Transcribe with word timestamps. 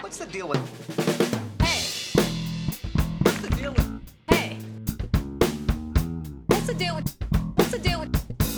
What's 0.00 0.18
the 0.18 0.26
deal 0.26 0.48
with? 0.48 0.60
Hey, 1.62 1.80
What's 3.22 3.40
the 3.40 3.50
deal 3.56 3.72
with? 3.72 3.88
hey. 4.30 4.58
What's 6.46 6.66
the 6.66 6.74
deal 6.74 6.94
with? 6.96 7.16
What's 7.56 7.70
the 7.70 7.78
deal 7.78 8.00
with? 8.00 8.12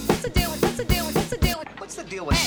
What's 0.08 0.22
the 0.22 0.30
deal 0.30 0.50
with? 0.50 0.62
What's 0.62 0.76
the 0.76 0.84
deal 0.84 1.04
with? 1.06 1.14
What's 1.16 1.30
the 1.30 1.36
deal 1.38 1.58
with? 1.58 1.68
What's 1.80 1.94
the 1.96 2.04
deal 2.04 2.26
with? 2.26 2.38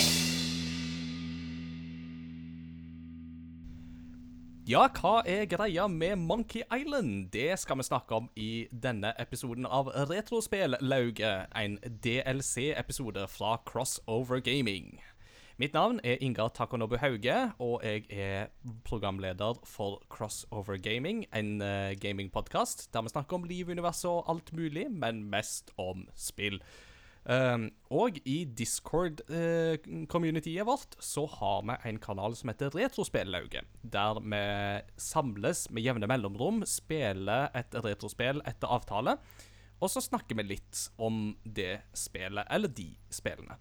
Ja, 4.68 4.90
hva 4.92 5.22
er 5.24 5.46
greia 5.48 5.88
med 5.88 6.18
Monkey 6.20 6.62
Island? 6.76 7.30
Det 7.32 7.54
skal 7.60 7.78
vi 7.80 7.84
snakke 7.88 8.16
om 8.16 8.26
i 8.36 8.68
denne 8.84 9.14
episoden 9.20 9.66
av 9.66 9.88
Retrospellauget, 10.10 11.48
en 11.56 11.78
DLC-episode 12.04 13.28
fra 13.32 13.58
Crossover 13.70 14.40
Gaming. 14.44 15.00
Mitt 15.58 15.74
navn 15.74 15.98
er 16.06 16.20
Ingar 16.22 16.52
Takonobu 16.54 17.00
Hauge, 17.02 17.34
og 17.58 17.82
jeg 17.82 18.06
er 18.14 18.54
programleder 18.86 19.58
for 19.66 20.04
Crossover 20.06 20.78
Gaming, 20.78 21.26
en 21.34 21.58
uh, 21.66 21.98
gamingpodkast 21.98 22.94
der 22.94 23.02
vi 23.02 23.10
snakker 23.10 23.34
om 23.40 23.48
liv, 23.50 23.66
universet 23.74 24.06
og 24.12 24.30
alt 24.30 24.54
mulig, 24.54 24.86
men 24.94 25.24
mest 25.32 25.72
om 25.82 26.06
spill. 26.14 26.62
Um, 27.26 27.74
og 27.90 28.22
i 28.22 28.46
Discord-communityet 28.46 30.62
vårt 30.70 30.94
så 31.02 31.26
har 31.40 31.66
vi 31.66 31.74
en 31.90 31.98
kanal 32.06 32.38
som 32.38 32.54
heter 32.54 32.70
Retrospellauget. 32.78 33.66
Der 33.82 34.22
vi 34.22 34.46
samles 35.02 35.74
med 35.74 35.90
jevne 35.90 36.06
mellomrom, 36.06 36.62
spiller 36.70 37.50
et 37.58 37.74
retrospill 37.82 38.46
etter 38.46 38.70
avtale. 38.78 39.18
Og 39.82 39.90
så 39.90 40.06
snakker 40.06 40.38
vi 40.38 40.54
litt 40.54 40.86
om 41.02 41.34
det 41.42 41.82
spillet, 41.98 42.46
eller 42.46 42.70
de 42.70 42.94
spillene. 43.10 43.58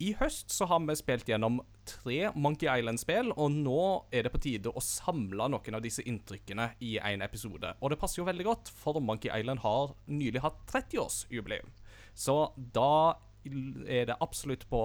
I 0.00 0.14
høst 0.16 0.48
så 0.48 0.64
har 0.64 0.80
vi 0.88 0.94
spilt 0.96 1.28
gjennom 1.28 1.58
tre 1.84 2.30
Monkey 2.32 2.64
Island-spill, 2.72 3.34
og 3.36 3.52
nå 3.52 3.80
er 4.16 4.24
det 4.24 4.32
på 4.32 4.40
tide 4.40 4.72
å 4.72 4.80
samle 4.80 5.50
noen 5.52 5.76
av 5.76 5.82
disse 5.84 6.00
inntrykkene 6.08 6.70
i 6.86 6.94
en 7.04 7.20
episode. 7.26 7.74
Og 7.84 7.92
det 7.92 7.98
passer 8.00 8.22
jo 8.22 8.28
veldig 8.30 8.46
godt, 8.46 8.70
for 8.72 8.96
Monkey 9.04 9.28
Island 9.28 9.60
har 9.60 9.92
nylig 10.08 10.40
hatt 10.40 10.62
30-årsjubileum. 10.72 11.68
Så 12.16 12.38
da 12.56 13.18
er 13.44 14.08
det 14.08 14.16
absolutt 14.24 14.64
på 14.72 14.80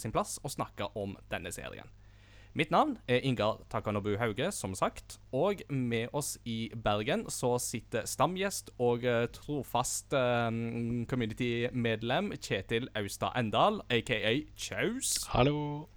sin 0.00 0.12
plass 0.12 0.36
å 0.44 0.52
snakke 0.52 0.90
om 1.00 1.16
denne 1.32 1.52
serien. 1.54 1.88
Mitt 2.54 2.70
navn 2.70 2.98
er 3.08 3.22
Ingar 3.24 3.62
Takanobu 3.70 4.18
Hauge, 4.20 4.50
som 4.52 4.74
sagt. 4.74 5.16
Og 5.32 5.62
med 5.70 6.08
oss 6.12 6.34
i 6.44 6.68
Bergen 6.84 7.24
så 7.32 7.54
sitter 7.56 8.04
stamgjest 8.04 8.68
og 8.76 9.06
eh, 9.08 9.24
trofast 9.32 10.12
eh, 10.12 10.50
community-medlem 11.08 12.28
Kjetil 12.36 12.90
Austad 12.94 13.32
Endal, 13.40 13.80
aka 13.88 14.34
Kjaus. 14.52 15.14
Hallo. 15.32 15.88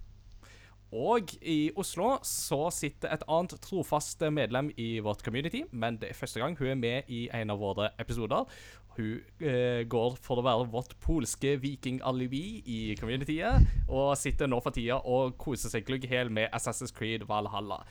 Og 0.96 1.36
i 1.42 1.74
Oslo 1.76 2.14
så 2.24 2.70
sitter 2.72 3.12
et 3.12 3.28
annet 3.28 3.58
trofast 3.60 4.24
medlem 4.32 4.72
i 4.80 5.02
vårt 5.04 5.26
community, 5.26 5.66
men 5.76 6.00
det 6.00 6.14
er 6.14 6.16
første 6.16 6.40
gang 6.40 6.56
hun 6.56 6.72
er 6.72 6.80
med 6.80 7.12
i 7.12 7.26
en 7.36 7.52
av 7.52 7.60
våre 7.60 7.90
episoder. 8.00 8.48
Hun 8.96 9.18
eh, 9.44 9.82
går 9.92 10.16
for 10.24 10.40
å 10.40 10.44
være 10.46 10.68
vårt 10.72 10.94
polske 11.04 11.56
vikingalibi 11.60 12.44
i 12.64 12.80
communityet, 13.00 13.66
og 13.92 14.14
sitter 14.20 14.48
nå 14.48 14.62
for 14.64 14.76
tida 14.76 15.02
og 15.04 15.36
koser 15.42 15.74
seg 15.74 15.84
glugg 15.88 16.08
hel 16.08 16.32
med 16.32 16.48
Assassin's 16.56 16.96
Creed 16.96 17.26
Valhalla. 17.28 17.82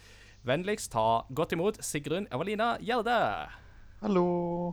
Vennligst 0.45 0.93
ta 0.93 1.25
godt 1.33 1.53
imot 1.57 1.81
Sigrun 1.85 2.29
Evalina 2.33 2.75
Gjerde. 2.81 3.19
Hallo. 4.01 4.73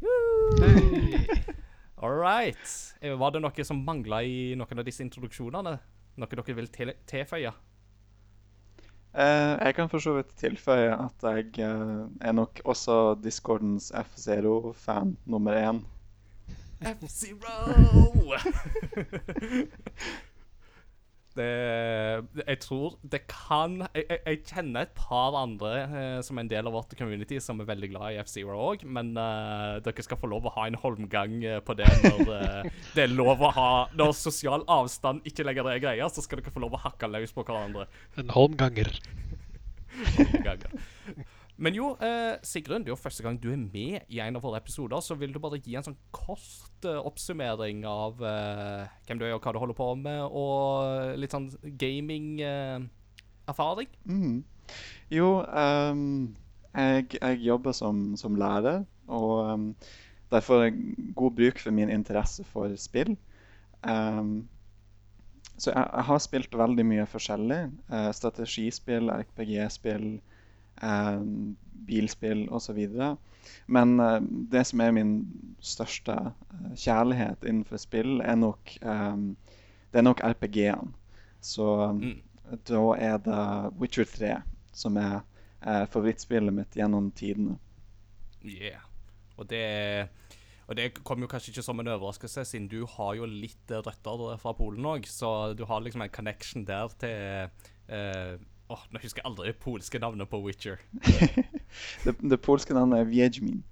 All 2.02 2.16
right. 2.16 2.56
Eh, 3.00 3.12
Var 3.20 3.30
det 3.34 3.42
noe 3.44 3.64
som 3.66 3.82
mangla 3.84 4.22
i 4.24 4.54
noen 4.56 4.80
av 4.80 4.86
disse 4.88 5.04
introduksjonene? 5.04 5.74
Noe 6.20 6.32
dere 6.36 6.56
vil 6.56 6.70
tilføye? 6.72 7.52
Eh, 7.52 7.69
jeg 9.14 9.74
kan 9.74 9.88
for 9.90 9.98
så 9.98 10.12
vidt 10.14 10.34
tilføye 10.38 10.92
at 10.94 11.24
jeg 11.26 11.58
eh, 11.58 12.04
er 12.20 12.32
nok 12.32 12.60
også 12.64 13.14
Discordens 13.24 13.92
F0-fan 13.92 15.16
nummer 15.26 15.56
én. 15.58 15.82
F-Zero! 16.80 18.34
det 21.36 22.44
Jeg 22.46 22.58
tror 22.64 22.96
det 23.12 23.20
kan 23.30 23.78
Jeg, 23.94 24.04
jeg, 24.08 24.20
jeg 24.26 24.40
kjenner 24.48 24.86
et 24.86 24.94
par 24.96 25.36
andre 25.38 25.72
eh, 25.84 26.18
som 26.26 26.38
er 26.38 26.46
en 26.46 26.52
del 26.52 26.70
av 26.70 26.76
vårt 26.76 26.94
community 26.98 27.38
som 27.42 27.62
er 27.62 27.68
veldig 27.70 27.90
glad 27.92 28.16
i 28.16 28.20
F-Zero 28.24 28.58
òg, 28.70 28.84
men 28.84 29.12
eh, 29.20 29.78
dere 29.84 30.06
skal 30.06 30.20
få 30.20 30.30
lov 30.30 30.48
å 30.48 30.54
ha 30.56 30.66
en 30.68 30.78
holmgang 30.80 31.38
eh, 31.44 31.60
på 31.64 31.76
det 31.78 31.88
når 32.04 32.34
eh, 32.36 32.70
det 32.96 33.06
er 33.06 33.14
lov 33.14 33.42
å 33.46 33.52
ha 33.56 33.70
Når 33.96 34.14
sosial 34.18 34.64
avstand 34.70 35.26
ikke 35.28 35.46
lenger 35.46 35.70
er 35.70 35.82
greia, 35.82 36.08
så 36.12 36.24
skal 36.24 36.40
dere 36.40 36.54
få 36.54 36.62
lov 36.64 36.76
å 36.76 36.84
hakke 36.84 37.10
løs 37.10 37.34
på 37.34 37.44
hverandre. 37.46 37.86
En 38.20 38.32
holmganger. 38.34 38.92
ganger. 40.46 40.80
Men 41.60 41.76
jo, 41.76 41.90
eh, 42.00 42.38
Sigrun, 42.46 42.80
det 42.80 42.88
er 42.88 42.94
jo 42.94 42.96
første 42.96 43.20
gang 43.22 43.42
du 43.42 43.50
er 43.52 43.58
med 43.60 44.00
i 44.08 44.18
en 44.24 44.36
av 44.38 44.42
våre 44.44 44.56
episoder. 44.62 45.00
Så 45.04 45.14
vil 45.20 45.32
du 45.34 45.38
bare 45.42 45.58
gi 45.60 45.74
en 45.76 45.84
sånn 45.84 45.98
kort 46.14 46.84
eh, 46.88 46.96
oppsummering 46.96 47.84
av 47.88 48.22
eh, 48.24 48.86
hvem 49.04 49.18
du 49.20 49.24
er 49.26 49.34
og 49.36 49.42
hva 49.44 49.52
du 49.52 49.58
holder 49.60 49.76
på 49.76 49.94
med, 50.00 50.20
og 50.24 51.18
litt 51.20 51.32
sånn 51.36 51.50
gaming-erfaring? 51.82 53.88
Mm. 54.08 54.40
Jo, 55.12 55.44
um, 55.52 56.32
jeg, 56.72 57.18
jeg 57.18 57.44
jobber 57.44 57.72
som, 57.76 58.16
som 58.16 58.40
lærer, 58.40 58.88
og 59.10 59.50
um, 59.50 59.74
derfor 60.32 60.64
er 60.64 60.70
det 60.70 60.80
god 61.18 61.32
bruk 61.36 61.58
for 61.60 61.70
min 61.76 61.92
interesse 61.92 62.40
for 62.48 62.72
spill. 62.80 63.18
Um, 63.84 64.48
så 65.60 65.74
jeg, 65.74 65.84
jeg 65.84 66.04
har 66.08 66.18
spilt 66.24 66.56
veldig 66.56 66.84
mye 66.88 67.04
forskjellig. 67.10 67.68
Uh, 67.92 68.08
strategispill, 68.16 69.12
RPG-spill, 69.12 70.24
eh, 70.82 71.20
bilspill 71.86 72.46
osv. 72.50 72.80
Men 73.66 74.00
eh, 74.00 74.20
det 74.52 74.66
som 74.66 74.80
er 74.84 74.92
min 74.96 75.14
største 75.60 76.16
eh, 76.30 76.70
kjærlighet 76.76 77.44
innenfor 77.46 77.80
spill, 77.82 78.20
er 78.20 78.36
nok, 78.36 78.76
eh, 78.82 79.16
det 79.92 80.02
er 80.02 80.06
nok 80.06 80.20
RPG-ene. 80.24 80.92
Så 81.40 81.92
Mm. 81.96 82.20
da 82.68 82.80
er 82.98 83.18
det 83.18 83.72
Witcher 83.80 84.04
3 84.04 84.42
som 84.72 84.96
er 84.96 85.20
eh, 85.66 85.86
favorittspillet 85.86 86.52
mitt 86.54 86.74
gjennom 86.76 87.10
tidene. 87.12 87.58
Yeah. 88.44 88.80
Og 89.36 89.48
det 89.48 90.08
og 90.70 90.76
det 90.76 90.92
kommer 91.02 91.24
jo 91.26 91.30
kanskje 91.32 91.50
ikke 91.50 91.62
som 91.66 91.80
en 91.80 91.88
overraskelse, 91.90 92.44
siden 92.46 92.68
du 92.70 92.84
har 92.86 93.16
jo 93.18 93.24
litt 93.26 93.72
røtter 93.74 94.36
fra 94.38 94.52
Polen 94.54 94.84
òg, 94.86 95.08
så 95.10 95.52
du 95.58 95.64
har 95.66 95.80
liksom 95.82 96.04
en 96.04 96.12
connection 96.14 96.62
der 96.64 96.92
til 97.00 97.48
eh, 97.90 98.36
Åh, 98.70 98.82
Nå 98.94 99.00
husker 99.02 99.20
jeg 99.22 99.26
aldri 99.30 99.50
det 99.50 99.58
polske 99.62 99.98
navnet 100.02 100.30
på 100.30 100.38
Witcher. 100.44 100.78
det, 102.04 102.14
det 102.22 102.38
polske 102.44 102.74
navnet 102.76 103.02
er 103.02 103.08
Wiedźmin. 103.10 103.62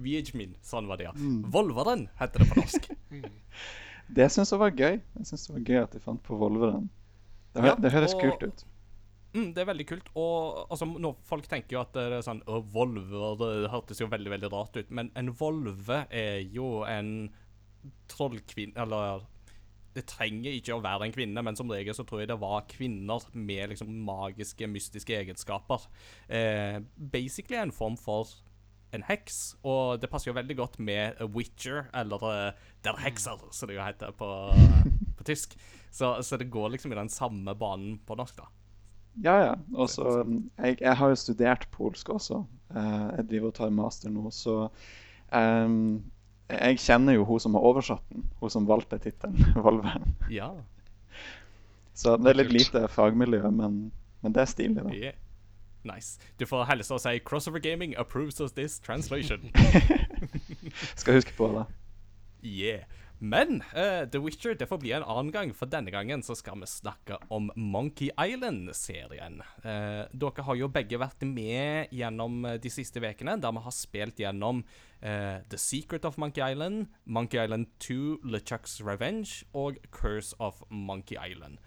Wiedźmin, 0.00 0.54
sånn 0.66 0.88
var 0.90 0.98
det, 0.98 1.06
ja. 1.10 1.12
Mm. 1.14 1.42
Volveren 1.54 2.06
heter 2.18 2.42
det 2.42 2.50
på 2.50 2.60
norsk. 2.62 2.88
Det 4.14 4.26
syns 4.28 4.50
jeg 4.52 4.60
var 4.60 4.74
gøy. 4.76 4.98
Jeg 5.00 5.26
synes 5.30 5.46
det 5.46 5.52
var 5.54 5.62
gøy 5.64 5.78
at 5.80 5.94
de 5.96 6.00
fant 6.04 6.20
på 6.26 6.36
Volveren. 6.36 6.90
Det, 7.54 7.62
Ja, 7.64 7.72
det 7.80 7.92
høres 7.94 8.12
og- 8.12 8.20
kult 8.20 8.42
ut. 8.42 8.64
Mm, 9.34 9.46
det 9.54 9.62
er 9.62 9.66
veldig 9.70 9.86
kult. 9.88 10.10
Og 10.14 10.66
altså, 10.70 10.86
folk 11.26 11.46
tenker 11.50 11.74
jo 11.74 11.80
at 11.80 11.92
det 11.96 12.02
er 12.12 12.22
sånn 12.22 12.42
Å, 12.46 12.60
volver 12.70 13.32
Det 13.40 13.70
hørtes 13.72 13.98
jo 13.98 14.06
veldig, 14.12 14.30
veldig 14.30 14.50
rart 14.52 14.76
ut. 14.76 14.90
Men 14.94 15.08
en 15.18 15.32
volve 15.34 16.02
er 16.14 16.44
jo 16.54 16.84
en 16.86 17.30
trollkvinne 18.12 18.76
Eller 18.84 19.24
det 19.94 20.06
trenger 20.10 20.56
ikke 20.56 20.74
å 20.76 20.82
være 20.84 21.08
en 21.08 21.14
kvinne, 21.14 21.44
men 21.46 21.58
som 21.58 21.70
regel 21.70 21.94
så 21.96 22.06
tror 22.06 22.22
jeg 22.22 22.30
det 22.32 22.40
var 22.42 22.66
kvinner 22.70 23.22
med 23.32 23.70
liksom 23.72 23.92
magiske, 24.06 24.68
mystiske 24.70 25.14
egenskaper. 25.16 25.86
Eh, 26.28 26.80
basically 26.96 27.60
en 27.60 27.74
form 27.74 27.98
for 28.00 28.32
en 28.94 29.04
heks, 29.06 29.56
og 29.66 30.00
det 30.02 30.10
passer 30.10 30.30
jo 30.30 30.36
veldig 30.36 30.56
godt 30.58 30.78
med 30.82 31.18
a 31.22 31.26
Witcher, 31.26 31.88
eller 31.98 32.26
uh, 32.26 32.66
Der 32.84 32.98
Hekser, 33.02 33.40
som 33.50 33.70
det 33.70 33.78
jo 33.78 33.82
heter 33.82 34.14
på, 34.14 34.28
på 35.18 35.26
tysk. 35.26 35.56
Så, 35.94 36.16
så 36.22 36.38
det 36.38 36.50
går 36.50 36.74
liksom 36.74 36.94
i 36.94 36.98
den 36.98 37.10
samme 37.10 37.54
banen 37.58 37.98
på 38.06 38.14
norsk, 38.18 38.38
da. 38.38 38.50
Ja, 39.22 39.34
ja. 39.38 39.54
Og 39.74 39.90
så 39.90 40.20
um, 40.22 40.50
jeg, 40.58 40.80
jeg 40.80 40.96
har 40.98 41.10
jo 41.10 41.18
studert 41.18 41.68
polsk 41.74 42.10
også. 42.16 42.42
Eh, 42.74 43.06
jeg 43.18 43.28
driver 43.30 43.52
og 43.52 43.58
tar 43.58 43.74
master 43.74 44.10
nå, 44.10 44.30
så 44.34 44.56
um, 45.30 46.02
jeg 46.50 46.78
kjenner 46.78 47.16
jo 47.16 47.24
hun 47.24 47.40
som 47.40 47.54
har 47.56 47.64
oversatt 47.64 48.02
den. 48.12 48.24
Hun 48.40 48.50
som 48.52 48.66
valgte 48.68 48.98
tittelen 49.00 49.52
Volveren. 49.64 50.14
Ja. 50.30 50.50
Så 51.94 52.16
det 52.18 52.32
er 52.32 52.40
litt 52.42 52.52
lite 52.52 52.88
fagmiljø, 52.90 53.42
men, 53.54 53.92
men 54.22 54.34
det 54.34 54.42
er 54.42 54.50
stilig, 54.50 54.82
da. 54.82 54.90
yeah. 54.92 55.14
Nice. 55.84 56.18
Du 56.40 56.46
får 56.48 56.64
hilse 56.64 56.94
og 56.96 57.00
si 57.00 57.18
'Crossover 57.20 57.60
Gaming 57.60 57.94
approves 58.00 58.40
of 58.40 58.54
this 58.56 58.80
translation'. 58.80 59.50
Skal 61.00 61.14
huske 61.14 61.32
på 61.36 61.48
det. 61.52 61.64
Yeah. 62.44 62.84
Men 63.18 63.62
uh, 63.72 64.04
The 64.10 64.18
Witcher 64.18 64.56
det 64.58 64.66
får 64.68 64.80
bli 64.82 64.92
en 64.96 65.04
annen 65.06 65.30
gang, 65.32 65.52
for 65.54 65.70
denne 65.70 65.92
gangen 65.94 66.22
så 66.26 66.36
skal 66.38 66.58
vi 66.60 66.68
snakke 66.68 67.18
om 67.32 67.50
Monkey 67.56 68.10
Island-serien. 68.10 69.40
Uh, 69.64 70.04
dere 70.10 70.46
har 70.48 70.58
jo 70.58 70.70
begge 70.72 70.98
vært 71.00 71.22
med 71.28 71.94
gjennom 71.94 72.42
eh, 72.48 72.58
de 72.60 72.72
siste 72.72 73.00
ukene, 73.00 73.38
der 73.40 73.54
vi 73.54 73.62
har 73.64 73.74
spilt 73.74 74.20
gjennom 74.20 74.64
uh, 75.04 75.38
The 75.48 75.60
Secret 75.60 76.04
of 76.04 76.18
Monkey 76.18 76.42
Island, 76.44 76.90
Monkey 77.04 77.40
Island 77.40 77.70
2, 77.78 78.26
LeChuck's 78.26 78.80
Revenge 78.84 79.44
og 79.54 79.78
Curse 79.94 80.34
of 80.38 80.62
Monkey 80.70 81.16
Island. 81.16 81.62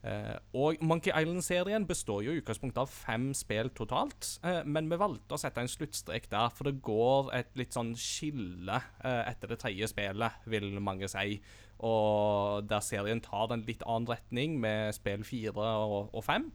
Eh, 0.00 0.36
og 0.56 0.80
Monkey 0.80 1.12
Island-serien 1.12 1.84
består 1.88 2.22
jo 2.24 2.32
i 2.32 2.40
utgangspunktet 2.40 2.80
av 2.80 2.92
fem 2.92 3.30
spill 3.36 3.68
totalt, 3.76 4.30
uh, 4.46 4.62
men 4.64 4.88
vi 4.88 4.98
valgte 5.00 5.36
å 5.36 5.40
sette 5.40 5.60
en 5.60 5.68
sluttstrek 5.68 6.30
der, 6.32 6.48
for 6.56 6.70
det 6.70 6.80
går 6.86 7.28
et 7.36 7.50
litt 7.60 7.76
sånn 7.76 7.92
skille 8.00 8.78
uh, 8.80 9.22
etter 9.26 9.52
det 9.52 9.60
tredje 9.60 9.90
spillet, 9.92 10.46
vil 10.48 10.72
mange 10.80 11.10
si. 11.10 11.36
Og 11.84 12.64
der 12.68 12.84
serien 12.84 13.20
tar 13.24 13.52
en 13.52 13.66
litt 13.68 13.84
annen 13.84 14.08
retning 14.08 14.56
med 14.60 14.96
spill 14.96 15.24
fire 15.24 15.68
og, 15.84 16.10
og 16.12 16.24
fem. 16.26 16.50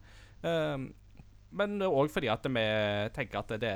Men 1.56 1.82
òg 1.82 2.12
fordi 2.14 2.30
at 2.30 2.46
vi 2.46 2.66
tenker 3.16 3.40
at 3.40 3.56
det, 3.58 3.72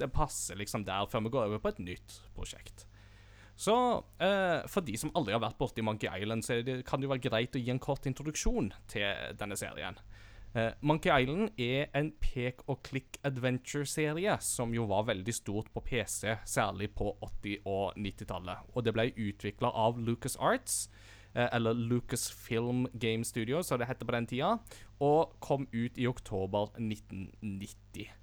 det 0.00 0.08
passer 0.14 0.56
liksom 0.56 0.86
der 0.88 1.04
før 1.12 1.26
vi 1.26 1.34
går 1.34 1.50
over 1.50 1.60
på 1.60 1.74
et 1.74 1.82
nytt 1.90 2.16
prosjekt. 2.32 2.87
Så 3.58 3.74
eh, 4.22 4.62
for 4.70 4.86
de 4.86 4.94
som 5.00 5.10
aldri 5.18 5.34
har 5.34 5.42
vært 5.42 5.58
borti 5.58 5.82
Monkey 5.82 6.06
Island, 6.06 6.46
så 6.46 6.60
det, 6.62 6.84
kan 6.86 7.00
det 7.00 7.08
jo 7.08 7.14
være 7.16 7.26
greit 7.26 7.58
å 7.58 7.62
gi 7.62 7.72
en 7.74 7.82
kort 7.82 8.06
introduksjon 8.06 8.70
til 8.90 9.34
denne 9.40 9.58
serien. 9.58 9.98
Eh, 10.54 10.70
Monkey 10.80 11.10
Island 11.10 11.58
er 11.60 11.90
en 11.98 12.12
pek 12.22 12.62
og 12.70 12.80
klikk 12.86 13.18
adventure-serie 13.26 14.38
som 14.44 14.72
jo 14.74 14.86
var 14.88 15.08
veldig 15.10 15.34
stort 15.34 15.72
på 15.74 15.82
PC, 15.84 16.38
særlig 16.48 16.92
på 16.96 17.10
80- 17.20 17.66
og 17.66 17.98
90-tallet. 17.98 18.70
Og 18.74 18.86
det 18.86 18.94
ble 18.96 19.10
utvikla 19.12 19.72
av 19.74 19.98
Lucas 19.98 20.38
Arts, 20.40 20.88
eh, 21.34 21.48
eller 21.52 21.74
Lucasfilm 21.74 22.86
Game 22.94 23.24
Studio, 23.24 23.62
som 23.62 23.78
det 23.82 23.90
heter 23.90 24.06
på 24.06 24.16
den 24.16 24.30
tida, 24.30 24.54
og 25.00 25.34
kom 25.40 25.68
ut 25.72 25.98
i 25.98 26.06
oktober 26.06 26.70
1990. 26.78 28.17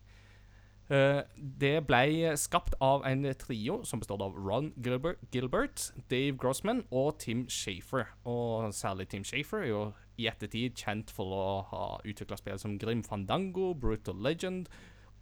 Eh, 0.86 1.22
det 1.36 1.80
ble 1.88 2.36
skapt 2.38 2.76
av 2.84 3.06
en 3.10 3.26
trio 3.42 3.80
som 3.90 4.02
består 4.02 4.22
av 4.22 4.36
Ron 4.38 4.72
Gilbert, 4.78 5.22
Gilbert, 5.34 5.88
Dave 6.12 6.38
Grossman 6.38 6.84
og 6.92 7.18
Tim 7.20 7.48
Shafer. 7.50 8.12
Og 8.26 8.74
særlig 8.74 9.10
Tim 9.10 9.26
Shafer 9.26 9.64
er 9.64 9.72
jo 9.72 9.86
i 10.22 10.28
ettertid 10.30 10.78
kjent 10.78 11.12
for 11.12 11.34
å 11.34 11.46
ha 11.72 11.86
utvikla 12.06 12.38
spill 12.38 12.62
som 12.62 12.78
Grim 12.80 13.02
Fandango, 13.04 13.74
Brutal 13.74 14.22
Legend, 14.22 14.70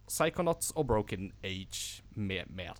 Psychonauts 0.06 0.74
og 0.76 0.90
Broken 0.92 1.32
Age 1.42 2.04
med 2.14 2.52
mer. 2.52 2.76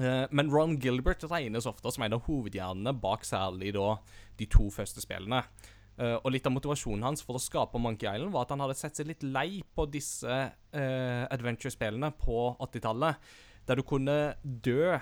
Eh, 0.00 0.24
men 0.30 0.50
Ron 0.50 0.78
Gilbert 0.80 1.22
regnes 1.30 1.68
ofte 1.70 1.92
som 1.92 2.06
en 2.06 2.16
av 2.16 2.24
hovedhjernene 2.26 2.96
bak 2.98 3.28
særlig 3.28 3.74
da 3.76 3.98
de 4.40 4.48
to 4.50 4.70
første 4.72 5.04
spillene. 5.04 5.44
Uh, 5.94 6.16
og 6.24 6.32
litt 6.34 6.46
av 6.48 6.50
motivasjonen 6.50 7.04
hans 7.06 7.20
for 7.22 7.38
å 7.38 7.42
skape 7.42 7.78
Monkey 7.78 8.08
Island 8.10 8.34
var 8.34 8.48
at 8.48 8.50
han 8.50 8.62
hadde 8.64 8.74
sett 8.74 8.98
seg 8.98 9.06
litt 9.06 9.22
lei 9.22 9.60
på 9.62 9.84
disse 9.86 10.26
uh, 10.26 11.24
adventure-spillene 11.30 12.10
på 12.18 12.48
80-tallet, 12.66 13.28
der 13.68 13.78
du 13.78 13.84
kunne 13.86 14.16
dø 14.42 14.96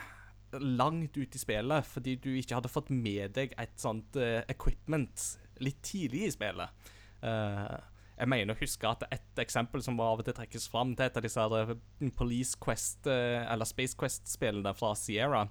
langt 0.60 1.16
ut 1.16 1.32
i 1.32 1.40
spillet 1.40 1.88
fordi 1.88 2.18
du 2.20 2.28
ikke 2.36 2.58
hadde 2.58 2.68
fått 2.68 2.90
med 2.92 3.32
deg 3.38 3.54
et 3.56 3.72
sånt 3.80 4.20
uh, 4.20 4.42
equipment 4.52 5.24
litt 5.64 5.80
tidlig 5.86 6.26
i 6.26 6.34
spillet. 6.34 6.92
jeg 7.22 8.28
mener 8.28 8.50
å 8.50 8.58
huske 8.58 8.88
at 8.88 9.04
et 9.14 9.38
eksempel 9.38 9.82
som 9.84 10.00
av 10.02 10.18
og 10.18 10.26
til 10.26 10.34
trekkes 10.34 10.66
fram, 10.72 10.96
til 10.98 11.06
et 11.06 11.16
av 11.16 11.22
disse 11.22 11.76
Police 12.18 12.58
Quest, 12.58 13.06
eller 13.06 13.68
Space 13.68 13.94
Quest-spillene 13.94 14.72
fra 14.74 14.90
Sierra, 14.98 15.44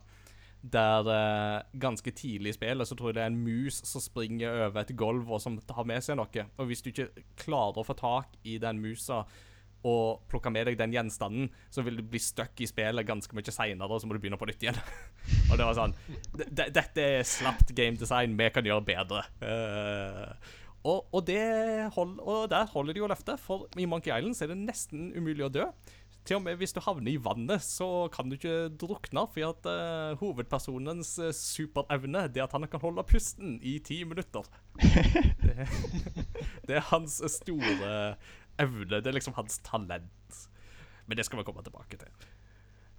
der 0.62 1.08
uh, 1.10 1.80
ganske 1.82 2.12
tidlig 2.14 2.54
i 2.54 2.58
spillet 2.58 2.88
så 2.88 2.98
tror 2.98 3.10
jeg 3.10 3.18
det 3.18 3.24
er 3.24 3.32
en 3.32 3.40
mus 3.42 3.80
som 3.88 4.04
springer 4.04 4.68
over 4.68 4.84
et 4.84 4.94
gulv 4.98 5.32
og 5.32 5.42
som 5.42 5.58
tar 5.66 5.88
med 5.90 6.04
seg 6.06 6.20
noe. 6.20 6.46
Og 6.58 6.70
hvis 6.70 6.84
du 6.86 6.92
ikke 6.92 7.10
klarer 7.42 7.82
å 7.82 7.88
få 7.88 7.98
tak 7.98 8.38
i 8.46 8.60
den 8.62 8.82
musa 8.84 9.24
og 9.88 10.28
plukke 10.30 10.52
med 10.54 10.68
deg 10.70 10.78
den 10.78 10.94
gjenstanden, 10.94 11.48
så 11.74 11.82
vil 11.82 11.98
du 11.98 12.04
bli 12.06 12.20
stuck 12.22 12.60
i 12.62 12.70
spillet 12.70 13.08
ganske 13.08 13.34
mye 13.34 13.54
seinere, 13.54 13.90
og 13.90 14.02
så 14.02 14.06
må 14.06 14.14
du 14.14 14.22
begynne 14.22 14.38
på 14.38 14.46
nytt 14.46 14.62
igjen. 14.62 14.78
og 15.50 15.56
det 15.58 15.66
var 15.66 15.78
sånn 15.78 15.96
Dette 16.38 17.02
er 17.02 17.26
slapt 17.26 17.74
game 17.78 17.98
design, 17.98 18.38
vi 18.38 18.52
kan 18.54 18.68
gjøre 18.68 18.86
bedre. 18.86 19.24
Uh, 19.42 20.60
og, 20.82 21.10
og, 21.14 21.30
hold, 21.96 22.14
og, 22.20 22.46
der 22.50 22.70
holder 22.70 22.94
de 22.94 23.02
jo 23.04 23.10
løftet, 23.10 23.42
for 23.42 23.68
i 23.78 23.90
Monkey 23.90 24.14
Island 24.14 24.38
så 24.38 24.46
er 24.46 24.54
det 24.54 24.62
nesten 24.64 25.12
umulig 25.18 25.46
å 25.46 25.52
dø. 25.54 25.68
Til 26.26 26.38
og 26.38 26.44
med 26.46 26.60
hvis 26.62 26.74
du 26.76 26.82
havner 26.86 27.10
i 27.10 27.20
vannet, 27.22 27.64
så 27.66 28.06
kan 28.14 28.30
du 28.30 28.38
ikke 28.38 28.70
drukne, 28.82 29.24
fordi 29.34 29.46
at 29.48 29.70
uh, 29.70 30.20
hovedpersonens 30.22 31.16
uh, 31.18 31.32
superevne 31.34 32.28
det 32.30 32.44
er 32.44 32.46
at 32.46 32.54
han 32.54 32.68
kan 32.70 32.84
holde 32.84 33.06
pusten 33.10 33.58
i 33.66 33.80
ti 33.82 34.04
minutter. 34.06 34.46
det, 35.46 35.66
det, 36.68 36.78
er 36.78 36.86
hans 36.92 37.18
store 37.40 38.16
evne. 38.62 39.02
Det 39.02 39.10
er 39.10 39.18
liksom 39.18 39.38
hans 39.40 39.58
talent. 39.66 40.46
Men 41.10 41.18
det 41.18 41.26
skal 41.26 41.42
vi 41.42 41.48
komme 41.48 41.66
tilbake 41.66 41.98
til. 41.98 42.30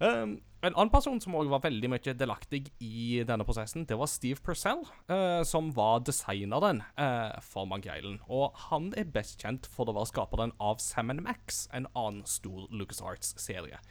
Um, 0.00 0.38
en 0.62 0.76
annen 0.76 0.92
person 0.92 1.18
som 1.18 1.34
også 1.34 1.50
var 1.50 1.64
veldig 1.64 1.88
mye 1.90 2.14
delaktig 2.14 2.60
i 2.82 3.22
denne 3.26 3.46
prosessen, 3.46 3.82
det 3.88 3.96
var 3.98 4.10
Steve 4.10 4.38
Purcell, 4.46 4.84
uh, 5.10 5.42
som 5.46 5.72
var 5.74 6.04
designeren 6.06 6.84
uh, 6.94 7.34
for 7.42 7.66
Mangeilen. 7.66 8.20
Og 8.30 8.54
han 8.68 8.92
er 8.98 9.10
best 9.10 9.42
kjent 9.42 9.66
for 9.66 9.90
å 9.90 9.96
være 9.96 10.12
skaperen 10.12 10.54
av 10.62 10.78
Sam 10.82 11.10
Max, 11.18 11.66
en 11.74 11.90
annen 11.98 12.22
stor 12.30 12.68
LucasArts-serie. 12.70 13.82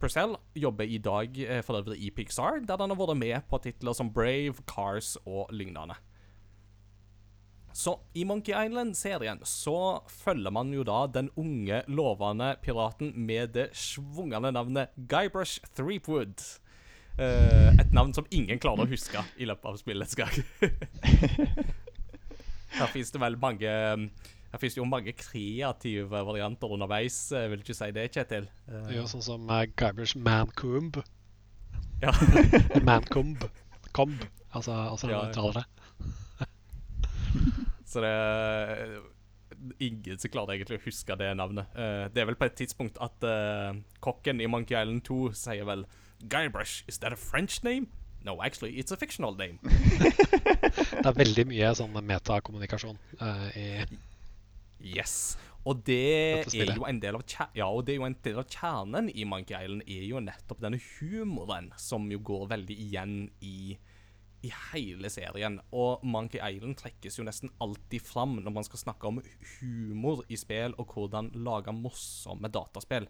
Purcell 0.00 0.36
jobber 0.56 0.88
i 0.88 1.00
dag 1.00 1.40
uh, 1.40 1.58
for 1.64 1.80
øvrig 1.80 1.98
i 2.04 2.12
Pixar, 2.12 2.60
der 2.68 2.84
han 2.84 2.92
har 2.92 3.00
vært 3.00 3.20
med 3.20 3.48
på 3.48 3.64
titler 3.64 3.96
som 3.96 4.12
Brave, 4.12 4.60
Cars 4.68 5.16
og 5.24 5.48
lignende. 5.56 5.96
Så 7.72 8.00
i 8.14 8.24
Monkey 8.24 8.54
Island-serien 8.54 9.42
så 9.46 10.02
følger 10.10 10.50
man 10.50 10.72
jo 10.74 10.82
da 10.86 11.04
den 11.12 11.30
unge, 11.38 11.82
lovende 11.86 12.54
piraten 12.64 13.12
med 13.14 13.54
det 13.54 13.68
svungne 13.76 14.50
navnet 14.50 14.96
Guybrush 14.96 15.62
Threepwood. 15.78 16.42
Uh, 17.20 17.70
et 17.76 17.92
navn 17.92 18.14
som 18.16 18.26
ingen 18.32 18.58
klarer 18.62 18.86
å 18.86 18.90
huske 18.90 19.22
i 19.36 19.46
løpet 19.48 19.70
av 19.70 19.78
spillets 19.80 20.16
gang. 20.18 20.34
Her 22.78 22.90
fins 22.92 23.10
det 23.10 23.18
vel 23.18 23.34
mange 23.42 23.66
Her 23.66 24.60
fins 24.62 24.76
jo 24.78 24.86
mange 24.86 25.12
kreative 25.18 26.20
varianter 26.26 26.70
underveis. 26.70 27.18
vil 27.32 27.60
du 27.60 27.66
ikke 27.66 27.76
si 27.76 27.90
det, 27.94 28.08
Kjetil? 28.14 28.46
Uh, 28.70 28.86
er 28.88 29.00
jo 29.02 29.08
sånn 29.10 29.26
som 29.26 29.50
uh, 29.50 29.64
Guybrush 29.78 30.18
Mancomb. 30.18 31.02
Ja. 32.02 32.14
Mancomb. 32.88 33.44
Comb, 33.92 34.22
altså, 34.54 34.72
altså 34.72 35.10
ja, 35.10 35.24
ja. 35.34 35.62
Så 37.90 38.02
det 38.04 38.14
ingen 39.82 40.18
som 40.18 40.30
klarer 40.32 40.56
egentlig 40.56 40.80
å 40.80 40.84
huske 40.86 41.16
det 41.20 41.30
navnet. 41.36 41.70
Uh, 41.76 42.06
det 42.12 42.22
er 42.22 42.28
vel 42.30 42.38
på 42.38 42.48
et 42.48 42.56
tidspunkt 42.58 43.00
at 43.02 43.26
uh, 43.26 43.76
kokken 44.04 44.40
i 44.40 44.48
Monkey 44.50 44.76
Island 44.78 45.04
2 45.08 45.32
sier 45.36 45.66
vel 45.68 45.84
Guybrush, 46.20 46.84
is 46.88 46.98
that 46.98 47.12
a 47.12 47.18
French 47.18 47.62
name? 47.64 47.88
No, 48.22 48.42
actually, 48.42 48.76
it's 48.78 48.92
a 48.92 48.96
fictional 48.96 49.34
name. 49.34 49.58
det 49.64 51.06
er 51.06 51.16
veldig 51.16 51.46
mye 51.48 51.70
sånn 51.76 51.96
metakommunikasjon 51.96 52.98
uh, 53.20 53.46
i 53.56 53.68
Yes. 54.80 55.36
Og 55.68 55.82
det 55.84 55.96
er 56.56 56.70
jo 56.72 56.86
en 56.88 57.00
del 57.02 57.18
av 57.18 57.24
ja, 57.52 57.66
og 57.68 57.84
det 57.84 57.92
er 57.92 57.98
jo 57.98 58.06
en 58.06 58.16
del 58.24 58.38
av 58.40 58.46
kjernen 58.48 59.10
i 59.12 59.26
Monkey 59.28 59.52
Island 59.52 59.84
er 59.84 60.06
jo 60.08 60.22
nettopp 60.24 60.62
denne 60.62 60.80
humoren 60.80 61.68
som 61.76 62.06
jo 62.08 62.20
går 62.24 62.46
veldig 62.54 62.76
igjen 62.86 63.16
i 63.44 63.76
i 64.46 64.52
hele 64.70 65.10
serien. 65.12 65.58
Og 65.72 66.04
Monkey 66.06 66.40
Island 66.40 66.78
trekkes 66.80 67.18
jo 67.18 67.26
nesten 67.26 67.52
alltid 67.60 68.04
fram 68.04 68.38
når 68.40 68.56
man 68.56 68.66
skal 68.66 68.84
snakke 68.84 69.10
om 69.10 69.20
humor 69.58 70.24
i 70.28 70.38
spill, 70.40 70.76
og 70.78 70.94
hvordan 70.94 71.32
lage 71.44 71.74
morsomme 71.76 72.50
dataspill. 72.52 73.08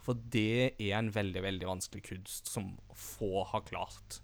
For 0.00 0.16
det 0.32 0.80
er 0.80 0.96
en 0.96 1.12
veldig, 1.12 1.44
veldig 1.44 1.68
vanskelig 1.68 2.06
kunst 2.08 2.48
som 2.48 2.72
få 2.96 3.44
har 3.52 3.66
klart. 3.68 4.20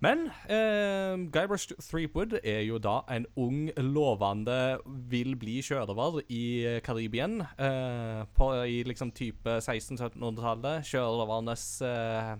Men 0.00 0.30
eh, 0.48 1.12
Guybrush 1.28 1.74
Threepwood 1.76 2.38
er 2.40 2.62
jo 2.64 2.78
da 2.80 3.02
en 3.12 3.26
ung, 3.36 3.68
lovende, 3.76 4.78
vil 5.12 5.34
bli 5.36 5.58
sjørøver 5.64 6.22
i 6.32 6.80
Karibien. 6.84 7.42
Eh, 7.60 8.40
I 8.64 8.80
liksom 8.88 9.12
type 9.12 9.58
1600-1700-tallet. 9.60 10.88
Sjørøvernes 10.88 11.66
eh, 11.84 12.32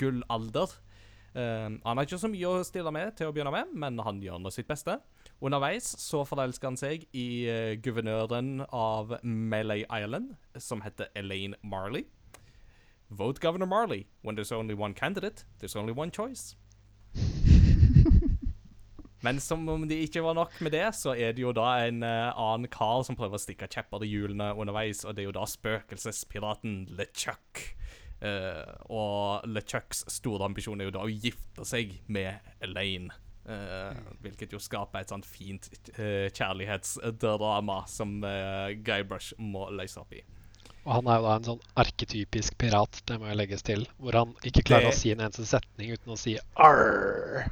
gullalder. 0.00 0.72
Uh, 1.36 1.68
han 1.84 1.98
har 1.98 2.06
ikke 2.06 2.16
så 2.16 2.30
mye 2.32 2.48
å 2.48 2.64
stille 2.64 2.88
med 2.96 3.12
til 3.18 3.28
å 3.28 3.32
begynne 3.36 3.52
med, 3.52 3.74
men 3.76 4.00
han 4.00 4.22
gjør 4.24 4.40
nå 4.40 4.48
sitt 4.54 4.70
beste. 4.70 4.94
Underveis 5.44 5.90
så 6.00 6.22
forelsker 6.24 6.70
han 6.70 6.80
seg 6.80 7.04
i 7.12 7.26
uh, 7.44 7.74
guvernøren 7.84 8.62
av 8.72 9.18
Malay 9.22 9.84
Island, 9.84 10.32
som 10.56 10.80
heter 10.86 11.12
Elaine 11.18 11.60
Marley. 11.60 12.06
Vote 13.10 13.40
Governor 13.40 13.66
Marley. 13.66 14.06
When 14.22 14.34
there's 14.34 14.52
only 14.52 14.74
one 14.74 14.94
candidate, 14.94 15.44
there's 15.60 15.76
only 15.76 15.92
one 15.92 16.10
choice. 16.10 16.56
Men 19.20 19.40
som 19.40 19.68
om 19.68 19.88
det 19.88 20.00
ikke 20.06 20.22
var 20.22 20.34
nok 20.38 20.60
med 20.60 20.72
det, 20.72 20.94
så 20.94 21.12
er 21.12 21.36
det 21.36 21.42
jo 21.42 21.52
da 21.52 21.86
en 21.86 22.02
uh, 22.04 22.32
annen 22.32 22.70
kar 22.72 23.02
som 23.04 23.16
prøver 23.18 23.36
å 23.36 23.42
stikke 23.42 23.68
kjepper 23.68 24.04
i 24.06 24.10
hjulene 24.10 24.54
underveis, 24.54 25.04
og 25.04 25.16
det 25.16 25.24
er 25.24 25.30
jo 25.30 25.36
da 25.36 25.46
spøkelsespiraten 25.50 26.86
LeChuck. 26.96 27.64
Uh, 28.16 28.72
og 28.88 29.46
LeChucks 29.50 30.06
store 30.14 30.46
ambisjon 30.48 30.80
er 30.80 30.88
jo 30.88 30.94
da 30.96 31.04
å 31.04 31.12
gifte 31.12 31.66
seg 31.68 31.98
med 32.12 32.40
Elaine. 32.64 33.12
Uh, 33.46 33.94
hvilket 34.24 34.56
jo 34.56 34.58
skaper 34.58 35.04
et 35.04 35.12
sånt 35.12 35.26
fint 35.28 35.68
uh, 36.00 36.26
kjærlighetsdrama 36.34 37.84
som 37.86 38.16
uh, 38.24 38.72
Guybrush 38.82 39.36
må 39.38 39.68
løse 39.70 40.00
opp 40.02 40.16
i. 40.16 40.24
Og 40.86 40.92
han 40.94 41.08
er 41.10 41.18
jo 41.18 41.26
da 41.26 41.36
en 41.36 41.46
sånn 41.46 41.62
arketypisk 41.82 42.54
pirat, 42.62 43.00
det 43.10 43.18
må 43.18 43.26
jo 43.30 43.36
legges 43.38 43.64
til. 43.66 43.86
Hvor 43.98 44.18
han 44.18 44.34
ikke 44.46 44.62
klarer 44.66 44.88
det... 44.88 44.94
å 44.94 44.98
si 44.98 45.10
en 45.14 45.22
eneste 45.22 45.46
setning 45.46 45.94
uten 45.94 46.14
å 46.14 46.18
si 46.18 46.36
arr. 46.68 47.46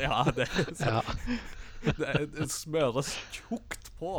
ja, 0.00 0.22
det, 0.32 0.48
ja. 0.80 1.02
det, 1.04 1.34
det 2.36 2.48
smøres 2.52 3.12
tjukt 3.34 3.90
på 3.98 4.14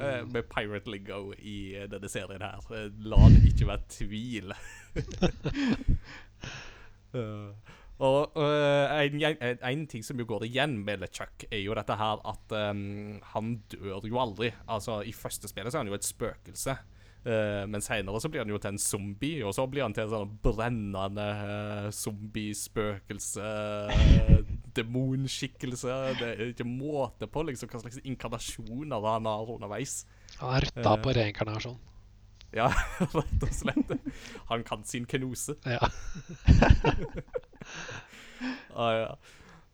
eh, 0.00 0.22
med 0.28 0.48
Pirate 0.50 0.90
Lingo 0.90 1.32
i 1.38 1.74
eh, 1.76 1.88
denne 1.90 2.10
serien 2.10 2.44
her. 2.44 2.66
Eh, 2.74 2.90
La 3.06 3.20
det 3.32 3.42
ikke 3.50 3.68
være 3.70 3.90
tvil. 3.92 4.54
uh, 7.16 7.52
og 8.06 8.36
uh, 8.36 8.96
en, 9.00 9.22
en, 9.22 9.62
en 9.70 9.86
ting 9.88 10.04
som 10.04 10.20
jo 10.20 10.28
går 10.28 10.46
igjen 10.48 10.78
med 10.84 11.00
LeChuck, 11.04 11.48
er 11.50 11.64
jo 11.64 11.76
dette 11.78 11.96
her 11.96 12.20
at 12.28 12.58
um, 12.70 13.16
han 13.32 13.56
dør 13.72 14.04
jo 14.08 14.20
aldri. 14.20 14.52
Altså, 14.68 15.00
I 15.00 15.16
første 15.16 15.48
spillet 15.48 15.72
så 15.72 15.80
er 15.80 15.86
han 15.86 15.92
jo 15.92 15.98
et 15.98 16.08
spøkelse. 16.08 16.76
Uh, 17.26 17.64
men 17.66 17.82
senere 17.82 18.20
så 18.22 18.28
blir 18.30 18.44
han 18.44 18.52
jo 18.52 18.58
til 18.62 18.76
en 18.76 18.78
zombie, 18.78 19.40
og 19.42 19.54
så 19.56 19.64
blir 19.66 19.82
han 19.82 19.96
til 19.96 20.04
en 20.06 20.12
sånn 20.12 20.36
brennende 20.44 21.24
uh, 21.40 21.88
zombie-spøkelse, 21.90 23.48
eh, 24.76 24.84
demonskikkelse. 24.84 25.96
Det 26.20 26.30
er 26.34 26.52
ikke 26.52 26.68
måte 26.68 27.28
på 27.30 27.44
liksom 27.48 27.70
hva 27.72 27.82
slags 27.82 28.00
inkarnasjoner 28.04 29.10
han 29.10 29.28
har 29.30 29.52
underveis. 29.56 30.04
Han 30.40 30.56
er 30.58 30.68
rutta 30.68 30.92
uh, 30.92 31.00
på 31.02 31.14
reinkarnasjon. 31.16 31.78
Ja, 32.56 32.68
rett 33.16 33.42
og 33.42 33.52
slett. 33.52 33.96
Han 34.52 34.64
kan 34.68 34.84
sin 34.88 35.08
kenose. 35.08 35.58
Ja. 35.66 35.82
Ah, 38.76 38.92
ja. 38.92 39.16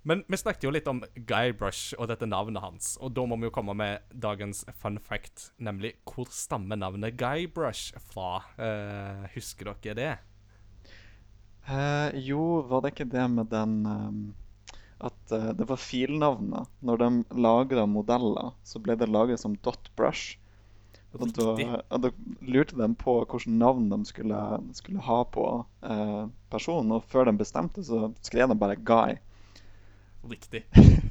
Men 0.02 0.25
vi 0.26 0.38
snakket 0.38 0.64
jo 0.66 0.73
litt 0.75 0.88
om 0.90 1.00
Guybrush 1.14 1.94
og 1.99 2.09
dette 2.11 2.26
navnet 2.26 2.62
hans, 2.62 2.97
og 2.99 3.12
da 3.14 3.23
må 3.26 3.38
vi 3.38 3.47
jo 3.47 3.54
komme 3.54 3.75
med 3.78 4.14
dagens 4.23 4.64
fun 4.78 4.99
fact, 5.02 5.52
nemlig 5.62 5.92
hvor 6.09 6.30
stammer 6.35 6.78
navnet 6.78 7.14
Guybrush 7.18 7.99
fra? 8.11 8.42
Eh, 8.59 9.26
husker 9.37 9.71
dere 9.82 9.99
det? 9.99 10.12
Eh, 11.71 12.18
jo, 12.26 12.62
var 12.66 12.82
det 12.82 12.97
ikke 12.97 13.11
det 13.12 13.28
med 13.30 13.50
den 13.52 13.76
ehm, 13.87 14.23
At 15.02 15.35
uh, 15.35 15.50
det 15.59 15.66
var 15.68 15.80
filnavnene. 15.80 16.64
Når 16.87 17.02
de 17.02 17.11
lagra 17.42 17.87
modeller, 17.90 18.54
så 18.66 18.82
ble 18.82 18.97
det 18.99 19.11
laget 19.11 19.42
som 19.42 19.59
dot 19.66 19.90
brush. 19.99 20.38
Og 21.12 21.28
da, 21.37 21.49
og 21.92 21.99
da 22.06 22.11
lurte 22.40 22.78
de 22.78 22.87
på 22.97 23.18
hvilket 23.21 23.50
navn 23.52 23.90
de 23.90 23.99
skulle, 24.09 24.38
skulle 24.73 25.02
ha 25.04 25.18
på 25.28 25.44
eh, 25.85 26.23
personen. 26.52 26.94
Og 26.97 27.04
før 27.04 27.28
de 27.28 27.35
bestemte, 27.37 27.85
så 27.85 28.06
skrev 28.25 28.49
de 28.49 28.56
bare 28.56 28.78
Guy. 28.80 29.18
Riktig. 30.30 30.62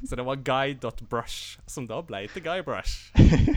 Så 0.08 0.16
det 0.16 0.24
var 0.26 0.36
Guy.brush, 0.42 1.60
som 1.70 1.86
da 1.86 2.00
ble 2.02 2.24
til 2.32 2.42
Guybrush. 2.42 3.12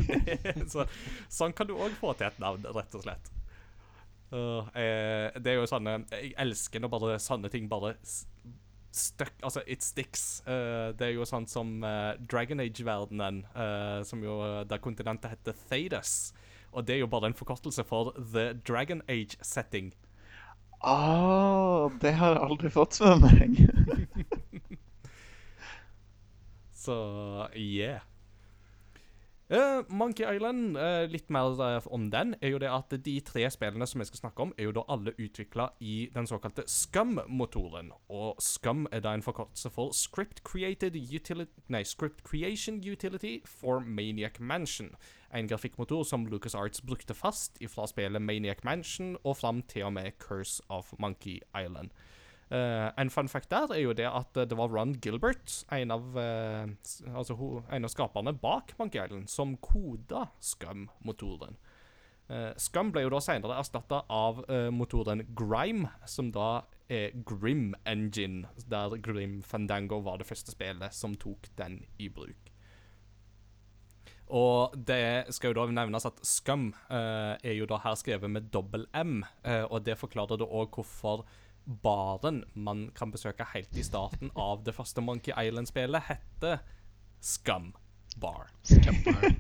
så, 0.74 0.86
sånn 1.32 1.56
kan 1.56 1.70
du 1.70 1.74
òg 1.80 1.96
få 1.98 2.14
til 2.14 2.28
et 2.28 2.38
navn, 2.44 2.68
rett 2.76 2.94
og 2.94 3.08
slett. 3.08 3.32
Uh, 4.30 4.68
eh, 4.78 5.34
det 5.40 5.52
er 5.52 5.60
jo 5.60 5.68
sånne 5.70 6.00
Jeg 6.10 6.32
elsker 6.42 6.82
når 6.82 6.90
bare 6.92 7.18
sånne 7.22 7.50
ting 7.54 7.68
bare 7.70 7.94
stuck 8.96 9.34
Altså, 9.44 9.62
it 9.68 9.84
sticks. 9.84 10.42
Uh, 10.48 10.92
det 10.98 11.10
er 11.10 11.14
jo 11.16 11.28
sånn 11.28 11.48
som 11.50 11.78
uh, 11.84 12.16
Dragon 12.32 12.64
Age-verdenen, 12.64 13.44
uh, 13.56 14.02
som 14.08 14.24
jo 14.24 14.40
der 14.68 14.82
kontinentet 14.84 15.36
heter 15.36 15.58
Thedas. 15.70 16.34
Og 16.76 16.88
det 16.88 16.98
er 16.98 17.06
jo 17.06 17.12
bare 17.12 17.32
en 17.32 17.38
forkortelse 17.38 17.86
for 17.88 18.16
The 18.18 18.54
Dragon 18.68 19.02
Age-setting. 19.08 19.94
Ah, 20.86 21.90
det 22.02 22.14
har 22.20 22.36
jeg 22.36 22.44
aldri 22.46 22.70
fått 22.70 23.00
med 23.02 23.24
meg. 23.24 23.62
Så 26.86 26.98
yeah. 27.56 28.04
Eh, 29.48 29.82
Monkey 29.90 30.26
Island, 30.36 30.76
uh, 30.78 31.06
litt 31.06 31.30
mer 31.30 31.52
uh, 31.60 31.88
om 31.94 32.08
den, 32.10 32.34
er 32.42 32.50
jo 32.56 32.58
det 32.58 32.70
at 32.74 32.96
de 33.06 33.20
tre 33.22 33.44
spillene 33.54 33.86
som 33.86 34.02
vi 34.02 34.08
skal 34.10 34.24
snakke 34.24 34.42
om, 34.42 34.54
er 34.58 34.66
jo 34.66 34.74
da 34.74 34.84
alle 34.90 35.14
utvikla 35.22 35.68
i 35.86 36.10
den 36.16 36.26
såkalte 36.26 36.66
Scum-motoren. 36.66 37.92
Og 38.10 38.42
Scum 38.42 38.88
er 38.92 39.04
da 39.06 39.14
en 39.14 39.22
forkortelse 39.22 39.70
for 39.70 39.94
Script, 39.94 40.42
Created 40.44 40.98
nei, 41.70 41.84
Script 41.84 42.24
Creation 42.26 42.82
Utility 42.82 43.38
for 43.46 43.86
Maniac 43.86 44.40
Mansion. 44.40 44.96
En 45.30 45.48
grafikkmotor 45.48 46.04
som 46.04 46.26
LucasArts 46.26 46.82
brukte 46.82 47.14
fast 47.14 47.62
fra 47.70 47.86
spillet 47.86 48.22
Maniac 48.22 48.64
Mansion 48.64 49.14
og 49.24 49.38
fram 49.38 49.62
til 49.62 49.86
og 49.86 49.94
med 49.94 50.18
Curse 50.18 50.64
of 50.70 50.94
Monkey 50.98 51.42
Island. 51.54 51.94
Eh, 52.50 52.92
en 53.02 53.10
fun 53.10 53.28
fact 53.28 53.50
der 53.50 53.72
er 53.74 53.82
jo 53.82 53.94
det 53.98 54.06
at 54.06 54.38
eh, 54.38 54.46
det 54.46 54.58
var 54.58 54.70
Ron 54.70 54.94
Gilbert, 55.02 55.64
en 55.74 55.92
av, 55.92 56.04
uh, 56.14 56.70
altså, 57.18 57.38
en 57.74 57.88
av 57.88 57.90
skaperne 57.90 58.36
bak 58.38 58.76
Monkey 58.78 59.02
Island, 59.02 59.30
som 59.30 59.56
koda 59.58 60.28
Scum-motoren. 60.40 61.58
Uh, 62.30 62.54
Scum 62.58 62.92
ble 62.94 63.02
jo 63.06 63.14
da 63.14 63.22
senere 63.22 63.58
erstatta 63.58 64.04
av 64.10 64.44
motoren 64.74 65.24
Grime, 65.38 65.90
som 66.10 66.32
da 66.34 66.66
er 66.90 67.16
Grim 67.26 67.74
Engine, 67.86 68.46
der 68.70 68.98
Grim 69.02 69.40
Fandango 69.42 70.04
var 70.06 70.22
det 70.22 70.28
første 70.30 70.54
spillet 70.54 70.94
som 70.94 71.16
tok 71.18 71.50
den 71.58 71.80
i 71.98 72.10
bruk. 72.14 72.52
Og 74.26 74.74
det 74.90 75.34
skal 75.34 75.54
jo 75.54 75.58
da 75.58 75.66
nevnes 75.70 76.06
at 76.06 76.22
Scum 76.26 76.72
er 76.90 77.54
jo 77.54 77.66
da 77.70 77.78
her 77.84 77.98
skrevet 77.98 78.30
med 78.30 78.50
dobbel 78.54 78.88
M, 78.94 79.20
og 79.70 79.84
det 79.86 80.00
forklarer 80.02 80.42
da 80.42 80.50
òg 80.50 80.78
hvorfor 80.78 81.26
baren 81.66 82.44
man 82.54 82.90
kan 82.96 83.12
besøke 83.14 83.48
helt 83.54 83.78
i 83.78 83.84
starten 83.86 84.32
av 84.38 84.64
det 84.66 84.76
første 84.78 85.02
Monkey 85.02 85.34
Island-spillet, 85.34 86.10
heter 86.10 86.62
Scum 87.22 87.74
Bar. 88.22 88.52
Scumbar. 88.64 89.32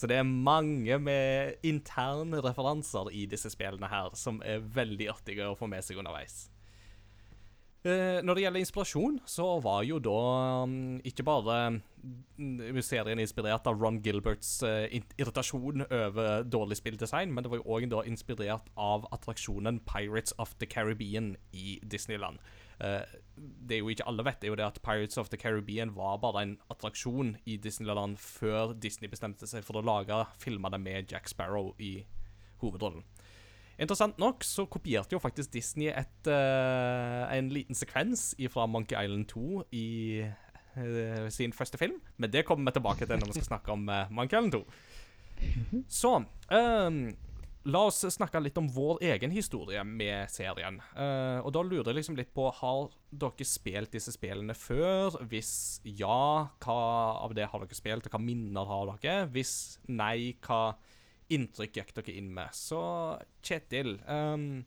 Så 0.00 0.08
det 0.08 0.16
er 0.16 0.24
mange 0.24 0.96
med 0.98 1.60
interne 1.66 2.40
referanser 2.40 3.10
i 3.12 3.26
disse 3.28 3.50
spillene 3.52 3.90
her, 3.92 4.14
som 4.16 4.38
er 4.40 4.62
veldig 4.64 5.10
artige 5.12 5.44
å 5.50 5.58
få 5.58 5.68
med 5.68 5.84
seg 5.84 6.00
underveis. 6.00 6.46
Eh, 7.80 8.18
når 8.20 8.36
det 8.36 8.42
gjelder 8.42 8.60
inspirasjon, 8.60 9.14
så 9.24 9.44
var 9.64 9.86
jo 9.88 9.96
da 10.04 10.16
mm, 10.68 10.98
ikke 11.08 11.24
bare 11.24 11.54
mm, 11.80 12.80
serien 12.84 13.22
inspirert 13.22 13.64
av 13.70 13.80
Ron 13.80 14.02
Gilberts 14.04 14.58
eh, 14.68 14.98
irritasjon 15.16 15.86
over 15.86 16.44
dårlig 16.44 16.76
spilldesign, 16.76 17.32
men 17.32 17.46
det 17.46 17.52
var 17.54 17.62
jo 17.62 17.78
òg 17.78 17.86
inspirert 18.04 18.68
av 18.76 19.08
attraksjonen 19.16 19.80
Pirates 19.88 20.36
of 20.36 20.52
the 20.60 20.68
Caribbean 20.68 21.38
i 21.56 21.78
Disneyland. 21.80 22.44
Eh, 22.84 23.16
det 23.36 23.78
er 23.78 23.80
jo 23.80 23.88
ikke 23.94 24.08
alle 24.12 24.28
vet, 24.28 24.44
er 24.44 24.52
jo 24.52 24.60
det 24.60 24.68
at 24.68 24.82
Pirates 24.84 25.16
of 25.16 25.32
the 25.32 25.40
Caribbean 25.40 25.96
var 25.96 26.20
bare 26.20 26.44
en 26.44 26.54
attraksjon 26.68 27.38
i 27.48 27.56
Disneyland 27.56 28.20
før 28.20 28.76
Disney 28.76 29.08
bestemte 29.08 29.48
seg 29.48 29.64
for 29.64 29.80
å 29.80 29.86
lage 29.88 30.20
filmene 30.36 30.76
med 30.76 31.08
Jack 31.12 31.32
Sparrow 31.32 31.72
i 31.80 32.02
hovedrollen. 32.60 33.08
Interessant 33.80 34.18
nok 34.20 34.44
så 34.44 34.66
kopierte 34.68 35.16
jo 35.16 35.22
faktisk 35.22 35.54
Disney 35.54 35.88
et, 35.88 36.28
uh, 36.28 37.24
en 37.32 37.48
liten 37.52 37.76
sekvens 37.76 38.34
fra 38.52 38.66
Monkey 38.68 38.98
Island 38.98 39.30
2 39.32 39.62
i 39.72 39.86
uh, 40.76 41.30
sin 41.32 41.56
første 41.56 41.80
film. 41.80 41.96
Men 42.20 42.32
det 42.32 42.44
kommer 42.44 42.68
vi 42.68 42.76
tilbake 42.76 43.08
til 43.08 43.16
når 43.16 43.32
vi 43.32 43.38
skal 43.38 43.48
snakke 43.54 43.72
om 43.72 43.88
uh, 43.88 44.04
Monkey 44.12 44.36
Island 44.36 44.52
2. 44.52 44.62
Så 45.88 46.12
um, 46.20 47.00
la 47.72 47.82
oss 47.88 48.04
snakke 48.12 48.44
litt 48.44 48.60
om 48.60 48.68
vår 48.68 49.00
egen 49.14 49.32
historie 49.32 49.80
med 49.84 50.28
serien. 50.28 50.76
Og 51.40 51.48
da 51.52 51.62
lurer 51.64 51.88
jeg 51.88 51.96
liksom 51.96 52.16
litt 52.18 52.32
på 52.36 52.50
Har 52.56 52.90
dere 53.08 53.46
spilt 53.48 53.92
disse 53.96 54.12
spillene 54.12 54.56
før? 54.56 55.16
Hvis 55.28 55.80
ja, 55.84 56.48
hva 56.64 56.78
av 57.24 57.32
det 57.36 57.48
har 57.48 57.64
dere 57.64 57.76
spilt, 57.76 58.08
og 58.08 58.16
hva 58.16 58.20
minner 58.20 58.68
har 58.68 58.92
dere? 58.92 59.28
Hvis 59.32 59.54
nei, 59.88 60.34
hva 60.44 60.74
inntrykk 61.34 61.78
gikk 61.78 61.92
dere 61.96 62.16
inn 62.16 62.30
med? 62.34 62.54
Så 62.56 62.80
Kjetil, 63.46 63.96
um, 64.06 64.64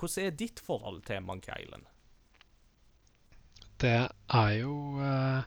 hvordan 0.00 0.28
er 0.28 0.38
ditt 0.38 0.62
forhold 0.62 1.02
til 1.08 1.22
Monkey 1.26 1.54
Island? 1.54 1.86
Det 3.82 3.96
er 4.08 4.52
jo 4.60 4.74
uh, 5.00 5.42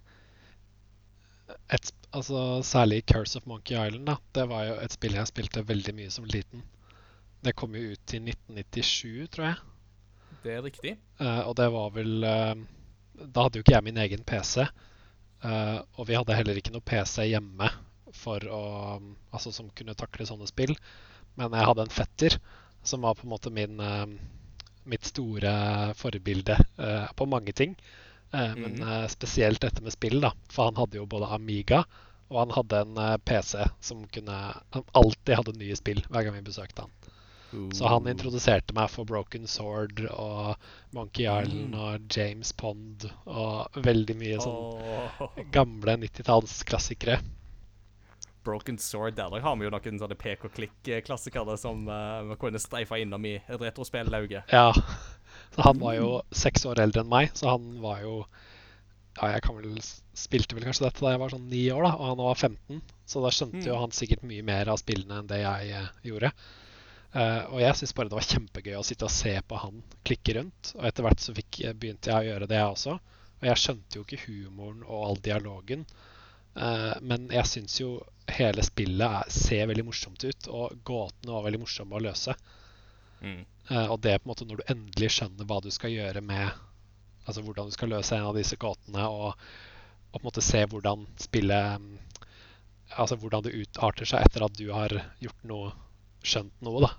et, 1.74 1.92
altså, 2.12 2.62
Særlig 2.64 3.04
Curse 3.10 3.40
of 3.40 3.48
Monkey 3.48 3.78
Island. 3.78 4.06
da. 4.08 4.18
Det 4.36 4.48
var 4.52 4.68
jo 4.68 4.76
et 4.84 4.98
spill 4.98 5.16
jeg 5.18 5.32
spilte 5.32 5.66
veldig 5.68 5.96
mye 5.98 6.12
som 6.14 6.28
liten. 6.28 6.64
Det 7.44 7.56
kom 7.56 7.76
jo 7.78 7.94
ut 7.94 8.14
i 8.14 8.20
1997, 8.20 9.28
tror 9.32 9.50
jeg. 9.52 9.58
Det 10.44 10.54
er 10.54 10.64
riktig. 10.64 10.98
Uh, 11.20 11.48
og 11.48 11.56
det 11.60 11.72
var 11.74 11.94
vel 11.96 12.24
uh, 12.24 12.56
Da 13.18 13.48
hadde 13.48 13.60
jo 13.60 13.66
ikke 13.66 13.78
jeg 13.78 13.88
min 13.88 14.04
egen 14.04 14.24
PC. 14.24 14.68
og 15.98 16.08
vi 16.10 16.16
hadde 16.18 16.34
heller 16.34 16.58
ikke 16.58 16.72
noe 16.74 16.82
PC 16.82 17.28
hjemme 17.30 17.68
for 18.18 18.40
å, 18.52 18.62
altså, 19.32 19.54
som 19.56 19.70
kunne 19.78 19.96
takle 19.98 20.26
sånne 20.30 20.48
spill. 20.50 20.76
Men 21.38 21.54
jeg 21.56 21.68
hadde 21.70 21.86
en 21.88 21.94
fetter 21.94 22.38
som 22.88 23.02
var 23.06 23.16
på 23.20 23.26
en 23.28 23.34
måte 23.36 23.52
min, 23.54 23.80
eh, 23.80 24.06
mitt 24.88 25.06
store 25.06 25.94
forbilde 26.00 26.58
eh, 26.80 27.08
på 27.16 27.26
mange 27.30 27.54
ting. 27.54 27.76
Eh, 28.34 28.56
Men 28.56 28.78
Mhm. 28.80 29.10
spesielt 29.10 29.62
dette 29.62 29.82
med 29.84 29.94
spill, 29.94 30.20
da. 30.22 30.32
For 30.50 30.66
han 30.72 30.76
hadde 30.76 30.98
jo 31.00 31.06
både 31.06 31.30
Amiga 31.32 31.86
og 32.30 32.40
han 32.40 32.50
hadde 32.58 32.80
en 32.82 33.20
PC 33.24 33.66
som 33.80 34.06
kunne 34.08 34.38
Han 34.74 34.84
alltid 34.94 35.36
hadde 35.36 35.58
nye 35.58 35.76
spill 35.76 36.02
hver 36.10 36.24
gang 36.26 36.34
vi 36.36 36.42
besøkte 36.52 36.82
han. 36.84 36.92
Så 37.72 37.88
han 37.88 38.04
introduserte 38.08 38.74
meg 38.76 38.90
for 38.92 39.06
Broken 39.06 39.48
Sword 39.48 40.02
og 40.12 40.58
Monkey 40.94 41.24
Island 41.24 41.74
Mm. 41.74 41.80
og 41.80 42.02
James 42.18 42.52
Pond 42.52 43.10
og 43.26 43.72
veldig 43.74 44.16
mye 44.20 44.38
sånn 44.44 45.52
gamle 45.52 45.96
90-tallsklassikere. 45.98 47.22
Broken 48.48 48.80
Sword, 48.80 49.18
der 49.20 49.34
har 49.44 49.56
vi 49.60 49.68
jo 49.68 49.72
noen 49.74 50.00
sånne 50.00 50.18
pek 50.20 50.46
og 50.48 50.54
klikk-klassikere 50.56 51.58
som 51.60 51.84
uh, 51.92 52.24
vi 52.30 52.38
kunne 52.40 52.62
streifa 52.64 53.00
innom 53.04 53.26
i 53.28 53.38
retrospillauget. 53.52 54.54
Ja. 54.56 54.72
Så 55.54 55.64
han 55.66 55.80
var 55.84 55.98
jo 55.98 56.12
seks 56.36 56.66
år 56.70 56.80
eldre 56.84 57.04
enn 57.04 57.12
meg, 57.12 57.34
så 57.38 57.52
han 57.56 57.76
var 57.84 58.02
jo 58.06 58.22
Ja, 59.18 59.32
jeg 59.34 59.42
kan 59.48 59.56
vel 59.58 59.80
spilte 59.82 60.54
vel 60.54 60.68
kanskje 60.68 60.86
dette 60.86 61.02
da 61.02 61.12
jeg 61.16 61.22
var 61.24 61.32
sånn 61.34 61.48
ni 61.50 61.64
år, 61.74 61.88
da, 61.88 61.92
og 61.98 62.10
han 62.12 62.20
var 62.22 62.36
15. 62.38 62.82
Så 63.10 63.22
da 63.24 63.32
skjønte 63.34 63.64
jo 63.66 63.74
Mm. 63.74 63.82
han 63.82 63.96
sikkert 63.98 64.26
mye 64.30 64.44
mer 64.46 64.70
av 64.70 64.78
spillene 64.78 65.20
enn 65.22 65.30
det 65.32 65.40
jeg 65.42 65.72
eh, 65.74 65.88
gjorde. 66.06 66.30
Uh, 67.16 67.44
og 67.50 67.62
jeg 67.64 67.80
syns 67.80 67.96
bare 67.98 68.12
det 68.12 68.20
var 68.20 68.28
kjempegøy 68.30 68.76
å 68.78 68.84
sitte 68.86 69.08
og 69.08 69.14
se 69.16 69.34
på 69.42 69.58
han 69.64 69.82
klikke 70.06 70.36
rundt. 70.38 70.74
Og 70.76 70.86
etter 70.86 71.08
hvert 71.08 71.24
så 71.24 71.34
fikk, 71.34 71.64
begynte 71.82 72.12
jeg 72.12 72.20
å 72.20 72.30
gjøre 72.30 72.50
det, 72.52 72.60
jeg 72.62 72.76
også. 72.76 72.98
Og 73.40 73.50
jeg 73.50 73.62
skjønte 73.64 73.98
jo 73.98 74.06
ikke 74.06 74.22
humoren 74.28 74.84
og 74.86 75.08
all 75.08 75.20
dialogen. 75.26 75.88
Eh, 76.58 76.94
men 77.02 77.28
jeg 77.34 77.50
syns 77.50 77.80
jo 77.82 77.92
hele 78.38 78.64
spillet 78.66 79.06
er, 79.06 79.30
ser 79.34 79.68
veldig 79.70 79.86
morsomt 79.88 80.24
ut, 80.24 80.50
og 80.50 80.80
gåtene 80.88 81.36
var 81.36 81.46
veldig 81.46 81.62
morsomme 81.64 81.98
å 81.98 82.04
løse. 82.04 82.36
Mm. 83.22 83.44
Eh, 83.70 83.86
og 83.86 84.00
det 84.04 84.14
er 84.14 84.22
på 84.22 84.28
en 84.28 84.34
måte 84.34 84.48
når 84.48 84.62
du 84.62 84.72
endelig 84.74 85.14
skjønner 85.16 85.48
hva 85.50 85.62
du 85.64 85.72
skal 85.74 85.94
gjøre 85.94 86.24
med 86.24 86.66
Altså 87.28 87.42
hvordan 87.44 87.68
du 87.68 87.74
skal 87.76 87.90
løse 87.92 88.16
en 88.16 88.30
av 88.30 88.38
disse 88.38 88.56
gåtene, 88.56 89.04
og, 89.04 89.34
og 89.36 90.14
på 90.14 90.22
en 90.22 90.28
måte 90.30 90.44
se 90.46 90.62
hvordan 90.72 91.02
spillet 91.20 91.82
mm, 91.84 91.98
Altså 93.02 93.18
hvordan 93.20 93.44
det 93.44 93.58
utarter 93.58 94.08
seg 94.08 94.24
etter 94.24 94.46
at 94.46 94.56
du 94.56 94.70
har 94.72 94.96
gjort 95.20 95.44
noe 95.50 95.74
skjønt 96.24 96.64
noe, 96.64 96.88
da. 96.88 96.94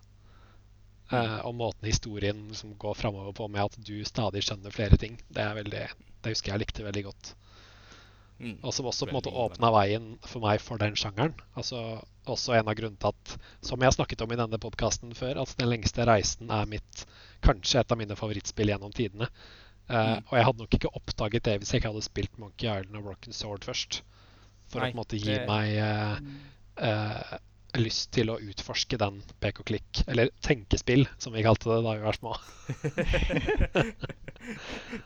Uh, 1.09 1.39
og 1.49 1.55
måten 1.57 1.89
historien 1.89 2.43
liksom 2.51 2.75
går 2.81 2.99
framover 2.99 3.33
på 3.37 3.47
med 3.49 3.65
at 3.65 3.79
du 3.81 3.95
stadig 4.05 4.43
skjønner 4.45 4.75
flere 4.75 4.99
ting. 5.01 5.17
Det 5.33 5.41
er 5.41 5.57
veldig 5.57 5.87
Det 6.21 6.35
husker 6.35 6.53
jeg 6.53 6.63
likte 6.67 6.85
veldig 6.85 7.07
godt. 7.09 7.33
Mm. 8.39 8.59
Og 8.63 8.71
som 8.75 8.87
også 8.87 9.07
på 9.07 9.11
en 9.11 9.17
måte 9.19 9.33
åpna 9.35 9.71
veien 9.75 10.05
for 10.23 10.45
meg 10.45 10.61
for 10.63 10.79
den 10.79 10.95
sjangeren. 10.99 11.35
Altså 11.59 11.81
også 12.29 12.55
en 12.55 12.69
av 12.71 12.77
grunnene 12.79 13.01
til 13.03 13.11
at, 13.11 13.33
som 13.67 13.81
jeg 13.83 13.89
har 13.91 13.97
snakket 13.97 14.23
om 14.23 14.33
i 14.35 14.39
denne 14.39 14.61
podkasten 14.63 15.15
før, 15.19 15.41
at 15.43 15.55
Den 15.59 15.71
lengste 15.73 16.07
reisen 16.07 16.51
er 16.55 16.69
mitt 16.71 17.03
kanskje 17.43 17.81
et 17.81 17.91
av 17.95 17.99
mine 17.99 18.15
favorittspill 18.19 18.71
gjennom 18.75 18.95
tidene. 18.95 19.31
Eh, 19.89 20.15
Mm. 20.19 20.23
Og 20.29 20.35
jeg 20.37 20.45
hadde 20.45 20.59
nok 20.61 20.75
ikke 20.77 20.91
oppdaget 20.95 21.45
det 21.45 21.53
hvis 21.59 21.71
jeg 21.73 21.81
ikke 21.81 21.89
hadde 21.95 22.03
spilt 22.05 22.39
Monkey 22.39 22.69
Island 22.69 22.97
og 23.01 23.05
Broken 23.09 23.33
Sword 23.33 23.65
først. 23.65 24.03
For 24.69 24.81
Nei, 24.85 24.91
å 24.91 24.93
på 24.93 24.95
en 24.95 25.01
måte 25.01 25.17
gi 25.17 25.33
det- 25.33 25.47
meg 25.49 25.79
uh, 25.81 26.19
eh, 26.85 27.39
lyst 27.77 28.13
til 28.17 28.31
å 28.33 28.39
utforske 28.41 28.97
den 29.01 29.19
pek 29.43 29.61
og 29.61 29.67
klikk, 29.69 30.01
eller 30.09 30.31
tenkespill, 30.45 31.05
som 31.21 31.35
vi 31.37 31.43
kalte 31.45 31.69
det 31.69 31.83
da 31.85 31.93
vi 31.99 32.07
var 32.07 32.17
små. 32.17 32.33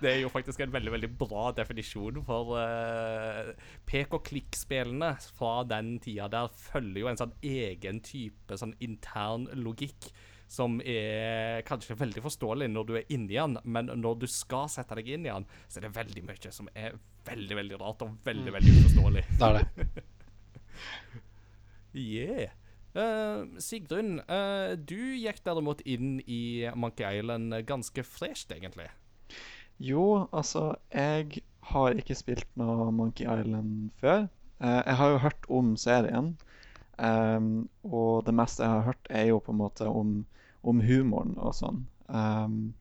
Det 0.02 0.06
er 0.10 0.20
jo 0.20 0.28
faktisk 0.30 0.60
en 0.62 0.70
veldig 0.74 0.92
veldig 0.94 1.08
bra 1.18 1.48
definisjon, 1.56 2.20
for 2.26 2.52
uh, 2.54 3.50
pek 3.88 4.12
og 4.14 4.22
klikk-spillene 4.28 5.14
fra 5.34 5.54
den 5.66 5.96
tida 6.04 6.28
der 6.30 6.52
følger 6.68 7.00
jo 7.02 7.10
en 7.10 7.18
sånn 7.18 7.34
egen 7.42 7.98
type 8.06 8.58
sånn 8.60 8.76
intern 8.84 9.48
logikk. 9.58 10.12
Som 10.52 10.82
er 10.84 11.62
kanskje 11.64 11.96
veldig 11.96 12.20
forståelig 12.26 12.66
når 12.68 12.84
du 12.86 12.94
er 13.00 13.06
inni 13.14 13.38
den, 13.38 13.56
men 13.64 13.88
når 14.02 14.18
du 14.20 14.26
skal 14.28 14.68
sette 14.68 14.98
deg 15.00 15.08
inn 15.14 15.24
i 15.24 15.32
den, 15.32 15.46
så 15.66 15.80
er 15.80 15.86
det 15.88 15.94
veldig 15.96 16.24
mye 16.28 16.52
som 16.52 16.68
er 16.76 16.98
veldig 17.24 17.56
veldig 17.56 17.78
rart 17.80 18.04
og 18.04 18.18
veldig 18.26 18.50
Mm. 18.52 18.56
veldig 18.58 18.72
uforståelig. 18.82 19.24
Det 19.40 19.48
er 19.48 19.54
det. 19.58 20.02
Yeah. 21.94 22.52
Uh, 22.92 23.48
Sigrun, 23.60 24.18
uh, 24.28 24.74
du 24.76 25.14
gikk 25.16 25.40
derimot 25.46 25.80
inn 25.88 26.18
i 26.28 26.68
Monkey 26.76 27.06
Island 27.08 27.54
ganske 27.68 28.04
fresht, 28.04 28.52
egentlig. 28.52 28.90
Jo, 29.82 30.28
altså, 30.32 30.74
jeg 30.92 31.42
har 31.72 31.96
ikke 31.96 32.16
spilt 32.18 32.48
noe 32.60 32.90
Monkey 32.92 33.24
Island 33.24 33.90
før. 34.00 34.26
Uh, 34.60 34.82
jeg 34.84 34.98
har 35.00 35.14
jo 35.14 35.22
hørt 35.24 35.48
om 35.48 35.72
serien, 35.80 36.34
um, 36.98 37.48
og 37.82 38.26
det 38.28 38.34
meste 38.36 38.62
jeg 38.62 38.76
har 38.76 38.86
hørt, 38.92 39.10
er 39.10 39.24
jo 39.32 39.40
på 39.40 39.54
en 39.54 39.62
måte 39.62 39.88
om, 39.88 40.14
om 40.62 40.84
humoren 40.84 41.34
og 41.40 41.56
sånn. 41.58 41.82
Um, 42.12 42.74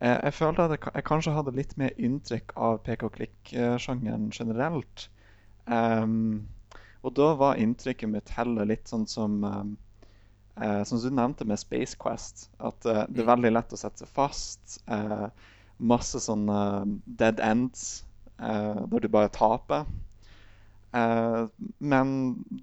jeg, 0.00 0.20
jeg 0.22 0.34
følte 0.38 0.68
at 0.68 0.76
jeg, 0.76 0.94
jeg 0.94 1.08
kanskje 1.08 1.34
hadde 1.36 1.56
litt 1.56 1.76
mer 1.80 1.92
inntrykk 1.98 2.54
av 2.56 2.78
pek 2.86 3.04
og 3.06 3.14
klikk-sjangeren 3.16 4.30
generelt. 4.32 5.08
Ehm, 5.66 6.46
og 7.06 7.14
da 7.14 7.28
var 7.38 7.58
inntrykket 7.62 8.10
mitt 8.10 8.32
heller 8.36 8.66
litt 8.68 8.88
sånn 8.90 9.06
som 9.08 9.36
ehm, 9.46 9.74
eh, 10.60 10.82
Som 10.88 10.98
du 11.02 11.10
nevnte 11.14 11.46
med 11.46 11.60
Space 11.62 11.96
Quest, 12.00 12.48
at 12.58 12.86
eh, 12.86 13.04
det 13.08 13.22
er 13.22 13.26
Mm. 13.28 13.32
veldig 13.34 13.52
lett 13.52 13.72
å 13.72 13.78
sette 13.78 14.02
seg 14.04 14.08
fast. 14.08 14.80
eh, 14.88 15.28
masse 15.78 16.18
sånne 16.24 16.98
dead 17.06 17.40
ends 17.44 18.04
eh, 18.40 18.82
der 18.88 19.00
du 19.04 19.08
bare 19.12 19.28
taper. 19.28 19.84
Eh, 20.96 21.46
men 21.84 22.12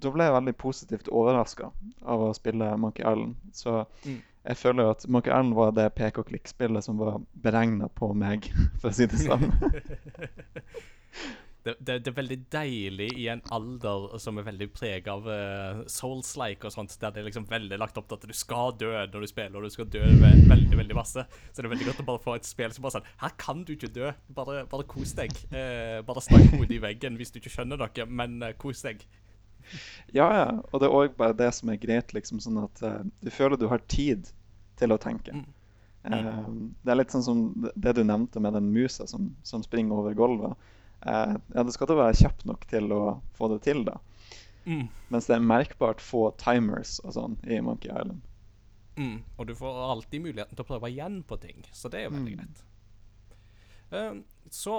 da 0.02 0.10
ble 0.12 0.24
jeg 0.26 0.34
veldig 0.34 0.54
positivt 0.58 1.08
overraska 1.13 1.70
av 2.02 2.20
å 2.28 2.34
spille 2.34 2.72
Monkey 2.78 3.04
Island. 3.06 3.36
Så 3.54 3.86
Mm. 4.06 4.22
jeg 4.46 4.58
føler 4.58 4.84
jo 4.84 4.89
at 4.96 5.08
Monkey 5.08 5.30
Island 5.32 5.54
var 5.54 5.72
det 5.72 5.94
pek 5.96 6.18
og 6.18 6.26
klikk-spillet 6.32 6.84
som 6.84 6.98
var 6.98 7.22
beregna 7.36 7.88
på 7.94 8.13
meg, 8.15 8.50
for 8.82 8.89
å 8.89 8.94
si 8.94 9.06
det 9.06 9.20
sånn. 9.22 9.54
det, 11.63 11.76
det, 11.80 11.97
det 12.04 12.12
er 12.12 12.15
veldig 12.17 12.38
deilig 12.52 13.08
i 13.19 13.28
en 13.32 13.41
alder 13.56 14.17
som 14.21 14.38
er 14.39 14.47
veldig 14.47 14.67
prega 14.76 15.15
av 15.15 15.30
uh, 15.30 15.82
souls-like 15.89 16.67
og 16.67 16.76
sånt, 16.76 16.95
der 16.99 17.13
det 17.15 17.23
er 17.23 17.28
liksom 17.30 17.47
veldig 17.49 17.80
lagt 17.80 17.97
opp 17.99 18.10
til 18.10 18.19
at 18.19 18.28
du 18.28 18.36
skal 18.38 18.76
dø 18.80 18.91
når 18.91 19.26
du 19.26 19.30
spiller, 19.32 19.58
og 19.60 19.67
du 19.67 19.76
skal 19.76 19.89
dø 19.93 20.04
ve 20.04 20.34
veldig 20.49 20.80
veldig 20.82 20.97
masse. 20.97 21.26
Så 21.49 21.56
det 21.58 21.69
er 21.69 21.73
veldig 21.76 21.89
godt 21.91 22.04
å 22.04 22.08
bare 22.12 22.23
få 22.26 22.38
et 22.38 22.49
spill 22.49 22.76
som 22.76 22.86
bare 22.86 22.97
sånn 22.97 23.10
Her 23.23 23.36
kan 23.39 23.63
du 23.63 23.73
ikke 23.78 23.91
dø. 23.95 24.12
Bare, 24.36 24.65
bare 24.69 24.88
kos 24.91 25.15
deg. 25.17 25.34
Uh, 25.54 26.04
bare 26.08 26.23
stakk 26.26 26.52
hodet 26.58 26.78
i 26.78 26.84
veggen 26.84 27.19
hvis 27.19 27.34
du 27.34 27.39
ikke 27.41 27.56
skjønner 27.56 27.80
noe, 27.80 28.08
men 28.12 28.39
uh, 28.43 28.52
kos 28.60 28.84
deg. 28.86 29.08
Ja, 30.12 30.28
ja. 30.28 30.47
Og 30.69 30.84
det 30.84 30.89
er 30.89 30.99
òg 30.99 31.19
bare 31.19 31.39
det 31.39 31.54
som 31.56 31.71
er 31.71 31.80
greit, 31.80 32.12
liksom 32.15 32.43
sånn 32.43 32.65
at 32.65 32.82
du 33.23 33.30
føler 33.32 33.56
du 33.56 33.69
har 33.71 33.80
tid 33.88 34.28
til 34.80 34.91
å 34.91 34.99
tenke. 34.99 35.32
Mm. 35.32 35.52
Eh, 36.04 36.47
det 36.84 36.91
er 36.91 36.99
litt 36.99 37.13
sånn 37.13 37.23
som 37.23 37.41
det 37.56 37.95
du 37.95 38.04
nevnte 38.04 38.41
med 38.43 38.58
den 38.58 38.71
musa 38.76 39.08
som, 39.08 39.32
som 39.47 39.63
springer 39.63 40.04
over 40.04 40.15
gulvet. 40.17 40.71
Eh, 41.06 41.36
ja, 41.56 41.63
det 41.63 41.74
skal 41.76 41.89
da 41.89 41.98
være 42.00 42.20
kjapt 42.22 42.46
nok 42.48 42.66
til 42.72 42.92
å 42.96 43.02
få 43.38 43.50
det 43.54 43.62
til, 43.66 43.84
da. 43.88 43.98
Mm. 44.66 44.86
Mens 45.12 45.28
det 45.28 45.36
er 45.36 45.44
merkbart 45.44 46.00
få 46.04 46.30
timers 46.39 46.98
og 47.04 47.16
sånn 47.18 47.34
i 47.44 47.58
Monkey 47.63 47.92
Island. 47.92 48.22
Mm. 48.96 49.18
Og 49.38 49.48
du 49.50 49.56
får 49.58 49.80
alltid 49.89 50.22
muligheten 50.24 50.56
til 50.56 50.63
å 50.63 50.70
prøve 50.70 50.92
igjen 50.94 51.24
på 51.28 51.39
ting, 51.42 51.63
så 51.76 51.89
det 51.92 52.00
er 52.00 52.08
jo 52.08 52.16
veldig 52.16 52.36
Mm. 52.38 52.44
greit. 52.44 52.63
Uh, 53.94 54.22
så 54.50 54.78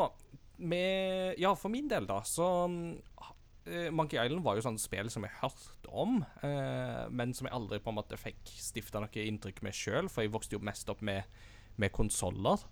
med 0.58 1.34
Ja, 1.38 1.54
for 1.54 1.68
min 1.68 1.88
del, 1.88 2.06
da, 2.06 2.20
så 2.22 2.46
uh, 2.66 3.90
Monkey 3.90 4.18
Island 4.18 4.44
var 4.44 4.56
jo 4.56 4.62
sånn 4.62 4.78
spill 4.78 5.10
som 5.10 5.26
jeg 5.26 5.34
hørte 5.42 5.90
om, 5.90 6.22
uh, 6.44 7.04
men 7.10 7.34
som 7.34 7.46
jeg 7.48 7.54
aldri 7.54 7.80
på 7.82 7.90
en 7.92 7.98
måte 7.98 8.16
fikk 8.18 8.40
stifta 8.46 9.02
noe 9.02 9.26
inntrykk 9.26 9.62
med 9.66 9.74
sjøl, 9.76 10.08
for 10.08 10.22
jeg 10.24 10.32
vokste 10.34 10.56
jo 10.56 10.64
mest 10.64 10.88
opp 10.88 11.02
med, 11.02 11.24
med 11.76 11.92
konsoller. 11.92 12.62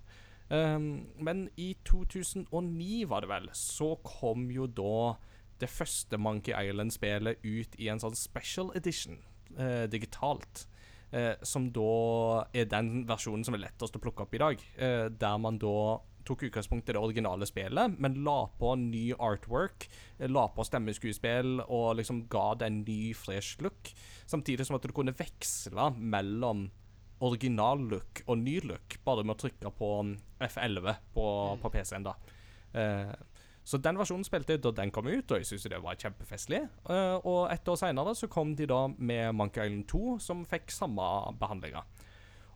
Um, 0.49 1.07
men 1.17 1.47
i 1.57 1.73
2009, 1.89 3.05
var 3.09 3.25
det 3.25 3.31
vel, 3.31 3.49
så 3.57 3.95
kom 4.05 4.51
jo 4.53 4.67
da 4.67 5.15
det 5.63 5.71
første 5.71 6.19
Monkey 6.19 6.55
Island-spelet 6.57 7.45
ut 7.45 7.79
i 7.79 7.89
en 7.93 8.03
sånn 8.03 8.17
special 8.19 8.73
edition, 8.79 9.21
uh, 9.59 9.87
digitalt. 9.91 10.67
Uh, 11.13 11.37
som 11.45 11.69
da 11.77 12.47
er 12.57 12.71
den 12.73 13.05
versjonen 13.09 13.45
som 13.45 13.57
er 13.57 13.67
lettest 13.67 13.97
å 13.97 14.01
plukke 14.01 14.25
opp 14.25 14.35
i 14.35 14.41
dag. 14.43 14.65
Uh, 14.81 15.07
der 15.13 15.39
man 15.41 15.61
da 15.61 16.01
tok 16.27 16.45
utgangspunkt 16.47 16.89
i 16.89 16.95
det 16.95 17.01
originale 17.03 17.47
spillet, 17.49 17.97
men 17.99 18.21
la 18.27 18.45
på 18.59 18.75
ny 18.79 19.09
artwork, 19.19 19.89
la 20.31 20.45
på 20.55 20.67
stemmeskuespill 20.67 21.65
og 21.65 21.97
liksom 21.99 22.27
ga 22.33 22.45
det 22.61 22.69
en 22.69 22.83
ny, 22.87 23.01
fresh 23.19 23.63
look. 23.65 23.91
Samtidig 24.31 24.69
som 24.69 24.79
at 24.79 24.87
du 24.87 24.95
kunne 24.95 25.17
veksle 25.19 25.91
mellom 25.99 26.69
original 27.23 27.83
look 27.93 28.23
og 28.27 28.39
ny 28.41 28.59
look 28.67 28.99
bare 29.07 29.25
med 29.25 29.37
å 29.37 29.43
trykke 29.45 29.73
på 29.79 29.91
mm, 30.09 30.15
F11 30.49 30.97
på, 31.15 31.27
på 31.63 31.73
PC-en. 31.75 32.09
da. 32.09 32.17
Eh, 32.75 33.13
så 33.63 33.79
den 33.79 33.99
versjonen 33.99 34.27
spilte 34.27 34.57
jeg 34.57 34.63
da 34.65 34.73
den 34.75 34.91
kom 34.95 35.07
ut, 35.07 35.31
og 35.31 35.39
jeg 35.39 35.47
syntes 35.47 35.69
det 35.71 35.83
var 35.85 35.99
kjempefestlig. 35.99 36.65
Eh, 36.91 37.17
og 37.23 37.45
et 37.53 37.69
år 37.71 37.79
seinere 37.79 38.15
så 38.19 38.29
kom 38.31 38.57
de 38.59 38.67
da 38.67 38.85
med 38.97 39.37
Monkey 39.39 39.63
Island 39.63 39.87
2, 39.93 40.17
som 40.25 40.43
fikk 40.49 40.75
samme 40.75 41.07
behandlinga. 41.39 41.85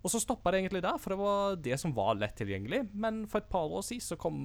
Og 0.03 0.11
så 0.13 0.21
stoppa 0.23 0.53
det 0.53 0.61
egentlig 0.61 0.83
der, 0.85 0.99
for 1.03 1.13
det 1.13 1.19
var 1.19 1.57
det 1.63 1.79
som 1.83 1.95
var 1.95 2.19
lett 2.19 2.37
tilgjengelig. 2.39 2.85
Men 2.95 3.25
for 3.31 3.43
et 3.43 3.51
par 3.51 3.71
år 3.71 3.83
siden 3.87 4.05
så 4.07 4.19
kom 4.19 4.37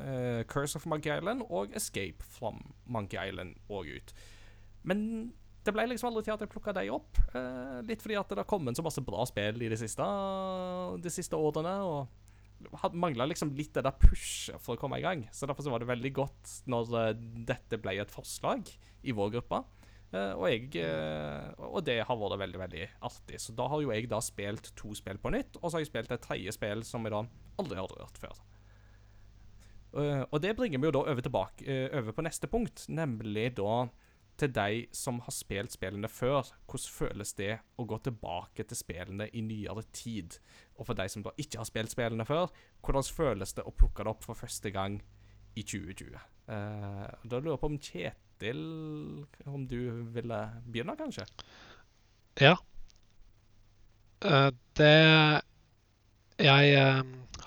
eh, 0.00 0.44
Curse 0.48 0.80
of 0.80 0.86
Monkey 0.88 1.12
Island 1.12 1.44
og 1.48 1.74
Escape 1.76 2.24
from 2.36 2.60
Monkey 2.84 3.20
Island 3.20 3.58
òg 3.68 3.90
ut. 3.96 4.14
Men 4.84 5.02
det 5.64 5.72
ble 5.74 5.86
liksom 5.88 6.10
aldri 6.10 6.26
til 6.26 6.34
at 6.34 6.44
jeg 6.44 6.52
plukka 6.52 6.74
de 6.76 6.88
opp. 6.92 7.20
Eh, 7.36 7.78
litt 7.88 8.04
fordi 8.04 8.18
at 8.20 8.30
det 8.32 8.42
har 8.42 8.50
kommet 8.50 8.76
så 8.76 8.84
masse 8.84 9.04
bra 9.04 9.24
spill 9.28 9.64
i 9.64 9.70
de 9.72 9.78
siste, 9.80 10.08
de 11.00 11.12
siste 11.12 11.38
årene. 11.38 11.74
Og 11.88 12.92
mangla 12.96 13.26
liksom 13.28 13.52
litt 13.56 13.74
det 13.76 13.84
der 13.84 13.96
pushet 14.00 14.60
for 14.62 14.76
å 14.76 14.80
komme 14.80 15.00
i 15.00 15.04
gang. 15.04 15.26
Så 15.32 15.48
derfor 15.48 15.66
så 15.66 15.72
var 15.72 15.82
det 15.82 15.90
veldig 15.90 16.12
godt 16.16 16.58
når 16.70 16.98
eh, 17.00 17.14
dette 17.50 17.80
ble 17.80 17.96
et 18.02 18.12
forslag 18.12 18.68
i 19.04 19.16
vår 19.16 19.34
gruppe. 19.38 19.64
Eh, 20.14 20.32
og, 20.36 20.46
jeg, 20.50 20.70
eh, 20.84 21.52
og 21.66 21.82
det 21.86 22.00
har 22.06 22.18
vært 22.20 22.42
veldig 22.44 22.60
veldig 22.60 22.88
artig. 23.08 23.40
Så 23.42 23.56
da 23.56 23.68
har 23.70 23.82
jo 23.82 23.92
jeg 23.94 24.10
da 24.10 24.20
spilt 24.22 24.72
to 24.78 24.94
spill 24.96 25.20
på 25.20 25.32
nytt, 25.34 25.58
og 25.60 25.68
så 25.68 25.78
har 25.78 25.84
jeg 25.84 25.92
spilt 25.92 26.14
et 26.14 26.24
tredje 26.24 26.54
spill 26.54 26.84
som 26.86 27.06
jeg 27.06 27.16
da 27.16 27.24
aldri 27.62 27.80
har 27.80 27.96
rørt 27.98 28.20
før. 28.20 28.42
Eh, 29.94 30.22
og 30.24 30.40
det 30.42 30.54
bringer 30.58 30.80
vi 30.80 30.88
jo 30.88 30.94
da 30.94 31.04
over, 31.06 31.22
tilbake, 31.22 31.66
eh, 31.66 31.86
over 31.98 32.14
på 32.16 32.26
neste 32.26 32.50
punkt, 32.50 32.86
nemlig 32.90 33.52
da 33.58 33.84
til 34.40 34.50
de 34.54 34.84
som 34.94 35.20
har 35.24 35.34
spilt 35.34 35.74
spillene 35.74 36.08
før. 36.10 36.50
Hvordan 36.66 36.92
føles 36.96 37.34
det 37.38 37.52
å 37.78 37.86
gå 37.88 37.98
tilbake 38.06 38.66
til 38.66 38.78
spillene 38.78 39.28
i 39.32 39.42
nyere 39.46 39.84
tid? 39.94 40.38
Og 40.78 40.88
for 40.88 40.98
de 40.98 41.06
som 41.10 41.24
da 41.24 41.34
ikke 41.38 41.60
har 41.60 41.68
spilt 41.68 41.94
spillene 41.94 42.26
før, 42.28 42.50
hvordan 42.84 43.06
føles 43.16 43.54
det 43.56 43.66
å 43.66 43.74
plukke 43.74 44.04
det 44.04 44.14
opp 44.14 44.26
for 44.26 44.38
første 44.38 44.72
gang 44.74 45.00
i 45.54 45.62
2020. 45.62 46.18
Uh, 46.50 47.08
da 47.24 47.38
lurer 47.38 47.54
jeg 47.54 47.60
på 47.62 47.68
om 47.70 47.76
Kjetil 47.80 48.58
Om 49.48 49.62
du 49.70 49.78
ville 50.12 50.40
begynne, 50.66 50.96
kanskje? 50.98 51.24
Ja. 52.42 52.58
Uh, 54.20 54.50
det 54.76 54.90
Jeg 56.44 56.74
uh, 56.76 57.00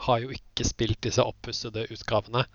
har 0.08 0.23
jo 0.23 0.32
ikke 0.34 0.65
spilt 0.65 1.04
disse 1.04 1.21
oppussede 1.21 1.86
utgavene. 1.93 2.47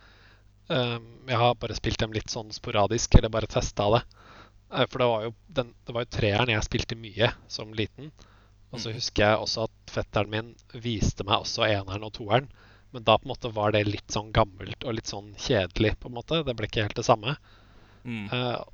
Eh, 0.72 0.98
jeg 1.28 1.38
har 1.38 1.54
bare 1.60 1.76
spilt 1.78 2.00
dem 2.02 2.12
litt 2.16 2.32
sånn 2.32 2.50
sporadisk, 2.54 3.14
eller 3.18 3.28
bare 3.32 3.46
testa 3.50 3.88
det. 3.96 4.02
Eh, 4.72 4.86
for 4.88 4.98
det 5.02 5.08
var 5.12 5.24
jo, 5.28 5.34
den, 5.60 5.72
det 5.86 5.94
var 5.96 6.06
jo 6.06 6.12
treeren 6.18 6.52
jeg 6.54 6.64
spilte 6.66 6.96
mye 6.98 7.32
som 7.52 7.72
liten. 7.76 8.10
Og 8.72 8.80
så 8.80 8.88
Mhm. 8.88 8.96
husker 8.96 9.22
jeg 9.26 9.38
også 9.44 9.64
at 9.68 9.92
fetteren 9.92 10.30
min 10.32 10.54
viste 10.72 11.24
meg 11.28 11.42
også 11.44 11.66
eneren 11.68 12.04
og 12.08 12.14
toeren. 12.16 12.48
Men 12.92 13.04
da 13.04 13.18
på 13.18 13.24
en 13.26 13.32
måte 13.34 13.52
var 13.52 13.72
det 13.72 13.86
litt 13.86 14.08
sånn 14.12 14.32
gammelt 14.32 14.84
og 14.84 14.94
litt 14.94 15.06
sånn 15.08 15.34
kjedelig. 15.36 15.98
på 16.00 16.08
en 16.08 16.14
måte. 16.14 16.42
Det 16.44 16.54
ble 16.56 16.66
ikke 16.66 16.82
helt 16.82 16.94
det 16.96 17.04
samme. 17.04 17.36
Mm. 18.04 18.32
Uh, 18.32 18.64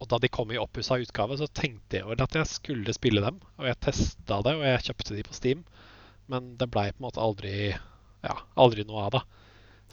og 0.00 0.08
da 0.08 0.18
de 0.18 0.28
kom 0.28 0.50
i 0.52 0.58
oppussa 0.58 0.98
utgave, 1.00 1.38
så 1.38 1.46
tenkte 1.48 1.98
jeg 1.98 2.04
vel 2.06 2.20
at 2.22 2.32
jeg 2.34 2.46
skulle 2.46 2.92
spille 2.94 3.20
dem. 3.22 3.40
Og 3.58 3.66
jeg 3.66 3.80
testa 3.80 4.42
det, 4.42 4.54
og 4.54 4.62
jeg 4.62 4.82
kjøpte 4.82 5.16
de 5.16 5.22
på 5.22 5.34
Steam. 5.34 5.64
Men 6.28 6.56
det 6.58 6.70
blei 6.70 6.90
på 6.92 6.98
en 7.00 7.06
måte 7.08 7.22
aldri 7.22 7.70
ja, 8.24 8.36
aldri 8.56 8.84
noe 8.84 9.04
av 9.06 9.10
det. 9.12 9.22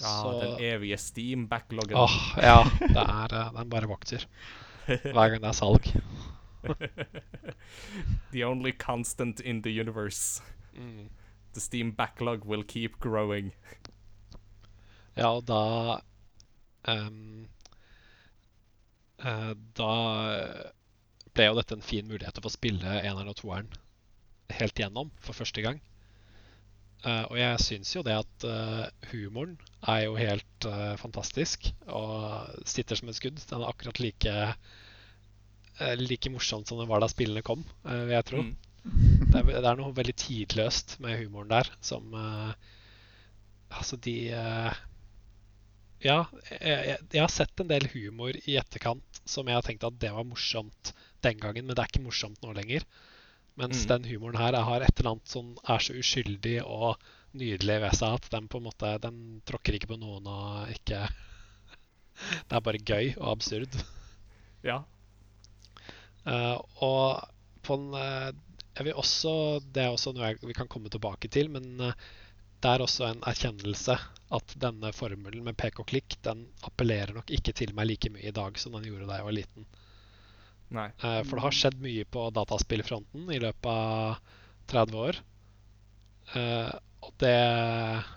Ja, 0.01 0.39
den 0.41 0.59
evige 0.63 0.97
Steam-backloggen. 0.97 1.97
Åh, 1.97 2.35
ja. 2.37 2.63
Det 2.79 3.03
er, 3.03 3.35
eh, 3.39 3.53
den 3.53 3.69
bare 3.69 3.89
vokser 3.91 4.25
hver 4.87 5.29
gang 5.31 5.39
det 5.39 5.47
er 5.47 5.55
salg. 5.55 5.85
The 8.33 8.43
only 8.43 8.71
constant 8.71 9.39
in 9.39 9.61
the 9.63 9.71
universe. 9.79 10.41
Mm. 10.75 11.09
The 11.53 11.61
Steam 11.61 11.91
backlog 11.91 12.45
will 12.45 12.63
keep 12.63 12.99
growing. 12.99 13.53
Ja, 15.15 15.29
og 15.29 15.45
da 15.45 16.01
um, 16.89 17.47
uh, 19.21 19.53
Da 19.77 19.91
ble 21.33 21.45
jo 21.45 21.57
dette 21.59 21.77
en 21.77 21.85
fin 21.85 22.07
mulighet 22.09 22.33
til 22.33 22.41
å 22.41 22.47
få 22.47 22.53
spille 22.55 22.99
eneren 23.01 23.29
og 23.29 23.37
toeren 23.39 23.69
helt 24.53 24.77
gjennom 24.77 25.11
for 25.21 25.37
første 25.37 25.63
gang. 25.65 25.79
Eh, 27.03 27.23
og 27.27 27.35
jeg 27.35 27.59
syns 27.59 27.89
jo 27.97 28.01
det 28.05 28.15
at 28.15 28.45
uh, 28.47 28.85
humoren 29.11 29.57
er 29.91 30.05
jo 30.05 30.13
helt 30.15 30.67
uh, 30.69 30.93
fantastisk 30.99 31.67
og 31.91 32.47
sitter 32.69 32.99
som 32.99 33.11
et 33.11 33.17
skudd. 33.17 33.41
Den 33.49 33.59
er 33.59 33.71
akkurat 33.71 33.99
like 34.03 34.35
like 35.97 36.29
morsomt 36.29 36.69
som 36.69 36.77
den 36.77 36.87
var 36.87 37.01
da 37.01 37.07
spillene 37.09 37.41
kom, 37.43 37.63
vil 37.81 38.11
jeg 38.13 38.25
tro. 38.29 38.43
Mm. 38.45 38.51
Det 39.33 39.39
er, 39.39 39.47
det 39.49 39.65
er 39.65 39.79
noe 39.79 39.95
veldig 39.97 40.13
tidløst 40.21 40.99
med 41.01 41.17
humoren 41.23 41.49
der, 41.49 41.71
som 41.81 42.13
Altså, 43.73 43.97
de 43.97 44.29
Ja, 46.05 46.19
jeg, 46.51 46.59
jeg, 46.61 46.97
jeg 47.09 47.23
har 47.23 47.33
sett 47.33 47.63
en 47.63 47.71
del 47.71 47.89
humor 47.95 48.37
i 48.37 48.59
etterkant 48.61 49.23
som 49.25 49.49
jeg 49.49 49.57
har 49.57 49.65
tenkt 49.65 49.87
at 49.87 49.97
det 49.97 50.13
var 50.13 50.29
morsomt 50.29 50.93
den 51.25 51.41
gangen, 51.41 51.65
men 51.65 51.73
det 51.73 51.81
er 51.81 51.89
ikke 51.89 52.05
morsomt 52.05 52.45
nå 52.45 52.53
lenger. 52.53 52.85
Mens 53.59 53.83
Mm. 53.83 53.89
den 53.91 54.07
humoren 54.11 54.39
her 54.41 54.55
har 54.65 54.81
et 54.81 54.99
eller 54.99 55.11
annet 55.11 55.29
som 55.29 55.51
er 55.69 55.79
så 55.79 55.93
uskyldig 55.93 56.55
og 56.65 56.97
nydelig 57.37 57.81
ved 57.81 57.93
seg 57.97 58.15
at 58.17 58.29
den 58.33 58.47
på 58.47 58.57
en 58.57 58.65
måte 58.69 58.89
Den 59.01 59.41
tråkker 59.45 59.77
ikke 59.77 59.91
på 59.93 59.99
noen 60.01 60.25
og 60.27 60.71
ikke 60.73 61.03
Det 62.49 62.55
er 62.57 62.65
bare 62.65 62.81
gøy 62.81 63.13
og 63.17 63.31
absurd. 63.33 63.77
Ja. 64.63 64.83
Uh, 66.25 66.57
og 66.81 67.29
på 67.63 67.75
en 67.75 67.93
eh, 67.99 68.29
Jeg 68.77 68.85
vil 68.87 68.99
også 68.99 69.33
Det 69.75 69.83
er 69.83 69.91
også 69.91 70.13
noe 70.15 70.29
jeg, 70.31 70.39
vi 70.43 70.55
kan 70.55 70.69
komme 70.71 70.89
tilbake 70.89 71.27
til, 71.27 71.49
men 71.51 71.79
eh, 71.81 71.93
det 72.63 72.71
er 72.71 72.83
også 72.85 73.09
en 73.09 73.23
erkjennelse 73.27 73.97
at 74.33 74.53
denne 74.63 74.93
formelen 74.95 75.43
med 75.43 75.57
pek 75.59 75.81
og 75.83 75.87
klikk 75.91 76.15
den 76.23 76.45
appellerer 76.63 77.11
nok 77.13 77.29
ikke 77.35 77.51
til 77.59 77.73
meg 77.75 77.89
like 77.89 78.09
mye 78.13 78.29
i 78.29 78.35
dag 78.35 78.55
som 78.57 78.71
den 78.77 78.87
gjorde 78.87 79.09
da 79.09 79.17
jeg 79.19 79.27
var 79.27 79.35
liten. 79.35 79.65
Nei. 80.73 80.87
Eh, 81.05 81.19
for 81.27 81.37
det 81.37 81.43
har 81.45 81.55
skjedd 81.57 81.77
mye 81.83 82.05
på 82.09 82.25
dataspillfronten 82.33 83.29
i 83.35 83.39
løpet 83.43 83.69
av 83.69 84.17
30 84.71 84.99
år. 85.03 85.19
Eh, 86.33 86.71
og, 87.03 87.11
det, 87.21 87.35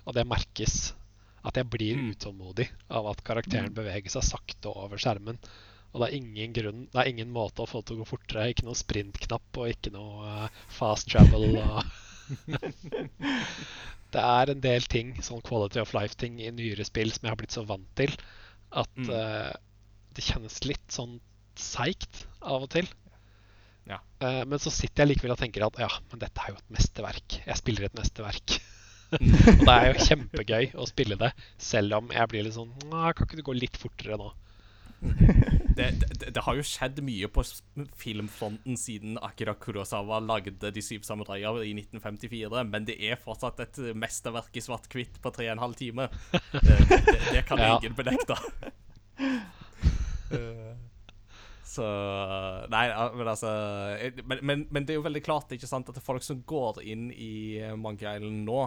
og 0.07 0.15
det 0.17 0.25
merkes 0.31 0.77
at 1.47 1.59
jeg 1.61 1.69
blir 1.71 1.97
Mm. 2.01 2.11
utålmodig 2.15 2.69
av 2.91 3.07
at 3.13 3.21
karakteren 3.27 3.75
beveger 3.75 4.11
seg 4.11 4.25
sakte 4.27 4.73
over 4.73 4.99
skjermen. 4.99 5.39
Og 5.93 6.01
det 6.03 6.09
er 6.09 6.17
ingen 6.19 6.53
grunn, 6.57 6.81
det 6.93 6.99
er 7.01 7.09
ingen 7.13 7.31
måte 7.33 7.63
å 7.63 7.69
få 7.71 7.81
det 7.81 7.87
til 7.91 7.97
å 7.97 8.03
gå 8.03 8.09
fortere. 8.11 8.49
Ikke 8.53 8.67
noe 8.67 8.77
sprintknapp 8.77 9.61
og 9.63 9.71
ikke 9.71 9.93
noe 9.95 10.27
eh, 10.47 10.49
fast 10.79 11.09
travel. 11.13 11.61
Det 14.17 14.23
er 14.23 14.51
en 14.53 14.61
del 14.63 14.85
ting, 14.89 15.13
sånn 15.23 15.43
quality 15.45 15.81
of 15.83 15.93
life-ting 15.97 16.39
i 16.41 16.51
nyere 16.55 16.85
spill 16.87 17.11
som 17.13 17.27
jeg 17.27 17.33
har 17.33 17.39
blitt 17.41 17.55
så 17.55 17.65
vant 17.69 17.89
til, 17.99 18.13
at 18.73 18.91
Mm. 18.97 19.11
uh, 19.11 19.53
det 20.17 20.25
kjennes 20.25 20.57
litt 20.65 20.87
sånn 20.95 21.19
seigt 21.63 22.25
av 22.43 22.67
og 22.67 22.71
til. 22.75 22.89
Ja. 23.87 24.01
Uh, 24.23 24.43
men 24.49 24.59
så 24.63 24.73
sitter 24.75 25.05
jeg 25.05 25.15
likevel 25.15 25.37
og 25.37 25.41
tenker 25.41 25.67
at 25.67 25.79
ja, 25.81 25.91
men 26.11 26.23
dette 26.23 26.43
er 26.43 26.55
jo 26.55 26.59
et 26.59 26.73
mesterverk. 26.75 27.39
Jeg 27.47 27.61
spiller 27.61 27.87
et 27.89 27.99
mesterverk. 27.99 28.59
Og 29.07 29.61
det 29.63 29.71
er 29.71 29.85
jo 29.93 30.03
kjempegøy 30.03 30.73
å 30.83 30.85
spille 30.91 31.15
det, 31.21 31.29
selv 31.63 31.95
om 32.01 32.09
jeg 32.11 32.27
blir 32.27 32.43
litt 32.43 32.57
sånn 32.57 32.73
kan 32.91 33.15
ikke 33.15 33.39
du 33.39 33.45
gå 33.47 33.55
litt 33.55 33.79
fortere 33.79 34.17
nå? 34.19 34.33
Det, 34.99 35.87
det, 36.01 36.31
det 36.33 36.43
har 36.43 36.57
jo 36.57 36.65
skjedd 36.65 37.03
mye 37.05 37.29
på 37.31 37.43
filmfronten 38.01 38.79
siden 38.81 39.19
Akira 39.23 39.53
Kurosawa 39.61 40.17
lagde 40.25 40.71
De 40.73 40.83
syv 40.83 41.05
samuraier 41.07 41.61
i 41.69 41.75
1954, 41.77 42.65
men 42.73 42.89
det 42.89 42.97
er 43.05 43.21
fortsatt 43.21 43.61
et 43.63 43.79
mesterverk 43.95 44.57
i 44.57 44.65
svart-hvitt 44.65 45.21
på 45.23 45.33
tre 45.37 45.51
og 45.51 45.55
en 45.55 45.65
halv 45.67 45.77
time. 45.79 46.09
Det, 46.33 46.79
det, 46.89 47.21
det 47.31 47.45
kan 47.47 47.61
Ja. 47.67 47.77
ingen 47.77 47.95
benekte. 47.99 48.41
Eh, 51.79 52.67
Så 52.67 52.71
Nei, 52.73 52.85
men 53.17 53.29
altså 53.29 53.51
eh, 54.01 54.21
men, 54.25 54.43
men, 54.43 54.67
men 54.71 54.87
det 54.87 54.95
er 54.95 55.01
jo 55.01 55.07
veldig 55.07 55.23
klart 55.25 55.53
ikke 55.55 55.69
sant, 55.69 55.91
at 55.93 56.03
folk 56.03 56.25
som 56.25 56.43
går 56.49 56.83
inn 56.87 57.09
i 57.13 57.59
eh, 57.61 57.75
Monkey 57.77 58.09
Island 58.09 58.45
nå, 58.47 58.61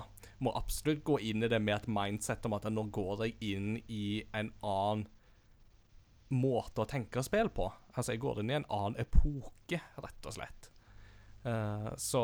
må 0.45 0.53
absolutt 0.57 1.03
gå 1.07 1.19
inn 1.31 1.43
i 1.43 1.51
det 1.51 1.61
med 1.63 1.77
et 1.77 1.89
mindset 1.91 2.45
om 2.47 2.57
at 2.57 2.67
nå 2.71 2.85
går 2.93 3.25
jeg 3.25 3.37
inn 3.55 3.79
i 3.87 4.21
en 4.33 4.51
annen 4.61 5.07
måte 6.29 6.83
å 6.83 6.89
tenke 6.89 7.23
spill 7.25 7.49
på. 7.49 7.65
Altså, 7.95 8.13
jeg 8.13 8.21
går 8.21 8.43
inn 8.43 8.51
i 8.51 8.59
en 8.59 8.67
annen 8.69 8.99
epoke, 9.01 9.79
rett 9.97 10.29
og 10.29 10.35
slett. 10.35 10.69
Uh, 11.39 11.89
så 11.97 12.21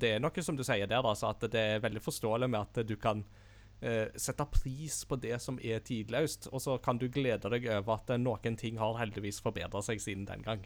det 0.00 0.16
er 0.16 0.22
noe 0.24 0.42
som 0.42 0.56
du 0.58 0.64
sier 0.66 0.88
der, 0.90 1.06
altså, 1.06 1.30
at 1.30 1.46
det 1.52 1.62
er 1.76 1.84
veldig 1.84 2.02
forståelig 2.02 2.48
med 2.50 2.58
at 2.64 2.82
du 2.88 2.96
kan 2.98 3.22
eh, 3.82 4.14
sette 4.16 4.46
pris 4.54 5.02
på 5.08 5.18
det 5.20 5.36
som 5.42 5.58
er 5.62 5.82
tidløst, 5.84 6.48
og 6.52 6.62
så 6.64 6.78
kan 6.82 7.00
du 7.00 7.08
glede 7.12 7.50
deg 7.52 7.68
over 7.78 7.98
at 7.98 8.14
noen 8.20 8.56
ting 8.58 8.80
har 8.80 9.00
heldigvis 9.00 9.42
forbedra 9.44 9.82
seg 9.84 10.02
siden 10.02 10.28
den 10.30 10.46
gang. 10.46 10.64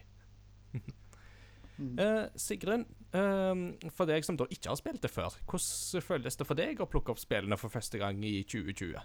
Eh, 1.76 2.22
Sigrun, 2.40 2.86
eh, 3.12 3.90
for 3.92 4.08
deg 4.08 4.24
som 4.24 4.38
da 4.40 4.46
ikke 4.48 4.70
har 4.70 4.78
spilt 4.80 5.02
det 5.04 5.10
før, 5.12 5.34
hvordan 5.44 6.04
føles 6.06 6.38
det 6.40 6.46
for 6.48 6.56
deg 6.56 6.80
å 6.80 6.86
plukke 6.88 7.12
opp 7.12 7.20
spillene 7.20 7.58
for 7.60 7.68
første 7.68 8.00
gang 8.00 8.22
i 8.24 8.38
2020? 8.48 8.96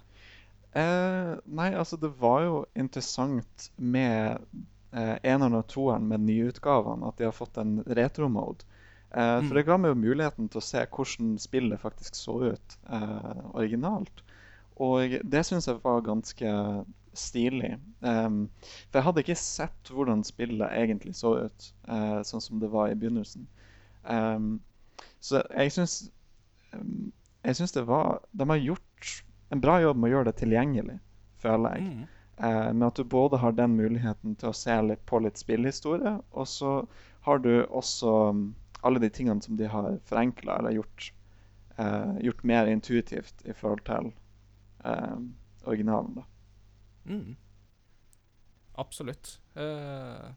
Eh, 0.72 1.32
nei, 1.52 1.68
altså 1.76 1.98
det 2.00 2.14
var 2.16 2.46
jo 2.46 2.54
interessant 2.80 3.68
med 3.76 4.40
eh, 4.96 5.16
eneren 5.20 5.58
og 5.58 5.66
toeren 5.68 6.08
med 6.08 6.24
nyutgavene, 6.24 7.10
at 7.10 7.20
de 7.20 7.28
har 7.28 7.36
fått 7.36 7.60
en 7.60 7.82
retro-mode. 7.84 8.64
Eh, 9.14 9.38
Mm. 9.38 9.48
For 9.48 9.54
det 9.54 9.66
ga 9.66 9.76
meg 9.76 9.92
jo 9.92 10.00
muligheten 10.00 10.48
til 10.48 10.60
å 10.60 10.64
se 10.64 10.84
hvordan 10.88 11.36
spillet 11.38 11.80
faktisk 11.80 12.16
så 12.16 12.38
ut 12.54 12.76
uh, 12.88 13.42
originalt. 13.52 14.22
Og 14.80 15.18
det 15.22 15.42
syns 15.44 15.68
jeg 15.68 15.82
var 15.84 16.00
ganske 16.06 16.52
stilig. 17.12 17.74
Um, 18.00 18.48
for 18.88 18.98
jeg 18.98 19.06
hadde 19.06 19.24
ikke 19.24 19.36
sett 19.36 19.90
hvordan 19.92 20.24
spillet 20.24 20.72
egentlig 20.72 21.12
så 21.18 21.34
ut, 21.44 21.66
uh, 21.88 22.22
sånn 22.24 22.40
som 22.40 22.62
det 22.62 22.70
var 22.72 22.88
i 22.88 22.96
begynnelsen. 22.96 23.44
Um, 24.08 24.62
så 25.20 25.42
jeg 25.54 25.70
syns 25.70 26.10
um, 26.72 27.12
Jeg 27.44 27.54
syns 27.54 27.72
det 27.76 27.84
var 27.86 28.24
De 28.34 28.48
har 28.50 28.58
gjort 28.58 29.10
en 29.54 29.60
bra 29.62 29.76
jobb 29.78 30.00
med 30.00 30.08
å 30.08 30.12
gjøre 30.16 30.30
det 30.30 30.40
tilgjengelig, 30.40 30.96
føler 31.42 31.76
jeg. 31.76 31.84
Mm. 31.84 32.02
Uh, 32.42 32.72
med 32.72 32.86
at 32.88 32.96
du 32.96 33.04
både 33.04 33.38
har 33.38 33.52
den 33.52 33.76
muligheten 33.76 34.34
til 34.40 34.48
å 34.50 34.56
se 34.56 34.74
litt 34.82 35.04
på 35.06 35.20
litt 35.20 35.38
spillhistorie, 35.38 36.16
og 36.32 36.48
så 36.48 36.72
har 37.26 37.42
du 37.44 37.52
også 37.68 38.14
mm, 38.32 38.46
alle 38.82 39.02
de 39.02 39.10
tingene 39.10 39.42
som 39.42 39.56
de 39.56 39.68
har 39.70 39.98
forenkla 40.08 40.58
eller 40.58 40.76
gjort, 40.78 41.12
eh, 41.76 42.18
gjort 42.26 42.42
mer 42.42 42.66
intuitivt 42.66 43.46
i 43.46 43.54
forhold 43.54 43.84
til 43.86 44.12
eh, 44.84 45.16
originalen. 45.64 46.24
Mm. 47.04 47.36
Absolutt. 48.74 49.40
Eh, 49.54 50.30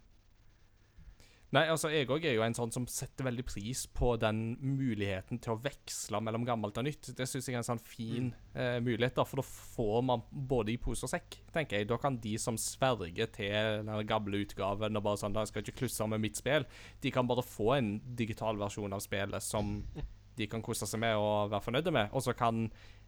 Nei, 1.56 1.70
altså, 1.72 1.88
jeg 1.94 2.10
òg 2.12 2.26
er 2.28 2.34
jo 2.36 2.44
en 2.44 2.56
sånn 2.58 2.74
som 2.74 2.86
setter 2.92 3.24
veldig 3.30 3.46
pris 3.48 3.86
på 3.96 4.16
den 4.20 4.58
muligheten 4.60 5.40
til 5.40 5.54
å 5.54 5.60
veksle 5.64 6.20
mellom 6.26 6.44
gammelt 6.48 6.76
og 6.82 6.84
nytt. 6.84 7.14
Det 7.16 7.28
syns 7.30 7.48
jeg 7.48 7.56
er 7.56 7.62
en 7.62 7.68
sånn 7.70 7.80
fin 7.80 8.32
eh, 8.52 8.82
mulighet, 8.84 9.16
da, 9.16 9.24
for 9.24 9.40
da 9.40 9.46
får 9.46 10.02
man 10.10 10.26
både 10.32 10.74
i 10.74 10.80
pose 10.82 11.08
og 11.08 11.14
sekk, 11.14 11.38
tenker 11.56 11.80
jeg. 11.80 11.88
Da 11.88 12.00
kan 12.02 12.18
de 12.20 12.34
som 12.42 12.58
sverger 12.60 13.32
til 13.38 13.86
den 13.88 14.10
gamle 14.10 14.42
utgaven 14.44 15.00
og 15.00 15.06
bare 15.06 15.22
sånn, 15.22 15.38
da 15.38 15.46
jeg 15.46 15.54
skal 15.54 15.64
ikke 15.64 15.80
klusse 15.86 16.08
med 16.12 16.26
mitt 16.26 16.42
spill, 16.42 16.68
de 17.06 17.14
kan 17.16 17.30
bare 17.30 17.46
få 17.46 17.70
en 17.78 17.94
digital 18.20 18.60
versjon 18.60 18.98
av 18.98 19.04
spillet 19.06 19.46
som 19.46 19.78
de 20.40 20.50
kan 20.52 20.64
kose 20.66 20.84
seg 20.90 21.00
med 21.06 21.16
og 21.16 21.54
være 21.54 21.66
fornøyde 21.70 21.94
med. 21.96 22.12
Og 22.12 22.26
så 22.26 22.34
kan 22.36 22.66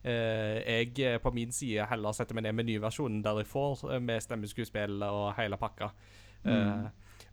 eh, 0.07 0.61
jeg 0.61 0.93
eh, 1.03 1.17
på 1.19 1.33
min 1.35 1.51
side 1.51 1.89
heller 1.91 2.15
sette 2.15 2.37
meg 2.37 2.47
ned 2.47 2.55
med 2.61 2.69
nyversjonen 2.69 3.19
der 3.25 3.41
jeg 3.41 3.51
får 3.51 3.83
eh, 3.91 3.99
med 4.07 4.23
stemmeskuespill 4.23 5.03
og 5.03 5.33
hele 5.41 5.59
pakka. 5.59 5.91
Eh, 6.47 6.87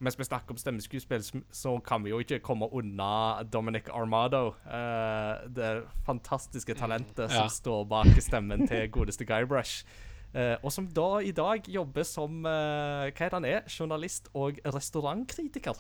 mens 0.05 0.19
vi 0.19 0.27
snakker 0.29 0.55
om 0.55 0.61
stemmeskuespill, 0.61 1.25
så 1.51 1.75
kan 1.85 2.05
vi 2.05 2.13
jo 2.13 2.21
ikke 2.23 2.41
komme 2.45 2.69
unna 2.73 3.43
Dominic 3.49 3.89
Armado. 3.93 4.55
Uh, 4.69 5.45
det 5.57 5.71
fantastiske 6.07 6.77
talentet 6.79 7.27
ja. 7.27 7.45
som 7.45 7.53
står 7.53 7.87
bak 7.91 8.21
stemmen 8.23 8.67
til 8.69 8.87
godeste 8.97 9.27
Guybrush. 9.29 9.87
Uh, 10.35 10.57
og 10.67 10.73
som 10.75 10.87
da 10.91 11.09
i 11.23 11.33
dag 11.35 11.67
jobber 11.71 12.07
som 12.07 12.43
uh, 12.43 13.07
hva 13.07 13.11
er 13.11 13.33
det 13.33 13.37
han 13.39 13.49
er? 13.49 13.67
Journalist 13.71 14.29
og 14.35 14.61
restaurantkritiker. 14.67 15.79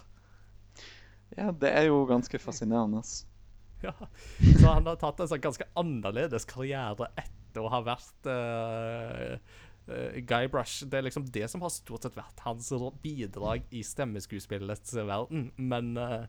Ja, 1.35 1.51
det 1.51 1.73
er 1.75 1.89
jo 1.89 2.05
ganske 2.07 2.39
fascinerende. 2.39 3.03
Ja. 3.83 3.93
Så 4.61 4.71
han 4.71 4.87
har 4.87 4.97
tatt 5.01 5.21
en 5.21 5.29
sånn 5.29 5.43
ganske 5.45 5.67
annerledes 5.77 6.47
karriere 6.49 7.11
etter 7.21 7.65
å 7.65 7.73
ha 7.73 7.83
vært 7.85 8.31
uh, 8.31 9.35
Guybrush. 9.87 10.87
Det 10.88 10.99
er 10.99 11.05
liksom 11.05 11.27
det 11.29 11.49
som 11.53 11.64
har 11.64 11.73
stort 11.73 12.07
sett 12.07 12.16
vært 12.16 12.44
hans 12.47 12.70
bidrag 13.03 13.66
i 13.70 13.83
stemmeskuespillets 13.85 14.94
verden. 14.97 15.51
Men 15.57 15.97
uh, 16.01 16.25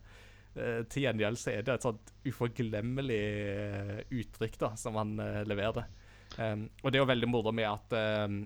eh, 0.54 0.82
til 0.90 1.06
gjengjeld 1.06 1.40
så 1.40 1.54
er 1.54 1.64
det 1.64 1.76
et 1.76 1.86
sånt 1.86 2.12
uforglemmelig 2.26 3.22
eh, 3.22 4.02
uttrykk 4.10 4.58
da, 4.60 4.74
som 4.80 4.98
han 5.00 5.16
uh, 5.22 5.40
leverer. 5.48 5.88
Um, 6.36 6.66
og 6.82 6.90
det 6.90 6.98
er 6.98 7.04
jo 7.04 7.12
veldig 7.12 7.30
moro 7.30 7.54
med 7.54 7.68
at 7.70 7.96
um, 8.26 8.42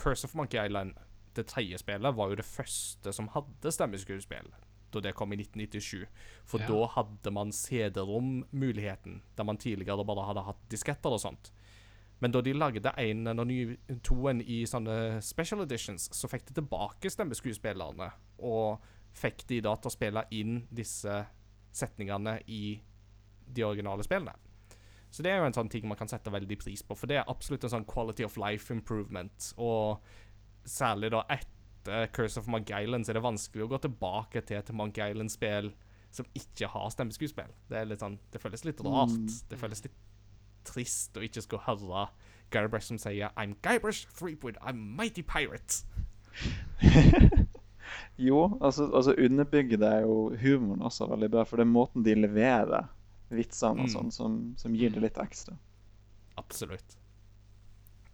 Curse 0.00 0.26
of 0.28 0.34
Monkey 0.36 0.60
Island, 0.60 0.98
det 1.36 1.46
tredje 1.48 1.78
spillet, 1.80 2.16
var 2.16 2.28
jo 2.28 2.36
det 2.36 2.44
første 2.44 3.14
som 3.14 3.30
hadde 3.32 3.72
stemmeskuespill. 3.72 4.52
Da 4.92 5.00
det 5.00 5.14
kom 5.16 5.32
i 5.32 5.38
1997. 5.40 6.04
For 6.44 6.60
Ja. 6.60 6.68
da 6.68 6.86
hadde 6.98 7.32
man 7.32 7.52
CD-rom-muligheten, 7.52 9.22
der 9.36 9.44
man 9.44 9.56
tidligere 9.56 10.04
bare 10.04 10.26
hadde 10.26 10.44
hatt 10.44 10.68
disketter 10.68 11.16
og 11.16 11.22
sånt. 11.22 11.52
Men 12.22 12.30
da 12.30 12.40
de 12.44 12.54
lagde 12.54 12.92
en 13.02 13.26
og 13.32 13.46
ny, 13.50 13.58
toen 14.06 14.42
i 14.46 14.60
sånne 14.68 15.18
special 15.26 15.64
editions, 15.64 16.06
så 16.14 16.30
fikk 16.30 16.46
de 16.48 16.60
tilbake 16.60 17.10
stemmeskuespillerne, 17.10 18.12
og 18.46 18.84
fikk 19.18 19.42
de 19.50 19.58
da 19.66 19.74
til 19.74 19.90
å 19.90 19.94
spille 19.96 20.22
inn 20.38 20.60
disse 20.70 21.16
setningene 21.74 22.38
i 22.46 22.78
de 23.52 23.64
originale 23.66 24.06
spillene. 24.06 24.36
Så 25.12 25.24
det 25.24 25.32
er 25.32 25.42
jo 25.42 25.48
en 25.50 25.56
sånn 25.56 25.68
ting 25.72 25.84
man 25.88 25.98
kan 25.98 26.08
sette 26.08 26.32
veldig 26.32 26.56
pris 26.62 26.84
på, 26.86 26.96
for 26.96 27.10
det 27.10 27.18
er 27.20 27.28
absolutt 27.28 27.66
en 27.66 27.74
sånn 27.74 27.88
quality 27.90 28.24
of 28.24 28.38
life 28.40 28.72
improvement. 28.72 29.50
Og 29.60 30.00
særlig 30.64 31.10
da 31.12 31.24
etter 31.34 32.06
Curse 32.14 32.40
of 32.40 32.48
Monk 32.48 32.70
Island 32.70 33.04
så 33.04 33.12
er 33.12 33.18
det 33.18 33.26
vanskelig 33.26 33.66
å 33.66 33.72
gå 33.74 33.82
tilbake 33.82 34.44
til 34.46 34.62
et 34.62 34.72
Monk 34.78 35.02
Island-spill 35.02 35.72
som 36.12 36.28
ikke 36.38 36.70
har 36.70 36.88
stemmeskuespill. 36.94 37.50
Det 37.68 37.98
sånn, 38.00 38.16
det 38.30 38.40
føles 38.40 38.64
litt 38.68 38.80
rart. 38.86 39.36
Det 39.50 39.58
føles 39.60 39.84
litt 39.84 40.00
trist 40.64 41.16
å 41.16 41.24
ikke 41.24 41.42
skulle 41.44 41.62
høre 41.66 42.08
Guybrush 42.52 42.90
som 42.90 42.98
sier 43.00 43.30
I'm 43.36 43.54
Guybrush 43.64 44.06
Threepwood, 44.18 44.58
I'm 44.62 44.80
mighty 44.96 45.22
pirate. 45.22 45.82
Jo, 48.16 48.58
altså, 48.60 48.86
altså 48.94 49.14
underbygger 49.18 49.76
det 49.80 49.92
jo 50.04 50.14
humoren 50.40 50.82
også 50.82 51.06
veldig 51.10 51.30
bra, 51.32 51.42
for 51.48 51.56
det 51.58 51.64
er 51.66 51.72
måten 51.72 52.04
de 52.04 52.14
leverer 52.14 52.88
vitsene 53.32 53.82
og 53.82 53.88
Mm. 53.88 53.92
sånn 53.94 54.10
som, 54.12 54.36
som 54.56 54.74
gir 54.76 54.90
det 54.92 55.00
litt 55.02 55.18
ekstra. 55.18 55.56
Absolutt. 56.36 56.96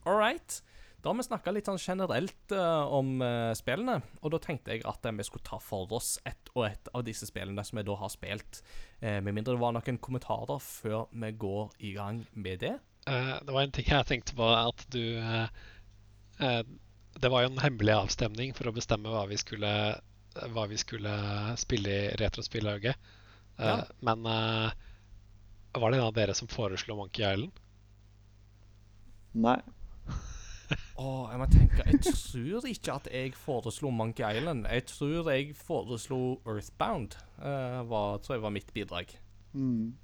All 0.06 0.16
right. 0.18 0.62
Da 1.02 1.10
har 1.12 1.14
vi 1.14 1.22
snakka 1.22 1.52
litt 1.54 1.68
sånn 1.70 1.78
generelt 1.78 2.52
uh, 2.52 2.90
om 2.90 3.20
uh, 3.22 3.52
spillene, 3.54 4.00
og 4.18 4.32
da 4.34 4.40
tenkte 4.42 4.74
jeg 4.74 4.82
at 4.88 5.04
uh, 5.06 5.12
vi 5.14 5.26
skulle 5.28 5.46
ta 5.46 5.60
for 5.62 5.86
oss 5.94 6.16
ett 6.26 6.50
og 6.56 6.64
ett 6.66 6.90
av 6.90 7.04
disse 7.06 7.28
spillene 7.28 7.62
som 7.64 7.78
vi 7.78 7.84
da 7.86 7.94
har 8.00 8.10
spilt. 8.10 8.62
Eh, 8.98 9.20
med 9.22 9.36
mindre 9.36 9.54
det 9.54 9.62
var 9.62 9.76
noen 9.76 10.00
kommentarer 10.02 10.58
før 10.58 11.04
vi 11.14 11.30
går 11.38 11.68
i 11.86 11.92
gang 11.94 12.24
med 12.34 12.64
det. 12.64 12.72
Eh, 13.06 13.34
det 13.46 13.54
var 13.54 13.62
en 13.62 13.74
ting 13.76 13.86
jeg 13.86 14.08
tenkte 14.08 14.34
på, 14.34 14.48
at 14.50 14.82
du 14.90 15.04
Det 17.18 17.30
var 17.30 17.42
jo 17.44 17.50
en 17.52 17.62
hemmelig 17.62 17.94
avstemning 17.94 18.52
for 18.54 18.70
å 18.70 18.74
bestemme 18.74 19.10
hva 19.10 19.22
vi 19.30 19.38
skulle, 19.38 19.70
hva 20.54 20.66
vi 20.70 20.76
skulle 20.78 21.14
spille 21.58 21.94
i 21.94 22.12
retrospillhauget. 22.18 22.98
Eh, 23.58 23.64
Ja. 23.66 23.84
Men 24.02 24.22
var 24.22 25.90
det 25.90 25.98
en 25.98 26.04
av 26.10 26.14
dere 26.14 26.34
som 26.34 26.48
foreslo 26.50 26.96
Monkey 26.98 27.22
Island? 27.26 27.52
Nei. 29.34 29.60
Åh, 30.98 31.30
jeg 31.32 31.38
må 31.40 31.46
tenke 31.52 31.84
Jeg 31.86 32.00
tror 32.04 32.66
ikke 32.68 32.96
at 32.98 33.06
jeg 33.12 33.34
foreslo 33.38 33.90
Monkey 33.94 34.24
Island. 34.36 34.66
Jeg 34.68 34.84
tror 34.90 35.30
jeg 35.32 35.54
foreslo 35.56 36.18
Earthbound. 36.46 37.16
Uh, 37.38 37.80
var, 37.88 38.18
tror 38.24 38.34
jeg 38.38 38.42
var 38.42 38.50
mitt 38.54 38.72
bidrag. 38.74 39.14
Mm. 39.54 39.94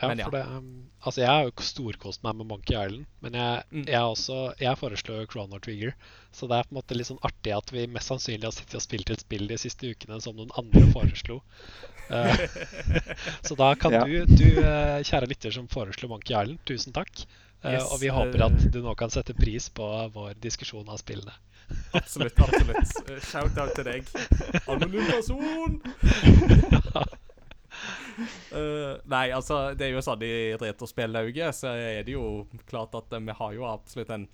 Ja, 0.00 0.08
Men 0.08 0.18
ja. 0.18 0.24
for 0.24 0.32
det 0.32 0.46
um, 0.48 0.68
Altså, 1.04 1.20
jeg 1.20 1.28
har 1.28 1.42
jo 1.44 1.64
storkost 1.64 2.22
meg 2.24 2.36
med 2.38 2.46
Monkey 2.48 2.72
Island, 2.76 3.04
men 3.20 3.34
jeg, 3.36 3.62
Mm. 3.70 3.84
jeg 3.88 4.00
også 4.00 4.36
Jeg 4.60 4.78
foreslår 4.80 5.26
Chrono 5.30 5.58
Trigger, 5.60 5.92
så 6.32 6.48
det 6.48 6.56
er 6.56 6.62
på 6.68 6.72
en 6.74 6.78
måte 6.80 6.96
litt 6.96 7.06
sånn 7.10 7.20
artig 7.22 7.52
at 7.56 7.72
vi 7.72 7.84
mest 7.86 8.08
sannsynlig 8.08 8.48
har 8.48 8.54
sittet 8.56 8.78
og 8.80 8.84
spilt 8.86 9.10
et 9.12 9.20
spill 9.20 9.44
de 9.50 9.58
siste 9.60 9.90
ukene 9.92 10.20
som 10.24 10.36
noen 10.36 10.52
andre 10.58 10.86
foreslo. 10.92 11.40
Eh, 12.10 12.40
så 13.46 13.54
da 13.54 13.68
kan 13.78 13.92
Ja. 13.94 14.00
du, 14.02 14.24
du 14.26 14.46
eh, 14.58 14.98
kjære 15.06 15.28
lytter 15.30 15.52
som 15.54 15.68
foreslo 15.70 16.08
Monkey 16.10 16.34
Island, 16.34 16.58
tusen 16.66 16.90
takk. 16.96 17.20
Eh, 17.62 17.74
Yes, 17.76 17.86
og 17.92 18.00
vi 18.00 18.08
håper 18.08 18.40
eh, 18.40 18.46
at 18.48 18.66
du 18.72 18.80
nå 18.84 18.94
kan 18.96 19.12
sette 19.12 19.34
pris 19.36 19.68
på 19.72 19.86
vår 20.14 20.36
diskusjon 20.40 20.88
av 20.88 21.00
spillene. 21.02 21.34
Absolutt. 21.94 22.38
absolutt. 22.40 23.10
Eh, 23.10 23.20
Shout-out 23.22 23.76
til 23.76 23.86
deg. 23.86 24.08
Anonym 24.66 25.06
person! 25.06 25.76
Uh, 28.50 28.96
nei, 29.12 29.28
altså, 29.30 29.70
det 29.78 29.86
er 29.86 29.94
jo 29.94 30.02
sånn 30.04 30.24
i 30.26 30.32
retrospillauget, 30.58 31.54
så 31.56 31.74
er 31.78 32.02
det 32.06 32.16
jo 32.16 32.46
klart 32.68 32.96
at 32.98 33.12
eh, 33.14 33.22
vi 33.28 33.36
har 33.38 33.54
jo 33.54 33.68
absolutt 33.70 34.10
en 34.16 34.26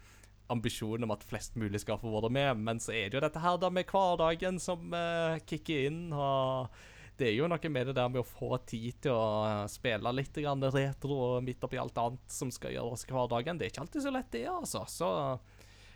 ambisjon 0.48 1.02
om 1.02 1.12
at 1.12 1.26
flest 1.26 1.58
mulig 1.58 1.82
skal 1.82 1.98
få 2.00 2.12
være 2.14 2.30
med, 2.32 2.64
men 2.70 2.80
så 2.82 2.94
er 2.94 3.10
det 3.10 3.18
jo 3.18 3.24
dette 3.26 3.42
her 3.42 3.58
da 3.60 3.70
med 3.74 3.90
hverdagen 3.90 4.60
som 4.62 4.94
uh, 4.94 5.36
kicker 5.44 5.90
inn, 5.90 6.04
og 6.14 6.70
det 7.16 7.30
er 7.30 7.36
jo 7.38 7.48
noe 7.48 7.70
med 7.72 7.88
det 7.88 7.96
der 7.96 8.10
med 8.12 8.20
å 8.20 8.28
få 8.28 8.58
tid 8.68 8.98
til 9.06 9.16
å 9.16 9.44
eh, 9.46 9.62
spille 9.72 10.12
litt 10.12 10.36
retro 10.36 11.18
midt 11.44 11.64
oppi 11.64 11.80
alt 11.80 11.96
annet 12.02 12.32
som 12.32 12.52
skal 12.52 12.74
gjøres 12.74 13.06
hverdagen. 13.08 13.58
Det 13.58 13.66
er 13.66 13.72
ikke 13.72 13.86
alltid 13.86 14.04
så 14.04 14.12
lett, 14.12 14.30
det, 14.34 14.44
altså. 14.52 14.84
Så 14.90 15.08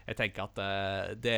jeg 0.06 0.18
tenker 0.18 0.48
at 0.48 0.58
uh, 0.64 1.12
det 1.20 1.36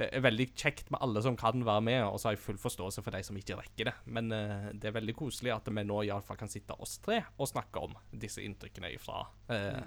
er 0.00 0.24
veldig 0.24 0.46
kjekt 0.56 0.88
med 0.90 1.02
alle 1.04 1.22
som 1.22 1.36
kan 1.38 1.64
være 1.66 1.84
med, 1.86 2.00
og 2.08 2.16
så 2.18 2.30
har 2.30 2.36
jeg 2.36 2.44
full 2.44 2.60
forståelse 2.62 3.04
for 3.04 3.14
de 3.14 3.22
som 3.26 3.36
ikke 3.36 3.58
rekker 3.60 3.90
det. 3.90 3.96
Men 4.08 4.32
uh, 4.32 4.70
det 4.72 4.90
er 4.90 4.96
veldig 4.96 5.16
koselig 5.18 5.52
at 5.54 5.68
vi 5.68 5.84
nå 5.86 6.02
iallfall 6.06 6.40
kan 6.40 6.50
sitte 6.50 6.76
oss 6.80 6.98
tre 7.04 7.20
og 7.36 7.50
snakke 7.52 7.84
om 7.84 7.96
disse 8.10 8.42
inntrykkene 8.42 8.94
fra 9.02 9.26
uh, 9.52 9.82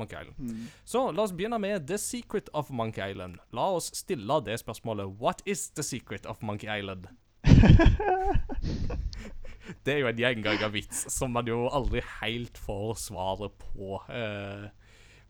Monkey 0.00 0.16
Island. 0.16 0.38
Mm. 0.38 0.68
Så 0.84 1.10
la 1.12 1.26
oss 1.26 1.36
begynne 1.36 1.60
med 1.60 1.86
The 1.90 1.98
Secret 2.00 2.48
of 2.56 2.70
Monkey 2.72 3.04
Island. 3.12 3.40
La 3.52 3.68
oss 3.76 3.92
stille 4.00 4.40
det 4.46 4.62
spørsmålet 4.62 5.20
What 5.20 5.44
is 5.44 5.68
the 5.76 5.84
secret 5.84 6.26
of 6.26 6.40
Monkey 6.42 6.70
Island? 6.70 7.10
det 9.84 9.94
er 9.94 10.00
jo 10.02 10.10
en 10.10 10.20
gjengangavits 10.20 11.06
som 11.12 11.32
man 11.34 11.48
jo 11.48 11.62
aldri 11.68 12.02
helt 12.20 12.58
får 12.58 12.94
svaret 13.06 13.52
på. 13.62 14.00
eh, 14.12 14.68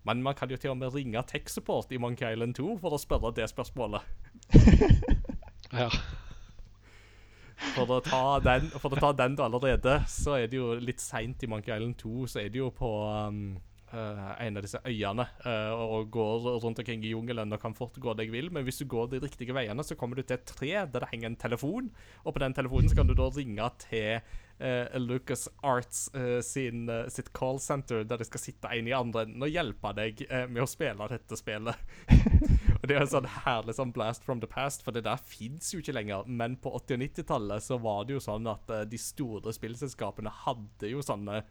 men 0.08 0.22
man 0.24 0.34
kan 0.34 0.50
jo 0.50 0.56
til 0.56 0.70
og 0.72 0.78
med 0.80 0.94
ringe 0.94 1.20
Tech 1.28 1.50
Support 1.52 1.92
i 1.92 1.98
Monkey 2.00 2.32
Island 2.32 2.54
2 2.56 2.78
for 2.80 2.96
å 2.96 3.00
spørre 3.00 3.34
det 3.36 3.50
spørsmålet. 3.52 4.02
Ja. 5.70 5.86
For 7.76 7.86
å 7.94 8.00
ta 8.02 8.40
den, 8.42 8.64
for 8.82 8.90
å 8.90 8.98
ta 8.98 9.12
den 9.14 9.36
allerede, 9.38 10.00
så 10.10 10.34
er 10.40 10.48
det 10.50 10.58
jo 10.58 10.72
litt 10.80 10.98
seint 10.98 11.44
i 11.44 11.46
Monkey 11.46 11.70
Island 11.70 11.94
2, 12.00 12.24
så 12.32 12.40
er 12.42 12.48
det 12.50 12.58
jo 12.58 12.72
på 12.74 12.88
um, 13.06 13.52
en 13.92 14.58
av 14.58 14.62
disse 14.62 14.78
øyene 14.86 15.24
eh, 15.46 15.72
og 15.74 16.10
går 16.14 16.44
rundt 16.62 16.78
omkring 16.78 17.02
i 17.04 17.10
jungelen 17.10 17.52
og 17.52 17.62
kan 17.62 17.74
fort 17.74 17.96
gå 17.98 18.14
deg 18.18 18.30
vil, 18.30 18.50
men 18.54 18.66
hvis 18.66 18.78
du 18.82 18.86
går 18.90 19.10
de 19.10 19.22
riktige 19.24 19.56
veiene, 19.56 19.82
så 19.86 19.96
kommer 19.98 20.18
du 20.18 20.22
til 20.22 20.38
et 20.38 20.46
tre 20.46 20.70
der 20.70 21.00
det 21.00 21.10
henger 21.10 21.32
en 21.32 21.40
telefon, 21.40 21.90
og 22.24 22.36
på 22.36 22.42
den 22.44 22.54
telefonen 22.54 22.90
så 22.90 23.00
kan 23.00 23.10
du 23.10 23.16
da 23.18 23.26
ringe 23.34 23.66
til 23.82 24.20
uh, 24.60 24.98
Lucas 25.00 25.48
Arts 25.66 26.10
uh, 26.14 26.40
sin, 26.44 26.88
uh, 26.88 27.08
sitt 27.08 27.32
call 27.32 27.58
center, 27.60 28.04
der 28.04 28.20
det 28.20 28.28
skal 28.28 28.42
sitte 28.42 28.70
en 28.70 28.88
i 28.88 28.94
andre 28.96 29.24
enden 29.26 29.46
og 29.46 29.52
hjelpe 29.52 29.92
deg 29.96 30.24
uh, 30.30 30.44
med 30.50 30.64
å 30.64 30.68
spille 30.70 31.08
dette 31.10 31.38
spillet. 31.40 31.86
og 32.80 32.84
det 32.86 32.96
er 32.96 33.04
en 33.04 33.14
sånn 33.14 33.30
herlig 33.46 33.76
sånn 33.78 33.94
blast 33.96 34.26
from 34.26 34.42
the 34.44 34.50
past, 34.50 34.84
for 34.86 34.96
det 34.96 35.06
der 35.08 35.20
fins 35.22 35.72
jo 35.74 35.82
ikke 35.82 35.96
lenger. 35.96 36.28
Men 36.28 36.58
på 36.60 36.74
80- 36.78 36.98
og 36.98 37.04
90-tallet 37.06 37.66
så 37.66 37.80
var 37.80 38.04
det 38.06 38.18
jo 38.18 38.24
sånn 38.24 38.50
at 38.50 38.70
uh, 38.72 38.84
de 38.88 39.00
store 39.00 39.54
spillselskapene 39.56 40.32
hadde 40.44 40.92
jo 40.92 41.02
sånne 41.04 41.42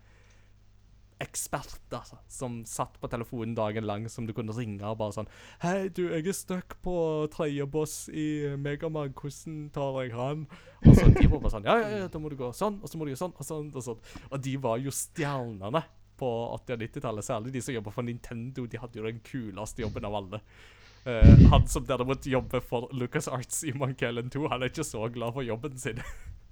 eksperter 1.20 2.08
som 2.32 2.62
satt 2.68 2.96
på 3.02 3.10
telefonen 3.12 3.56
dagen 3.58 3.86
lang, 3.88 4.08
som 4.10 4.28
du 4.28 4.34
kunne 4.36 4.56
ringe 4.56 4.86
og 4.88 5.00
bare 5.02 5.16
sånn 5.18 5.30
Hei, 5.64 5.90
du, 5.92 6.06
jeg 6.08 6.24
er 6.24 6.38
stuck 6.38 6.78
på 6.86 6.96
tredje 7.34 7.68
boss 7.70 7.96
i 8.08 8.56
Megaman, 8.60 9.14
hvordan 9.18 9.62
tar 9.76 10.02
jeg 10.04 10.16
han? 10.16 10.48
Og 10.86 10.96
så 10.96 11.10
de 11.12 11.28
var 11.28 11.44
bare 11.44 11.54
sånn 11.58 11.68
Ja, 11.68 11.78
ja, 11.84 11.94
ja, 12.04 12.10
da 12.12 12.24
må 12.24 12.32
du 12.32 12.38
gå 12.40 12.52
sånn, 12.56 12.80
og 12.82 12.92
så 12.92 13.00
må 13.00 13.06
du 13.06 13.14
gjøre 13.14 13.26
sånn, 13.26 13.36
og 13.36 13.50
sånn, 13.50 13.72
og 13.76 13.86
sånn. 13.86 14.04
Og 14.30 14.44
de 14.48 14.56
var 14.64 14.80
jo 14.80 14.96
stjernene 14.96 15.84
på 16.20 16.30
80- 16.56 16.76
og 16.76 16.84
90-tallet, 16.84 17.26
særlig 17.26 17.54
de 17.56 17.64
som 17.64 17.76
jobber 17.76 17.96
for 17.96 18.08
Nintendo. 18.08 18.66
De 18.68 18.80
hadde 18.82 19.00
jo 19.00 19.08
den 19.08 19.22
kuleste 19.24 19.86
jobben 19.86 20.08
av 20.08 20.18
alle. 20.20 20.42
Uh, 21.08 21.48
han 21.54 21.68
som 21.72 21.86
derimot 21.88 22.28
jobber 22.28 22.64
for 22.64 22.90
LucasArts 22.92 23.64
i 23.70 23.72
Monkey 23.72 24.10
Island 24.10 24.34
2, 24.36 24.48
han 24.52 24.64
er 24.64 24.72
ikke 24.72 24.88
så 24.88 25.08
glad 25.14 25.36
for 25.36 25.48
jobben 25.48 25.80
sin. 25.80 26.04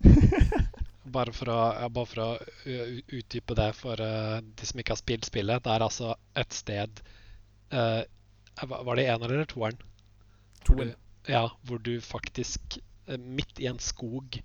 Bare 1.13 1.33
for 1.35 1.51
å, 1.51 1.57
bare 1.93 2.09
for 2.09 2.23
å 2.23 2.29
utdype 2.65 3.55
det 3.57 3.71
for 3.77 4.01
eh, 4.03 4.37
de 4.59 4.69
som 4.69 4.81
ikke 4.81 4.95
har 4.95 5.01
spilt 5.01 5.27
spillet. 5.29 5.63
Det 5.63 5.73
er 5.73 5.85
altså 5.85 6.13
et 6.37 6.55
sted 6.55 7.01
uh, 7.73 8.03
Var 8.61 8.99
det 8.99 9.07
eneren 9.07 9.35
eller 9.37 9.49
toeren? 9.49 9.81
Toeren. 10.67 10.95
Ja, 11.27 11.45
hvor 11.67 11.81
du 11.83 11.97
faktisk 12.03 12.79
eh, 13.07 13.19
Midt 13.19 13.59
i 13.59 13.69
en 13.71 13.83
skog 13.83 14.41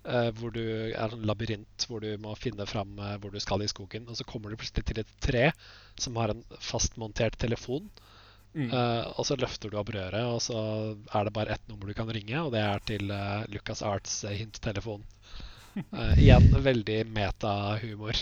hvor 0.00 0.48
du 0.48 0.62
er 0.64 1.12
en 1.12 1.26
labyrint 1.28 1.84
hvor 1.84 2.00
du 2.00 2.14
må 2.24 2.30
finne 2.40 2.64
fram 2.64 2.94
hvor 3.20 3.34
du 3.34 3.36
skal 3.44 3.60
i 3.60 3.66
skogen. 3.68 4.06
Og 4.08 4.16
så 4.16 4.24
kommer 4.24 4.48
du 4.48 4.56
plutselig 4.56 4.86
til 4.88 5.02
et 5.02 5.10
tre 5.20 5.42
som 6.00 6.16
har 6.16 6.32
en 6.32 6.40
fastmontert 6.56 7.36
telefon. 7.36 7.90
Mm. 8.50 8.66
Uh, 8.72 9.06
og 9.14 9.26
så 9.28 9.36
løfter 9.38 9.70
du 9.70 9.78
opp 9.78 9.92
røret, 9.94 10.26
og 10.26 10.40
så 10.42 10.58
er 11.14 11.26
det 11.26 11.34
bare 11.34 11.54
ett 11.54 11.68
nummer 11.70 11.86
du 11.86 11.94
kan 11.94 12.10
ringe, 12.10 12.34
og 12.42 12.50
det 12.54 12.62
er 12.64 12.82
til 12.88 13.12
uh, 13.14 13.46
Lucas 13.52 13.82
Arts 13.86 14.24
eh, 14.26 14.34
hinttelefon. 14.40 15.04
Eh, 15.76 16.18
igjen 16.24 16.48
veldig 16.64 17.02
metahumor. 17.14 18.16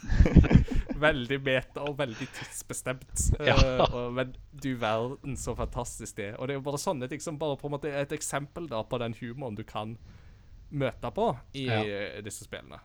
Veldig 1.00 1.36
meta 1.44 1.82
og 1.88 1.94
veldig 1.98 2.26
tidsbestemt. 2.36 3.22
Ja. 3.40 3.54
Uh, 3.56 3.82
og, 3.94 4.06
men 4.16 4.34
du 4.52 4.74
verden, 4.80 5.36
så 5.40 5.54
fantastisk 5.56 6.16
det. 6.18 6.34
Og 6.36 6.48
det 6.48 6.54
er 6.54 6.58
jo 6.58 6.64
bare 6.66 6.80
sånne 6.80 7.08
ting 7.08 7.22
som 7.24 7.38
bare 7.40 7.56
på 7.60 7.68
en 7.68 7.74
måte 7.76 7.88
er 7.88 8.02
et 8.04 8.12
eksempel 8.16 8.66
da 8.68 8.82
på 8.84 8.98
den 9.00 9.14
humoren 9.20 9.56
du 9.56 9.62
kan 9.64 9.94
møte 10.70 11.10
på 11.16 11.30
i 11.56 11.66
Ja. 11.68 11.80
eh, 11.84 12.20
disse 12.24 12.44
spillene. 12.44 12.80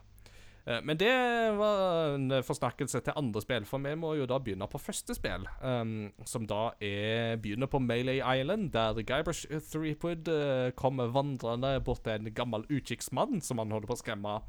Eh, 0.66 0.80
Men 0.82 0.98
det 0.98 1.12
var 1.58 2.14
en 2.16 2.42
forsnakkelse 2.42 3.00
til 3.06 3.16
andre 3.16 3.40
spill, 3.44 3.64
for 3.64 3.78
vi 3.78 3.94
må 3.94 4.14
jo 4.18 4.26
da 4.26 4.38
begynne 4.42 4.66
på 4.68 4.80
første 4.82 5.14
spill. 5.14 5.46
um, 5.62 6.12
som 6.24 6.46
da 6.46 6.70
er 6.80 7.36
begynner 7.36 7.66
på 7.70 7.78
Melee 7.78 8.18
Island, 8.40 8.72
der 8.72 9.02
Guybrush 9.02 9.46
Threepwood 9.70 10.28
uh, 10.28 10.70
kommer 10.74 11.06
vandrende 11.06 11.80
bort 11.80 12.02
til 12.04 12.12
en 12.18 12.34
gammel 12.34 12.66
utkikksmann 12.70 13.40
som 13.40 13.58
han 13.58 13.70
holder 13.70 13.86
på 13.86 13.94
å 13.94 14.02
skremme 14.02 14.40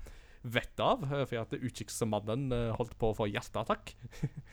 vettet 0.43 0.81
av, 0.83 1.03
for 1.03 1.29
fordi 1.29 1.39
at 1.41 1.65
utkikksmannen 1.69 2.51
eh, 2.55 2.73
holdt 2.77 2.95
på 2.99 3.11
å 3.11 3.15
få 3.17 3.27
hjerteattakk. 3.31 3.93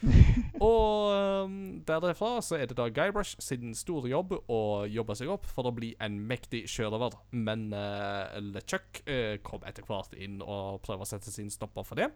og 0.68 1.44
um, 1.44 1.58
derfra 1.86 2.30
så 2.44 2.58
er 2.58 2.70
det 2.70 2.78
da 2.78 2.88
Guybrush 2.92 3.40
sin 3.44 3.74
store 3.78 4.10
jobb 4.12 4.36
å 4.48 4.60
jobbe 4.90 5.16
seg 5.18 5.32
opp 5.34 5.48
for 5.50 5.68
å 5.68 5.74
bli 5.76 5.92
en 6.04 6.18
mektig 6.28 6.64
sjørøver. 6.70 7.18
Men 7.36 7.68
uh, 7.76 8.32
LeChuck 8.40 9.04
uh, 9.08 9.36
kom 9.46 9.66
etter 9.68 9.86
hvert 9.88 10.16
inn 10.16 10.40
og 10.42 10.82
prøver 10.86 11.06
å 11.06 11.12
sette 11.14 11.32
sin 11.34 11.52
stopper 11.52 11.86
for 11.86 12.00
det. 12.00 12.10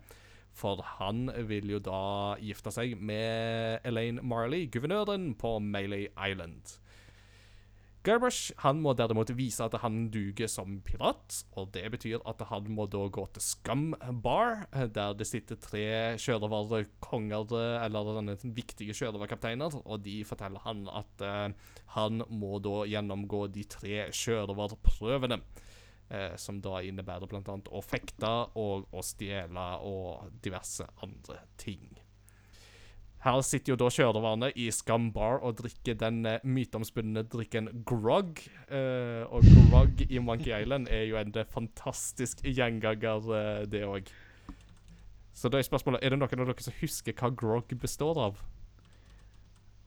For 0.58 0.80
han 0.98 1.28
vil 1.46 1.70
jo 1.76 1.78
da 1.82 2.34
gifte 2.42 2.72
seg 2.74 2.96
med 2.98 3.84
Elaine 3.86 4.24
Marley, 4.26 4.66
guvernøren 4.72 5.34
på 5.38 5.58
Melee 5.62 6.10
Island. 6.16 6.78
Guybrush 8.08 8.54
han 8.62 8.78
må 8.80 8.94
derimot 8.96 9.28
vise 9.36 9.60
at 9.66 9.74
han 9.82 10.06
duger 10.12 10.48
som 10.48 10.78
pirat, 10.86 11.42
og 11.60 11.68
det 11.74 11.84
betyr 11.92 12.22
at 12.28 12.40
han 12.48 12.70
må 12.72 12.86
da 12.88 13.02
gå 13.12 13.24
til 13.34 13.44
Scum 13.44 13.90
Bar, 14.24 14.64
eh, 14.72 14.86
der 14.88 15.12
det 15.18 15.26
sitter 15.28 15.60
tre 15.60 15.84
sjørøverkonger, 16.22 17.52
eh, 17.58 17.84
eller 17.84 18.14
denne 18.16 18.38
viktige 18.56 18.96
sjørøverkapteiner, 18.96 19.76
og 19.84 20.00
de 20.06 20.22
forteller 20.24 20.64
han 20.64 20.86
at 20.88 21.24
uh, 21.26 21.74
han 21.98 22.24
må 22.32 22.56
da 22.64 22.86
gjennomgå 22.88 23.44
de 23.52 23.68
tre 23.68 24.08
sjørøverprøvene. 24.16 25.42
Uh, 26.08 26.32
som 26.40 26.62
da 26.64 26.78
innebærer 26.80 27.28
bl.a. 27.28 27.42
å 27.44 27.84
fekte 27.84 28.30
og 28.56 28.88
å 28.96 29.04
stjele 29.04 29.70
og 29.84 30.30
diverse 30.40 30.88
andre 31.04 31.42
ting. 31.60 31.90
Her 33.24 33.40
sitter 33.42 33.72
jo 33.72 33.76
da 33.80 33.88
kjørerne 33.90 34.52
i 34.54 34.68
Scum 34.70 35.08
Bar 35.12 35.40
og 35.42 35.56
drikker 35.58 35.96
den 35.98 36.20
eh, 36.28 36.38
myteomspunne 36.46 37.24
drikken 37.26 37.66
grog. 37.88 38.38
Eh, 38.70 39.24
og 39.26 39.42
grog 39.70 40.04
i 40.06 40.20
Monkey 40.22 40.52
Island 40.54 40.86
er 40.94 41.02
jo 41.08 41.18
en 41.18 41.32
eh, 41.34 41.48
fantastisk 41.50 42.44
gjenganger, 42.46 43.26
eh, 43.34 43.64
det 43.66 43.82
òg. 43.88 44.12
Så 45.34 45.50
da 45.50 45.58
er 45.58 45.66
spørsmålet 45.66 46.02
er 46.02 46.14
det 46.14 46.20
noen 46.20 46.40
av 46.44 46.46
dere 46.52 46.62
som 46.62 46.78
husker 46.80 47.14
hva 47.18 47.32
grog 47.34 47.74
består 47.82 48.18
av. 48.28 48.38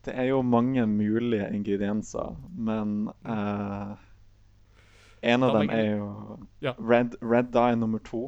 Det 0.04 0.12
er 0.18 0.28
jo 0.32 0.42
mange 0.42 0.84
mulige 0.90 1.48
ingredienser, 1.54 2.36
men 2.52 3.08
eh, 3.24 3.92
En 5.22 5.44
av 5.46 5.54
dem 5.54 5.70
er 5.70 5.84
jo 5.96 6.06
Ja. 6.60 6.72
red, 6.78 7.14
red 7.22 7.52
dye 7.54 7.76
nummer 7.78 7.98
to. 8.02 8.26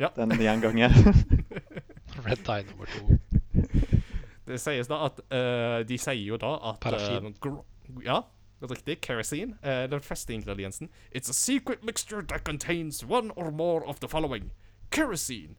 Ja. 0.00 0.08
Den 0.16 0.30
gjenganger. 0.40 0.90
Red 2.24 2.40
Dye 2.46 2.64
nummer 2.70 2.86
to. 2.86 3.18
Det 4.46 4.60
sies 4.60 4.88
da 4.88 5.06
at 5.06 5.20
uh, 5.32 5.80
De 5.88 5.98
sier 5.98 6.20
jo 6.26 6.36
da 6.36 6.54
at 6.70 6.80
Parafin. 6.80 7.34
Ja, 8.04 8.22
det 8.60 8.68
ja, 8.68 8.74
riktig. 8.74 9.00
Kerosene. 9.00 9.56
Uh, 9.62 9.90
den 9.90 10.00
første 10.00 10.34
ingrediensen. 10.34 10.88
It's 11.14 11.30
a 11.30 11.32
secret 11.32 11.84
mixture 11.84 12.22
that 12.22 12.44
contains 12.44 13.04
one 13.04 13.30
or 13.36 13.50
more 13.50 13.86
of 13.86 14.00
the 14.00 14.08
following. 14.08 14.52
Kerosene. 14.90 15.56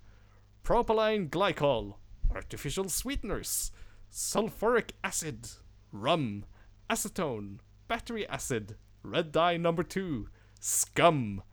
Propylene 0.64 1.30
glycol. 1.30 1.96
Artificial 2.36 2.90
sweeteners. 2.90 3.72
Sulfuric 4.12 4.92
acid. 5.04 5.50
Rum. 5.92 6.46
Acetone. 6.90 7.60
Battery 7.88 8.28
acid. 8.28 8.76
Red 9.04 9.32
dye 9.32 9.58
number 9.58 9.84
two. 9.84 10.28
Scum. 10.60 11.44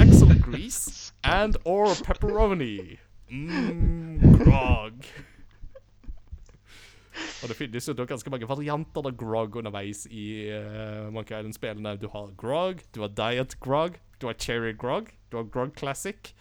Axle 0.00 0.34
grease. 0.34 1.12
And 1.24 1.56
or 1.64 1.86
pepperoni. 1.86 2.98
Mmm, 3.30 4.44
grog. 4.44 5.04
Og 7.42 7.50
det 7.50 7.56
finnes 7.58 7.88
jo 7.88 7.94
da 7.96 8.06
ganske 8.08 8.30
mange 8.32 8.48
varianter 8.48 9.08
av 9.08 9.16
grog 9.18 9.56
underveis 9.60 10.06
i 10.10 10.26
uh, 10.52 11.08
Monkey 11.14 11.36
Island-spillene. 11.36 11.96
Du 12.00 12.08
har 12.12 12.32
grog, 12.40 12.82
du 12.94 13.02
har 13.04 13.12
diet 13.16 13.58
grog, 13.60 13.98
du 14.20 14.28
har 14.28 14.38
cherry 14.40 14.72
grog, 14.76 15.10
du 15.30 15.36
har 15.36 15.44
grog 15.52 15.74
classic, 15.76 16.32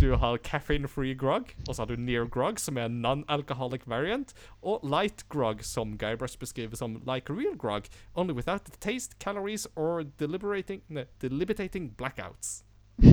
du 0.00 0.12
har 0.16 0.36
caffeine-free 0.38 1.14
grog, 1.14 1.54
og 1.68 1.74
så 1.74 1.82
har 1.82 1.86
du 1.86 1.96
near 1.96 2.26
grog, 2.28 2.60
som 2.60 2.76
er 2.76 2.84
en 2.86 3.00
non-alcoholic 3.02 3.86
variant, 3.86 4.34
og 4.62 4.84
light 4.84 5.24
grog, 5.28 5.64
som 5.64 5.98
Guybrush 5.98 6.38
beskriver 6.38 6.76
som 6.76 7.00
like 7.06 7.32
real 7.32 7.56
grog, 7.58 7.82
only 8.14 8.34
without 8.34 8.64
the 8.64 8.76
taste, 8.80 9.18
calories 9.18 9.66
or 9.76 10.02
deliberating, 10.18 10.82
ne, 10.88 11.06
deliberating 11.20 11.90
blackouts. 11.96 12.64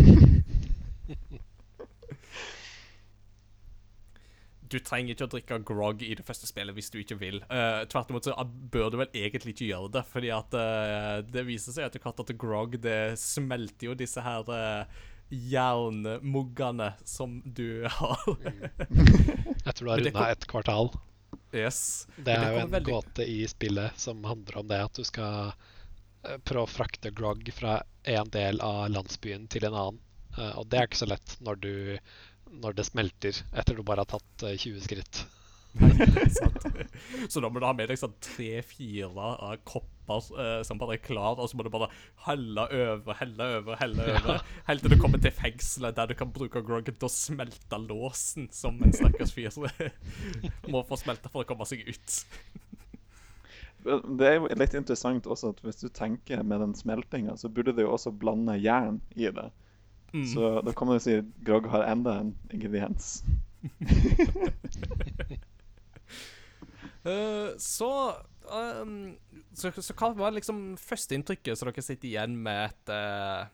du 4.73 4.79
trenger 4.83 5.13
ikke 5.15 5.27
å 5.27 5.31
drikke 5.35 5.59
grog 5.69 6.01
i 6.03 6.11
det 6.17 6.25
første 6.27 6.49
spillet 6.49 6.75
hvis 6.77 6.89
du 6.93 6.99
ikke 7.01 7.17
vil. 7.21 7.39
Uh, 7.47 7.85
tvert 7.91 8.11
imot 8.11 8.27
så 8.27 8.35
bør 8.73 8.89
du 8.93 8.99
vel 9.03 9.13
egentlig 9.15 9.53
ikke 9.55 9.69
gjøre 9.71 9.93
det, 9.95 10.03
fordi 10.11 10.33
at 10.35 10.57
uh, 10.57 11.21
det 11.23 11.45
viser 11.47 11.75
seg 11.77 11.87
etter 11.87 12.03
hvert 12.03 12.21
at 12.25 12.33
grog 12.41 12.77
det 12.83 12.99
smelter 13.21 13.91
jo 13.91 13.97
disse 13.99 14.21
her 14.25 14.49
uh, 14.49 15.01
jernmuggene 15.33 16.91
som 17.05 17.39
du 17.45 17.85
har. 17.99 18.23
Jeg 19.65 19.73
tror 19.75 19.85
du 19.85 19.91
har 19.91 20.03
runda 20.03 20.27
et 20.33 20.47
kvartal. 20.51 20.91
yes. 21.53 21.79
Det 22.17 22.33
er 22.35 22.43
er 22.49 22.57
jo 22.57 22.65
en 22.65 22.73
veldig- 22.75 22.91
gåte 22.93 23.25
i 23.29 23.39
spillet 23.49 23.97
som 23.99 24.23
handler 24.27 24.59
om 24.61 24.67
det 24.69 24.81
at 24.83 24.93
du 24.99 25.03
skal 25.07 25.53
eh, 25.53 26.37
prøve 26.45 26.67
å 26.67 26.73
frakte 26.73 27.11
grog 27.15 27.49
fra 27.55 27.79
en 28.03 28.29
del 28.33 28.61
av 28.61 28.89
landsbyen 28.93 29.47
til 29.49 29.65
en 29.69 29.73
annen. 29.79 29.99
Eh, 30.37 30.53
Og 30.59 30.67
det 30.69 30.79
er 30.79 30.87
ikke 30.89 31.01
så 31.05 31.09
lett 31.09 31.35
når, 31.41 31.55
du, 31.63 31.73
når 32.61 32.77
det 32.77 32.85
smelter 32.89 33.39
etter 33.53 33.77
du 33.77 33.85
bare 33.85 34.03
har 34.03 34.11
tatt 34.13 34.45
eh, 34.47 34.59
20 34.59 34.85
skritt. 34.85 35.23
Så 37.29 37.41
da 37.41 37.49
må 37.49 37.59
du 37.59 37.65
ha 37.65 37.73
med 37.73 37.89
deg 37.89 37.97
sånn 37.97 38.13
tre-fire 38.21 39.09
uh, 39.09 39.55
kopper 39.65 40.27
uh, 40.37 40.59
som 40.65 40.77
bare 40.77 40.97
er 40.97 41.01
klar, 41.01 41.39
og 41.39 41.49
så 41.49 41.57
må 41.57 41.65
du 41.65 41.71
bare 41.73 41.89
helle 42.27 42.65
over, 42.67 43.17
helle 43.17 43.47
over, 43.57 43.79
helle 43.79 44.05
over, 44.13 44.43
helt 44.67 44.85
til 44.85 44.93
du 44.93 44.99
kommer 45.01 45.21
til 45.23 45.33
fengselet 45.33 45.97
der 45.97 46.11
du 46.11 46.15
kan 46.19 46.33
bruke 46.35 46.61
groggen 46.65 46.93
til 46.93 47.09
å 47.09 47.13
smelte 47.13 47.79
låsen, 47.87 48.51
som 48.53 48.77
en 48.85 48.93
stakkars 48.93 49.33
fyr 49.33 49.49
må 50.73 50.83
få 50.85 50.99
smelte 51.01 51.31
for 51.33 51.41
å 51.41 51.49
komme 51.49 51.65
seg 51.69 51.87
ut. 51.87 52.19
Det 53.83 54.27
er 54.27 54.37
jo 54.37 54.47
litt 54.61 54.77
interessant 54.77 55.25
også 55.27 55.51
at 55.55 55.65
hvis 55.65 55.81
du 55.81 55.89
tenker 55.91 56.43
med 56.45 56.61
den 56.63 56.77
smeltinga, 56.77 57.35
så 57.39 57.49
burde 57.51 57.73
du 57.75 57.81
jo 57.83 57.95
også 57.95 58.13
blande 58.15 58.55
jern 58.61 59.01
i 59.17 59.27
det. 59.33 59.49
Mm. 60.13 60.27
Så 60.29 60.61
da 60.61 60.73
kan 60.77 60.87
man 60.87 60.99
jo 60.99 61.03
si 61.07 61.15
at 61.17 61.31
grog 61.45 61.67
har 61.73 61.87
enda 61.89 62.19
en 62.21 62.35
ingrediens. 62.53 63.23
uh, 67.05 67.49
så, 67.57 67.91
um, 68.81 69.17
så 69.53 69.71
Så 69.81 69.95
hva 69.97 70.11
var 70.17 70.35
liksom 70.37 70.77
førsteinntrykket 70.77 71.57
som 71.57 71.71
dere 71.71 71.85
sitter 71.85 72.11
igjen 72.11 72.37
med 72.45 72.69
etter, 72.69 73.49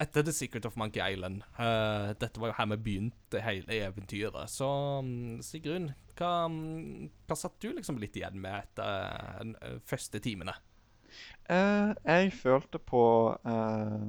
etter 0.00 0.24
The 0.24 0.32
Secret 0.32 0.64
of 0.64 0.78
Monkey 0.80 1.04
Island? 1.04 1.44
Uh, 1.58 2.14
dette 2.16 2.40
var 2.40 2.54
jo 2.54 2.58
her 2.62 2.70
vi 2.72 2.80
begynte 2.88 3.44
hele 3.44 3.82
eventyret. 3.84 4.48
Så 4.50 4.70
um, 5.04 5.42
Sigrun, 5.44 5.92
hva, 6.16 6.46
um, 6.48 7.10
hva 7.28 7.36
satt 7.36 7.60
du 7.60 7.74
liksom 7.74 8.00
litt 8.00 8.16
igjen 8.16 8.40
med 8.40 8.62
etter 8.62 9.44
de 9.44 9.52
uh, 9.60 9.82
første 9.84 10.22
timene? 10.24 10.56
Uh, 11.44 11.92
jeg 12.08 12.32
følte 12.32 12.80
på 12.80 13.04
eh, 13.44 14.08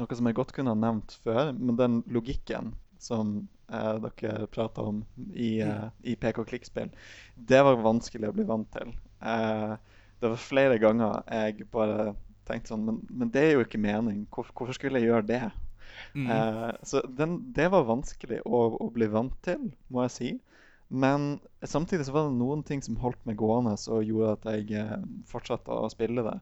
noe 0.00 0.18
som 0.18 0.28
jeg 0.28 0.38
godt 0.38 0.54
kunne 0.56 0.74
ha 0.74 0.78
nevnt 0.78 1.16
før, 1.24 1.52
men 1.56 1.78
den 1.78 2.00
logikken 2.12 2.74
som 3.00 3.36
eh, 3.72 3.94
dere 4.04 4.48
prata 4.52 4.84
om 4.90 5.02
i, 5.32 5.60
eh, 5.64 5.86
i 6.02 6.16
PK-klikkspill, 6.20 6.90
det 7.36 7.62
var 7.66 7.80
vanskelig 7.84 8.30
å 8.30 8.36
bli 8.36 8.48
vant 8.48 8.68
til. 8.76 8.92
Eh, 9.20 9.74
det 10.20 10.32
var 10.34 10.42
flere 10.42 10.76
ganger 10.80 11.22
jeg 11.24 11.70
bare 11.72 12.12
tenkte 12.48 12.72
sånn 12.72 12.84
Men, 12.84 13.00
men 13.08 13.30
det 13.32 13.42
er 13.46 13.52
jo 13.54 13.64
ikke 13.64 13.80
mening. 13.80 14.24
Hvor, 14.32 14.48
hvorfor 14.56 14.76
skulle 14.76 15.00
jeg 15.00 15.08
gjøre 15.08 15.28
det? 15.28 15.42
Mm. 16.14 16.26
Eh, 16.26 16.70
så 16.82 17.02
den, 17.16 17.38
det 17.56 17.70
var 17.72 17.88
vanskelig 17.88 18.42
å, 18.44 18.62
å 18.80 18.90
bli 18.94 19.08
vant 19.10 19.36
til, 19.46 19.70
må 19.88 20.04
jeg 20.06 20.16
si. 20.16 20.30
Men 20.90 21.38
samtidig 21.62 22.08
så 22.08 22.14
var 22.16 22.26
det 22.26 22.38
noen 22.40 22.64
ting 22.66 22.82
som 22.82 22.98
holdt 22.98 23.22
meg 23.28 23.38
gående 23.38 23.76
og 23.94 24.06
gjorde 24.06 24.34
at 24.34 24.48
jeg 24.50 24.74
eh, 24.80 24.96
fortsatte 25.30 25.70
å 25.70 25.90
spille 25.92 26.24
det. 26.26 26.36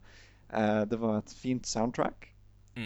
Eh, 0.56 0.82
det 0.88 1.00
var 1.02 1.20
et 1.20 1.34
fint 1.36 1.68
soundtrack. 1.68 2.30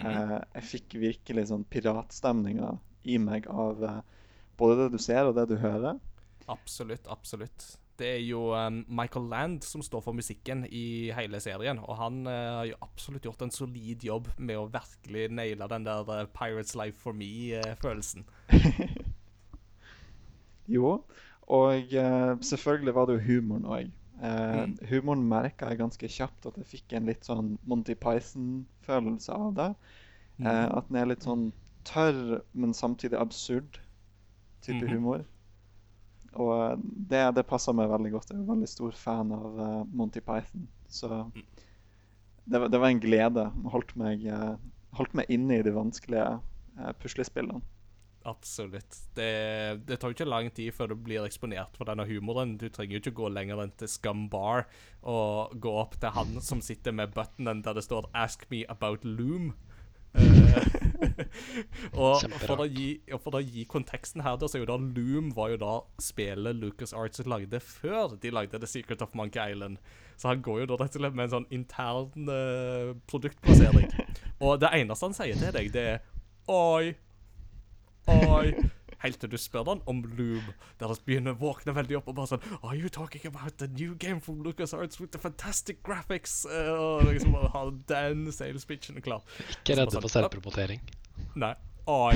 Eh, 0.01 0.39
jeg 0.57 0.69
fikk 0.69 0.97
virkelig 1.03 1.49
sånn 1.51 1.67
piratstemninga 1.69 2.73
i 3.11 3.19
meg 3.21 3.49
av 3.51 3.85
eh, 3.85 4.01
både 4.61 4.85
det 4.85 4.97
du 4.97 5.03
ser 5.03 5.29
og 5.29 5.37
det 5.37 5.49
du 5.51 5.57
hører. 5.61 6.01
Absolutt, 6.51 7.07
absolutt. 7.11 7.67
Det 8.01 8.09
er 8.17 8.23
jo 8.25 8.49
um, 8.57 8.81
Michael 8.89 9.29
Land 9.31 9.67
som 9.69 9.83
står 9.85 10.01
for 10.03 10.17
musikken 10.17 10.65
i 10.65 11.13
hele 11.15 11.39
serien, 11.45 11.79
og 11.79 11.99
han 12.01 12.23
uh, 12.27 12.33
har 12.63 12.69
jo 12.71 12.79
absolutt 12.83 13.29
gjort 13.29 13.45
en 13.45 13.53
solid 13.53 14.03
jobb 14.03 14.31
med 14.41 14.59
å 14.59 14.71
virkelig 14.73 15.29
naile 15.31 15.69
den 15.71 15.85
der 15.87 16.09
uh, 16.09 16.23
Pirates 16.33 16.73
Life 16.79 16.99
for 17.03 17.17
me-følelsen. 17.17 18.27
Jo, 20.71 21.03
og 21.53 21.95
selvfølgelig 22.47 22.93
var 22.95 23.09
det 23.11 23.17
jo 23.17 23.25
humoren 23.27 23.65
òg. 23.67 23.89
Eh, 24.23 24.65
Mm. 24.67 24.77
Humoren 24.89 25.25
merka 25.29 25.69
jeg 25.69 25.79
ganske 25.81 26.09
kjapt 26.09 26.47
at 26.47 26.57
jeg 26.61 26.67
fikk 26.67 26.93
en 26.97 27.07
litt 27.07 27.25
sånn 27.27 27.59
Monty 27.67 27.95
Python-følelse 27.99 29.35
av 29.35 29.55
det. 29.55 29.75
Mm. 30.39 30.47
Eh, 30.47 30.69
at 30.79 30.89
den 30.89 30.97
er 31.01 31.07
litt 31.11 31.25
sånn 31.27 31.49
tørr, 31.85 32.41
men 32.55 32.73
samtidig 32.73 33.19
absurd 33.19 33.81
type 34.63 34.85
Mhm. 34.87 34.93
humor. 34.95 35.25
Og 36.35 36.53
eh, 36.73 36.77
det, 37.11 37.35
det 37.35 37.47
passer 37.47 37.73
meg 37.75 37.91
veldig 37.91 38.13
godt. 38.13 38.31
Jeg 38.31 38.39
er 38.39 38.43
en 38.43 38.47
veldig 38.55 38.69
stor 38.69 38.93
fan 38.93 39.33
av 39.33 39.59
uh, 39.59 39.85
Monty 39.93 40.21
Python. 40.21 40.69
Så 40.89 41.09
det, 42.47 42.61
var- 42.61 42.69
det 42.69 42.81
var 42.81 42.89
en 42.89 43.01
glede. 43.01 43.51
Holdt 43.75 43.97
meg, 43.97 44.23
holdt 44.93 45.15
meg 45.15 45.27
inne 45.31 45.59
i 45.59 45.63
de 45.63 45.73
vanskelige 45.73 46.41
puslespillene. 47.01 47.61
Absolutt. 48.25 48.97
Det, 49.17 49.31
det 49.87 49.99
tar 49.99 50.13
jo 50.13 50.17
ikke 50.17 50.29
lang 50.29 50.51
tid 50.55 50.73
før 50.77 50.93
du 50.93 50.97
blir 50.97 51.25
eksponert 51.27 51.77
for 51.79 51.89
denne 51.89 52.07
humoren. 52.09 52.57
Du 52.61 52.69
trenger 52.73 52.97
jo 52.97 53.03
ikke 53.03 53.17
gå 53.23 53.33
lenger 53.33 53.63
enn 53.65 53.75
til 53.79 53.91
Scum 53.91 54.29
Bar 54.33 54.67
og 55.03 55.57
gå 55.63 55.75
opp 55.83 55.99
til 56.01 56.15
han 56.15 56.39
som 56.45 56.63
sitter 56.65 56.95
med 56.95 57.15
buttonen 57.17 57.65
der 57.65 57.79
det 57.79 57.85
står 57.85 58.11
'Ask 58.15 58.47
me 58.51 58.65
about 58.69 59.05
Loom'. 59.05 59.53
Eh, 60.53 61.97
og 62.05 62.21
for 62.45 62.67
gi, 62.69 63.01
og 63.13 63.21
for 63.25 63.39
å 63.39 63.41
gi 63.41 63.65
konteksten 63.65 64.23
her, 64.23 64.37
da, 64.37 64.49
så 64.49 64.59
er 64.59 64.63
jo 64.63 64.69
da 64.69 64.77
Loom 64.77 65.31
var 65.35 65.55
jo 65.55 65.59
da 65.63 65.73
spillet 66.03 66.59
Lucas 66.61 66.93
Arts 66.93 67.25
lagde 67.27 67.61
før 67.65 68.17
de 68.21 68.31
lagde 68.31 68.61
The 68.61 68.69
Secret 68.69 69.03
of 69.03 69.15
Monkey 69.15 69.41
Island. 69.41 69.81
Så 70.17 70.29
han 70.29 70.43
går 70.45 70.61
jo 70.61 70.67
da 70.67 70.79
rett 70.83 70.97
og 70.97 71.03
slett 71.03 71.17
med 71.17 71.25
en 71.25 71.35
sånn 71.37 71.49
intern 71.51 72.29
uh, 72.29 72.93
produktplassering. 73.11 73.89
Og 74.45 74.61
det 74.61 74.71
eneste 74.77 75.09
han 75.09 75.17
sier 75.17 75.41
til 75.41 75.57
deg, 75.57 75.73
det 75.75 75.87
er 75.95 76.03
Oi, 76.51 76.93
Oi. 78.11 78.71
Helt 79.03 79.19
til 79.19 79.33
du 79.33 79.39
spør 79.41 79.65
den 79.67 79.81
om 79.91 80.03
Loom, 80.15 80.53
der 80.79 80.91
han 80.93 80.99
begynner 81.07 81.35
å 81.35 81.41
våkne 81.41 81.75
veldig 81.75 81.97
opp 81.99 82.13
og 82.13 82.17
bare 82.21 82.31
sånn 82.35 82.45
Are 82.61 82.77
you 82.79 82.91
talking 82.93 83.25
about 83.27 83.59
the 83.59 83.67
new 83.67 83.97
game 83.99 84.23
from 84.23 84.45
LucasArts 84.47 85.01
with 85.03 85.11
the 85.15 85.19
fantastic 85.23 85.83
graphics? 85.87 86.45
Eh, 86.47 86.71
og 86.71 87.09
liksom 87.11 87.35
bare 87.35 87.51
ha 87.55 87.65
den 87.91 88.29
sales 88.35 88.67
pitchen 88.69 89.03
klar. 89.03 89.27
Ikke 89.49 89.75
redde 89.79 89.97
sånn, 89.97 90.07
for 90.07 90.15
selvpromotering. 90.15 90.85
Nei. 91.35 91.55
Oi. 91.91 92.15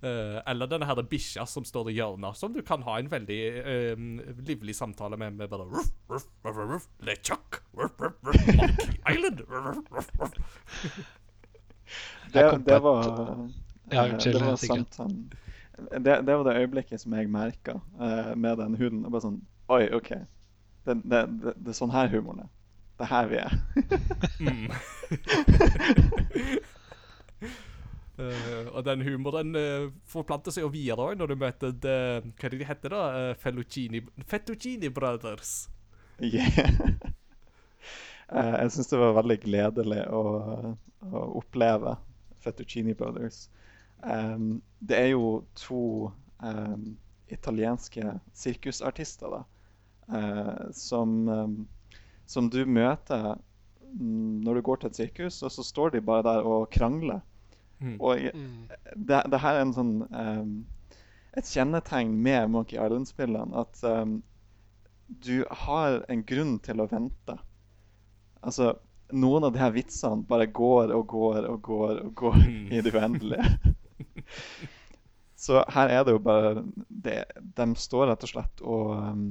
Uh, 0.00 0.40
eller 0.48 0.64
denne 0.64 0.86
her 0.88 0.96
bikkja 1.04 1.44
som 1.44 1.64
står 1.68 1.90
i 1.92 1.98
hjørnet, 1.98 2.38
som 2.40 2.54
du 2.54 2.62
kan 2.64 2.80
ha 2.86 2.94
en 2.96 3.10
veldig 3.12 3.40
eh, 3.60 4.04
livlig 4.48 4.72
samtale 4.78 5.18
med. 5.20 5.36
med 5.36 5.50
bare 5.52 5.66
ruff, 5.68 5.90
ruff, 6.08 6.24
ruff, 6.46 6.56
ruff, 6.70 6.86
LeChuck, 7.04 7.60
ruff, 7.76 8.00
ruff, 8.00 8.16
ruff, 8.24 8.46
Monkey 8.56 8.96
Island 9.04 9.44
ruff, 9.44 9.84
ruff, 9.92 10.08
ruff. 10.16 10.32
Det, 12.32 12.44
det 12.66 12.78
var 12.84 13.04
Ja, 13.90 14.04
eh, 14.04 14.12
unnskyld, 14.14 14.38
det 14.38 14.46
var 14.46 14.56
sant, 14.56 14.96
han- 14.96 15.30
det, 15.90 16.16
det 16.26 16.34
var 16.36 16.44
det 16.44 16.56
øyeblikket 16.60 17.00
som 17.00 17.12
jeg 17.16 17.30
merka 17.32 17.78
med 18.36 18.58
den 18.60 18.74
huden. 18.76 19.04
Og 19.06 19.12
bare 19.14 19.24
sånn 19.24 19.40
Oi, 19.70 19.86
OK. 19.96 20.10
Det, 20.84 20.94
det, 21.04 21.20
det, 21.40 21.54
det 21.56 21.72
er 21.72 21.76
sånn 21.78 21.92
her 21.94 22.08
humoren 22.12 22.44
er. 22.44 22.50
Det 22.98 23.06
er 23.06 23.10
her 23.14 23.26
vi 23.30 23.38
er. 23.40 23.52
Mm. 24.40 24.68
Eh, 28.20 28.66
og 28.76 28.84
den 28.84 29.00
humoren 29.06 29.54
uh, 29.56 29.86
forplanter 30.10 30.52
seg 30.52 30.66
jo 30.66 30.72
videre 30.74 31.06
òg 31.08 31.14
når 31.16 31.30
du 31.30 31.36
møter 31.40 31.70
det, 31.72 31.94
Hva 32.36 32.48
er 32.48 32.52
det 32.52 32.58
de 32.60 32.66
heter, 32.68 32.92
da? 32.92 33.30
Uh, 33.32 34.24
Fettuccini 34.28 34.90
Brothers. 34.92 35.54
Yeah. 36.20 36.68
Eh, 38.30 38.56
jeg 38.62 38.72
syns 38.74 38.90
det 38.92 39.00
var 39.00 39.16
veldig 39.18 39.38
gledelig 39.42 40.02
å, 40.14 40.22
å 41.10 41.22
oppleve 41.40 41.96
Fettuccini 42.44 42.94
Brothers. 42.94 43.48
Um, 44.00 44.60
det 44.78 44.96
er 44.96 45.08
jo 45.12 45.42
to 45.58 46.10
um, 46.38 46.94
italienske 47.28 48.14
sirkusartister 48.32 49.34
da, 49.34 49.40
uh, 50.14 50.70
som, 50.72 51.18
um, 51.28 51.56
som 52.30 52.48
du 52.52 52.62
møter 52.64 53.34
når 53.90 54.54
du 54.60 54.62
går 54.62 54.78
til 54.80 54.92
et 54.92 55.00
sirkus, 55.00 55.40
og 55.42 55.50
så 55.50 55.66
står 55.66 55.96
de 55.96 56.04
bare 56.06 56.22
der 56.28 56.46
og 56.46 56.68
krangler. 56.70 57.24
Mm. 57.80 57.96
Og 57.98 58.28
Mm. 58.36 58.68
det, 58.94 59.22
det 59.32 59.40
her 59.42 59.56
er 59.56 59.62
en 59.64 59.72
sånn 59.74 59.94
et 61.34 61.48
kjennetegn 61.48 62.12
med 62.22 62.52
Monkey 62.52 62.76
Island-spillene 62.78 63.56
at 63.56 63.80
du 65.24 65.42
har 65.64 66.04
en 66.12 66.22
grunn 66.22 66.58
til 66.62 66.84
å 66.84 66.86
vente. 66.92 67.34
Altså, 68.42 68.72
noen 69.12 69.44
av 69.44 69.52
de 69.52 69.58
her 69.60 69.72
vitsene 69.74 70.22
bare 70.28 70.46
går 70.54 70.92
og 70.96 71.06
går 71.10 71.46
og 71.50 71.60
går 71.66 71.94
og 72.06 72.14
går 72.14 72.36
Mm. 72.40 72.72
i 72.72 72.80
det 72.86 72.94
uendelige. 72.94 73.46
Så 75.40 75.62
her 75.72 75.88
er 75.88 76.04
det 76.04 76.12
jo 76.12 76.18
bare 76.22 76.62
det, 76.88 77.24
De 77.56 77.66
står 77.80 78.10
rett 78.10 78.24
og 78.26 78.28
slett 78.30 78.60
og 78.62 78.90
em, 78.98 79.22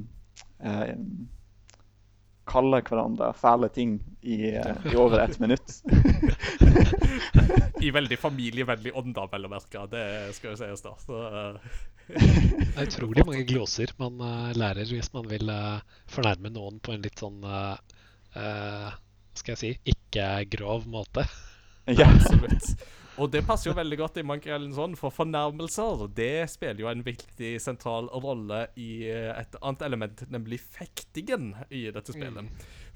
eh, 0.65 0.95
kaller 2.49 2.81
hverandre 2.81 3.27
fæle 3.37 3.69
ting 3.69 3.99
i, 4.25 4.49
eh, 4.57 4.87
i 4.89 4.95
over 4.97 5.19
ett 5.21 5.37
minutt. 5.39 5.69
I 7.81 7.91
veldig 7.93 8.17
familievennlig 8.19 8.91
ånd, 8.97 9.13
da, 9.15 9.27
vel 9.31 9.45
å 9.45 9.51
merke. 9.53 9.83
Det 9.91 10.03
skal 10.35 10.55
jo 10.55 10.57
sies, 10.59 10.81
da. 10.81 10.95
Så, 11.05 11.19
eh, 11.29 11.53
Det 12.09 12.73
er 12.81 12.87
utrolig 12.89 13.25
mange 13.27 13.45
gloser 13.45 13.93
man 14.01 14.17
eh, 14.25 14.51
lærer 14.57 14.89
hvis 14.89 15.13
man 15.13 15.29
vil 15.29 15.45
fornærme 16.09 16.49
noen 16.55 16.81
på 16.81 16.95
en 16.97 17.05
litt 17.05 17.21
sånn 17.21 17.37
eh, 18.35 18.87
eh, 18.87 18.95
Skal 19.39 19.55
jeg 19.55 19.61
si 19.61 19.93
ikke 19.93 20.29
grov 20.57 20.87
måte. 20.89 21.25
ja. 21.99 22.09
Absolutt. 22.09 22.75
Og 23.19 23.27
det 23.33 23.41
passer 23.43 23.67
jo 23.67 23.75
veldig 23.75 23.97
godt 23.99 24.17
i 24.21 24.23
Monkey 24.23 24.51
Island 24.53 24.75
sånn, 24.77 24.93
for 24.95 25.11
fornærmelser 25.11 26.05
det 26.15 26.45
spiller 26.53 26.85
jo 26.85 26.87
en 26.91 27.01
viktig 27.03 27.57
sentral 27.59 28.07
rolle 28.13 28.61
i 28.79 29.09
eh, 29.11 29.33
et 29.35 29.57
annet 29.59 29.83
element, 29.89 30.23
nemlig 30.31 30.61
fektingen 30.63 31.51
i 31.67 31.89
dette 31.91 32.15
spillet. 32.15 32.47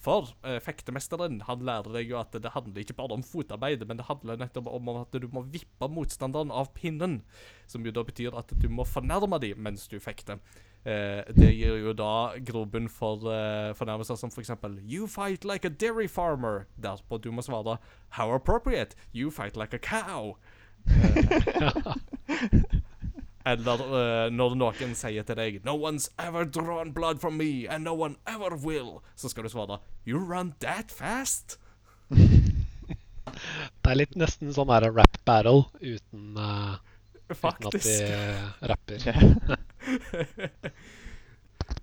For 0.04 0.34
uh, 0.44 0.58
fektemesteren 0.60 1.42
han 1.48 1.64
lærer 1.64 1.96
deg 1.96 2.10
jo 2.12 2.18
at 2.20 2.36
det 2.36 2.52
handler 2.52 2.84
ikke 2.84 2.96
bare 2.98 3.16
om 3.16 3.24
fotarbeid, 3.24 3.86
men 3.88 4.00
det 4.00 4.08
handler 4.10 4.40
nettopp 4.40 4.68
om 4.72 4.90
at 4.98 5.16
du 5.16 5.30
må 5.32 5.46
vippe 5.48 5.88
motstanderen 5.92 6.52
av 6.52 6.74
pinnen. 6.76 7.22
Som 7.72 7.88
jo 7.88 7.94
da 7.96 8.04
betyr 8.04 8.36
at 8.36 8.52
du 8.60 8.68
må 8.68 8.84
fornærme 8.88 9.40
dem 9.44 9.64
mens 9.64 9.88
du 9.92 9.96
fekter. 10.04 10.44
Eh, 10.84 11.24
det 11.32 11.54
gir 11.56 11.78
jo 11.80 11.94
da 11.96 12.36
grobunn 12.44 12.90
for 12.92 13.24
eh, 13.32 13.72
fornærmelser 13.78 14.18
som 14.20 14.32
f.eks.: 14.34 14.52
You 14.84 15.08
fight 15.08 15.46
like 15.46 15.66
a 15.68 15.70
dairy 15.70 16.08
farmer. 16.08 16.68
Derpå 16.76 17.22
du 17.24 17.32
må 17.32 17.42
svare 17.42 17.78
How 18.10 18.34
appropriate. 18.36 18.96
You 19.14 19.32
fight 19.32 19.56
like 19.56 19.74
a 19.74 19.80
cow. 19.80 20.38
Eller 23.46 23.80
eh, 23.80 24.30
når 24.32 24.56
noen 24.56 24.96
sier 24.96 25.24
til 25.24 25.36
deg 25.40 25.62
No 25.64 25.76
one's 25.76 26.10
ever 26.20 26.44
drawn 26.44 26.92
blood 26.92 27.20
from 27.20 27.38
me, 27.38 27.66
and 27.68 27.84
no 27.84 27.94
one 27.94 28.16
ever 28.28 28.56
will. 28.56 29.02
Så 29.16 29.30
skal 29.30 29.44
du 29.44 29.50
svare 29.50 29.80
You 30.06 30.20
run 30.20 30.54
that 30.60 30.92
fast? 30.92 31.60
Det 33.84 33.90
er 33.90 33.96
litt 33.98 34.16
nesten 34.20 34.52
sånn 34.56 34.72
her 34.72 34.92
rap 34.92 35.18
battle 35.28 35.66
uten, 35.80 36.36
uh, 36.38 36.76
uten 37.32 37.68
at 37.72 37.80
de 37.88 37.96
rapper. 38.70 39.00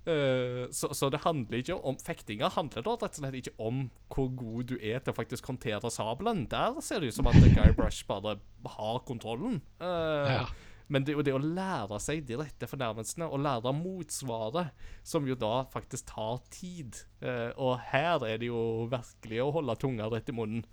Eh, 0.05 0.67
så, 0.73 0.91
så 0.93 1.09
det 1.13 1.21
handler 1.23 1.61
ikke 1.61 1.75
om 1.89 1.97
Fektinga 1.99 2.51
handler 2.53 2.83
da 2.85 2.93
rett 3.01 3.17
og 3.17 3.19
slett 3.21 3.37
ikke 3.37 3.53
om 3.61 3.83
hvor 4.13 4.27
god 4.37 4.71
du 4.71 4.75
er 4.77 5.01
til 5.01 5.13
å 5.13 5.17
faktisk 5.17 5.49
håndtere 5.49 5.91
sabelen. 5.93 6.43
Der 6.49 6.77
ser 6.85 7.01
det 7.01 7.11
ut 7.11 7.17
som 7.17 7.29
at 7.29 7.37
Guybrush 7.37 8.05
bare 8.09 8.37
har 8.77 9.01
kontrollen. 9.07 9.59
Uh, 9.81 10.29
Ja. 10.29 10.43
Men 10.91 11.05
det 11.07 11.13
er 11.13 11.19
jo 11.21 11.23
det 11.23 11.33
å 11.37 11.39
lære 11.39 11.97
seg 12.03 12.25
de 12.27 12.35
rette 12.35 12.67
fornærmelsene 12.67 13.29
og 13.31 13.39
lære 13.45 13.71
motsvaret, 13.77 14.73
som 15.07 15.27
jo 15.29 15.37
da 15.39 15.61
faktisk 15.71 16.09
tar 16.09 16.41
tid. 16.51 16.99
Eh, 17.23 17.53
og 17.55 17.77
her 17.93 18.25
er 18.27 18.41
det 18.41 18.49
jo 18.49 18.89
virkelig 18.91 19.39
å 19.39 19.53
holde 19.55 19.77
tunga 19.79 20.09
rett 20.11 20.27
i 20.27 20.35
munnen. 20.35 20.65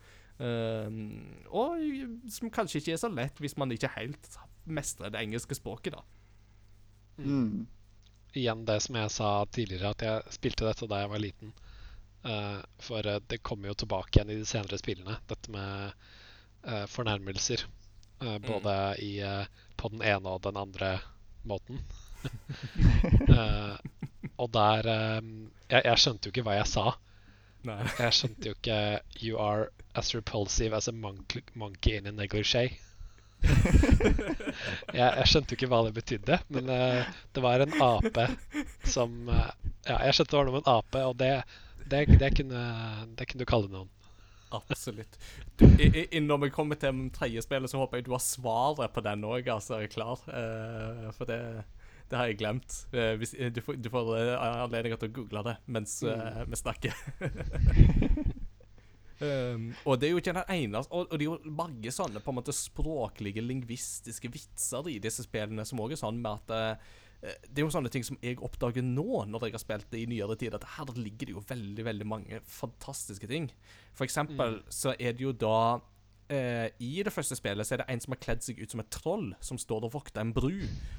Eh, 0.42 0.98
og 1.54 1.78
som 2.34 2.50
kanskje 2.50 2.82
ikke 2.82 2.96
er 2.96 3.02
så 3.04 3.12
lett 3.14 3.38
hvis 3.38 3.54
man 3.62 3.70
ikke 3.74 3.92
helt 3.94 4.32
mestrer 4.66 5.14
det 5.14 5.22
engelske 5.22 5.54
språket, 5.54 5.94
da. 5.94 6.02
Mm. 7.18 7.66
Igjen 8.38 8.64
det 8.68 8.80
som 8.84 8.98
jeg 9.00 9.10
sa 9.10 9.30
tidligere, 9.46 9.90
at 9.94 10.04
jeg 10.04 10.36
spilte 10.36 10.68
dette 10.68 10.86
da 10.90 11.02
jeg 11.02 11.10
var 11.14 11.22
liten. 11.22 11.54
Uh, 12.26 12.60
for 12.82 13.06
eh, 13.06 13.20
det 13.30 13.38
kommer 13.46 13.70
jo 13.70 13.78
tilbake 13.78 14.18
igjen 14.18 14.32
i 14.34 14.40
de 14.40 14.46
senere 14.46 14.78
spillene, 14.80 15.14
dette 15.30 15.52
med 15.54 15.92
uh, 16.66 16.84
fornærmelser. 16.90 17.62
Uh, 18.22 18.38
både 18.38 18.96
i, 18.98 19.20
eh, 19.20 19.46
på 19.76 19.88
den 19.88 20.02
ene 20.02 20.28
og 20.28 20.42
den 20.42 20.56
andre 20.56 20.98
måten. 21.42 21.82
Eh, 23.28 23.76
og 24.42 24.48
der 24.50 24.86
jeg, 24.88 25.82
jeg 25.84 25.98
skjønte 26.02 26.26
jo 26.26 26.32
ikke 26.32 26.42
hva 26.48 26.56
jeg 26.56 26.66
sa. 26.66 26.84
Nei. 27.68 27.76
Jeg 28.00 28.16
skjønte 28.16 28.50
jo 28.50 28.56
ikke 28.56 28.78
You 29.22 29.38
are 29.38 29.68
as 29.94 30.10
repulsive 30.16 30.74
as 30.74 30.88
a 30.90 30.92
monkey, 30.92 31.44
monkey 31.54 31.94
in 31.94 32.10
a 32.10 32.12
negligee. 32.12 32.74
jeg, 34.98 35.08
jeg 35.08 35.26
skjønte 35.30 35.54
jo 35.54 35.58
ikke 35.58 35.68
hva 35.70 35.82
det 35.86 35.94
betydde, 35.96 36.38
men 36.54 36.72
uh, 36.72 37.06
det 37.34 37.44
var 37.44 37.64
en 37.64 37.76
ape 37.84 38.26
som 38.88 39.30
uh, 39.30 39.50
Ja, 39.86 40.00
jeg 40.08 40.18
skjønte 40.18 40.32
det 40.32 40.38
var 40.38 40.48
noe 40.48 40.56
med 40.58 40.66
en 40.66 40.74
ape, 40.74 41.04
og 41.06 41.14
det, 41.20 41.32
det, 41.86 42.02
det, 42.20 42.32
kunne, 42.36 42.64
det 43.16 43.28
kunne 43.30 43.44
du 43.44 43.48
kalle 43.48 43.70
noen. 43.72 43.92
Absolutt. 44.50 45.18
Du, 45.60 45.66
i, 45.76 46.06
i, 46.08 46.20
når 46.24 46.44
vi 46.46 46.52
kommer 46.52 46.78
til 46.80 47.08
tredje 47.14 47.44
spillet, 47.44 47.70
så 47.70 47.80
håper 47.82 48.00
jeg 48.00 48.08
du 48.08 48.14
har 48.14 48.24
svaret 48.24 48.94
på 48.94 49.04
den 49.04 49.26
òg, 49.28 49.48
altså. 49.52 49.82
Er 49.82 49.92
klar. 49.92 50.22
Eh, 50.32 51.08
for 51.16 51.28
det, 51.28 51.40
det 52.08 52.16
har 52.16 52.30
jeg 52.30 52.38
glemt. 52.40 52.78
Hvis, 53.20 53.36
du, 53.36 53.60
får, 53.64 53.76
du 53.76 53.90
får 53.92 54.12
anledning 54.40 54.96
til 54.96 55.10
å 55.10 55.16
google 55.20 55.44
det 55.50 55.56
mens 55.68 55.98
mm. 56.00 56.48
vi 56.48 56.62
snakker. 56.64 57.02
Um, 59.18 59.72
og 59.82 59.98
det 59.98 60.06
er 60.06 60.12
jo 60.12 60.20
ikke 60.20 60.30
den 60.36 60.50
eneste 60.54 60.94
Og, 60.94 61.08
og 61.10 61.18
det 61.18 61.24
er 61.24 61.30
jo 61.32 61.50
mange 61.50 61.90
sånne 61.90 62.20
på 62.22 62.30
en 62.30 62.36
måte 62.38 62.54
språklige, 62.54 63.42
lingvistiske 63.42 64.30
vitser 64.30 64.86
i 64.92 65.00
disse 65.02 65.24
spillene 65.26 65.64
som 65.66 65.82
òg 65.82 65.96
er 65.96 65.98
sånn 65.98 66.20
med 66.22 66.52
at 66.52 66.54
uh, 66.54 67.32
Det 67.42 67.58
er 67.58 67.66
jo 67.66 67.72
sånne 67.74 67.90
ting 67.90 68.06
som 68.06 68.20
jeg 68.22 68.38
oppdager 68.46 68.86
nå, 68.86 69.24
når 69.26 69.48
jeg 69.48 69.56
har 69.56 69.64
spilt 69.64 69.88
det 69.90 70.04
i 70.04 70.06
nyere 70.06 70.38
tid, 70.38 70.54
at 70.54 70.68
her 70.76 70.92
ligger 70.94 71.26
det 71.26 71.34
jo 71.34 71.42
veldig 71.48 71.86
veldig 71.88 72.06
mange 72.06 72.38
fantastiske 72.46 73.26
ting. 73.26 73.48
For 73.98 74.06
eksempel 74.06 74.60
så 74.70 74.94
er 74.94 75.18
det 75.18 75.26
jo 75.26 75.34
da 75.34 75.80
eh, 76.32 76.68
I 76.78 77.02
det 77.04 77.12
første 77.12 77.36
spillet 77.38 77.66
så 77.66 77.74
er 77.74 77.82
det 77.82 77.88
en 77.92 78.02
som 78.04 78.14
har 78.14 78.20
kledd 78.22 78.44
seg 78.44 78.60
ut 78.60 78.72
som 78.72 78.82
et 78.82 78.90
troll, 78.92 79.30
som 79.40 79.60
står 79.60 79.88
og 79.88 79.94
vokter 79.96 80.22
en 80.22 80.34
bru. 80.36 80.52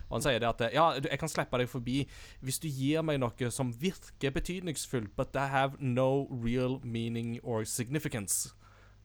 Og 0.09 0.17
han 0.17 0.25
sier 0.25 0.41
det 0.41 0.49
at 0.49 0.63
Ja, 0.73 0.91
jeg 0.97 1.19
kan 1.21 1.31
slippe 1.31 1.59
deg 1.61 1.69
forbi 1.71 2.03
hvis 2.45 2.61
du 2.63 2.67
gir 2.67 3.05
meg 3.05 3.21
noe 3.21 3.51
som 3.53 3.73
virker 3.81 4.33
betydningsfullt, 4.35 5.15
but 5.15 5.33
that 5.33 5.53
have 5.53 5.77
no 5.79 6.27
real 6.29 6.79
meaning 6.83 7.39
or 7.43 7.65
significance. 7.65 8.53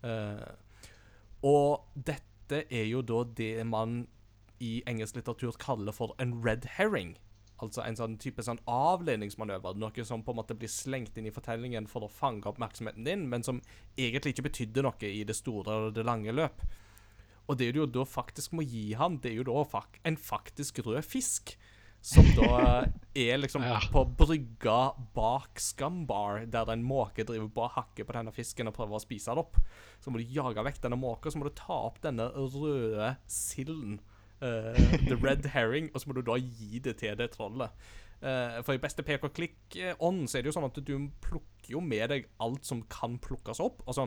Eh, 0.04 0.50
og 1.44 1.84
dette 1.94 2.64
er 2.70 2.88
jo 2.88 3.02
da 3.04 3.24
det 3.36 3.66
man 3.66 4.04
i 4.64 4.82
engelsk 4.88 5.16
litteratur 5.18 5.56
kaller 5.60 5.92
for 5.92 6.14
en 6.22 6.36
red 6.44 6.68
herring. 6.76 7.16
Altså 7.64 7.84
en 7.84 7.98
sånn 7.98 8.16
type 8.22 8.44
sånn 8.44 8.60
avledningsmanøver. 8.70 9.76
Noe 9.80 10.06
som 10.06 10.22
på 10.24 10.34
en 10.34 10.40
måte 10.40 10.56
blir 10.58 10.72
slengt 10.72 11.18
inn 11.18 11.28
i 11.28 11.34
fortellingen 11.34 11.88
for 11.90 12.06
å 12.06 12.12
fange 12.12 12.48
oppmerksomheten 12.50 13.06
din, 13.06 13.26
men 13.30 13.46
som 13.46 13.60
egentlig 13.96 14.34
ikke 14.34 14.48
betydde 14.50 14.84
noe 14.86 15.10
i 15.10 15.24
det 15.26 15.36
store 15.38 15.78
og 15.88 15.94
det 15.96 16.06
lange 16.06 16.34
løp. 16.34 16.64
Og 17.44 17.58
det 17.60 17.74
du 17.74 17.82
jo 17.82 17.90
da 17.90 18.06
faktisk 18.08 18.54
må 18.56 18.64
gi 18.64 18.92
han, 18.96 19.18
det 19.20 19.32
er 19.34 19.40
jo 19.42 19.48
da 19.50 19.84
en 20.08 20.16
faktisk 20.20 20.80
rød 20.86 21.04
fisk. 21.04 21.56
Som 22.04 22.26
da 22.36 22.84
er 23.16 23.38
liksom 23.40 23.64
Ja. 23.68 23.78
på 23.92 24.02
brygga 24.04 24.92
bak 25.16 25.60
Scumbar, 25.60 26.44
der 26.44 26.68
en 26.72 26.84
måke 26.84 27.24
driver 27.24 27.48
på 27.48 27.68
hakker 27.78 28.04
på 28.04 28.16
denne 28.16 28.32
fisken 28.32 28.68
og 28.68 28.76
prøver 28.76 28.98
å 28.98 29.04
spise 29.04 29.32
den 29.32 29.40
opp. 29.40 29.56
Så 30.04 30.12
må 30.12 30.20
du 30.20 30.28
jage 30.28 30.64
vekk 30.66 30.82
denne 30.84 31.00
måka, 31.00 31.32
så 31.32 31.40
må 31.40 31.48
du 31.48 31.56
ta 31.56 31.78
opp 31.86 32.02
denne 32.04 32.28
røde 32.28 33.14
silden. 33.24 34.02
Eh, 34.40 34.96
the 35.08 35.18
red 35.20 35.46
herring, 35.54 35.90
og 35.92 36.00
så 36.00 36.10
må 36.10 36.16
du 36.18 36.24
da 36.26 36.38
gi 36.40 36.80
det 36.82 36.98
til 37.02 37.18
det 37.20 37.30
trollet. 37.36 37.74
Uh, 38.24 38.62
for 38.64 38.72
i 38.72 38.80
beste 38.80 39.04
pek 39.04 39.26
og 39.26 39.34
klikk-ånd 39.36 40.22
så 40.30 40.38
er 40.38 40.44
det 40.44 40.48
jo 40.48 40.54
sånn 40.56 40.64
at 40.70 40.78
du 40.80 40.94
plukker 41.20 41.74
jo 41.74 41.82
med 41.84 42.08
deg 42.08 42.28
alt 42.40 42.64
som 42.64 42.80
kan 42.88 43.18
plukkes 43.20 43.60
opp. 43.60 43.82
Altså, 43.84 44.06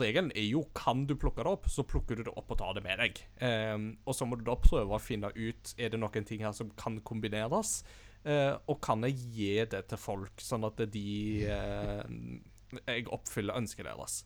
regelen 0.00 0.30
er 0.36 0.46
jo 0.46 0.62
kan 0.76 1.04
du 1.08 1.14
plukke 1.18 1.44
det 1.44 1.52
opp, 1.52 1.68
så 1.70 1.84
plukker 1.84 2.18
du 2.18 2.24
det 2.26 2.34
opp 2.36 2.52
og 2.54 2.60
tar 2.60 2.76
det 2.76 2.84
med 2.84 3.02
deg. 3.02 3.20
Ehm, 3.44 3.88
og 4.06 4.16
så 4.16 4.28
må 4.28 4.38
du 4.38 4.44
da 4.46 4.56
prøve 4.60 4.96
å 4.96 5.02
finne 5.02 5.32
ut 5.34 5.74
er 5.76 5.92
det 5.92 6.00
noen 6.00 6.28
ting 6.28 6.44
her 6.44 6.54
som 6.56 6.72
kan 6.78 7.00
kombineres. 7.04 7.82
eh, 8.24 8.54
og 8.70 8.80
kan 8.80 9.02
jeg 9.02 9.18
gi 9.34 9.64
det 9.66 9.88
til 9.88 9.98
folk, 9.98 10.40
sånn 10.40 10.64
at 10.64 10.78
de 10.92 11.44
eh, 11.44 12.04
Jeg 12.86 13.08
oppfyller 13.12 13.58
ønsket 13.58 13.84
deres. 13.84 14.24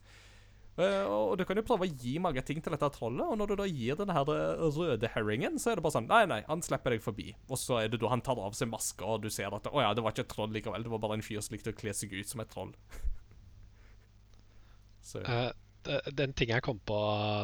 Eh, 0.76 1.06
og 1.08 1.38
du 1.40 1.44
kan 1.48 1.56
jo 1.56 1.62
prøve 1.64 1.86
å 1.86 1.94
gi 2.02 2.18
mange 2.20 2.42
ting 2.44 2.58
til 2.60 2.74
dette 2.74 2.88
trollet, 2.92 3.24
og 3.24 3.38
når 3.40 3.48
du 3.48 3.54
da 3.62 3.66
gir 3.70 3.96
den 3.96 4.10
her 4.12 4.28
eh, 4.34 4.64
røde 4.76 5.08
herringen, 5.14 5.54
så 5.56 5.70
er 5.72 5.78
det 5.78 5.84
bare 5.86 5.94
sånn 5.96 6.08
Nei, 6.10 6.24
nei, 6.28 6.42
han 6.50 6.60
slipper 6.64 6.92
deg 6.92 7.00
forbi. 7.04 7.30
Og 7.48 7.56
så 7.56 7.78
er 7.80 7.88
det 7.88 8.02
da 8.02 8.10
han 8.12 8.20
tar 8.26 8.36
av 8.44 8.52
seg 8.58 8.68
maska, 8.68 9.06
og 9.14 9.24
du 9.24 9.30
ser 9.32 9.54
at 9.56 9.70
Å 9.72 9.84
ja, 9.86 9.94
det 9.96 10.04
var 10.04 10.12
ikke 10.12 10.26
et 10.26 10.34
troll 10.34 10.52
likevel, 10.52 10.84
det 10.84 10.92
var 10.92 11.00
bare 11.06 11.16
en 11.16 11.24
fyr 11.24 11.40
som 11.40 11.56
likte 11.56 11.72
å 11.72 11.78
kle 11.80 11.94
seg 11.96 12.12
ut 12.12 12.28
som 12.28 12.44
et 12.44 12.52
troll. 12.52 12.74
så 15.06 15.22
det- 15.24 15.54
den 16.18 16.32
ting 16.34 16.50
jeg 16.50 16.64
kom 16.66 16.80
på 16.82 16.96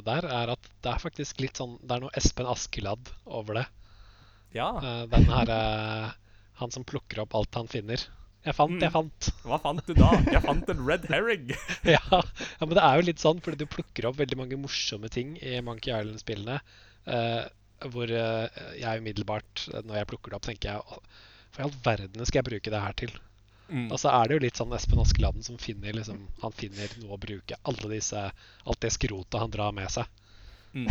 der, 0.04 0.24
er 0.26 0.50
at 0.56 0.64
det 0.82 0.90
er 0.90 0.98
faktisk 0.98 1.38
litt 1.44 1.54
sånn 1.60 1.76
Det 1.78 1.94
er 1.94 2.00
noe 2.02 2.10
Espen 2.18 2.48
Askeladd 2.50 3.12
over 3.24 3.54
det. 3.60 3.66
ja. 4.56 4.66
Den 5.06 5.28
her 5.30 5.52
eh, 5.54 6.08
Han 6.58 6.72
som 6.74 6.82
plukker 6.84 7.20
opp 7.22 7.36
alt 7.38 7.54
han 7.54 7.68
finner. 7.70 8.02
Jeg 8.42 8.54
fant, 8.58 8.74
jeg 8.82 8.90
Mm. 8.90 8.94
fant. 8.96 9.26
Hva 9.46 9.58
fant 9.62 9.82
du 9.86 9.92
da? 9.94 10.10
Jeg 10.34 10.42
fant 10.42 10.70
en 10.72 10.80
red 10.86 11.04
herring. 11.12 11.50
ja, 11.96 12.00
ja, 12.10 12.66
men 12.66 12.74
det 12.74 12.82
er 12.82 12.96
jo 12.98 13.06
litt 13.06 13.22
sånn, 13.22 13.40
fordi 13.44 13.60
du 13.62 13.66
plukker 13.70 14.08
opp 14.08 14.16
veldig 14.18 14.38
mange 14.40 14.58
morsomme 14.58 15.10
ting 15.14 15.36
i 15.38 15.60
Monkey 15.62 15.92
Island-spillene. 15.94 16.56
Uh, 17.06 17.44
hvor 17.92 18.10
uh, 18.10 18.48
jeg 18.78 19.02
umiddelbart, 19.02 19.68
når 19.86 20.00
jeg 20.00 20.08
plukker 20.10 20.30
det 20.34 20.38
opp, 20.40 20.46
tenker 20.48 20.72
jeg 20.72 20.82
"Å, 20.82 20.98
Hva 21.54 21.62
i 21.62 21.66
all 21.68 21.76
verden 21.84 22.24
skal 22.26 22.40
jeg 22.42 22.48
bruke 22.50 22.70
det 22.74 22.80
her 22.82 22.92
til? 22.98 23.14
Mm. 23.68 23.86
Og 23.92 23.98
så 24.02 24.10
er 24.10 24.28
det 24.28 24.34
jo 24.36 24.42
litt 24.44 24.58
sånn 24.58 24.74
Espen 24.76 25.00
Askeladden 25.00 25.42
som 25.46 25.56
finner 25.58 25.94
liksom, 25.96 26.18
Han 26.42 26.52
finner 26.52 26.90
noe 27.02 27.14
å 27.16 27.20
bruke. 27.20 27.56
Alle 27.64 27.90
disse, 27.94 28.22
alt 28.66 28.80
det 28.84 28.90
skrotet 28.92 29.38
han 29.40 29.50
drar 29.54 29.72
med 29.72 29.90
seg. 29.90 30.06
Mm. 30.74 30.88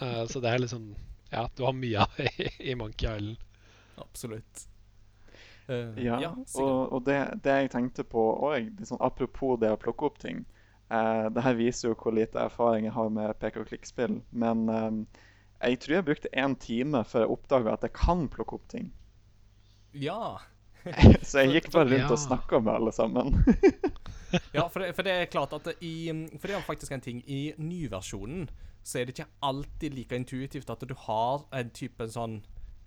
uh, 0.00 0.24
så 0.26 0.40
det 0.42 0.50
er 0.52 0.60
liksom 0.64 0.90
Ja, 1.32 1.48
du 1.56 1.64
har 1.64 1.72
mye 1.72 2.04
av 2.04 2.10
det 2.18 2.28
i, 2.44 2.50
i 2.72 2.74
Monkey 2.74 3.06
Island. 3.08 3.38
Absolutt. 4.00 4.66
Eh, 5.70 6.00
Ja, 6.02 6.18
ja 6.20 6.30
og, 6.58 6.92
og 6.96 7.04
det, 7.06 7.18
det 7.44 7.56
jeg 7.60 7.70
tenkte 7.76 8.04
på 8.04 8.24
òg, 8.50 8.72
liksom, 8.80 8.98
apropos 9.00 9.56
det 9.62 9.70
å 9.70 9.78
plukke 9.80 10.08
opp 10.08 10.18
ting 10.22 10.44
uh, 10.90 11.28
Det 11.30 11.44
her 11.46 11.54
viser 11.58 11.92
jo 11.92 11.96
hvor 12.00 12.14
lite 12.16 12.42
erfaring 12.42 12.88
jeg 12.88 12.96
har 12.96 13.10
med 13.14 13.38
pek 13.38 13.60
og 13.62 13.68
klikk-spill. 13.70 14.20
Men 14.32 14.64
uh, 14.68 14.90
jeg 15.62 15.78
tror 15.84 15.94
jeg 16.00 16.08
brukte 16.08 16.32
én 16.34 16.56
time 16.58 17.04
før 17.04 17.26
jeg 17.26 17.34
oppdaga 17.36 17.74
at 17.76 17.82
jeg 17.86 17.94
kan 18.00 18.26
plukke 18.32 18.58
opp 18.58 18.68
ting. 18.72 18.90
ja. 19.94 20.38
Så 21.28 21.42
jeg 21.42 21.50
gikk 21.58 21.66
bare 21.74 21.90
rundt 21.90 22.06
og 22.08 22.16
Ja. 22.16 22.22
snakka 22.22 22.58
med 22.64 22.72
alle 22.74 22.92
sammen. 22.96 23.34
Ja, 24.54 24.68
for 24.70 24.80
det, 24.80 24.94
for 24.94 25.02
det 25.02 25.12
er 25.12 25.24
klart 25.26 25.52
at 25.52 25.66
i 25.82 26.08
For 26.38 26.46
det 26.46 26.54
er 26.56 26.62
faktisk 26.62 26.92
en 26.94 27.02
ting. 27.02 27.18
I 27.26 27.52
nyversjonen 27.58 28.48
så 28.86 29.00
er 29.00 29.04
det 29.04 29.16
ikke 29.18 29.26
alltid 29.42 29.92
like 29.94 30.16
intuitivt 30.16 30.70
at 30.70 30.84
du 30.88 30.94
har 30.94 31.42
en 31.52 31.70
type 31.74 32.06
sånn 32.08 32.38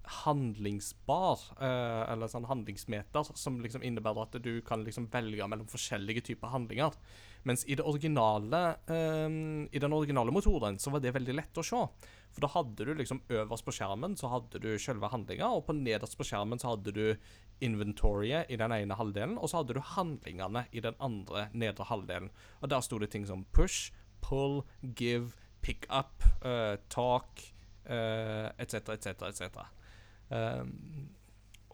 handlingsbar, 0.04 1.39
eh, 1.60 2.12
eller 2.12 2.28
sånn 2.28 2.47
handlingsmeter, 2.49 3.30
som 3.39 3.60
liksom 3.64 3.84
innebærer 3.86 4.26
at 4.26 4.36
du 4.43 4.58
kan 4.66 4.84
liksom 4.84 5.08
velge 5.14 5.47
mellom 5.47 5.70
forskjellige 5.70 6.26
typer 6.30 6.51
handlinger. 6.51 6.95
Mens 7.43 7.66
i 7.68 7.76
originale 7.76 8.62
eh, 8.88 9.28
I 9.72 9.80
den 9.80 9.95
originale 9.95 10.32
motoren 10.32 10.80
så 10.80 10.91
var 10.91 11.04
det 11.04 11.14
veldig 11.16 11.36
lett 11.36 11.60
å 11.60 11.64
se. 11.64 11.82
For 12.34 12.43
da 12.43 12.49
hadde 12.51 12.88
du 12.88 12.93
liksom 12.95 13.22
øverst 13.30 13.66
på 13.68 13.76
skjermen 13.76 14.18
så 14.20 14.32
hadde 14.32 14.60
du 14.64 14.74
selve 14.80 15.12
handlinga, 15.12 15.47
og 15.47 15.68
på 15.68 15.78
nederst 15.78 16.18
på 16.20 16.28
skjermen 16.28 16.60
så 16.60 16.74
hadde 16.74 16.95
du 16.95 17.06
inventoriet 17.64 18.51
i 18.51 18.60
den 18.60 18.74
ene 18.76 18.97
halvdelen, 18.99 19.38
og 19.38 19.51
så 19.51 19.62
hadde 19.62 19.78
du 19.78 19.84
handlingene 19.93 20.66
i 20.72 20.84
den 20.84 20.97
andre 20.99 21.47
nedre 21.54 21.88
halvdelen. 21.88 22.32
Og 22.62 22.74
der 22.74 22.84
sto 22.84 22.99
det 22.99 23.14
ting 23.14 23.28
som 23.30 23.45
push, 23.56 23.93
pull, 24.24 24.64
give, 24.82 25.38
pick 25.62 25.86
up, 25.89 26.26
uh, 26.43 26.76
talk, 26.89 27.39
etc., 27.84 28.95
etc., 28.95 29.28
etc. 29.28 29.64
Um, 30.34 31.07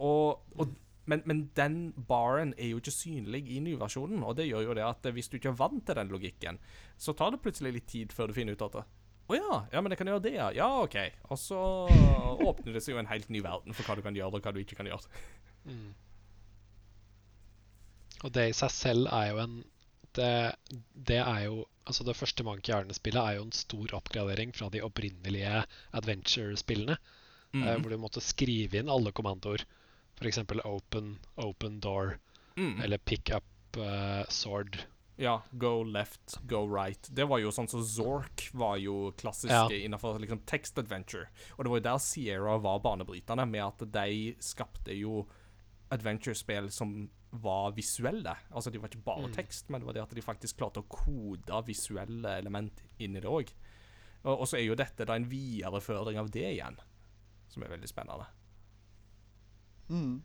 og, 0.04 0.44
og, 0.60 0.76
men, 1.10 1.24
men 1.30 1.44
den 1.58 1.80
baren 2.10 2.54
er 2.58 2.74
jo 2.74 2.80
ikke 2.82 2.94
synlig 2.94 3.44
i 3.48 3.60
nyversjonen, 3.64 4.22
og 4.24 4.36
det 4.40 4.50
gjør 4.50 4.70
jo 4.70 4.78
det 4.78 4.86
at 4.86 5.12
hvis 5.16 5.32
du 5.32 5.38
ikke 5.40 5.54
er 5.54 5.60
vant 5.60 5.86
til 5.88 5.98
den 6.00 6.12
logikken, 6.12 6.60
så 6.98 7.16
tar 7.16 7.34
det 7.34 7.42
plutselig 7.44 7.76
litt 7.78 7.88
tid 7.92 8.16
før 8.16 8.30
du 8.30 8.38
finner 8.38 8.58
ut 8.58 8.66
at 8.68 8.80
det, 8.80 8.86
å 9.30 9.38
ja, 9.38 9.58
ja, 9.70 9.82
men 9.82 9.94
jeg 9.94 10.00
kan 10.00 10.10
gjøre 10.10 10.24
det, 10.26 10.32
ja. 10.40 10.48
Ja, 10.58 10.68
OK. 10.82 10.96
Og 11.30 11.38
så 11.38 11.58
åpner 12.50 12.74
det 12.74 12.82
seg 12.82 12.96
jo 12.96 13.02
en 13.02 13.10
helt 13.12 13.28
ny 13.30 13.44
verden 13.46 13.76
for 13.78 13.86
hva 13.86 13.98
du 14.00 14.02
kan 14.06 14.16
gjøre, 14.18 14.40
og 14.40 14.46
hva 14.46 14.54
du 14.56 14.62
ikke 14.64 14.78
kan 14.80 14.90
gjøre. 14.90 15.20
Og 18.26 18.34
det 18.34 18.48
i 18.50 18.56
seg 18.58 18.74
selv 18.74 19.12
er 19.14 19.30
jo 19.34 19.44
en 19.44 19.60
Det, 20.18 20.32
det 20.98 21.20
er 21.22 21.44
jo 21.46 21.68
Altså, 21.86 22.04
det 22.08 22.18
første 22.18 22.44
Monkey 22.44 22.74
Arne-spillet 22.74 23.22
er 23.22 23.38
jo 23.38 23.46
en 23.46 23.54
stor 23.54 23.94
oppgradering 23.98 24.52
fra 24.54 24.68
de 24.74 24.82
opprinnelige 24.86 25.64
adventure-spillene. 25.98 26.98
Mm. 27.54 27.64
eh, 27.68 27.78
hvor 27.80 27.90
du 27.90 27.98
måtte 27.98 28.22
skrive 28.22 28.78
inn 28.80 28.90
alle 28.90 29.12
kommandoer. 29.12 29.64
F.eks. 30.20 30.38
open, 30.66 31.18
open 31.38 31.80
door, 31.80 32.20
Mm. 32.58 32.82
eller 32.82 32.98
pick 32.98 33.32
up 33.32 33.78
uh, 33.78 34.24
sword. 34.30 34.78
Ja, 35.18 35.42
go 35.58 35.82
left, 35.84 36.38
go 36.48 36.66
right. 36.68 37.10
Det 37.12 37.26
var 37.28 37.40
jo 37.40 37.50
sånn 37.52 37.68
som 37.70 37.82
Zork 37.84 38.50
var 38.54 38.78
jo 38.78 39.12
klassiske 39.18 39.50
Ja. 39.52 39.68
innenfor 39.70 40.20
liksom 40.20 40.40
text 40.46 40.78
adventure. 40.78 41.28
Og 41.58 41.64
det 41.66 41.70
var 41.70 41.78
jo 41.80 41.84
der 41.84 41.98
Sierra 42.00 42.58
var 42.58 42.80
banebrytende, 42.80 43.46
med 43.50 43.62
at 43.64 43.92
de 43.92 44.36
skapte 44.40 44.96
jo 44.98 45.26
adventure-spill 45.92 46.70
som 46.72 47.10
var 47.32 47.72
visuelle. 47.78 48.36
Altså, 48.52 48.72
de 48.72 48.80
var 48.80 48.90
ikke 48.90 49.04
bare 49.06 49.28
Mm. 49.28 49.34
tekst, 49.34 49.70
men 49.70 49.82
det 49.82 49.86
var 49.86 49.94
det 49.94 50.02
at 50.04 50.16
de 50.16 50.22
faktisk 50.22 50.58
klarte 50.58 50.82
å 50.82 50.88
kode 50.90 51.66
visuelle 51.66 52.38
element 52.38 52.82
inn 53.00 53.16
i 53.16 53.20
det 53.20 53.30
òg. 53.30 53.50
Og, 54.26 54.42
og 54.42 54.48
så 54.48 54.58
er 54.58 54.66
jo 54.68 54.76
dette 54.76 55.06
da 55.06 55.14
en 55.16 55.26
videreføring 55.30 56.18
av 56.18 56.30
det 56.32 56.58
igjen, 56.58 56.78
som 57.50 57.64
er 57.66 57.74
veldig 57.74 57.90
spennende. 57.90 58.28
Mm. 59.90 60.22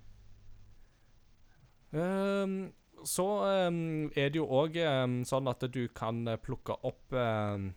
Um, 1.95 2.57
så 3.05 3.27
um, 3.69 4.11
er 4.17 4.33
det 4.33 4.41
jo 4.41 4.49
òg 4.49 4.77
sånn 5.29 5.49
at 5.51 5.65
du 5.73 5.85
kan 5.95 6.25
eh, 6.29 6.41
plukke 6.41 6.77
opp 6.89 7.13
um, 7.15 7.69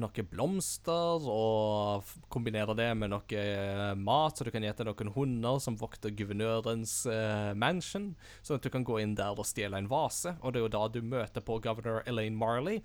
noen 0.00 0.28
blomster 0.30 1.26
og 1.28 2.08
kombinere 2.32 2.74
det 2.76 2.88
med 2.96 3.12
noe 3.12 3.36
eh, 3.36 3.92
mat, 3.98 4.36
så 4.36 4.46
du 4.46 4.52
kan 4.54 4.64
til 4.64 4.88
noen 4.88 5.12
hunder 5.16 5.58
som 5.60 5.76
vokter 5.80 6.14
guvernørens 6.16 6.94
uh, 7.10 7.52
mansion, 7.58 8.12
sånn 8.40 8.60
at 8.60 8.64
du 8.64 8.70
kan 8.72 8.86
gå 8.88 9.00
inn 9.02 9.16
der 9.18 9.36
og 9.36 9.48
stjele 9.48 9.80
en 9.80 9.90
vase. 9.90 10.36
Og 10.40 10.54
det 10.54 10.62
er 10.62 10.66
jo 10.66 10.72
da 10.76 10.86
du 10.88 11.02
møter 11.04 11.44
på 11.44 11.60
governor 11.64 12.00
Elaine 12.08 12.38
Marley. 12.38 12.80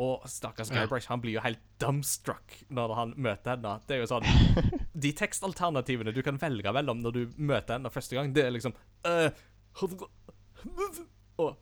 Og 0.00 0.24
stakkars 0.30 0.70
Ja. 0.72 0.80
Guybrush 0.80 1.10
han 1.12 1.20
blir 1.20 1.36
jo 1.36 1.42
helt 1.44 1.60
dumbstruck 1.82 2.54
når 2.72 2.94
han 2.96 3.14
møter 3.20 3.54
henne. 3.56 3.74
Det 3.86 3.98
er 3.98 4.04
jo 4.04 4.10
sånn 4.10 4.26
De 5.04 5.12
tekstalternativene 5.16 6.14
du 6.16 6.22
kan 6.24 6.40
velge 6.40 6.72
mellom 6.72 7.02
når 7.04 7.16
du 7.16 7.22
møter 7.36 7.76
henne 7.76 7.92
første 7.92 8.16
gang, 8.16 8.32
det 8.36 8.46
er 8.46 8.54
liksom 8.54 8.72
uh, 9.06 9.28
og 11.40 11.56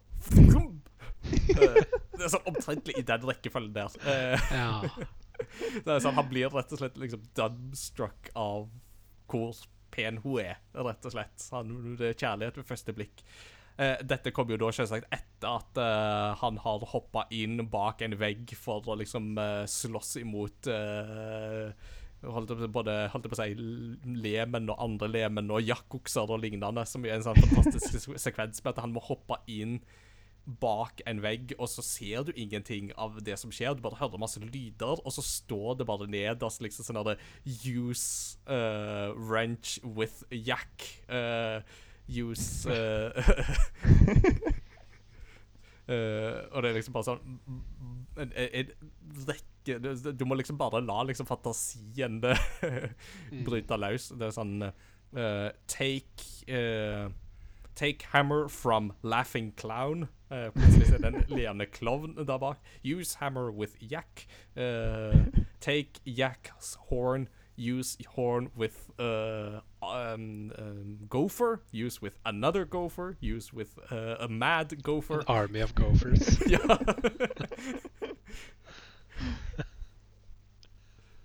øh, 1.29 1.79
Det 2.19 2.25
er 2.25 2.33
sånn 2.33 2.47
omtrentlig 2.51 2.97
i 2.99 3.07
den 3.07 3.27
rekkefølgen 3.29 3.75
der. 3.77 3.99
Eh, 4.03 4.53
Ja. 4.55 4.83
det 5.87 5.99
sånn, 6.03 6.17
Han 6.19 6.31
blir 6.31 6.51
rett 6.51 6.73
og 6.75 6.81
slett 6.81 6.97
liksom 6.99 7.23
dumbstruck 7.39 8.31
av 8.39 8.69
hvor 9.31 9.55
pen 9.95 10.19
hun 10.25 10.41
er, 10.43 10.59
rett 10.75 11.07
og 11.07 11.15
slett. 11.15 11.45
Han, 11.55 11.97
det 12.01 12.13
er 12.13 12.19
kjærlighet 12.19 12.59
ved 12.59 12.69
første 12.69 12.95
blikk. 12.97 13.23
Eh, 13.79 14.01
dette 14.03 14.33
kom 14.35 14.49
jo 14.51 14.59
da 14.59 14.73
selvsagt 14.75 15.07
etter 15.15 15.47
at 15.53 15.79
eh, 15.79 16.33
han 16.41 16.57
har 16.65 16.87
hoppa 16.91 17.29
inn 17.31 17.61
bak 17.71 18.03
en 18.03 18.17
vegg 18.19 18.51
for 18.59 18.83
å 18.91 18.97
liksom 18.99 19.39
eh, 19.39 19.63
slåss 19.71 20.17
imot 20.19 20.67
holdt 22.27 22.51
på, 22.51 22.69
både 22.75 22.97
holdt 23.13 23.29
på 23.31 23.37
å 23.37 23.39
si 23.39 23.55
lemen 24.19 24.67
og 24.73 24.83
andre 24.83 25.11
lemen 25.13 25.55
og 25.55 25.63
jakkokser 25.63 26.27
og 26.27 26.43
lignende, 26.43 26.83
som 26.91 27.07
er 27.07 27.15
en 27.15 27.29
sånn 27.29 27.39
fantastisk 27.39 28.19
sekvens 28.19 28.65
med 28.65 28.73
at 28.73 28.83
han 28.83 28.97
må 28.97 29.05
hoppe 29.07 29.39
inn 29.47 29.79
bak 30.59 31.03
en 31.07 31.21
vegg, 31.23 31.53
og 31.61 31.69
så 31.71 31.85
ser 31.85 32.25
du 32.27 32.33
ingenting 32.35 32.89
av 32.99 33.19
det 33.23 33.37
som 33.39 33.53
skjer. 33.53 33.77
Du 33.77 33.85
bare 33.85 34.01
hører 34.01 34.19
masse 34.19 34.41
lyder, 34.41 34.97
og 34.97 35.13
så 35.13 35.23
står 35.23 35.79
det 35.79 35.87
bare 35.87 36.09
nederst 36.11 36.65
liksom 36.65 36.89
sånn 36.89 37.03
der 37.05 37.21
Use 37.45 38.41
uh, 38.49 39.13
wrench 39.15 39.77
with 39.85 40.25
jack. 40.33 40.89
Uh, 41.07 41.61
use 42.09 42.67
uh, 42.67 43.11
uh, 45.89 46.49
Og 46.53 46.63
det 46.63 46.71
er 46.71 46.75
liksom 46.79 46.97
bare 46.97 47.09
sånn 47.11 47.39
en, 48.19 48.33
en, 48.33 48.49
en 48.63 48.73
rekke 49.29 49.79
du, 49.79 50.13
du 50.17 50.25
må 50.25 50.39
liksom 50.39 50.59
bare 50.59 50.81
la 50.81 51.03
liksom 51.05 51.29
fantasien 51.29 52.23
bryte 53.47 53.77
løs. 53.77 54.09
Det 54.17 54.29
er 54.29 54.33
sånn 54.35 54.63
uh, 54.65 55.49
Take 55.69 56.49
uh, 56.49 57.11
Take 57.79 58.09
hammer 58.11 58.49
from 58.49 58.93
laughing 59.03 59.53
clown. 59.57 60.09
Uh, 60.33 60.49
plutselig 60.51 60.89
er 60.97 60.99
det 61.05 61.11
en 61.13 61.25
leende 61.37 61.67
klovn 61.71 62.17
der 62.17 62.41
bak. 62.43 62.59
Use 62.83 63.19
hammer 63.21 63.53
with 63.53 63.77
yak. 63.81 64.27
Take 65.61 66.01
yak's 66.05 66.75
horn. 66.89 67.29
Use 67.59 67.99
horn 68.15 68.51
with 68.57 68.89
uh, 69.01 69.61
um, 69.83 70.53
um, 70.57 70.99
gopher. 71.09 71.61
Use 71.73 72.01
with 72.01 72.17
another 72.25 72.65
gopher. 72.65 73.17
Use 73.21 73.53
with 73.53 73.79
uh, 73.91 74.15
a 74.21 74.29
mad 74.29 74.81
gopher. 74.83 75.21
An 75.21 75.25
army 75.27 75.61
of 75.61 75.75
gophers. 75.75 76.39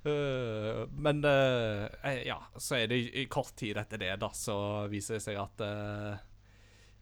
Eh, 0.06 0.86
men 1.06 1.24
eh, 1.24 1.86
eh, 2.04 2.28
ja, 2.28 2.44
så 2.58 2.76
er 2.76 2.88
det 2.88 2.98
i 2.98 3.22
i 3.22 3.26
kort 3.26 3.56
tid 3.56 3.78
etter 3.78 4.02
det, 4.02 4.16
da, 4.20 4.30
så 4.34 4.88
viser 4.92 5.20
det 5.20 5.24
seg 5.24 5.38
at 5.40 5.64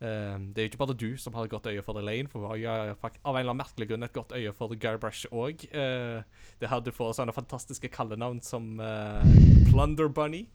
eh, 0.01 0.07
eh, 0.09 0.39
det 0.51 0.61
er 0.61 0.67
jo 0.67 0.71
ikke 0.71 0.81
bare 0.83 0.97
du 0.97 1.09
som 1.17 1.37
har 1.37 1.47
et 1.47 1.53
godt 1.53 1.69
øye 1.71 1.83
for 1.85 1.99
Elaine, 2.01 2.29
for 2.31 2.41
hun 2.41 2.51
har 2.51 2.61
jo 2.61 2.71
av 2.71 3.05
en 3.05 3.21
eller 3.23 3.39
annen 3.51 3.61
merkelig 3.61 3.87
grunn 3.91 4.07
et 4.07 4.15
godt 4.15 4.35
øye 4.37 4.53
for 4.57 4.75
Guybrush 4.75 5.29
òg. 5.31 5.67
det 5.71 6.69
her 6.69 6.81
du 6.81 6.91
får 6.91 7.15
sånne 7.19 7.35
fantastiske 7.35 7.89
kallenavn 7.93 8.41
som 8.41 8.79
uh, 8.79 9.21
Plunder 9.69 10.09
Bunny. 10.09 10.45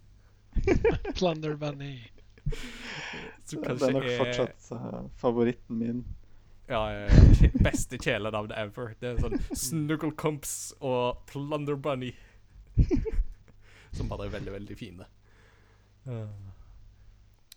Plunder 1.19 1.57
Bunny. 1.57 1.99
Som 3.45 3.63
Det 3.63 3.67
kanskje 3.67 3.89
er 3.89 3.97
nok 3.97 4.11
fortsatt 4.19 4.71
uh, 4.73 5.03
favoritten 5.17 5.79
min. 5.79 6.05
Ja, 6.69 6.91
ja, 6.91 7.09
beste 7.69 7.99
kjælenavn 7.99 8.51
ever. 8.59 8.95
Det 9.01 9.13
er 9.13 9.23
sånn 9.23 9.39
Snugglecomps 9.55 10.57
og 10.81 11.23
Plunder 11.31 11.79
Bunny. 11.79 12.11
Som 13.97 14.11
bare 14.11 14.27
er 14.27 14.35
veldig, 14.35 14.53
veldig 14.59 14.77
fine. 14.79 15.07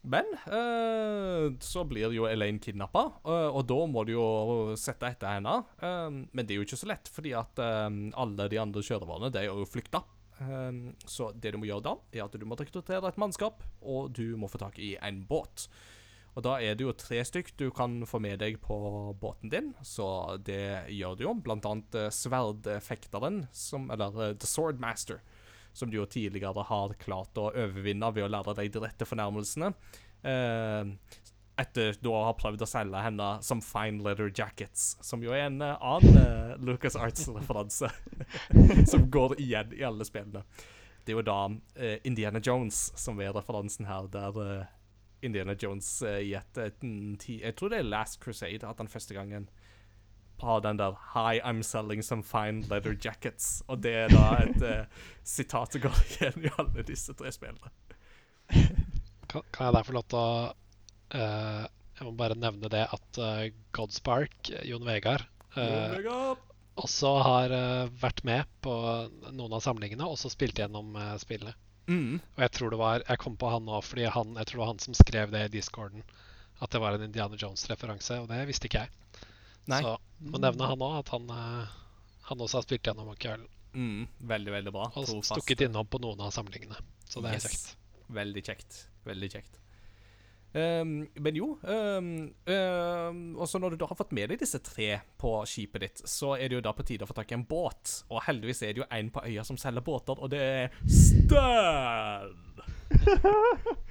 Men 0.02 0.30
eh, 0.48 1.50
så 1.60 1.84
blir 1.84 2.14
jo 2.16 2.28
Elaine 2.30 2.62
kidnappa, 2.64 3.02
og 3.28 3.60
da 3.68 3.80
må 3.92 4.06
du 4.08 4.14
jo 4.14 4.28
sette 4.80 5.10
etter 5.12 5.36
henne. 5.36 5.58
Eh, 5.84 6.08
men 6.32 6.48
det 6.48 6.56
er 6.56 6.62
jo 6.62 6.68
ikke 6.68 6.80
så 6.80 6.90
lett, 6.94 7.12
fordi 7.12 7.36
at 7.36 7.60
eh, 7.60 7.90
alle 8.16 8.48
de 8.52 8.62
andre 8.62 8.86
kjørerne 8.86 9.32
de 9.36 9.44
er 9.44 9.52
jo 9.52 9.68
flykta. 9.68 10.06
Eh, 10.40 10.82
så 11.04 11.32
det 11.36 11.54
du 11.54 11.60
må 11.60 11.68
gjøre 11.68 11.88
da, 11.90 11.96
er 12.16 12.26
at 12.26 12.40
du 12.40 12.48
må 12.48 12.58
rekruttere 12.60 13.12
et 13.12 13.22
mannskap, 13.22 13.64
og 13.82 14.14
du 14.16 14.38
må 14.40 14.52
få 14.52 14.62
tak 14.62 14.80
i 14.80 14.96
en 15.04 15.24
båt. 15.28 15.68
Og 16.38 16.46
da 16.46 16.56
er 16.64 16.78
det 16.78 16.86
jo 16.86 16.96
tre 16.96 17.20
stykk 17.26 17.52
du 17.60 17.68
kan 17.76 18.04
få 18.08 18.22
med 18.24 18.40
deg 18.40 18.60
på 18.64 18.76
båten 19.20 19.52
din, 19.52 19.74
så 19.84 20.38
det 20.46 20.88
gjør 20.94 21.18
du 21.18 21.26
jo. 21.26 21.34
Blant 21.44 21.68
annet 21.68 21.98
eh, 21.98 22.12
sverdfekteren, 22.14 23.44
som, 23.52 23.90
eller 23.92 24.16
eh, 24.24 24.36
The 24.40 24.48
Swordmaster, 24.48 25.20
som 25.80 25.90
du 25.92 25.98
jo 26.00 26.08
tidligere 26.10 26.68
har 26.68 26.94
klart 27.02 27.40
å 27.40 27.50
overvinne 27.50 28.12
ved 28.16 28.28
å 28.28 28.32
lære 28.32 28.56
deg 28.60 28.74
de 28.76 28.84
rette 28.84 29.08
fornærmelsene. 29.08 29.72
Eh, 30.28 30.94
etter 31.60 31.98
å 32.08 32.16
ha 32.28 32.34
prøvd 32.38 32.64
å 32.64 32.70
selge 32.70 33.04
henne 33.04 33.30
som 33.46 33.62
Fine 33.64 34.04
Leather 34.06 34.32
Jackets, 34.32 34.94
som 35.06 35.24
jo 35.24 35.34
er 35.36 35.48
en 35.50 35.62
eh, 35.66 35.76
annen 35.92 36.20
uh, 36.20 36.54
Lucas 36.64 36.96
Arts-referanse, 37.00 37.90
som 38.92 39.08
går 39.12 39.40
igjen 39.44 39.76
i 39.76 39.86
alle 39.88 40.08
spillene. 40.08 40.46
Det 41.04 41.14
er 41.14 41.18
jo 41.18 41.26
da 41.26 41.40
eh, 41.76 41.98
Indiana 42.08 42.42
Jones 42.44 42.90
som 43.00 43.20
er 43.24 43.34
referansen 43.36 43.88
her, 43.90 44.08
der 44.12 44.40
eh, 44.44 44.76
Indiana 45.26 45.56
Jones 45.60 45.88
i 46.06 46.32
et, 46.38 46.60
Jeg 47.28 47.56
tror 47.60 47.74
det 47.74 47.82
er 47.82 47.90
Last 47.90 48.22
Crusade 48.24 48.64
at 48.64 48.80
han 48.80 48.88
første 48.88 49.18
gangen 49.18 49.50
har 50.46 50.62
den 50.66 50.80
der 50.80 50.98
Hi, 51.14 51.40
I'm 51.40 51.62
selling 51.64 52.04
some 52.06 52.24
fine 52.24 52.64
leather 52.70 52.96
jackets. 52.96 53.62
Og 53.68 53.82
det 53.84 53.94
er 54.06 54.14
da 54.14 54.26
et 54.44 54.64
uh, 54.64 55.06
sitat 55.36 55.76
som 55.76 55.84
går 55.84 56.02
igjen 56.06 56.48
i 56.48 56.54
alle 56.58 56.86
disse 56.88 57.16
tre 57.18 57.32
spillene. 57.36 57.72
Kan, 59.30 59.44
kan 59.54 59.68
jeg 59.68 59.76
derfor 59.76 59.92
få 59.92 59.98
lov 60.00 60.06
til 60.10 60.20
å 60.20 60.30
uh, 60.50 61.66
Jeg 62.00 62.08
må 62.08 62.14
bare 62.18 62.38
nevne 62.40 62.72
det 62.72 62.86
at 62.90 63.20
uh, 63.22 63.50
Godspark, 63.78 64.54
Jon 64.66 64.88
Vegard, 64.88 65.28
også 66.80 67.10
har 67.26 67.52
vært 68.00 68.22
med 68.24 68.48
på 68.64 68.72
noen 69.36 69.56
av 69.58 69.64
samlingene 69.66 70.06
og 70.08 70.16
så 70.22 70.30
spilt 70.32 70.62
gjennom 70.62 70.94
spillet. 71.20 71.58
Mm. 71.90 72.22
Og 72.38 72.44
jeg 72.46 72.52
tror 72.54 72.70
det 72.72 72.80
var 72.80 73.04
Jeg 73.08 73.20
kom 73.20 73.36
på 73.40 73.50
han 73.50 73.66
nå 73.66 73.80
fordi 73.82 74.06
han, 74.14 74.36
jeg 74.38 74.48
tror 74.48 74.60
det 74.60 74.62
var 74.62 74.70
han 74.70 74.82
som 74.84 74.96
skrev 74.96 75.34
det 75.34 75.42
i 75.48 75.54
discorden. 75.58 76.06
At 76.60 76.72
det 76.72 76.82
var 76.84 76.96
en 76.96 77.04
Indiana 77.04 77.36
Jones-referanse, 77.40 78.20
og 78.22 78.30
det 78.32 78.46
visste 78.50 78.70
ikke 78.70 78.86
jeg. 78.86 79.26
Nei. 79.68 79.82
Så 79.82 79.98
må 80.20 80.40
nevne 80.40 80.68
han 80.68 80.80
òg, 80.80 81.00
at 81.00 81.10
han, 81.10 81.30
eh, 81.30 81.68
han 82.30 82.38
også 82.40 82.58
har 82.62 82.64
spilt 82.64 82.84
gjennom 82.84 83.06
Monkey 83.06 83.38
Mm, 83.74 84.08
veldig, 84.26 84.52
veldig 84.52 84.72
bra. 84.74 84.88
Og 84.96 85.06
Trofast. 85.06 85.36
stukket 85.36 85.68
innom 85.68 85.86
på 85.86 86.00
noen 86.02 86.20
av 86.26 86.32
samlingene. 86.34 86.76
Så 87.06 87.22
det 87.22 87.30
er 87.30 87.34
Yes. 87.34 87.44
kjekt. 87.44 87.76
Veldig 88.10 88.44
kjekt. 88.44 88.88
Veldig 89.06 89.30
kjekt. 89.32 89.60
Um, 90.52 91.08
men 91.16 91.36
jo 91.36 91.60
um, 91.62 92.34
ehm, 92.48 93.36
også 93.38 93.60
Når 93.62 93.70
du 93.70 93.76
da 93.78 93.86
har 93.86 93.96
fått 93.96 94.12
med 94.18 94.30
deg 94.32 94.40
disse 94.40 94.58
tre 94.66 95.00
på 95.22 95.46
skipet 95.46 95.80
ditt, 95.80 96.02
så 96.10 96.34
er 96.40 96.50
det 96.50 96.56
jo 96.58 96.62
da 96.66 96.74
på 96.74 96.82
tide 96.84 97.06
å 97.06 97.08
få 97.08 97.14
tak 97.14 97.30
i 97.32 97.36
en 97.36 97.46
båt. 97.46 98.04
Og 98.10 98.24
heldigvis 98.26 98.64
er 98.64 98.74
det 98.74 98.82
jo 98.82 98.88
en 98.90 99.12
på 99.12 99.22
øya 99.28 99.46
som 99.46 99.58
selger 99.62 99.82
båter, 99.86 100.18
og 100.18 100.30
det 100.34 100.42
er 100.42 100.72
Stan! 100.90 102.34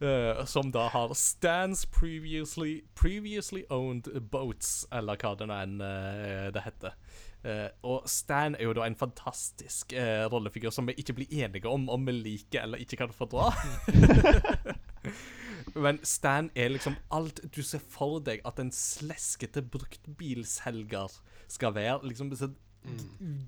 Eh, 0.00 0.44
som 0.44 0.72
da 0.72 0.88
har 0.88 1.14
Stans 1.14 1.86
previously, 1.86 2.82
previously 2.94 3.62
owned 3.70 4.08
boats, 4.30 4.86
eller 4.92 5.16
hva 5.16 5.34
det 5.38 5.46
nå 5.46 5.58
enn 5.62 5.76
uh, 5.78 6.48
det 6.54 6.64
heter. 6.64 6.96
Uh, 7.44 7.68
og 7.86 8.08
Stan 8.10 8.56
er 8.56 8.66
jo 8.66 8.74
da 8.74 8.88
en 8.88 8.98
fantastisk 8.98 9.94
uh, 9.94 10.24
rollefigur 10.32 10.72
som 10.74 10.88
vi 10.88 10.96
ikke 10.98 11.14
blir 11.20 11.34
enige 11.44 11.70
om 11.70 11.86
om 11.92 12.06
vi 12.08 12.16
liker 12.16 12.64
eller 12.64 12.82
ikke 12.82 12.98
kan 13.04 13.14
fordra. 13.14 13.52
Men 15.84 16.00
Stan 16.02 16.50
er 16.54 16.72
liksom 16.74 16.96
alt 17.14 17.40
du 17.54 17.62
ser 17.62 17.82
for 17.82 18.18
deg 18.24 18.42
at 18.48 18.58
en 18.62 18.72
sleskete 18.74 19.62
bruktbilselger 19.62 21.20
skal 21.48 21.74
være. 21.76 22.02
Liksom 22.08 22.32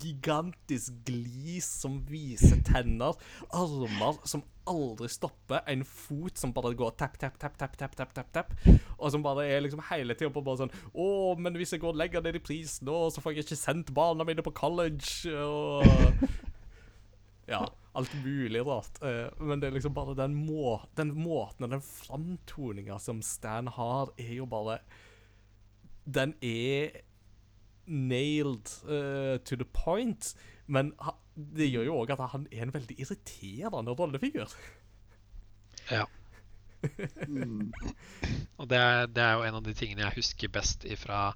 gigantisk 0.01 0.93
glis 1.05 1.67
som 1.83 1.99
viser 2.09 2.61
tenner, 2.65 3.17
armer 3.53 4.17
som 4.25 4.43
aldri 4.67 5.07
stopper, 5.11 5.61
en 5.69 5.83
fot 5.87 6.39
som 6.39 6.51
bare 6.55 6.73
går 6.77 6.95
tapp, 6.99 7.15
tapp, 7.21 7.37
tapp, 7.39 7.55
tapp, 7.59 7.77
tapp, 7.79 7.95
tapp, 7.95 8.13
tapp, 8.17 8.31
tapp, 8.33 8.55
og 8.97 9.11
som 9.13 9.23
bare 9.23 9.45
er 9.47 9.63
liksom 9.63 9.83
hele 9.91 10.17
tida 10.17 10.33
på 10.33 10.43
bare 10.43 10.63
sånn 10.63 10.73
Å, 10.91 11.07
men 11.39 11.55
hvis 11.59 11.75
jeg 11.75 11.83
går 11.83 11.93
og 11.93 12.01
legger 12.01 12.25
ned 12.25 12.39
i 12.39 12.43
pris 12.43 12.79
nå, 12.85 12.97
så 13.13 13.23
får 13.23 13.35
jeg 13.35 13.47
ikke 13.47 13.59
sendt 13.59 13.93
barna 13.95 14.27
mine 14.27 14.45
på 14.45 14.55
college, 14.57 15.31
og 15.31 15.85
Ja, 17.47 17.61
alt 17.95 18.11
mulig 18.19 18.59
rart. 18.67 18.97
Eh, 18.99 19.29
men 19.39 19.61
det 19.61 19.69
er 19.69 19.77
liksom 19.77 19.93
bare 19.95 20.17
den, 20.17 20.35
må, 20.35 20.81
den 20.99 21.13
måten 21.15 21.63
og 21.63 21.71
den 21.77 21.83
framtoninga 21.85 22.99
som 22.99 23.21
Stan 23.23 23.71
har, 23.71 24.11
er 24.19 24.33
jo 24.41 24.49
bare 24.51 24.81
Den 26.03 26.35
er 26.43 27.06
nailed 27.87 28.69
uh, 28.85 29.37
to 29.47 29.57
the 29.57 29.67
point, 29.73 30.33
men 30.67 30.91
det 31.35 31.69
gjør 31.69 31.87
jo 31.87 31.97
òg 32.01 32.13
at 32.15 32.23
han 32.33 32.47
er 32.51 32.65
en 32.65 32.75
veldig 32.75 32.99
irriterende 32.99 33.97
rollefigur. 33.97 34.51
Ja. 35.87 36.01
Mm. 37.27 37.69
Og 38.59 38.65
det 38.67 38.75
er, 38.75 39.05
det 39.07 39.21
er 39.23 39.37
jo 39.37 39.45
en 39.47 39.55
av 39.55 39.63
de 39.63 39.71
tingene 39.71 40.03
jeg 40.03 40.17
husker 40.17 40.51
best 40.51 40.83
fra 40.99 41.29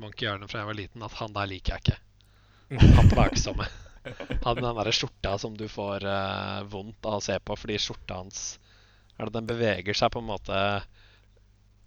Monkey 0.00 0.24
Arne 0.30 0.48
fra 0.48 0.62
jeg 0.62 0.70
var 0.70 0.78
liten, 0.78 1.04
at 1.04 1.18
han 1.20 1.34
der 1.36 1.50
liker 1.50 1.74
jeg 1.74 1.84
ikke. 1.84 1.98
Han 2.96 3.10
plagsomme. 3.12 3.68
Han 4.46 4.56
den 4.62 4.78
derre 4.78 4.94
skjorta 4.94 5.34
som 5.38 5.58
du 5.58 5.66
får 5.68 6.06
uh, 6.08 6.64
vondt 6.72 7.04
av 7.04 7.18
å 7.18 7.24
se 7.24 7.36
på 7.42 7.56
fordi 7.58 7.76
skjorta 7.82 8.22
hans 8.22 8.46
er 9.16 9.28
det 9.28 9.38
Den 9.38 9.48
beveger 9.48 9.96
seg 9.96 10.12
på 10.12 10.22
en 10.22 10.28
måte 10.28 10.58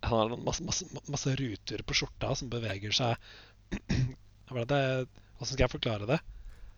Han 0.04 0.16
har 0.16 0.34
masse, 0.44 0.66
masse, 0.66 0.88
masse 1.08 1.36
ruter 1.40 1.84
på 1.86 1.98
skjorta 2.02 2.34
som 2.36 2.52
beveger 2.52 2.96
seg 2.96 3.30
Hvordan 4.49 5.17
skal 5.45 5.65
jeg 5.65 5.72
forklare 5.72 6.09
det? 6.09 6.20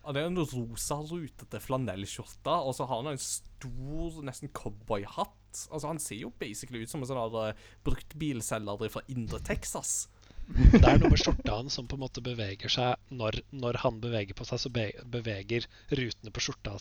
Han 0.02 0.18
er 0.18 0.26
en 0.28 0.40
rosa, 0.40 0.98
rutete 1.06 1.60
flanellskjorte, 1.62 2.54
og 2.54 2.74
så 2.74 2.88
har 2.90 3.04
han 3.04 3.12
en 3.12 3.22
stor, 3.22 4.18
nesten 4.26 4.50
cowboyhatt. 4.58 5.38
Altså, 5.70 5.86
han 5.92 6.02
ser 6.02 6.24
jo 6.24 6.32
basically 6.42 6.82
ut 6.82 6.90
som 6.90 7.04
en 7.04 7.10
sånn 7.10 7.22
uh, 7.22 7.52
eh, 7.52 7.70
bruktbilselger 7.86 8.90
fra 8.90 9.04
indre 9.14 9.42
Texas. 9.46 10.10
Det 10.52 10.82
er 10.82 10.98
noe 11.00 11.12
med 11.14 11.22
skjorta 11.22 11.60
hans 11.60 11.78
som 11.78 11.88
på 11.88 11.96
en 11.96 12.04
måte 12.04 12.24
beveger 12.26 12.72
seg 12.72 13.14
når, 13.14 13.38
når 13.54 13.78
han 13.84 14.02
beveger 14.04 14.36
på 14.36 14.48
seg, 14.48 14.60
så 14.64 14.72
beveger 14.74 15.68
rutene 15.94 16.34
på 16.34 16.44
skjorta 16.44 16.76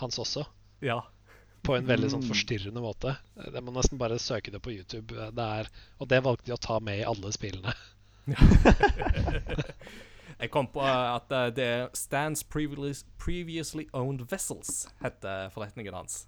hans 0.00 0.18
også. 0.22 0.46
Ja. 0.82 1.02
På 1.66 1.76
en 1.76 1.86
veldig 1.86 2.08
sånn 2.14 2.24
Mm. 2.24 2.30
forstyrrende 2.32 2.80
måte. 2.80 3.18
Det 3.36 3.60
må 3.62 3.74
nesten 3.76 4.00
bare 4.00 4.18
søke 4.18 4.50
det 4.50 4.62
på 4.64 4.72
YouTube. 4.72 5.12
Det 5.12 5.48
er, 5.60 5.68
og 6.00 6.08
det 6.08 6.22
valgte 6.24 6.48
de 6.48 6.56
å 6.56 6.62
ta 6.62 6.80
med 6.80 7.02
i 7.02 7.06
alle 7.06 7.32
spillene. 7.36 7.74
Jeg 10.40 10.50
kom 10.50 10.70
på 10.72 10.80
eh, 10.80 11.14
at 11.14 11.32
eh, 11.36 11.50
det 11.56 11.66
er 11.66 11.86
Stans 11.96 12.44
Previously, 12.44 13.06
previously 13.20 13.86
Owned 13.92 14.24
Vessels 14.30 14.88
heter 15.02 15.50
forretningen 15.52 15.94
hans. 15.94 16.24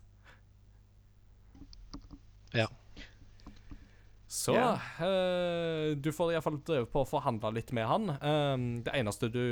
Ja. 2.52 2.66
Så 4.32 4.54
yeah. 4.56 4.80
uh, 5.00 5.96
du 5.96 6.08
får 6.12 6.30
iallfall 6.32 6.56
prøve 6.64 6.86
på 6.88 7.02
å 7.02 7.08
forhandle 7.08 7.50
litt 7.52 7.72
med 7.76 7.84
han. 7.84 8.12
Um, 8.24 8.62
det 8.84 8.94
eneste 8.96 9.28
du 9.28 9.42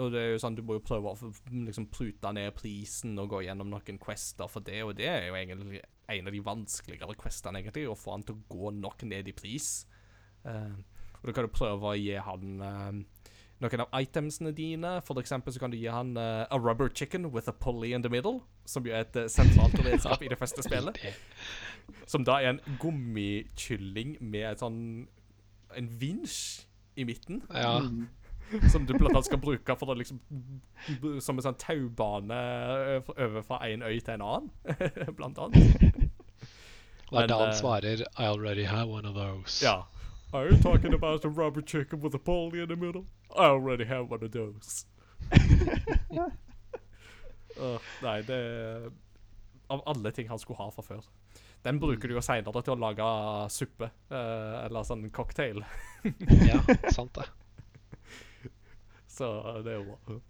Og 0.00 0.08
det 0.14 0.22
er 0.22 0.30
jo 0.32 0.38
sånn, 0.40 0.56
du 0.56 0.62
må 0.64 0.78
jo 0.78 0.84
prøve 0.88 1.12
å 1.12 1.32
liksom 1.52 1.90
prute 1.92 2.32
ned 2.32 2.54
prisen 2.56 3.12
og 3.20 3.28
gå 3.34 3.42
gjennom 3.44 3.68
noen 3.68 4.00
quester 4.00 4.48
for 4.48 4.64
det, 4.64 4.80
og 4.86 4.94
det 4.96 5.10
er 5.10 5.26
jo 5.28 5.36
egentlig 5.36 5.82
en 6.12 6.28
av 6.28 6.32
de 6.32 6.40
vanskeligere 6.44 7.16
questene, 7.20 7.60
egentlig, 7.60 7.84
å 7.88 7.96
få 7.98 8.16
han 8.16 8.24
til 8.24 8.38
å 8.38 8.56
gå 8.56 8.72
nok 8.78 9.04
ned 9.08 9.28
i 9.28 9.36
pris. 9.36 9.68
Eh, 10.48 10.80
og 11.22 11.28
da 11.28 11.34
kan 11.36 11.46
du 11.46 11.54
prøve 11.54 11.92
å 11.92 11.98
gi 11.98 12.16
han 12.18 12.62
uh, 12.62 13.22
noen 13.62 13.84
av 13.84 14.00
itemsene 14.02 14.52
dine. 14.56 14.96
For 15.06 15.20
eksempel 15.22 15.54
så 15.54 15.62
kan 15.62 15.70
du 15.70 15.78
gi 15.78 15.90
han 15.90 16.16
uh, 16.18 16.44
a 16.50 16.58
rubber 16.58 16.90
chicken 16.90 17.30
with 17.30 17.48
a 17.48 17.52
pulley 17.54 17.92
in 17.94 18.02
the 18.02 18.10
middle, 18.10 18.42
som 18.66 18.86
jo 18.86 18.94
er 18.94 19.06
et 19.06 19.16
eh, 19.16 19.30
sentralt 19.30 19.78
redskap 19.86 20.22
i 20.22 20.30
det 20.30 20.38
første 20.38 20.64
spillet. 20.66 20.98
Som 22.10 22.26
da 22.26 22.40
er 22.40 22.56
en 22.56 22.78
gummikylling 22.82 24.16
med 24.20 24.50
et 24.52 24.62
sånn 24.62 24.82
en 25.72 25.88
vinsj 26.00 26.66
i 27.00 27.06
midten, 27.08 27.40
ja, 27.54 27.78
som 28.72 28.84
du 28.84 28.92
blant 28.98 29.14
annet 29.14 29.30
skal 29.30 29.40
bruke 29.40 29.74
for 29.80 29.88
å 29.88 29.94
liksom 29.96 30.18
Som 31.24 31.38
en 31.38 31.46
sånn 31.46 31.56
taubane 31.56 32.40
over 33.14 33.40
fra 33.46 33.62
en 33.64 33.86
øy 33.86 33.96
til 33.96 34.18
en 34.18 34.26
annen, 34.26 34.50
blant 35.18 35.40
annet. 35.40 36.10
er 37.12 37.30
da 37.30 37.38
han 37.46 37.56
svarer 37.56 38.04
I 38.04 38.28
already 38.28 38.66
have 38.68 38.90
one 38.90 39.08
of 39.08 39.16
those. 39.16 39.62
Ja. 39.64 39.86
Are 40.34 40.48
you 40.48 40.56
talking 40.56 40.94
about 40.94 41.24
a 41.26 41.28
rubber 41.28 41.60
chicken 41.60 42.00
with 42.00 42.14
a 42.14 42.18
pulley 42.18 42.62
in 42.62 42.68
the 42.68 42.76
middle? 42.76 43.04
I 43.36 43.44
already 43.44 43.84
have 43.84 44.10
one 44.10 44.24
of 44.24 44.32
those. 44.32 44.86
uh, 47.60 47.78
nei, 48.02 48.22
det 48.22 48.36
er 48.36 48.90
Av 49.68 49.82
alle 49.86 50.10
ting 50.10 50.28
han 50.28 50.38
skulle 50.38 50.56
ha 50.56 50.70
fra 50.72 50.82
før. 50.82 51.04
Den 51.62 51.78
bruker 51.80 52.08
du 52.08 52.14
jo 52.16 52.24
seinere 52.24 52.62
til 52.64 52.74
å 52.74 52.80
lage 52.80 53.04
suppe. 53.52 53.90
Uh, 54.10 54.64
eller 54.64 54.88
sånn 54.88 55.10
cocktail. 55.12 55.62
ja, 56.48 56.60
sant 56.92 57.14
det. 57.20 57.28
Så 59.16 59.28
det 59.64 59.76
er 59.76 59.80
jo 59.82 59.84
bra. 59.92 60.20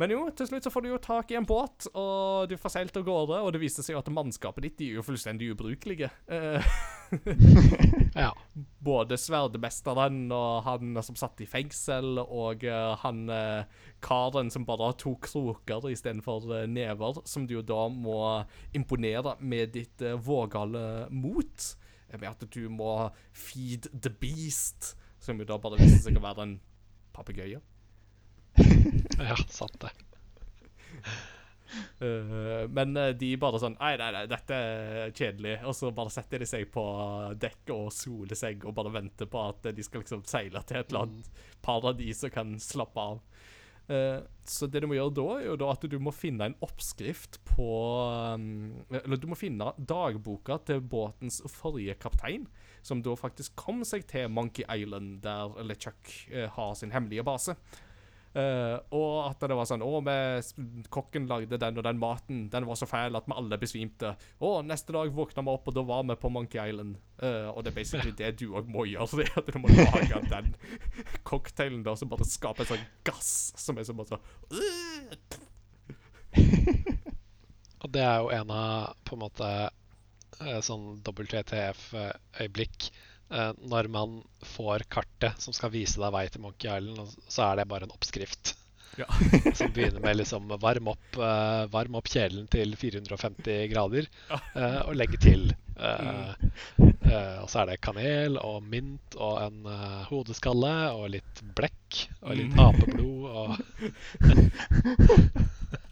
Men 0.00 0.12
jo, 0.14 0.22
til 0.32 0.48
slutt 0.48 0.64
så 0.64 0.70
får 0.72 0.84
du 0.84 0.88
jo 0.88 0.98
tak 1.04 1.32
i 1.32 1.36
en 1.36 1.46
båt, 1.46 1.84
og 1.92 2.48
du 2.48 2.56
får 2.60 2.72
seilt 2.78 2.96
av 2.96 3.04
gårde. 3.04 3.42
Og 3.44 3.52
det 3.52 3.60
viste 3.60 3.84
seg 3.84 3.96
jo 3.96 4.00
at 4.00 4.08
mannskapet 4.12 4.64
ditt 4.64 4.78
de 4.80 4.88
er 4.88 4.98
jo 4.98 5.04
fullstendig 5.04 5.50
ubrukelige. 5.52 6.08
Eh, 6.32 6.72
Ja. 8.16 8.30
både 8.80 9.18
sverdmesteren 9.20 10.30
og 10.32 10.62
han 10.64 10.96
som 11.04 11.16
satt 11.18 11.42
i 11.44 11.48
fengsel, 11.48 12.16
og 12.22 12.64
eh, 12.64 12.94
han 13.04 13.22
eh, 13.32 13.82
karen 14.04 14.48
som 14.52 14.64
bare 14.68 14.90
har 14.90 14.96
to 15.00 15.14
kroker 15.22 15.90
istedenfor 15.92 16.48
uh, 16.50 16.64
never, 16.68 17.20
som 17.28 17.46
du 17.46 17.58
jo 17.58 17.64
da 17.66 17.84
må 17.92 18.18
imponere 18.76 19.36
med 19.40 19.74
ditt 19.76 20.04
uh, 20.04 20.16
vågale 20.16 21.06
mot. 21.12 21.68
Med 22.12 22.28
at 22.28 22.44
du 22.52 22.66
må 22.68 23.10
feed 23.32 23.88
the 23.92 24.12
beast, 24.12 24.94
som 25.22 25.38
jo 25.40 25.48
da 25.48 25.60
bare 25.60 25.80
viser 25.80 26.02
seg 26.08 26.18
å 26.20 26.24
være 26.24 26.48
en 26.48 26.56
papegøye. 27.16 27.60
ja, 29.30 29.36
sant 29.48 29.78
det. 29.82 29.92
Uh, 32.02 32.68
men 32.76 32.96
eh, 33.00 33.14
de 33.16 33.30
bare 33.40 33.56
sånn 33.62 33.78
Nei, 33.78 33.94
nei, 33.96 34.10
nei, 34.12 34.26
dette 34.30 34.58
er 34.58 35.14
kjedelig. 35.16 35.56
Og 35.68 35.76
så 35.76 35.92
bare 35.94 36.12
setter 36.12 36.42
de 36.42 36.48
seg 36.48 36.68
på 36.74 36.84
dekk 37.40 37.74
og 37.76 37.88
soler 37.94 38.38
seg 38.38 38.66
og 38.68 38.76
bare 38.76 38.94
venter 38.98 39.30
på 39.30 39.46
at 39.48 39.72
de 39.72 39.86
skal 39.86 40.04
liksom 40.04 40.26
seile 40.28 40.64
til 40.68 40.82
et 40.82 40.92
eller 40.92 41.06
annet 41.08 41.42
paradis 41.64 42.24
og 42.28 42.34
kan 42.34 42.54
slappe 42.60 43.08
av. 43.12 43.22
Eh, 43.90 44.20
så 44.46 44.66
det 44.70 44.82
du 44.82 44.88
må 44.90 44.94
gjøre 44.94 45.14
da, 45.16 45.24
er 45.40 45.46
jo 45.48 45.56
da 45.58 45.70
at 45.74 45.84
du 45.90 45.96
må 46.02 46.12
finne 46.14 46.46
en 46.48 46.58
oppskrift 46.62 47.40
på 47.48 47.66
um, 48.38 48.44
Eller 48.94 49.18
du 49.18 49.26
må 49.30 49.38
finne 49.38 49.72
dagboka 49.76 50.60
til 50.68 50.82
båtens 50.86 51.40
forrige 51.50 51.96
kaptein, 52.02 52.46
som 52.86 53.02
da 53.02 53.16
faktisk 53.18 53.56
kom 53.58 53.82
seg 53.86 54.06
til 54.10 54.30
Monkey 54.30 54.66
Island, 54.70 55.20
der 55.26 55.58
LeChuck 55.66 56.14
uh, 56.30 56.46
har 56.54 56.76
sin 56.78 56.94
hemmelige 56.94 57.26
base. 57.26 57.56
Eh, 58.32 58.76
og 58.96 59.26
at 59.26 59.42
det 59.44 59.56
var 59.58 59.66
sånn 59.68 59.82
Å, 59.84 59.98
kokken 60.92 61.26
lagde 61.28 61.58
den 61.60 61.78
og 61.78 61.84
den 61.84 61.98
maten. 62.00 62.46
Den 62.52 62.66
var 62.68 62.78
så 62.80 62.88
fæl 62.88 63.18
at 63.18 63.26
vi 63.28 63.36
alle 63.36 63.58
besvimte. 63.60 64.14
Å, 64.40 64.52
neste 64.64 64.94
dag 64.96 65.12
våkna 65.12 65.44
vi 65.44 65.52
opp, 65.52 65.68
og 65.68 65.76
da 65.76 65.84
var 65.88 66.06
vi 66.08 66.16
på 66.20 66.30
Monkey 66.32 66.60
Island. 66.62 66.96
Uh, 67.22 67.52
og 67.52 67.60
det 67.62 67.70
er 67.72 67.76
basically 67.76 68.14
det 68.16 68.30
du 68.40 68.46
òg 68.56 68.70
må 68.72 68.86
gjøre. 68.88 69.10
Det 69.22 69.28
at 69.36 69.52
du 69.52 69.58
må 69.60 69.68
lage 69.70 70.22
den 70.32 70.48
cocktailen 71.28 71.84
der 71.84 71.96
som 71.98 72.10
bare 72.10 72.26
skaper 72.26 72.64
en 72.64 72.70
sånn 72.72 72.88
gass 73.06 73.52
som 73.60 73.78
er 73.78 73.86
så 73.86 73.94
bare 73.94 74.08
sånn 74.16 74.24
Og 77.84 77.88
det 77.92 78.02
er 78.02 78.18
jo 78.24 78.32
en 78.34 78.50
av 78.56 78.96
på 79.06 79.14
en 79.14 79.22
måte 79.22 79.48
eh, 80.40 80.60
sånn 80.64 81.02
WTF-øyeblikk. 81.04 82.90
Eh, 83.32 83.52
Når 83.72 83.88
man 83.92 84.18
får 84.54 84.84
kartet 84.92 85.40
som 85.42 85.54
skal 85.56 85.72
vise 85.74 86.00
deg 86.02 86.12
vei 86.14 86.26
til 86.28 86.42
Monkey 86.44 86.68
Island, 86.72 87.16
så 87.28 87.48
er 87.50 87.56
det 87.62 87.68
bare 87.72 87.88
en 87.88 87.94
oppskrift. 87.96 88.54
Ja. 89.00 89.06
Som 89.56 89.70
begynner 89.72 90.02
med 90.04 90.18
liksom 90.20 90.50
varm 90.60 90.90
opp, 90.92 91.16
eh, 91.16 91.62
varm 91.72 91.94
opp 91.96 92.10
kjelen 92.12 92.44
til 92.52 92.74
450 92.76 93.70
grader, 93.72 94.04
eh, 94.30 94.80
og 94.84 94.92
legge 95.00 95.16
til. 95.22 95.46
eh, 95.80 96.34
og 97.40 97.48
så 97.48 97.62
er 97.62 97.70
det 97.72 97.78
kanel 97.82 98.36
og 98.38 98.60
mint 98.68 99.16
og 99.16 99.38
en 99.46 99.64
hodeskalle 100.10 100.74
og 100.92 101.08
litt 101.16 101.40
blekk 101.56 102.02
og 102.20 102.36
litt 102.36 102.52
Mm. 102.52 102.60
apeblod 102.68 103.24
og 103.32 103.56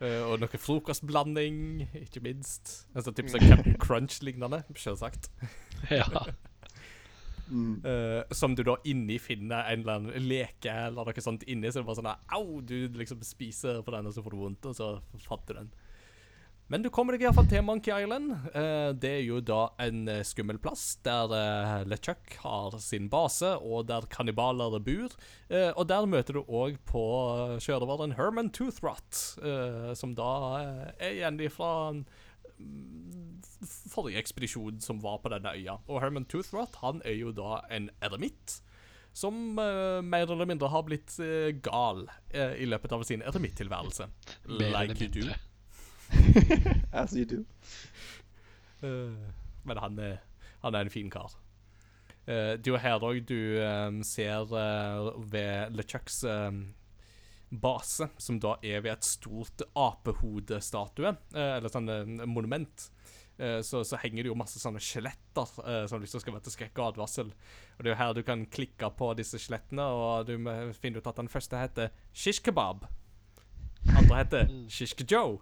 eh, 0.00 0.20
Og 0.24 0.42
noe 0.42 0.60
frokostblanding, 0.60 1.86
ikke 2.04 2.22
minst. 2.24 2.74
En 2.94 3.04
sånn 3.06 3.16
type 3.18 3.32
sånn 3.32 3.46
Captain 3.46 3.78
Crunch-lignende, 3.82 4.64
selvsagt. 4.76 5.30
Ja. 5.94 6.08
Mm. 7.48 7.80
Eh, 7.86 8.34
som 8.36 8.52
du 8.58 8.60
da 8.66 8.74
inni 8.84 9.14
finner 9.22 9.70
en 9.70 9.80
eller 9.80 10.00
annen 10.00 10.26
leke 10.28 10.72
eller 10.88 11.06
noe 11.08 11.22
sånt 11.24 11.46
inni, 11.48 11.70
så 11.70 11.78
det 11.78 11.84
er 11.84 11.88
bare 11.88 12.00
sånn 12.00 12.10
Au! 12.36 12.58
Du 12.60 12.74
liksom 12.98 13.22
spiser 13.24 13.78
på 13.86 13.94
den, 13.94 14.08
og 14.10 14.16
så 14.16 14.24
får 14.24 14.34
du 14.34 14.40
vondt, 14.42 14.68
og 14.68 14.76
så 14.76 14.88
fant 15.24 15.46
du 15.48 15.54
den. 15.56 15.70
Men 16.68 16.82
du 16.84 16.90
kommer 16.92 17.16
deg 17.16 17.22
iallfall 17.24 17.46
til 17.48 17.62
Monkey 17.64 17.94
Island. 17.94 18.34
Eh, 18.52 18.90
det 19.00 19.12
er 19.22 19.22
jo 19.24 19.38
da 19.40 19.70
en 19.80 20.02
eh, 20.12 20.20
skummel 20.26 20.58
plass 20.60 20.98
der 21.06 21.32
eh, 21.32 21.70
LeChuck 21.88 22.36
har 22.42 22.76
sin 22.84 23.06
base, 23.08 23.54
og 23.56 23.86
der 23.88 24.04
kannibaler 24.12 24.76
bor. 24.84 25.16
Eh, 25.48 25.70
og 25.72 25.88
der 25.88 26.04
møter 26.04 26.36
du 26.36 26.42
òg 26.44 26.76
på 26.88 27.06
sjørøveren 27.64 28.18
Herman 28.20 28.52
Toothrot, 28.52 29.22
som 29.96 30.12
da 30.18 30.30
er 31.00 31.08
igjen 31.08 31.40
fra 31.54 31.72
mm, 31.96 33.40
forrige 33.88 34.20
ekspedisjon 34.20 34.84
som 34.84 35.00
var 35.00 35.22
på 35.24 35.32
denne 35.32 35.56
øya. 35.56 35.80
Og 35.88 36.02
Herman 36.04 36.28
Toothrot 36.28 36.82
han 36.84 37.00
er 37.08 37.16
jo 37.16 37.32
da 37.32 37.62
en 37.72 37.88
eremitt. 38.04 38.60
Som 39.16 39.56
uh, 39.58 40.04
mer 40.04 40.28
eller 40.28 40.46
mindre 40.46 40.68
har 40.70 40.84
blitt 40.86 41.16
uh, 41.18 41.48
gal 41.64 42.04
uh, 42.06 42.54
i 42.60 42.68
løpet 42.68 42.92
av 42.94 43.02
sin 43.08 43.24
eremittilværelse. 43.24 44.06
Like 44.46 45.00
you 45.00 45.08
do. 45.10 45.32
As 46.92 47.14
you 47.16 47.24
do. 47.28 47.44
Eh, 48.82 49.28
men 49.68 49.82
han 49.82 49.98
er, 49.98 50.18
han 50.62 50.74
er 50.74 50.86
en 50.86 50.92
fin 50.92 51.10
kar. 51.10 51.36
Eh, 52.28 52.56
det 52.60 52.68
er 52.68 52.74
jo 52.74 52.82
her 52.82 53.04
òg 53.08 53.22
du 53.28 53.38
um, 53.64 54.02
ser 54.04 54.50
ved 55.32 55.72
LeChucks 55.76 56.22
um, 56.28 56.60
base, 57.48 58.10
som 58.20 58.40
da 58.40 58.58
er 58.60 58.82
ved 58.84 58.92
et 58.98 59.08
stort 59.08 59.64
apehodestatue, 59.72 61.14
eh, 61.32 61.56
eller 61.56 61.72
sånn 61.72 61.90
monument. 62.28 62.90
Så, 63.62 63.84
så 63.86 63.94
henger 64.02 64.26
det 64.26 64.32
jo 64.32 64.34
masse 64.34 64.58
sånne 64.58 64.80
skjeletter 64.82 65.60
eh, 65.62 65.84
som 65.86 66.00
liksom 66.02 66.18
skal 66.24 66.34
være 66.34 66.48
til 66.48 66.54
skrekk 66.56 66.80
og 66.80 66.88
advarsel. 66.88 67.28
Og 67.76 67.84
det 67.84 67.92
er 67.92 67.92
jo 67.92 67.98
her 68.00 68.16
du 68.16 68.24
kan 68.26 68.40
klikke 68.50 68.88
på 68.98 69.12
disse 69.14 69.38
skjelettene, 69.38 69.84
og 69.86 70.26
du 70.26 70.34
finner 70.74 70.98
ut 70.98 71.06
at 71.06 71.20
den 71.20 71.30
første 71.30 71.60
heter 71.60 71.92
Shish 72.10 72.42
Kebab. 72.42 72.88
Andre 73.94 74.18
heter 74.24 74.50
Shish 74.66 74.98
Joe. 75.06 75.38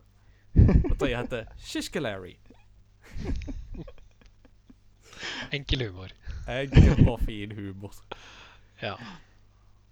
Og 0.57 0.97
tøyet 0.99 1.19
heter 1.19 1.45
Shishke 1.61 2.01
Larry. 2.01 2.37
Enkel 5.57 5.87
humor. 5.87 6.13
Enkel 6.49 7.09
og 7.09 7.21
fin 7.27 7.53
humor. 7.57 7.95
Ja. 8.83 8.97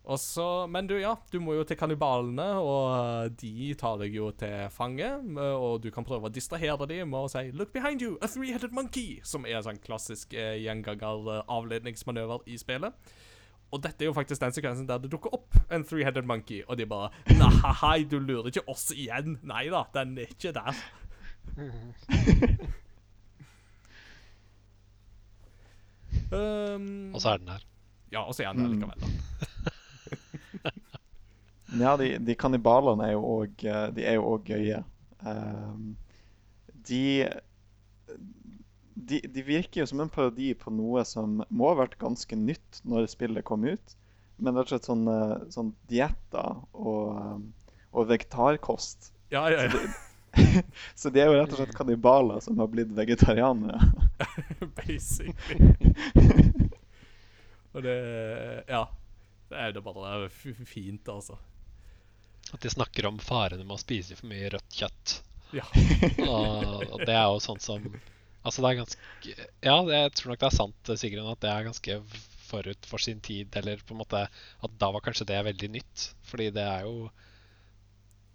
Og 0.05 0.19
så, 0.21 0.67
men 0.69 0.85
du, 0.85 0.99
ja, 1.01 1.15
du 1.33 1.39
må 1.41 1.55
jo 1.57 1.63
til 1.65 1.79
kannibalene, 1.81 2.45
og 2.61 3.39
de 3.41 3.71
tar 3.81 3.97
deg 4.03 4.13
jo 4.19 4.29
til 4.37 4.67
fange. 4.73 5.09
Og 5.41 5.79
du 5.81 5.89
kan 5.95 6.05
prøve 6.05 6.29
å 6.29 6.33
distrahere 6.33 6.89
dem 6.91 7.09
med 7.09 7.25
å 7.25 7.31
si 7.33 7.47
'Look 7.53 7.73
behind 7.73 8.05
you, 8.05 8.19
a 8.21 8.29
three-headed 8.29 8.77
monkey', 8.77 9.23
som 9.25 9.49
er 9.49 9.57
en 9.57 9.69
sånn 9.71 9.81
klassisk 9.81 10.37
eh, 10.37 10.61
gjenganger-avledningsmanøver 10.61 12.45
i 12.53 12.61
spillet. 12.61 12.93
Og 13.75 13.81
dette 13.83 14.05
er 14.05 14.11
jo 14.11 14.15
faktisk 14.15 14.43
den 14.45 14.55
sekvensen 14.55 14.87
der 14.87 15.01
det 15.03 15.09
dukker 15.11 15.33
opp 15.35 15.57
en 15.75 15.83
three-headed 15.87 16.27
monkey, 16.31 16.61
og 16.69 16.79
de 16.79 16.87
bare 16.87 17.09
'Nei, 17.27 18.05
du 18.11 18.21
lurer 18.23 18.47
ikke 18.53 18.63
oss 18.71 18.93
igjen'. 18.95 19.39
Nei 19.43 19.65
da, 19.73 19.83
den 19.97 20.15
er 20.19 20.31
ikke 20.31 20.53
der. 20.55 20.79
um, 26.33 27.15
Og 27.15 27.21
så 27.21 27.29
er 27.35 27.39
den 27.43 27.49
her. 27.49 27.65
ja, 28.13 28.21
og 28.23 28.35
så 28.35 28.43
er 28.45 28.53
den 28.53 28.63
der 28.65 28.69
likevel, 28.69 29.01
da. 29.01 29.07
Ja, 31.75 31.97
de, 31.99 32.19
de 32.23 32.35
kannibalene 32.39 33.03
er 33.09 33.13
jo 33.17 33.23
òg 33.41 33.63
De 33.97 34.05
er 34.07 34.15
jo 34.15 34.29
òg 34.37 34.45
gøye. 34.47 34.77
Um, 35.27 35.97
de, 36.87 37.01
de 38.95 39.21
De 39.35 39.43
virker 39.43 39.81
jo 39.83 39.87
som 39.91 40.01
en 40.05 40.11
parodi 40.13 40.53
på 40.55 40.71
noe 40.75 41.03
som 41.09 41.41
må 41.51 41.69
ha 41.73 41.77
vært 41.83 41.99
ganske 41.99 42.37
nytt 42.39 42.81
når 42.87 43.09
spillet 43.11 43.45
kom 43.45 43.65
ut. 43.67 43.97
Men 44.39 44.57
rett 44.59 44.67
og 44.67 44.73
slett 44.75 44.89
sånn, 44.89 45.05
eh, 45.11 45.45
sånn 45.55 45.73
dietter 45.91 46.57
og, 46.75 47.13
ehm, 47.19 47.45
og 47.95 48.09
vegetarkost. 48.11 49.13
Ja, 49.31 49.45
ja, 49.51 49.67
ja. 49.69 50.63
Så 50.99 51.11
de 51.15 51.21
er 51.23 51.31
jo 51.31 51.37
rett 51.39 51.53
og 51.55 51.61
slett 51.61 51.75
kannibaler 51.79 52.41
som 52.43 52.59
har 52.59 52.67
blitt 52.73 52.91
vegetarianere. 52.95 53.79
Basically. 54.81 55.71
Og 57.75 57.83
det 57.83 58.65
Ja. 58.69 58.85
Det 59.51 59.59
er 59.61 59.73
jo 59.77 59.83
bare 59.85 60.25
f- 60.27 60.63
fint, 60.67 61.07
altså. 61.13 61.37
At 62.55 62.61
de 62.65 62.71
snakker 62.73 63.07
om 63.07 63.19
farene 63.23 63.63
med 63.63 63.77
å 63.77 63.79
spise 63.79 64.17
for 64.19 64.27
mye 64.31 64.49
rødt 64.55 64.73
kjøtt. 64.79 65.13
Ja. 65.55 65.67
Og, 66.25 66.83
og 66.97 67.05
det 67.05 67.13
er 67.15 67.29
jo 67.29 67.43
sånn 67.45 67.61
som 67.63 67.85
Altså, 68.45 68.63
det 68.63 68.71
er 68.71 68.81
ganske 68.83 69.35
Ja, 69.65 69.77
jeg 69.89 70.15
tror 70.15 70.33
nok 70.33 70.41
det 70.43 70.49
er 70.51 70.57
sant, 70.59 70.95
Sigrun, 71.01 71.31
at 71.33 71.41
det 71.43 71.51
er 71.51 71.69
ganske 71.69 71.99
forut 72.45 72.89
for 72.89 73.03
sin 73.03 73.23
tid. 73.25 73.55
Eller 73.57 73.81
på 73.83 73.95
en 73.97 74.03
måte 74.03 74.27
at 74.29 74.81
da 74.81 74.91
var 74.93 75.05
kanskje 75.05 75.29
det 75.31 75.45
veldig 75.49 75.71
nytt. 75.79 76.09
Fordi 76.29 76.51
det 76.55 76.65
er 76.65 76.85
jo 76.89 77.09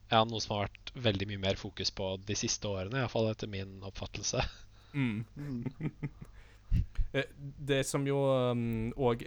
ja, 0.10 0.24
noe 0.26 0.42
som 0.42 0.56
har 0.56 0.68
vært 0.68 0.92
veldig 1.10 1.28
mye 1.30 1.44
mer 1.44 1.60
fokus 1.62 1.92
på 1.94 2.16
de 2.26 2.38
siste 2.38 2.66
årene, 2.70 3.04
iallfall 3.04 3.30
etter 3.30 3.52
min 3.52 3.78
oppfattelse. 3.86 4.44
Mm. 4.94 5.24
Mm. 5.38 5.64
Eh, 7.10 7.26
Det 7.66 7.80
som 7.90 8.04
jo 8.06 8.20
òg 9.02 9.24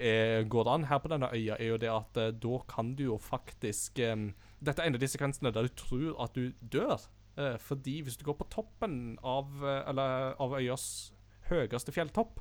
går 0.54 0.68
an 0.70 0.84
her 0.86 1.00
på 1.02 1.10
denne 1.10 1.26
øya, 1.34 1.56
er 1.58 1.72
jo 1.72 1.78
det 1.82 1.88
at 1.90 2.20
uh, 2.20 2.28
da 2.30 2.60
kan 2.70 2.92
du 2.94 3.02
jo 3.08 3.16
faktisk 3.18 3.98
um, 4.06 4.28
Dette 4.62 4.84
er 4.84 4.86
en 4.86 4.94
av 4.94 5.02
de 5.02 5.08
sekvensene 5.10 5.50
der 5.50 5.66
du 5.66 5.72
tror 5.74 6.12
at 6.22 6.36
du 6.38 6.52
dør. 6.62 7.02
Eh, 7.36 7.56
fordi 7.58 8.00
hvis 8.04 8.18
du 8.20 8.24
går 8.26 8.36
på 8.40 8.48
toppen 8.52 9.18
av, 9.24 9.48
eh, 9.64 9.82
eller, 9.88 10.34
av 10.42 10.56
øyas 10.58 11.12
høyeste 11.48 11.92
fjelltopp 11.94 12.40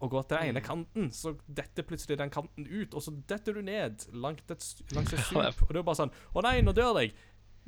og 0.00 0.12
går 0.12 0.22
til 0.22 0.36
den 0.36 0.52
ene 0.52 0.62
kanten, 0.64 1.10
så 1.12 1.34
detter 1.46 1.84
plutselig 1.84 2.16
den 2.18 2.30
kanten 2.32 2.66
ut, 2.66 2.94
og 2.94 3.02
så 3.04 3.12
detter 3.28 3.58
du 3.58 3.62
ned 3.66 4.06
langt 4.14 4.50
et, 4.50 4.64
langs 4.94 5.12
et 5.12 5.24
stup. 5.26 5.66
Og 5.66 5.74
det 5.74 5.82
er 5.82 5.88
bare 5.90 5.98
sånn 5.98 6.14
Å 6.32 6.44
nei, 6.46 6.60
nå 6.64 6.72
dør 6.76 7.02
jeg. 7.02 7.12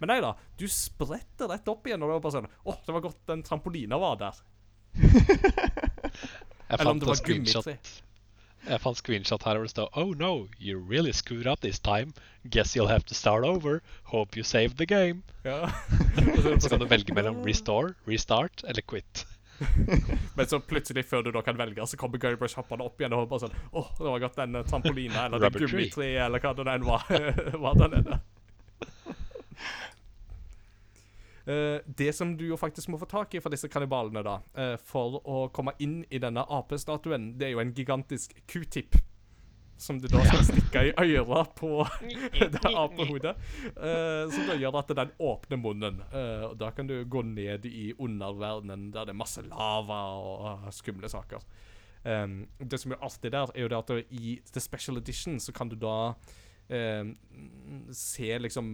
Men 0.00 0.14
nei 0.14 0.20
da, 0.24 0.32
du 0.58 0.64
spretter 0.70 1.50
rett 1.50 1.68
opp 1.68 1.86
igjen, 1.86 2.02
og 2.02 2.08
det 2.08 2.16
er 2.16 2.24
bare 2.24 2.38
sånn 2.38 2.48
Å, 2.48 2.78
det 2.86 2.96
var 2.96 3.04
godt 3.04 3.20
den 3.28 3.44
trampolina 3.46 3.98
var 4.00 4.16
der. 4.22 4.40
Eller 6.72 6.94
om 6.94 7.02
det 7.02 7.10
var 7.10 7.20
gummitre. 7.26 7.76
Jeg 8.68 8.80
fant 8.80 8.98
screenshot 8.98 9.42
her 9.42 9.58
hvor 9.58 9.66
det 9.66 9.74
står 9.74 9.90
Oh 9.98 10.12
no, 10.14 10.48
you 10.60 10.78
really 10.78 11.12
screwed 11.12 11.46
up 11.46 11.60
this 11.60 11.80
time. 11.80 12.12
Guess 12.48 12.76
you'll 12.76 12.90
have 12.90 13.04
to 13.06 13.14
start 13.14 13.44
over. 13.44 13.80
Hope 14.04 14.36
you 14.36 14.44
saved 14.44 14.78
the 14.78 14.86
game. 14.86 15.22
Ja. 15.44 15.70
Så 16.60 16.68
kan 16.68 16.78
du 16.78 16.86
velge 16.86 17.14
mellom 17.14 17.42
restore, 17.42 17.94
restart 18.06 18.64
eller 18.68 18.82
quit. 18.82 19.26
Men 20.36 20.46
så 20.46 20.58
plutselig, 20.58 21.04
før 21.06 21.22
du 21.22 21.30
da 21.30 21.40
kan 21.40 21.58
velge, 21.58 21.86
så 21.86 21.96
kommer 21.96 22.18
Guybrush 22.18 22.56
hoppende 22.58 22.84
opp 22.84 23.00
igjen 23.00 23.14
og 23.14 23.28
bare 23.30 23.44
sånn 23.44 23.56
oh, 23.70 23.90
det 23.98 24.08
var 24.08 24.22
godt 24.24 24.38
den 24.40 24.58
eh, 24.58 24.64
trampolina 24.66 25.26
eller 25.26 25.44
Rubber 25.44 25.62
gummitreet 25.66 26.24
eller 26.24 26.42
hva 26.42 26.54
det 26.58 26.66
enn 26.72 26.86
var, 26.88 27.04
var 27.64 27.78
den 27.78 28.14
det 31.44 32.12
som 32.14 32.36
du 32.36 32.44
jo 32.46 32.56
faktisk 32.56 32.88
må 32.92 32.98
få 33.00 33.06
tak 33.10 33.34
i 33.34 33.40
fra 33.42 33.50
disse 33.50 33.68
kannibalene, 33.68 34.22
da, 34.22 34.36
eh, 34.54 34.76
for 34.76 35.20
å 35.26 35.48
komme 35.54 35.72
inn 35.82 36.04
i 36.10 36.18
denne 36.22 36.44
apestatuen, 36.48 37.32
det 37.38 37.48
er 37.48 37.56
jo 37.56 37.62
en 37.64 37.72
gigantisk 37.74 38.36
q-tip. 38.46 38.94
Som 39.82 39.98
du 39.98 40.06
da 40.06 40.20
skal 40.22 40.44
stikke 40.46 40.82
i 40.86 40.92
øret 41.18 41.54
på 41.58 41.80
det 42.54 42.60
apehodet. 42.70 43.32
eh, 43.74 44.30
som 44.30 44.46
da 44.46 44.54
gjør 44.54 44.78
at 44.78 44.92
den 44.94 45.10
åpner 45.18 45.58
munnen. 45.58 45.98
eh, 46.12 46.44
og 46.46 46.56
Da 46.60 46.70
kan 46.70 46.86
du 46.86 47.00
gå 47.04 47.24
ned 47.26 47.66
i 47.66 47.88
underverdenen 47.98 48.92
der 48.94 49.08
det 49.08 49.16
er 49.16 49.18
masse 49.18 49.42
lava 49.42 49.98
og 50.22 50.68
skumle 50.70 51.10
saker. 51.10 51.42
Det 52.02 52.78
som 52.82 52.92
er 52.92 53.02
artig 53.02 53.30
der, 53.30 53.50
er 53.54 53.62
jo 53.62 53.68
det 53.70 53.78
at 53.78 53.90
i 54.10 54.40
The 54.52 54.60
Special 54.60 54.96
Edition 54.98 55.38
så 55.40 55.52
kan 55.54 55.68
du 55.68 55.76
da 55.76 56.14
um, 56.72 57.12
se 57.94 58.38
liksom 58.38 58.66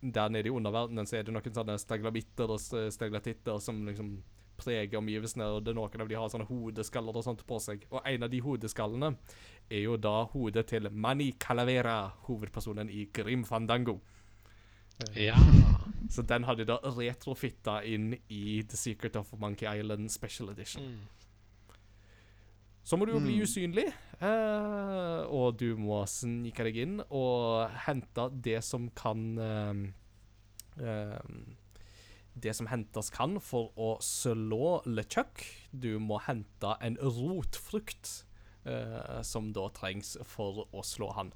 Der 0.00 0.28
nede 0.28 0.48
i 0.48 0.52
underverdenen 0.54 1.08
så 1.08 1.18
er 1.18 1.26
det 1.26 1.34
noen 1.34 1.56
sånne 1.56 1.78
staglamitter 1.80 2.52
og 2.52 2.60
steglatitter 2.60 2.94
staglatitter 2.94 3.58
som 3.64 3.82
liksom 3.88 4.14
preger 4.60 4.98
omgivelsene, 5.00 5.46
og 5.48 5.64
det 5.64 5.72
er 5.72 5.78
noen 5.78 6.02
av 6.04 6.08
de 6.10 6.18
har 6.18 6.30
sånne 6.32 6.48
hodeskaller 6.50 7.16
og 7.16 7.24
sånt 7.24 7.44
på 7.48 7.58
seg. 7.62 7.86
Og 7.90 8.04
en 8.04 8.26
av 8.26 8.32
de 8.32 8.42
hodeskallene 8.44 9.14
er 9.70 9.84
jo 9.86 9.96
da 9.96 10.24
hodet 10.34 10.66
til 10.72 10.90
Mani 10.92 11.30
Calavera, 11.40 12.02
hovedpersonen 12.26 12.90
i 12.92 13.06
Grim 13.14 13.46
Fandango. 13.48 14.00
Ja. 15.16 15.36
Så 16.10 16.22
den 16.28 16.44
hadde 16.44 16.66
de 16.66 16.74
da 16.74 16.92
retrofitta 16.92 17.78
inn 17.88 18.12
i 18.28 18.60
The 18.68 18.76
Secret 18.76 19.16
of 19.16 19.32
Monkey 19.40 19.68
Island 19.70 20.10
Special 20.12 20.50
Edition. 20.52 20.84
Mm. 20.84 21.19
Så 22.90 22.98
må 22.98 23.06
du 23.06 23.12
jo 23.14 23.20
bli 23.22 23.36
Mm. 23.38 23.42
usynlig, 23.46 23.84
eh, 24.18 25.20
og 25.30 25.58
du 25.60 25.76
må 25.78 26.00
snike 26.10 26.64
deg 26.66 26.76
inn 26.82 26.96
og 27.06 27.70
hente 27.86 28.24
det 28.42 28.64
som 28.66 28.88
kan 28.98 29.38
eh, 29.38 29.74
eh, 30.82 31.20
Det 32.40 32.54
som 32.56 32.66
hentes 32.70 33.10
kan 33.12 33.38
for 33.42 33.70
å 33.76 33.98
slå 34.00 34.80
LeChuck. 34.86 35.42
Du 35.76 35.98
må 36.00 36.18
hente 36.24 36.76
en 36.80 36.96
rotfrukt 36.96 38.24
eh, 38.64 39.22
som 39.26 39.52
da 39.52 39.68
trengs 39.74 40.16
for 40.24 40.64
å 40.72 40.82
slå 40.86 41.12
han. 41.14 41.32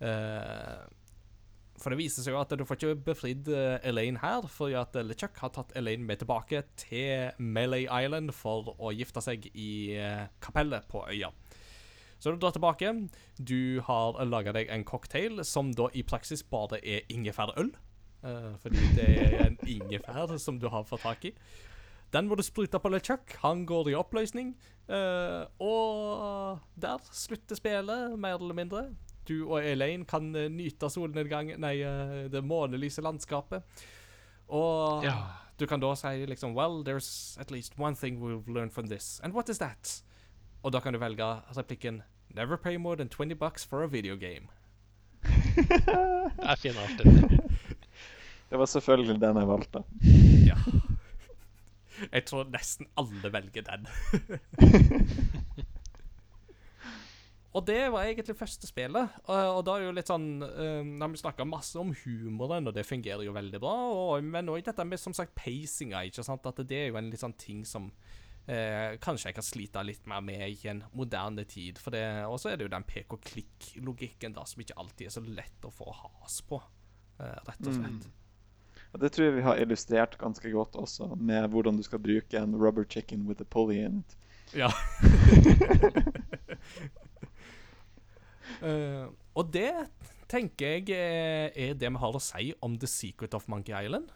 Eh, 0.00 0.84
for 1.80 1.90
det 1.90 1.98
viser 1.98 2.22
seg 2.22 2.34
jo 2.36 2.40
at 2.40 2.52
du 2.54 2.62
får 2.64 2.78
ikke 2.78 3.02
befridd 3.08 3.48
eh, 3.50 3.78
Elaine 3.88 4.20
her, 4.22 4.46
fordi 4.50 4.76
at 4.78 4.94
LeChuck 4.94 5.40
har 5.42 5.50
tatt 5.56 5.72
Elaine 5.76 6.06
med 6.06 6.20
tilbake 6.22 6.62
til 6.80 7.34
Melee 7.42 7.88
Island 7.90 8.30
for 8.36 8.74
å 8.78 8.92
gifte 8.94 9.22
seg 9.24 9.48
i 9.52 9.96
eh, 9.98 10.26
kapellet 10.44 10.86
på 10.90 11.02
øya. 11.10 11.32
Så 12.22 12.32
du 12.32 12.38
drar 12.40 12.54
tilbake. 12.56 12.88
Du 13.36 13.82
har 13.84 14.16
laga 14.24 14.54
deg 14.56 14.70
en 14.72 14.84
cocktail 14.88 15.42
som 15.44 15.74
da 15.76 15.90
i 15.92 16.04
praksis 16.06 16.44
bare 16.46 16.78
er 16.80 17.02
ingefærøl. 17.12 17.74
eh, 18.24 18.52
fordi 18.62 18.86
det 18.96 19.08
er 19.26 19.38
en 19.48 19.58
ingefær 19.76 20.38
som 20.40 20.60
du 20.62 20.70
har 20.72 20.86
fått 20.88 21.02
tak 21.04 21.26
i. 21.28 21.34
Den 22.14 22.28
må 22.30 22.38
du 22.38 22.44
sprute 22.46 22.78
på 22.78 22.88
LeChuck. 22.94 23.34
Han 23.42 23.66
går 23.66 23.90
i 23.90 23.98
oppløsning. 23.98 24.54
eh, 24.88 25.42
og 25.58 26.60
der 26.78 27.02
slutter 27.10 27.58
spillet, 27.58 28.14
mer 28.18 28.38
eller 28.38 28.54
mindre. 28.54 28.84
Du 29.26 29.48
og 29.48 29.64
Elaine 29.64 30.04
kan 30.04 30.34
eh, 30.36 30.48
nyte 30.52 30.90
solnedgang, 30.92 31.54
Nei, 31.60 31.78
eh, 31.80 32.28
det 32.32 32.42
månelyse 32.44 33.02
landskapet. 33.02 33.62
Og 34.48 35.04
Ja. 35.04 35.14
du 35.58 35.66
kan 35.66 35.80
da 35.80 35.94
si 35.94 36.26
liksom 36.26 36.54
Well, 36.54 36.82
there's 36.84 37.38
at 37.40 37.50
least 37.50 37.78
one 37.78 37.94
thing 37.94 38.18
we've 38.20 38.48
learned 38.48 38.72
from 38.72 38.86
this. 38.88 39.20
And 39.24 39.32
what 39.32 39.48
is 39.48 39.58
that? 39.58 40.02
Og 40.62 40.72
da 40.72 40.80
kan 40.80 40.92
du 40.92 40.98
velge 40.98 41.24
replikken 41.56 42.02
Never 42.34 42.56
pay 42.56 42.76
more 42.76 42.96
than 42.96 43.08
20 43.08 43.34
bucks 43.36 43.64
for 43.64 43.82
a 43.82 43.86
video 43.86 44.16
game. 44.16 44.48
Det 45.22 46.42
er 46.42 46.56
fin 46.56 46.72
avslutning. 46.76 47.40
Det 48.50 48.58
var 48.58 48.66
selvfølgelig 48.66 49.20
den 49.20 49.36
jeg 49.36 49.48
valgte. 49.48 49.82
Ja. 50.50 50.56
Jeg 52.12 52.24
tror 52.26 52.44
nesten 52.50 52.86
alle 52.98 53.30
velger 53.32 53.62
den. 53.62 53.86
og 57.54 57.62
det 57.68 57.80
var 57.94 58.02
egentlig 58.02 58.34
første 58.36 58.66
spillet. 58.66 59.16
Og, 59.28 59.42
og 59.58 59.60
da 59.66 59.76
er 59.78 59.86
jo 59.86 59.94
litt 59.94 60.10
sånn 60.10 60.26
Når 60.42 61.12
vi 61.12 61.20
snakka 61.20 61.46
masse 61.46 61.78
om 61.78 61.92
humoren, 62.02 62.66
og 62.66 62.74
det 62.74 62.86
fungerer 62.88 63.22
jo 63.22 63.36
veldig 63.36 63.60
bra, 63.62 63.74
og, 63.94 64.26
men 64.26 64.50
òg 64.50 64.64
dette 64.66 64.86
med 64.88 64.98
som 64.98 65.14
sagt 65.14 65.36
pacinga, 65.38 66.02
ikke 66.08 66.26
sant, 66.26 66.46
at 66.50 66.62
det 66.66 66.80
er 66.80 66.90
jo 66.90 66.98
en 66.98 67.12
litt 67.12 67.22
sånn 67.22 67.36
ting 67.38 67.62
som 67.68 67.92
eh, 68.46 68.96
kanskje 69.02 69.30
jeg 69.30 69.36
kan 69.38 69.46
slite 69.46 69.84
litt 69.86 70.06
mer 70.10 70.24
med 70.24 70.48
i 70.48 70.68
en 70.70 70.82
moderne 70.96 71.44
tid. 71.48 71.78
For 71.80 71.94
det, 71.94 72.04
Og 72.28 72.40
så 72.40 72.50
er 72.50 72.58
det 72.58 72.68
jo 72.68 72.74
den 72.74 72.86
pek-og-klikk-logikken 72.88 74.36
da, 74.36 74.44
som 74.48 74.64
ikke 74.64 74.78
alltid 74.80 75.08
er 75.08 75.16
så 75.16 75.24
lett 75.24 75.64
å 75.64 75.72
få 75.72 75.94
has 76.02 76.40
på, 76.48 76.60
eh, 77.20 77.40
rett 77.48 77.70
og 77.70 77.78
slett. 77.78 78.10
Og 78.94 79.00
Det 79.00 79.10
tror 79.12 79.26
jeg 79.26 79.36
vi 79.36 79.46
har 79.46 79.58
illustrert 79.58 80.18
ganske 80.18 80.50
godt 80.50 80.76
også, 80.78 81.14
med 81.16 81.50
hvordan 81.50 81.76
du 81.76 81.82
skal 81.82 81.98
bruke 81.98 82.38
en 82.38 82.54
rubber 82.54 82.84
chicken 82.84 83.26
with 83.26 83.42
a 83.42 83.44
pulley 83.44 83.82
in 83.82 84.04
it. 84.04 84.16
Ja. 84.54 84.70
Eh, 88.62 89.06
og 89.34 89.52
det 89.54 89.72
tenker 90.30 90.76
jeg 90.76 90.90
eh, 90.94 91.48
er 91.54 91.78
det 91.78 91.90
vi 91.90 92.02
har 92.02 92.16
å 92.16 92.22
si 92.22 92.52
om 92.64 92.76
The 92.78 92.90
Secret 92.90 93.34
of 93.34 93.48
Monkey 93.48 93.74
Island. 93.76 94.12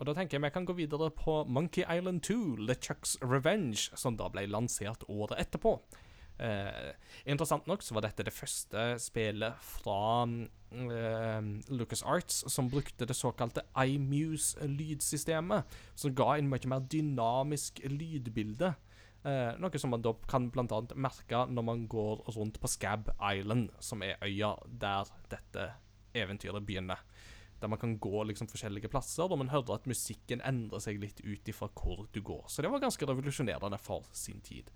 Og 0.00 0.06
da 0.08 0.14
tenker 0.16 0.38
jeg 0.38 0.46
vi 0.46 0.52
kan 0.54 0.64
gå 0.64 0.76
videre 0.78 1.10
på 1.12 1.42
Monkey 1.44 1.84
Island 1.84 2.22
2, 2.24 2.56
LeChucks 2.70 3.18
Revenge, 3.20 3.90
som 4.00 4.16
da 4.16 4.30
ble 4.32 4.46
lansert 4.48 5.04
året 5.12 5.36
etterpå. 5.42 5.76
Eh, 6.40 6.92
interessant 7.28 7.66
nok 7.68 7.82
så 7.84 7.92
var 7.92 8.06
dette 8.06 8.24
det 8.24 8.32
første 8.32 8.94
spillet 9.02 9.58
fra 9.60 10.24
eh, 10.24 11.48
Lucas 11.68 12.00
Arts 12.00 12.38
som 12.48 12.70
brukte 12.72 13.04
det 13.04 13.16
såkalte 13.18 13.66
iMuse-lydsystemet, 13.76 15.68
som 15.94 16.14
ga 16.16 16.38
en 16.38 16.48
mye 16.48 16.72
mer 16.72 16.86
dynamisk 16.88 17.82
lydbilde. 17.84 18.72
Eh, 19.20 19.52
noe 19.60 19.78
som 19.80 19.92
man 19.92 20.00
da 20.00 20.14
kan 20.30 20.48
annet 20.54 20.94
merke 20.96 21.42
når 21.52 21.64
man 21.66 21.86
går 21.92 22.22
rundt 22.36 22.60
på 22.60 22.70
Scab 22.72 23.10
Island, 23.20 23.68
som 23.80 24.02
er 24.02 24.20
øya 24.24 24.54
der 24.64 25.10
dette 25.28 25.66
eventyret 26.16 26.64
begynner. 26.66 27.02
Der 27.60 27.68
man 27.68 27.78
kan 27.78 27.98
gå 27.98 28.22
liksom 28.24 28.48
forskjellige 28.48 28.88
plasser, 28.88 29.28
og 29.28 29.38
man 29.38 29.52
hører 29.52 29.74
at 29.76 29.86
musikken 29.86 30.40
endrer 30.40 30.80
seg 30.80 31.00
litt 31.02 31.20
ut 31.20 31.48
ifra 31.52 31.68
hvor 31.68 32.06
du 32.12 32.22
går. 32.24 32.46
Så 32.48 32.62
det 32.62 32.70
var 32.72 32.80
ganske 32.80 33.04
revolusjonerende 33.06 33.78
for 33.78 34.08
sin 34.12 34.40
tid. 34.40 34.70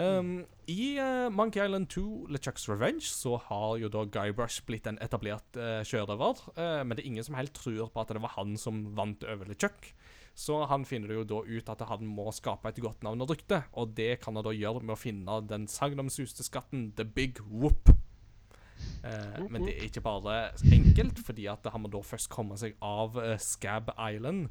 Um, 0.00 0.46
I 0.66 0.98
uh, 0.98 1.30
Monkey 1.30 1.60
Island 1.62 1.90
2, 1.90 2.26
LeChucks 2.32 2.68
Revenge, 2.68 3.06
så 3.06 3.36
har 3.36 3.76
jo 3.78 3.90
da 3.92 4.02
Guybrush 4.04 4.64
blitt 4.66 4.88
en 4.90 4.98
etablert 5.04 5.60
uh, 5.60 5.84
sjørøver. 5.86 6.40
Uh, 6.56 6.80
men 6.82 6.96
det 6.96 7.04
er 7.04 7.10
ingen 7.12 7.26
som 7.26 7.36
helt 7.38 7.54
tror 7.54 7.92
på 7.92 8.02
at 8.02 8.10
det 8.10 8.22
var 8.24 8.34
han 8.34 8.56
som 8.58 8.82
vant 8.96 9.22
over 9.28 9.52
LeChuck. 9.52 9.92
Så 10.34 10.62
han 10.70 10.86
finner 10.88 11.12
jo 11.18 11.24
da 11.28 11.40
ut 11.44 11.72
at 11.72 11.82
han 11.90 12.06
må 12.06 12.30
skape 12.32 12.70
et 12.70 12.80
godt 12.80 13.02
navn 13.04 13.24
og 13.24 13.32
rykte, 13.34 13.64
og 13.76 13.96
det 13.98 14.20
kan 14.22 14.38
han 14.38 14.46
da 14.46 14.54
gjøre 14.56 14.84
med 14.84 14.94
å 14.94 15.00
finne 15.00 15.40
den 15.50 15.66
sagnomsuste 15.68 16.46
skatten 16.46 16.92
The 16.96 17.04
Big 17.04 17.42
Whoop. 17.50 17.90
Eh, 19.04 19.40
men 19.48 19.64
det 19.64 19.74
er 19.76 19.88
ikke 19.88 20.04
bare 20.04 20.36
enkelt, 20.72 21.20
fordi 21.24 21.46
at 21.50 21.66
han 21.72 21.84
må 21.84 21.90
da 21.92 22.02
først 22.04 22.30
komme 22.32 22.58
seg 22.60 22.76
av 22.84 23.18
eh, 23.20 23.36
Scab 23.40 23.92
Island. 23.96 24.48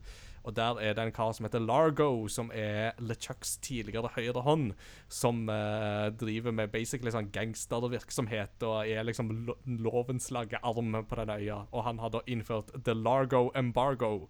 Og 0.47 0.55
der 0.55 0.79
er 0.81 0.95
det 0.95 1.03
en 1.03 1.13
kar 1.13 1.33
som 1.35 1.45
heter 1.45 1.61
Largo, 1.61 2.27
som 2.31 2.51
er 2.55 2.95
LeChucks 3.03 3.57
tidligere 3.65 4.09
høyre 4.15 4.41
hånd, 4.45 4.71
som 5.11 5.49
eh, 5.51 6.09
driver 6.17 6.55
med 6.55 6.71
basically 6.73 7.11
sånn 7.13 7.31
gangstervirksomhet 7.35 8.63
og 8.65 8.87
er 8.87 9.05
liksom 9.05 9.33
lo 9.49 9.57
lovens 9.89 10.31
lage 10.31 10.61
arm 10.63 10.95
på 11.05 11.19
den 11.19 11.33
øya. 11.35 11.63
Og 11.71 11.83
han 11.85 11.99
har 11.99 12.13
da 12.15 12.23
innført 12.25 12.71
The 12.85 12.95
Largo 12.95 13.49
Embargo. 13.55 14.29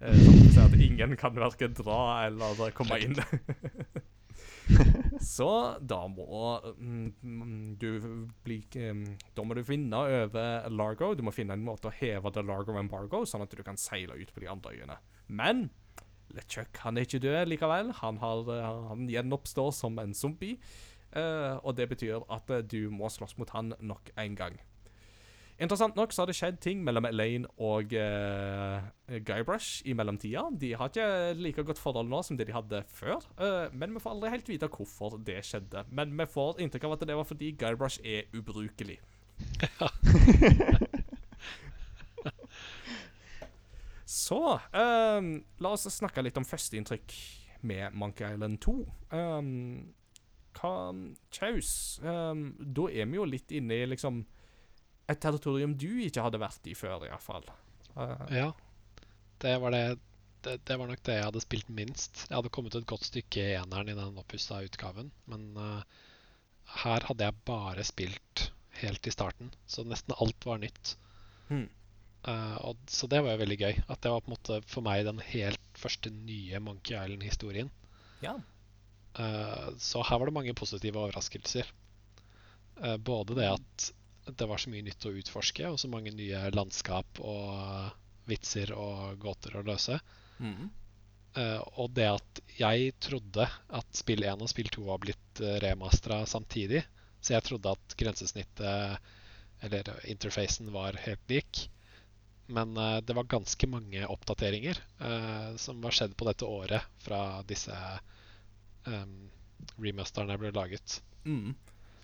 Eh, 0.00 0.16
som 0.54 0.64
at 0.64 0.80
ingen 0.80 1.16
kan 1.20 1.36
verken 1.36 1.74
dra 1.76 2.24
eller 2.24 2.70
komme 2.76 2.98
inn. 3.04 3.18
Så 5.20 5.50
da 5.82 6.04
må 6.08 6.60
mm, 6.78 7.06
mm, 7.20 7.64
du 7.80 7.88
bli 8.44 8.60
Da 8.70 9.44
må 9.44 9.56
du 9.58 9.62
vinne 9.66 9.98
over 10.06 10.70
Largo. 10.70 11.12
Du 11.14 11.24
må 11.26 11.34
finne 11.34 11.56
en 11.58 11.66
måte 11.66 11.90
å 11.90 11.94
heve 11.94 12.32
The 12.32 12.44
Largo 12.46 12.78
Embargo, 12.78 13.24
sånn 13.26 13.44
at 13.44 13.52
du 13.52 13.64
kan 13.66 13.80
seile 13.80 14.16
ut 14.16 14.32
på 14.32 14.44
de 14.44 14.48
andre 14.48 14.76
øyene. 14.78 14.96
Men 15.28 15.68
LeChuck 16.36 16.80
han 16.84 16.96
er 16.96 17.08
ikke 17.08 17.20
død 17.26 17.50
likevel. 17.50 17.92
Han, 18.00 18.22
har, 18.22 18.48
eh, 18.54 18.70
han 18.88 19.10
gjenoppstår 19.10 19.74
som 19.76 19.98
en 20.00 20.14
zombie. 20.14 20.60
eh, 21.12 21.58
og 21.60 21.76
det 21.76 21.88
betyr 21.90 22.22
at 22.30 22.50
du 22.70 22.88
må 22.94 23.10
slåss 23.10 23.36
mot 23.36 23.50
han 23.50 23.74
nok 23.80 24.14
en 24.16 24.36
gang. 24.38 24.60
Interessant 25.60 25.96
nok 25.96 26.12
så 26.12 26.22
har 26.22 26.30
det 26.30 26.38
skjedd 26.38 26.58
ting 26.64 26.78
mellom 26.86 27.04
Elaine 27.04 27.48
og 27.60 27.92
uh, 27.92 28.80
Guybrush 29.26 29.82
i 29.84 29.92
mellomtida. 29.92 30.46
De 30.56 30.70
har 30.72 30.88
ikke 30.88 31.34
like 31.36 31.64
godt 31.68 31.80
forhold 31.80 32.08
nå 32.08 32.22
som 32.24 32.38
det 32.38 32.46
de 32.48 32.54
hadde 32.56 32.80
før, 32.88 33.20
uh, 33.36 33.68
men 33.76 33.92
vi 33.92 34.00
får 34.00 34.14
aldri 34.14 34.32
helt 34.32 34.48
vite 34.48 34.70
hvorfor 34.72 35.18
det 35.20 35.42
skjedde. 35.44 35.84
Men 35.92 36.16
vi 36.16 36.24
får 36.32 36.64
inntrykk 36.64 36.88
av 36.88 36.96
at 36.96 37.04
det 37.10 37.18
var 37.20 37.28
fordi 37.28 37.52
Guybrush 37.60 38.00
er 38.00 38.32
ubrukelig. 38.32 38.96
Så 44.10 44.40
ehm, 44.74 45.36
la 45.62 45.70
oss 45.76 45.86
snakke 45.94 46.24
litt 46.24 46.38
om 46.40 46.46
førsteinntrykk 46.46 47.14
med 47.62 47.94
Monkey 47.94 48.26
Island 48.26 48.58
2. 48.64 48.74
Um, 49.14 49.50
hva 50.58 50.72
Chaus, 51.30 52.00
um, 52.02 52.48
da 52.58 52.88
er 52.90 53.06
vi 53.06 53.20
jo 53.20 53.28
litt 53.28 53.54
inne 53.54 53.78
i 53.78 53.86
liksom 53.92 54.24
et 55.10 55.20
territorium 55.22 55.74
du 55.78 55.88
ikke 56.04 56.24
hadde 56.24 56.40
vært 56.42 56.70
i 56.70 56.76
før, 56.78 57.06
iallfall. 57.08 57.48
Uh, 57.96 58.14
Ja, 58.32 58.52
det 59.42 59.56
var 59.62 59.74
det, 59.74 59.84
det 60.44 60.60
Det 60.68 60.76
var 60.78 60.90
nok 60.90 61.02
det 61.06 61.16
jeg 61.18 61.26
hadde 61.26 61.42
spilt 61.44 61.72
minst. 61.72 62.24
Jeg 62.28 62.36
hadde 62.36 62.52
kommet 62.54 62.76
et 62.78 62.88
godt 62.88 63.08
stykke 63.08 63.42
i 63.42 63.58
eneren 63.58 63.90
i 63.90 63.98
den 63.98 64.20
oppussa 64.20 64.62
utgaven, 64.66 65.10
men 65.30 65.50
uh, 65.58 65.82
her 66.84 67.06
hadde 67.08 67.26
jeg 67.26 67.44
bare 67.48 67.84
spilt 67.86 68.50
helt 68.80 69.06
i 69.06 69.12
starten, 69.12 69.50
så 69.68 69.84
nesten 69.84 70.16
alt 70.22 70.46
var 70.46 70.62
nytt. 70.62 70.96
hmm. 71.50 71.68
Uh, 72.20 72.56
og, 72.68 72.80
så 72.92 73.08
det 73.08 73.22
var 73.24 73.32
jo 73.32 73.40
veldig 73.40 73.56
gøy. 73.56 73.78
At 73.88 74.02
det 74.04 74.10
var 74.12 74.20
på 74.20 74.28
en 74.28 74.34
måte 74.34 74.58
for 74.68 74.84
meg 74.84 75.06
den 75.06 75.22
helt 75.24 75.78
første 75.80 76.12
nye 76.12 76.60
Monkey 76.60 76.92
Island-historien. 76.92 77.70
Ja. 78.20 78.34
Uh, 79.16 79.72
så 79.80 80.04
her 80.04 80.20
var 80.20 80.28
det 80.28 80.36
mange 80.36 80.54
positive 80.56 81.00
overraskelser. 81.00 81.70
Uh, 82.76 82.98
både 83.00 83.38
det 83.38 83.48
at 83.48 83.88
det 84.36 84.48
var 84.50 84.60
så 84.60 84.70
mye 84.72 84.84
nytt 84.86 85.06
å 85.06 85.14
utforske, 85.20 85.68
og 85.70 85.78
så 85.80 85.90
mange 85.92 86.12
nye 86.14 86.42
landskap 86.54 87.20
og 87.22 88.28
vitser 88.30 88.72
og 88.76 89.18
gåter 89.22 89.56
å 89.58 89.64
løse. 89.66 89.98
Mm. 90.38 90.70
Uh, 91.38 91.60
og 91.78 91.92
det 91.94 92.08
at 92.10 92.40
jeg 92.58 92.94
trodde 93.02 93.46
at 93.46 93.90
spill 93.94 94.24
1 94.26 94.42
og 94.42 94.50
spill 94.50 94.70
2 94.74 94.86
var 94.88 95.02
blitt 95.02 95.42
uh, 95.42 95.58
remastera 95.62 96.24
samtidig. 96.26 96.82
Så 97.20 97.34
jeg 97.36 97.46
trodde 97.46 97.74
at 97.74 97.96
grensesnittet, 98.00 99.12
eller 99.60 99.90
interfacen, 100.08 100.70
var 100.72 100.96
helt 101.04 101.30
lik. 101.30 101.66
Men 102.50 102.76
uh, 102.76 102.98
det 103.04 103.14
var 103.14 103.28
ganske 103.30 103.66
mange 103.70 104.06
oppdateringer 104.06 104.80
uh, 104.98 105.56
som 105.60 105.82
var 105.84 105.94
skjedd 105.94 106.16
på 106.18 106.26
dette 106.26 106.48
året 106.48 107.02
fra 107.04 107.20
disse 107.46 107.76
um, 108.88 109.28
remasterne 109.78 110.38
ble 110.40 110.50
laget. 110.56 110.98
Mm, 111.24 111.54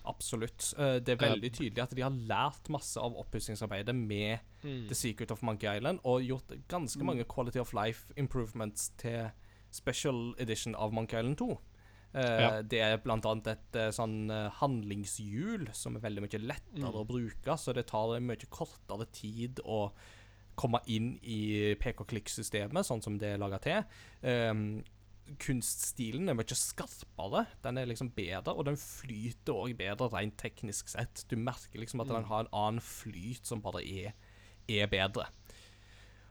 absolutt. 0.07 0.75
Eh, 0.79 0.99
det 1.01 1.09
er 1.17 1.17
veldig 1.29 1.53
tydelig 1.53 1.83
at 1.83 1.95
de 1.95 2.03
har 2.03 2.11
lært 2.11 2.69
masse 2.73 2.97
av 3.01 3.15
oppussingsarbeidet 3.17 3.95
med 3.95 4.39
Mm. 4.65 4.89
The 4.89 4.95
Secret 4.95 5.31
of 5.31 5.43
Monkey 5.43 5.69
Island 5.77 6.01
og 6.05 6.23
gjort 6.23 6.49
ganske 6.69 7.05
mange 7.05 7.25
quality 7.25 7.59
of 7.59 7.73
life 7.73 8.13
improvements 8.17 8.89
til 8.99 9.31
special 9.71 10.35
edition 10.39 10.75
av 10.75 10.93
Monkey 10.93 11.19
Island 11.19 11.37
2. 11.39 11.61
Eh, 12.15 12.41
Ja. 12.41 12.63
Det 12.63 12.81
er 12.81 12.97
annet 13.07 13.47
et 13.47 13.77
eh, 13.77 13.91
sånn 13.91 14.31
handlingshjul 14.61 15.69
som 15.73 15.97
er 15.97 16.01
veldig 16.01 16.23
mye 16.23 16.41
lettere 16.41 16.91
Mm. 16.91 16.95
å 16.95 17.07
bruke, 17.07 17.57
så 17.59 17.73
det 17.75 17.87
tar 17.87 18.19
mye 18.21 18.47
kortere 18.51 19.07
tid 19.13 19.61
å 19.65 19.93
komme 20.57 20.81
inn 20.89 21.19
i 21.23 21.75
pek-og-klikk-systemet, 21.75 22.85
sånn 22.87 23.03
som 23.03 23.19
det 23.19 23.35
er 23.35 23.39
laga 23.39 23.59
til. 23.61 23.85
Um, 24.23 24.83
kunststilen 25.43 26.31
er 26.31 26.37
mye 26.39 26.57
skarpere, 26.59 27.47
den 27.65 27.81
er 27.81 27.89
liksom 27.91 28.13
bedre, 28.17 28.55
og 28.55 28.67
den 28.69 28.79
flyter 28.81 29.57
òg 29.57 29.77
bedre 29.79 30.11
rent 30.13 30.39
teknisk 30.41 30.91
sett. 30.93 31.25
Du 31.31 31.37
merker 31.37 31.83
liksom 31.83 32.05
at 32.05 32.13
den 32.13 32.29
har 32.29 32.45
en 32.45 32.53
annen 32.53 32.85
flyt 32.85 33.47
som 33.47 33.63
bare 33.65 33.83
er, 33.85 34.15
er 34.69 34.91
bedre. 34.91 35.29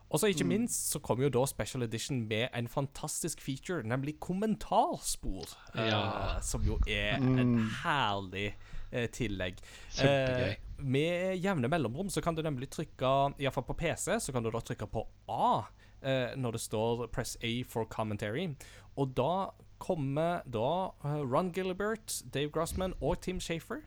Og 0.09 0.19
så 0.21 0.29
ikke 0.29 0.45
minst 0.47 0.91
så 0.93 1.01
kommer 1.03 1.25
jo 1.25 1.31
da 1.33 1.45
Special 1.49 1.83
Edition 1.83 2.21
med 2.29 2.47
en 2.55 2.67
fantastisk 2.71 3.41
feature, 3.41 3.83
nemlig 3.83 4.19
kommentarspor. 4.19 5.49
Ja. 5.75 5.85
Ja. 5.85 6.41
som 6.41 6.63
jo 6.63 6.77
er 6.87 7.17
en 7.17 7.57
herlig 7.81 8.53
eh, 8.91 9.09
tillegg. 9.09 9.59
Kjempegøy. 9.97 10.51
Eh, 10.51 10.61
med 10.77 11.41
jevne 11.43 11.67
mellomrom 11.71 12.09
så 12.11 12.21
kan 12.21 12.35
du 12.35 12.43
nemlig 12.45 12.69
trykke, 12.69 13.11
iallfall 13.39 13.65
på 13.67 13.77
PC, 13.79 14.19
så 14.19 14.35
kan 14.35 14.43
du 14.43 14.51
da 14.53 14.61
trykke 14.63 14.87
på 14.91 15.03
A 15.31 15.63
eh, 16.01 16.35
når 16.37 16.51
det 16.51 16.61
står 16.61 17.07
'Press 17.07 17.37
A 17.41 17.63
for 17.67 17.85
commentary'. 17.85 18.55
Og 18.95 19.15
da 19.17 19.51
kommer 19.81 20.45
da 20.47 20.91
eh, 21.03 21.21
Ron 21.23 21.51
Gilbert, 21.53 22.21
Dave 22.33 22.49
Grossman 22.53 22.95
og 23.01 23.19
Tim 23.25 23.41
Shafer 23.43 23.83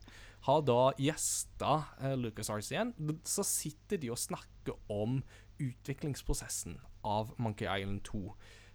har 0.46 0.62
da 0.62 0.92
gjesta 1.00 1.72
Lucas 1.98 2.20
LucasArts 2.22 2.70
igjen. 2.70 2.92
Så 3.26 3.42
sitter 3.46 3.98
de 3.98 4.12
og 4.14 4.20
snakker 4.20 4.76
om 4.92 5.22
utviklingsprosessen 5.58 6.78
av 7.06 7.32
Monkey 7.42 7.66
Island 7.66 8.04
2. 8.06 8.22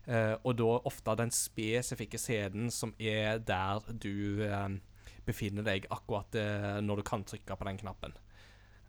Uh, 0.04 0.36
og 0.44 0.58
da 0.60 0.72
ofte 0.84 1.16
den 1.16 1.32
spesifikke 1.32 2.20
scenen 2.20 2.68
som 2.76 2.92
er 3.00 3.38
der 3.40 3.86
du 4.04 4.44
uh, 4.44 4.68
befinner 5.24 5.64
deg 5.64 5.88
akkurat 5.96 6.36
uh, 6.36 6.82
når 6.84 7.00
du 7.00 7.06
kan 7.08 7.24
trykke 7.24 7.56
på 7.56 7.68
den 7.70 7.80
knappen. 7.80 8.18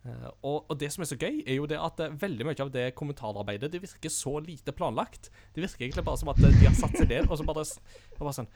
Eh, 0.04 0.28
og, 0.44 0.66
og 0.68 0.76
det 0.80 0.90
som 0.92 1.04
er 1.04 1.08
så 1.08 1.16
gøy, 1.16 1.40
er 1.46 1.56
jo 1.56 1.68
det 1.70 1.80
at 1.80 2.02
eh, 2.04 2.12
veldig 2.20 2.44
mye 2.44 2.60
av 2.60 2.70
det 2.74 2.90
kommentararbeidet 2.98 3.72
Det 3.72 3.80
virker 3.86 4.12
så 4.12 4.36
lite 4.44 4.74
planlagt. 4.76 5.30
Det 5.54 5.64
virker 5.64 5.86
egentlig 5.86 6.04
bare 6.04 6.20
som 6.20 6.30
at 6.34 6.42
eh, 6.44 6.52
de 6.60 6.68
har 6.68 6.76
satt 6.76 6.96
seg 6.98 7.08
ned 7.08 7.30
og 7.30 7.40
så 7.40 7.46
bare, 7.48 7.64
og 7.64 8.20
bare 8.20 8.36
sånn 8.36 8.50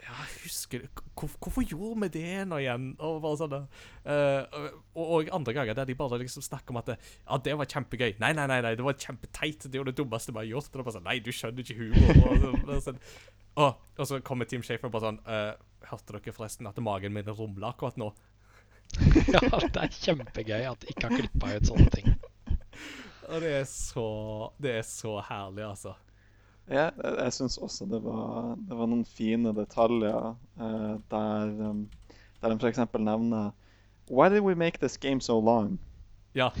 Ja, 0.00 0.12
jeg 0.18 0.44
husker 0.44 0.84
hvor, 1.14 1.32
Hvorfor 1.40 1.64
gjorde 1.64 2.04
vi 2.04 2.12
det 2.18 2.44
nå 2.50 2.60
igjen? 2.60 2.92
Og 2.98 3.22
bare 3.24 3.40
sånn 3.40 3.56
uh, 3.56 4.68
og, 4.92 5.02
og 5.04 5.32
andre 5.36 5.56
ganger 5.56 5.80
der 5.80 5.88
de 5.88 5.96
bare 5.96 6.20
liksom 6.20 6.44
snakker 6.44 6.74
om 6.74 6.82
at 6.82 6.92
det, 6.92 6.98
Ja, 7.24 7.40
det 7.48 7.56
var 7.56 7.68
kjempegøy. 7.68 8.14
Nei, 8.20 8.34
nei, 8.36 8.46
nei, 8.52 8.60
nei 8.64 8.76
det 8.76 8.84
var 8.84 8.96
kjempeteit. 9.00 9.64
Det 9.66 9.76
er 9.76 9.82
jo 9.82 9.88
det 9.88 9.96
dummeste 9.96 10.36
vi 10.36 10.42
har 10.42 10.50
gjort. 10.52 10.72
Og 10.72 10.84
bare 10.84 10.96
sånn 10.98 11.08
Nei, 11.08 11.18
du 11.24 11.32
skjønner 11.32 11.64
ikke 11.64 11.80
humor. 11.80 12.24
Og 12.28 12.44
så, 12.44 12.52
og 12.76 12.84
sånn, 12.88 13.02
og, 13.60 13.84
og 13.96 14.08
så 14.08 14.20
kommer 14.24 14.48
Team 14.48 14.64
Shafer 14.64 14.92
bare 14.92 15.08
sånn 15.08 15.22
uh, 15.28 15.52
Hørte 15.90 16.16
dere 16.16 16.36
forresten 16.36 16.68
at 16.68 16.80
magen 16.84 17.16
min 17.16 17.28
rumler 17.28 17.72
akkurat 17.72 17.96
nå? 18.00 18.12
ja, 19.34 19.40
det 19.40 19.82
er 19.82 19.94
kjempegøy 19.94 20.66
at 20.70 20.82
de 20.82 20.92
ikke 20.92 21.08
har 21.08 21.16
klippa 21.16 21.56
ut 21.56 21.70
sånne 21.70 21.90
ting. 21.94 22.12
Og 23.30 23.42
det 23.44 23.52
er 23.60 23.66
så 23.68 24.06
Det 24.58 24.72
er 24.80 24.86
så 24.86 25.20
herlig, 25.28 25.64
altså. 25.68 25.94
Ja, 26.70 26.90
jeg, 26.94 27.14
jeg 27.18 27.32
syns 27.34 27.58
også 27.58 27.86
det 27.90 28.00
var, 28.04 28.54
det 28.68 28.76
var 28.78 28.90
noen 28.90 29.06
fine 29.06 29.52
detaljer 29.56 30.34
uh, 30.60 30.94
der, 31.10 31.54
um, 31.70 31.84
der 32.42 32.52
de 32.52 32.60
f.eks. 32.60 32.82
nevner 32.98 33.50
Why 34.10 34.28
did 34.28 34.42
we 34.42 34.54
make 34.54 34.78
this 34.78 34.96
game 34.96 35.20
so 35.20 35.40
long? 35.40 35.78
Ja. 36.34 36.50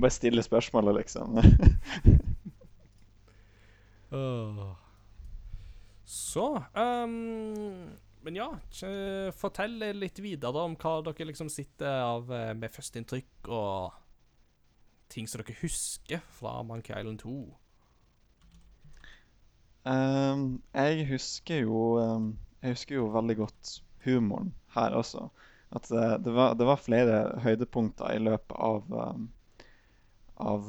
Bare 0.00 0.10
stille 0.10 0.42
spørsmålet, 0.42 0.94
liksom. 0.94 1.38
oh. 4.10 4.74
Så 6.04 6.62
ehm, 6.74 7.90
Men 8.24 8.38
ja, 8.38 8.46
fortell 9.36 9.76
litt 9.98 10.18
videre 10.24 10.62
om 10.64 10.76
hva 10.80 10.94
dere 11.04 11.26
liksom 11.28 11.50
sitter 11.52 12.00
av 12.06 12.30
eh, 12.32 12.52
med 12.56 12.72
førsteinntrykk 12.72 13.50
og 13.52 13.98
ting 15.12 15.28
som 15.28 15.42
dere 15.42 15.56
husker 15.60 16.22
fra 16.38 16.62
Monkey 16.64 16.96
Island 16.96 17.20
2. 17.20 17.34
Um, 19.84 20.44
jeg 20.72 21.04
husker 21.10 21.66
jo 21.66 21.80
um, 22.00 22.30
Jeg 22.62 22.72
husker 22.72 22.96
jo 22.96 23.10
veldig 23.12 23.36
godt 23.42 23.72
humoren 24.06 24.54
her 24.72 24.96
også. 24.96 25.26
At 25.76 25.90
eh, 25.92 26.16
det, 26.24 26.32
var, 26.32 26.56
det 26.56 26.64
var 26.68 26.80
flere 26.80 27.18
høydepunkter 27.44 28.14
i 28.16 28.22
løpet 28.24 28.56
av 28.56 28.88
um, 28.88 29.28
av 30.34 30.66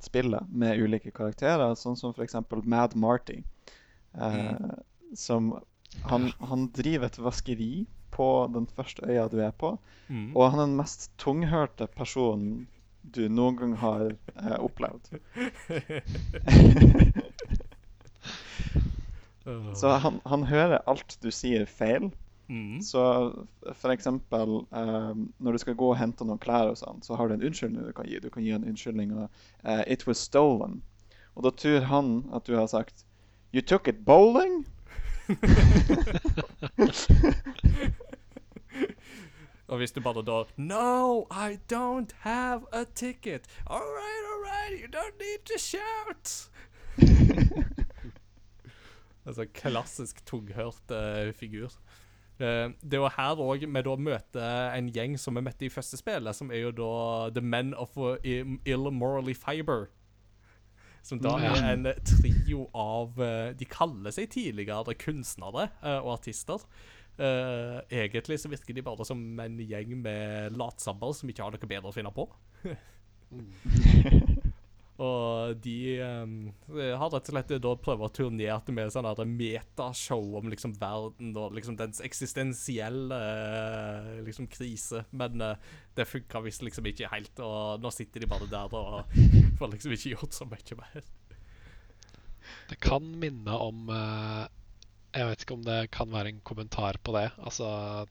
spillet 0.00 0.48
med 0.48 0.78
ulike 0.80 1.10
karakterer, 1.12 1.74
sånn 1.76 1.96
som 1.98 2.14
f.eks. 2.14 2.38
Mad 2.64 2.94
Marty. 2.96 3.42
eh, 4.16 4.70
Som 5.18 5.50
han, 6.02 6.32
han 6.40 6.68
driver 6.74 7.06
et 7.06 7.18
vaskeri 7.18 7.86
på 8.14 8.50
den 8.54 8.66
første 8.66 9.06
øya 9.06 9.28
du 9.28 9.40
er 9.42 9.50
på. 9.50 9.78
Mm. 10.08 10.36
Og 10.36 10.50
han 10.50 10.60
er 10.60 10.66
den 10.66 10.76
mest 10.78 11.10
tunghørte 11.18 11.86
personen 11.86 12.66
du 13.14 13.28
noen 13.28 13.56
gang 13.56 13.76
har 13.76 14.10
eh, 14.10 14.58
opplevd. 14.58 15.10
Så 19.76 19.88
han, 20.00 20.20
han 20.24 20.44
hører 20.48 20.78
alt 20.88 21.18
du 21.20 21.30
sier 21.34 21.66
feil. 21.68 22.10
mm. 22.48 22.80
Så 22.80 23.02
eksempel 23.92 24.64
eh, 24.72 25.14
når 25.38 25.52
du 25.52 25.58
skal 25.60 25.76
gå 25.76 25.90
og 25.92 25.98
hente 26.00 26.24
noen 26.24 26.40
klær 26.40 26.70
og 26.72 26.78
sånn, 26.80 27.02
så 27.04 27.16
har 27.18 27.28
du 27.28 27.34
en 27.36 27.44
unnskyldning 27.44 27.84
du 27.84 27.92
kan 27.96 28.08
gi. 28.08 28.20
Du 28.24 28.30
kan 28.32 28.44
gi 28.44 28.54
en 28.56 28.64
unnskyldning 28.64 29.12
og 29.12 29.26
eh, 29.62 29.84
'It 29.84 30.06
was 30.08 30.18
stolen'. 30.24 30.80
Og 31.34 31.44
da 31.44 31.50
tror 31.50 31.80
han 31.90 32.24
at 32.32 32.46
du 32.46 32.56
har 32.56 32.66
sagt 32.66 33.04
'You 33.52 33.60
took 33.60 33.88
it 33.88 34.04
bowling'? 34.06 34.64
Og 39.68 39.76
hvis 39.80 39.92
du 39.92 40.00
bare 40.00 40.22
da 40.22 40.44
No, 40.56 41.26
I 41.30 41.58
don't 41.72 42.12
have 42.20 42.62
a 42.72 42.84
ticket. 42.94 43.46
All 43.66 43.80
right, 43.80 44.24
all 44.30 44.42
right, 44.44 44.80
you 44.80 44.88
don't 44.88 45.18
need 45.18 45.38
to 45.46 45.58
shout. 45.58 46.50
altså 49.26 49.46
klassisk 49.54 50.26
tunghørt 50.26 50.90
uh, 50.90 51.34
figur. 51.34 51.68
Uh, 52.40 52.46
det 52.82 52.94
er 52.94 52.96
jo 52.96 53.08
her 53.16 53.36
òg 53.40 53.66
vi 53.66 53.82
da 53.86 53.96
møter 53.96 54.74
en 54.74 54.92
gjeng 54.92 55.18
som 55.18 55.36
vi 55.36 55.40
møtte 55.46 55.66
i 55.66 55.72
første 55.72 55.96
spillet, 55.96 56.36
som 56.36 56.50
er 56.50 56.58
jo 56.66 56.70
da 56.70 57.30
The 57.34 57.40
Men 57.40 57.74
of 57.74 57.96
Ill 58.24 58.90
Morally 58.92 59.34
Fiber. 59.34 59.86
Som 61.04 61.20
da 61.20 61.34
er 61.36 61.66
en 61.74 61.88
trio 62.06 62.64
av 62.72 63.18
eh, 63.20 63.50
De 63.58 63.66
kaller 63.68 64.14
seg 64.14 64.30
tidligere 64.32 64.96
kunstnere 64.96 65.68
eh, 65.82 65.98
og 66.00 66.14
artister. 66.16 66.64
Eh, 67.14 67.76
egentlig 68.02 68.40
så 68.40 68.50
virker 68.50 68.74
de 68.74 68.86
bare 68.86 69.04
som 69.06 69.20
en 69.44 69.60
gjeng 69.60 69.92
med 70.00 70.56
latsabber 70.56 71.12
som 71.14 71.30
ikke 71.30 71.44
har 71.44 71.54
noe 71.54 71.70
bedre 71.74 71.92
å 71.92 71.96
finne 71.96 72.14
på. 72.14 72.28
og 75.02 75.56
de 75.58 75.78
um, 76.06 76.34
har 76.70 77.08
rett 77.10 77.26
og 77.26 77.32
slett 77.32 77.52
da 77.64 77.72
prøvd 77.82 78.04
å 78.06 78.10
turnere 78.14 78.74
med 78.76 78.92
sånn 78.94 79.32
metashow 79.34 80.36
om 80.38 80.50
liksom 80.52 80.76
verden 80.78 81.32
og 81.34 81.56
liksom 81.56 81.74
dens 81.80 81.98
eksistensielle 82.04 83.18
uh, 83.18 84.12
liksom 84.22 84.46
krise. 84.52 85.02
Men 85.10 85.42
uh, 85.42 85.56
det 85.98 86.06
funka 86.06 86.44
visst 86.44 86.62
liksom 86.62 86.86
ikke 86.86 87.10
helt, 87.10 87.42
og 87.42 87.82
nå 87.82 87.90
sitter 87.94 88.22
de 88.22 88.30
bare 88.30 88.46
der 88.52 88.76
og 88.78 89.16
får 89.58 89.72
liksom 89.72 89.96
ikke 89.96 90.14
gjort 90.14 90.36
så 90.38 90.46
mye 90.46 90.78
mer. 90.78 91.08
Det 92.70 92.78
kan 92.78 93.08
minne 93.18 93.56
om 93.56 93.88
uh, 93.90 94.44
Jeg 95.14 95.26
vet 95.26 95.42
ikke 95.42 95.56
om 95.56 95.66
det 95.66 95.80
kan 95.94 96.12
være 96.12 96.36
en 96.36 96.44
kommentar 96.46 97.00
på 97.02 97.16
det. 97.16 97.32
Altså 97.42 98.06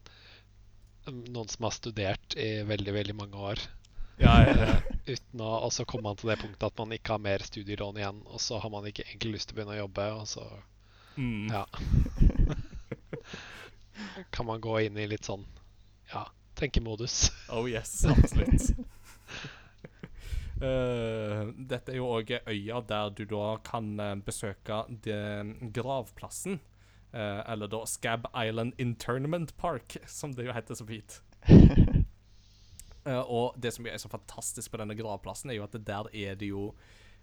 noen 1.07 1.47
som 1.51 1.67
har 1.67 1.75
studert 1.75 2.36
i 2.39 2.63
veldig, 2.67 2.93
veldig 2.95 3.15
mange 3.19 3.39
år. 3.51 3.63
Ja, 4.22 4.36
ja, 4.45 4.53
ja. 4.59 4.76
Uten 5.14 5.41
å, 5.43 5.49
og 5.66 5.72
så 5.76 5.86
kommer 5.86 6.11
man 6.11 6.20
til 6.20 6.30
det 6.32 6.39
punktet 6.41 6.68
at 6.70 6.80
man 6.80 6.93
ikke 6.95 7.16
har 7.16 7.24
mer 7.24 7.43
studielån 7.43 7.99
igjen, 7.99 8.22
og 8.30 8.39
så 8.41 8.59
har 8.64 8.72
man 8.72 8.86
ikke 8.88 9.05
egentlig 9.07 9.38
lyst 9.38 9.49
til 9.49 9.55
å 9.55 9.57
begynne 9.59 9.76
å 9.76 9.84
jobbe, 9.84 10.05
og 10.22 10.30
så 10.30 10.45
Mm. 11.14 11.45
ja. 11.53 11.68
kan 14.30 14.45
man 14.45 14.61
gå 14.61 14.80
inn 14.82 14.97
i 14.97 15.05
litt 15.05 15.28
sånn 15.28 15.43
ja, 16.09 16.24
tenkemodus. 16.57 17.28
Oh 17.53 17.68
yes, 17.70 17.99
absolutt. 18.09 18.72
Uh, 20.63 21.51
dette 21.70 21.92
er 21.92 22.00
jo 22.00 22.08
òg 22.16 22.32
øya 22.47 22.79
der 22.87 23.12
du 23.17 23.24
da 23.29 23.58
kan 23.66 23.93
eh, 24.00 24.16
besøke 24.25 24.83
gravplassen. 25.75 26.59
Uh, 27.13 27.43
eller 27.46 27.70
da 27.70 27.83
Scab 27.86 28.25
Island 28.33 28.74
Internment 28.82 29.54
Park, 29.58 30.00
som 30.09 30.33
det 30.33 30.47
jo 30.47 30.55
heter 30.55 30.79
så 30.79 30.87
fint. 30.89 31.20
Eh, 33.05 33.21
og 33.21 33.58
det 33.59 33.74
som 33.75 33.88
er 33.88 34.00
så 34.01 34.12
fantastisk 34.12 34.71
på 34.71 34.80
denne 34.82 34.97
gravplassen, 34.97 35.51
er 35.51 35.59
jo 35.59 35.67
at 35.67 35.75
der 35.86 36.09
er 36.13 36.38
det 36.39 36.50
jo 36.51 36.70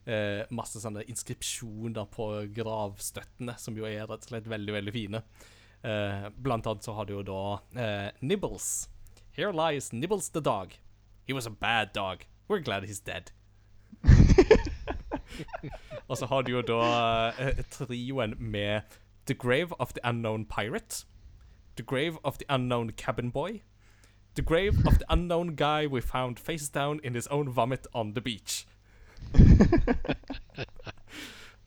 eh, 0.07 0.45
masse 0.55 0.81
sånne 0.83 1.05
inskripsjoner 1.09 2.09
på 2.13 2.29
gravstøttene, 2.57 3.57
som 3.61 3.77
jo 3.79 3.89
er 3.89 4.07
rett 4.07 4.27
og 4.27 4.33
slett 4.33 4.51
veldig, 4.51 4.77
veldig 4.81 4.95
fine. 4.97 5.23
Eh, 5.83 6.29
blant 6.37 6.67
annet 6.67 6.85
så 6.85 6.93
har 6.97 7.09
du 7.09 7.15
jo 7.19 7.25
da 7.25 7.43
eh, 7.81 8.09
Nibbles. 8.21 8.89
Here 9.33 9.53
lies 9.53 9.93
Nibbles 9.93 10.31
the 10.31 10.41
dog. 10.41 10.77
He 11.27 11.33
was 11.33 11.47
a 11.47 11.51
bad 11.51 11.93
dog. 11.95 12.27
We're 12.49 12.61
glad 12.61 12.85
he's 12.85 13.01
dead. 13.01 13.31
Og 16.09 16.19
så 16.19 16.27
har 16.27 16.43
du 16.43 16.53
jo 16.53 16.63
da 16.67 16.83
eh, 17.39 17.63
trioen 17.71 18.35
med 18.39 18.83
The 19.27 19.35
Grave 19.35 19.73
of 19.79 19.93
the 19.93 20.01
Unknown 20.05 20.45
Pirate. 20.45 21.07
The 21.77 21.83
Grave 21.83 22.19
of 22.25 22.39
the 22.39 22.47
Unknown 22.49 22.93
Cabin 22.93 23.31
Boy. 23.31 23.63
The 24.41 24.47
Grave 24.47 24.87
of 24.87 24.99
the 24.99 25.05
Unknown 25.11 25.55
Guy 25.55 25.87
we 25.87 26.01
found 26.01 26.41
face 26.41 26.71
down 26.71 26.99
in 27.05 27.13
his 27.13 27.27
own 27.27 27.51
vomit 27.51 27.87
on 27.93 28.15
the 28.15 28.23
beach. 28.23 28.67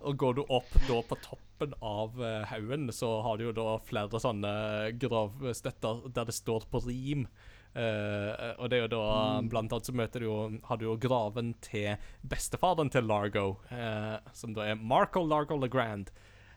Og 0.02 0.18
går 0.18 0.34
du 0.34 0.42
opp 0.50 0.72
da 0.88 0.98
på 1.06 1.18
toppen 1.22 1.76
av 1.86 2.18
uh, 2.18 2.42
haugen, 2.50 2.90
så 2.90 3.22
har 3.22 3.38
du 3.38 3.44
jo 3.44 3.52
da 3.54 3.76
flere 3.86 4.18
sånne 4.24 4.54
gravstøtter 4.98 6.02
der 6.16 6.26
det 6.32 6.34
står 6.40 6.66
på 6.72 6.82
rim 6.88 7.28
Uh, 7.74 8.54
og 8.62 8.68
det 8.70 8.78
er 8.78 8.84
jo 8.84 8.90
da 8.94 9.06
Blant 9.50 9.72
annet 9.74 9.88
så 9.90 9.94
møter 9.98 10.22
du 10.22 10.28
jo 10.28 10.36
Har 10.68 10.78
du 10.78 10.84
jo 10.86 10.92
graven 11.02 11.56
til 11.66 11.96
bestefaren 12.22 12.92
til 12.94 13.08
Largo, 13.10 13.56
uh, 13.74 14.22
som 14.30 14.54
da 14.54 14.68
er 14.70 14.78
Marco 14.78 15.24
Largo 15.26 15.58
Legrand. 15.58 16.12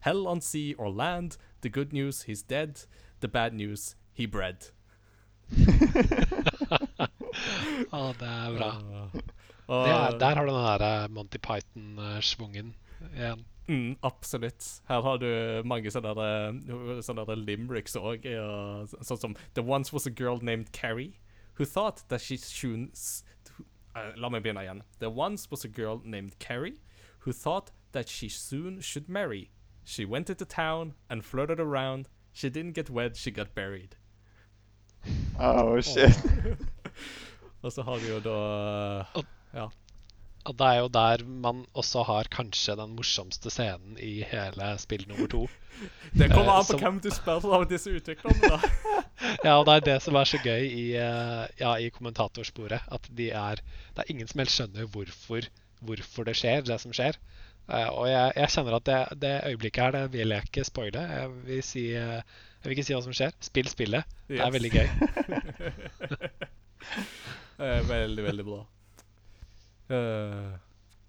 Hell 0.04 0.26
on 0.28 0.40
sea 0.44 0.74
or 0.76 0.92
land. 0.92 1.38
The 1.62 1.72
good 1.72 1.92
news, 1.92 2.24
he's 2.28 2.42
dead. 2.42 2.84
The 3.20 3.28
bad 3.28 3.54
news, 3.54 3.96
he 4.12 4.26
bred. 4.26 4.68
Å, 7.96 7.98
det 8.18 8.30
er 8.30 8.56
bra. 8.56 8.70
Det 9.66 9.90
er, 9.90 10.18
der 10.18 10.38
har 10.38 10.46
du 10.46 10.52
den 10.52 10.66
der 10.66 10.82
eh, 10.86 11.08
Monty 11.10 11.38
Python-schwungen 11.42 12.74
igjen. 13.12 13.44
Mm, 13.68 13.96
absolutt. 14.06 14.66
Her 14.86 15.00
har 15.02 15.16
du 15.18 15.62
mange 15.66 15.90
sånne, 15.90 16.12
der, 16.14 17.02
sånne 17.02 17.24
der 17.26 17.40
limericks 17.40 17.96
òg. 17.98 18.26
Sånn 19.02 19.22
som 19.22 19.34
The 19.58 19.64
once 19.66 19.92
was 19.92 20.06
a 20.06 20.10
girl 20.10 20.38
named 20.38 20.70
Carrie 20.72 21.18
who 21.56 21.64
thought 21.64 22.04
that 22.08 22.20
she 22.20 22.36
should 22.36 22.92
uh, 23.96 24.12
La 24.16 24.28
meg 24.28 24.44
begynne 24.44 24.62
igjen. 24.62 24.82
There 25.00 25.10
once 25.10 25.50
was 25.50 25.64
a 25.64 25.68
girl 25.68 26.00
named 26.04 26.38
Carrie 26.38 26.80
who 27.20 27.32
thought 27.32 27.72
that 27.92 28.08
she 28.08 28.28
soon 28.28 28.80
should 28.80 29.08
marry. 29.08 29.50
She 29.84 30.04
went 30.04 30.30
into 30.30 30.44
town 30.44 30.94
and 31.10 31.24
flirted 31.24 31.58
around. 31.58 32.08
She 32.32 32.50
didn't 32.50 32.74
get 32.74 32.90
wed, 32.90 33.16
she 33.16 33.30
got 33.30 33.54
buried. 33.54 33.96
Oh, 35.40 35.74
shit. 35.84 36.16
Og 37.64 37.72
så 37.74 37.82
har 37.82 37.98
vi 38.02 38.08
jo 38.12 38.20
da 38.24 38.36
Ja. 39.56 39.66
Og 40.46 40.54
det 40.54 40.66
er 40.68 40.76
jo 40.78 40.88
der 40.94 41.22
man 41.26 41.64
også 41.74 42.04
har 42.06 42.28
kanskje 42.30 42.76
den 42.78 42.92
morsomste 42.94 43.50
scenen 43.50 43.96
i 43.98 44.20
hele 44.30 44.68
spill 44.78 45.02
nummer 45.10 45.26
to. 45.32 45.40
Det 46.18 46.28
kommer 46.30 46.52
Eh, 46.52 46.58
an 46.60 46.64
på 46.64 46.70
som- 46.70 46.80
hvem 46.84 47.00
du 47.02 47.10
spør 47.10 47.48
av 47.56 47.64
disse 47.68 47.90
utviklerne, 47.90 48.52
da. 48.54 49.02
Ja, 49.44 49.56
og 49.58 49.66
det 49.66 49.74
er 49.74 49.80
det 49.88 49.96
som 50.04 50.14
er 50.16 50.24
så 50.28 50.38
gøy 50.44 50.62
i, 50.68 50.84
eh, 50.94 51.46
ja, 51.60 51.72
i 51.82 51.90
kommentatorsporet. 51.90 52.86
At 52.92 53.08
de 53.16 53.30
er 53.30 53.56
Det 53.96 54.04
er 54.04 54.10
ingen 54.14 54.28
som 54.30 54.38
helst 54.44 54.54
skjønner 54.60 54.86
hvorfor, 54.86 55.48
hvorfor 55.82 56.24
det 56.30 56.36
skjer, 56.38 56.62
det 56.62 56.78
som 56.80 56.92
skjer. 56.94 57.18
Eh, 57.68 57.88
og 57.90 58.06
jeg, 58.08 58.32
jeg 58.36 58.48
kjenner 58.54 58.76
at 58.78 58.84
det, 58.86 59.20
det 59.26 59.34
øyeblikket 59.50 59.82
her, 59.82 59.90
det 59.98 60.12
vil 60.12 60.28
jeg 60.36 60.46
ikke 60.46 60.64
spoile. 60.64 61.02
Jeg 61.10 61.30
vil, 61.48 61.62
si, 61.66 61.86
jeg 62.66 62.72
vil 62.72 62.80
ikke 62.80 62.86
si 62.88 62.94
hva 62.96 63.02
som 63.04 63.14
skjer. 63.14 63.34
Spill 63.46 63.68
spillet. 63.70 64.14
Det 64.26 64.40
er 64.42 64.50
veldig 64.50 64.70
gøy. 64.74 64.88
Eh, 67.56 67.80
veldig, 67.88 68.20
veldig 68.20 68.44
bra. 68.44 68.58
Uh, 69.88 70.58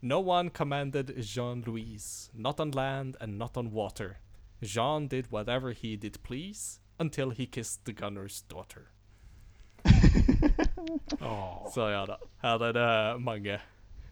no 0.02 0.22
one 0.22 0.50
commanded 0.50 1.12
Jean-Louis, 1.18 2.30
not 2.34 2.62
on 2.62 2.72
land 2.72 3.18
and 3.20 3.38
not 3.38 3.58
on 3.58 3.74
water. 3.74 4.20
Jean 4.62 5.08
did 5.08 5.30
whatever 5.30 5.74
he 5.74 5.98
did 5.98 6.24
please, 6.24 6.80
until 7.00 7.32
he 7.32 7.46
kissed 7.46 7.84
the 7.84 7.92
gunner's 7.92 8.42
daughter. 8.48 8.92
oh. 11.22 11.68
Så 11.74 11.90
ja 11.90 12.06
da, 12.06 12.18
her 12.42 12.64
er 12.64 12.74
det 12.74 13.22
mange, 13.22 13.60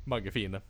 mange 0.05 0.31
fine. 0.31 0.61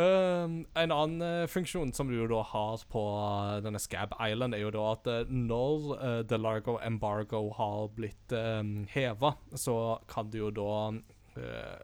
Um, 0.00 0.52
en 0.78 0.92
annen 0.94 1.22
uh, 1.22 1.46
funksjon 1.50 1.90
som 1.92 2.08
du 2.08 2.14
jo 2.14 2.28
da 2.30 2.40
har 2.46 2.84
på 2.88 3.00
uh, 3.20 3.58
denne 3.60 3.80
Scab 3.82 4.14
Island, 4.16 4.56
er 4.56 4.62
jo 4.62 4.70
da 4.72 4.84
at 4.94 5.08
eh, 5.10 5.32
når 5.34 6.24
The 6.30 6.38
Largo 6.38 6.78
Embargo 6.80 7.42
har 7.58 7.90
blitt 7.96 8.32
uh, 8.32 8.62
heva, 8.94 9.34
så 9.52 9.98
kan 10.08 10.30
du 10.30 10.38
jo 10.44 10.50
da 10.54 10.70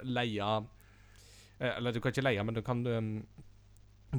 leie 0.05 0.47
Eller 1.63 1.95
du 1.95 2.01
kan 2.03 2.13
ikke 2.13 2.25
leie, 2.25 2.43
men 2.45 2.57
du 2.57 2.61
kan 2.67 2.83
um, 2.87 3.11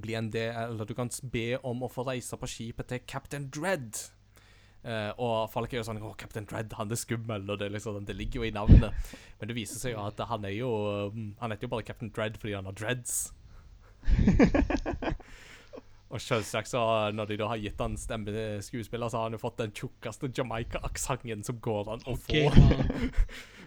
bli 0.01 0.15
en 0.17 0.29
del 0.33 0.55
Eller 0.55 0.87
du 0.87 0.93
kan 0.97 1.11
be 1.21 1.59
om 1.67 1.83
å 1.83 1.89
få 1.91 2.05
reise 2.07 2.39
på 2.39 2.47
skipet 2.49 2.87
til 2.89 3.03
Captain 3.05 3.49
Dread. 3.53 3.99
Eh, 4.87 5.11
og 5.19 5.49
folk 5.51 5.73
er 5.73 5.81
jo 5.81 5.85
sånn 5.89 5.99
Å, 5.99 6.13
Captain 6.19 6.47
Dread, 6.47 6.71
han 6.79 6.91
er 6.91 6.99
skummel, 6.99 7.43
og 7.49 7.59
det, 7.59 7.67
liksom, 7.75 7.99
det 8.07 8.15
ligger 8.15 8.41
jo 8.41 8.47
i 8.47 8.53
navnet. 8.55 9.15
Men 9.39 9.51
det 9.51 9.57
viser 9.57 9.81
seg 9.81 9.97
jo 9.97 10.05
at 10.07 10.21
han 10.29 10.47
er 10.47 10.55
jo 10.55 10.71
Han 11.41 11.51
heter 11.51 11.67
jo 11.67 11.73
bare 11.75 11.85
Captain 11.87 12.13
Dread 12.13 12.39
fordi 12.39 12.55
han 12.55 12.69
har 12.69 12.77
dreads. 12.77 13.27
og 16.13 16.21
selvsagt, 16.23 16.69
så 16.71 16.81
når 17.15 17.31
de 17.31 17.37
da 17.41 17.49
har 17.51 17.61
gitt 17.61 17.81
han 17.83 17.97
stemmeskuespiller, 17.99 19.11
så 19.11 19.19
har 19.19 19.27
han 19.27 19.37
jo 19.37 19.41
fått 19.41 19.59
den 19.61 19.73
tjukkeste 19.75 20.29
Jamaica-aksenten 20.31 21.43
som 21.47 21.59
går 21.63 21.93
an 21.95 22.07
å 22.07 22.17
få. 22.27 22.47